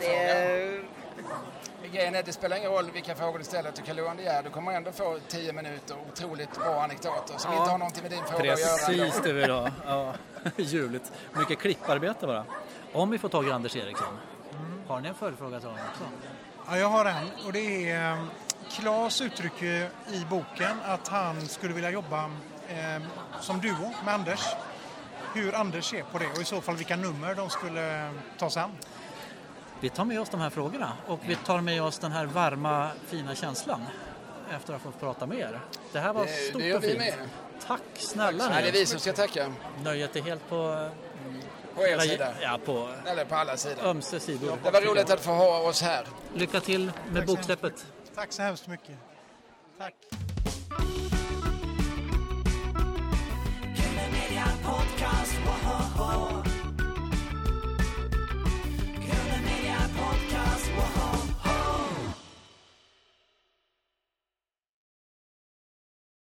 Det, 0.00 0.80
Grejen 1.92 2.14
är, 2.14 2.22
det 2.22 2.32
spelar 2.32 2.56
ingen 2.56 2.70
roll 2.70 2.90
vilka 2.90 3.14
frågor 3.14 3.38
du 3.38 3.44
ställer 3.44 3.70
till 3.70 3.84
Carl-Johan 3.84 4.16
De 4.16 4.22
Geer. 4.22 4.42
Du 4.42 4.50
kommer 4.50 4.72
ändå 4.72 4.92
få 4.92 5.18
tio 5.28 5.52
minuter 5.52 5.96
otroligt 6.12 6.54
bra 6.58 6.82
anekdoter 6.82 7.34
som 7.38 7.52
Ja. 7.52 7.58
inte 7.58 7.70
har 7.70 7.78
någonting 7.78 8.02
med 8.02 8.10
din 8.12 8.24
fråga 8.24 8.52
att 8.52 8.60
göra. 8.60 8.86
Precis 8.86 9.20
det 9.24 9.32
vi 9.32 9.40
vill 9.40 9.50
ha. 9.50 9.70
Ja, 9.86 10.12
ljuvligt. 10.56 11.12
Mycket 11.32 11.58
klipparbete 11.58 12.26
bara. 12.26 12.44
Om 12.92 13.10
vi 13.10 13.18
får 13.18 13.28
tag 13.28 13.48
i 13.48 13.50
Anders 13.52 13.76
Eriksson. 13.76 14.18
Har 14.88 15.00
ni 15.00 15.08
en 15.08 15.14
följdfråga 15.14 15.60
till 15.60 15.68
honom 15.68 15.84
också? 15.92 16.04
Ja, 16.70 16.78
jag 16.78 16.88
har 16.88 17.04
en 17.04 17.28
och 17.46 17.52
det 17.52 17.90
är 17.90 18.12
eh, 18.12 18.24
Claes 18.70 19.20
uttrycker 19.20 19.90
i 20.12 20.24
boken 20.30 20.76
att 20.84 21.08
han 21.08 21.48
skulle 21.48 21.74
vilja 21.74 21.90
jobba 21.90 22.30
eh, 22.72 23.02
som 23.40 23.60
duo 23.60 23.92
med 24.04 24.14
Anders. 24.14 24.40
Hur 25.34 25.54
Anders 25.54 25.84
ser 25.90 26.02
på 26.02 26.18
det 26.18 26.26
och 26.30 26.40
i 26.40 26.44
så 26.44 26.60
fall 26.60 26.76
vilka 26.76 26.96
nummer 26.96 27.34
de 27.34 27.50
skulle 27.50 28.10
ta 28.38 28.50
sig 28.50 28.62
an. 28.62 28.70
Vi 29.80 29.88
tar 29.90 30.04
med 30.04 30.20
oss 30.20 30.28
de 30.28 30.40
här 30.40 30.50
frågorna 30.50 30.92
och 31.06 31.20
vi 31.26 31.36
tar 31.36 31.60
med 31.60 31.82
oss 31.82 31.98
den 31.98 32.12
här 32.12 32.26
varma, 32.26 32.90
fina 33.06 33.34
känslan 33.34 33.80
efter 34.50 34.74
att 34.74 34.82
ha 34.82 34.90
fått 34.90 35.00
prata 35.00 35.26
med 35.26 35.38
er. 35.38 35.60
Det 35.92 35.98
här 36.00 36.12
var 36.12 36.24
Det- 36.24 36.30
stort 36.48 36.60
det 36.62 36.66
gör 36.68 36.76
och 36.76 36.82
fint. 36.82 36.98
med. 36.98 37.14
Tack 37.66 37.80
snälla 37.94 38.48
Nej, 38.48 38.62
det 38.62 38.68
är 38.68 38.72
ni. 38.72 38.78
vi 38.78 38.86
som 38.86 39.00
ska 39.00 39.12
tacka. 39.12 39.52
Nöjet 39.84 40.16
är 40.16 40.22
helt 40.22 40.48
på, 40.48 40.90
På 41.74 41.82
er 41.86 41.98
sida. 41.98 42.32
ja, 42.40 42.58
på 42.64 42.90
Eller 43.06 43.24
på 43.24 43.34
alla 43.34 43.56
sidor. 43.56 43.84
ömse 43.86 44.20
sidor. 44.20 44.58
Det 44.64 44.70
var 44.70 44.80
roligt 44.80 45.10
att 45.10 45.20
få 45.20 45.30
ha 45.30 45.58
oss 45.58 45.82
här. 45.82 46.06
Lycka 46.34 46.60
till 46.60 46.92
med 47.12 47.26
boksläppet. 47.26 47.86
Tack 48.14 48.32
så 48.32 48.42
hemskt 48.42 48.66
mycket. 48.66 48.96
Tack. 49.78 49.94
podcast. 54.72 55.32
Wahaha. 55.46 56.51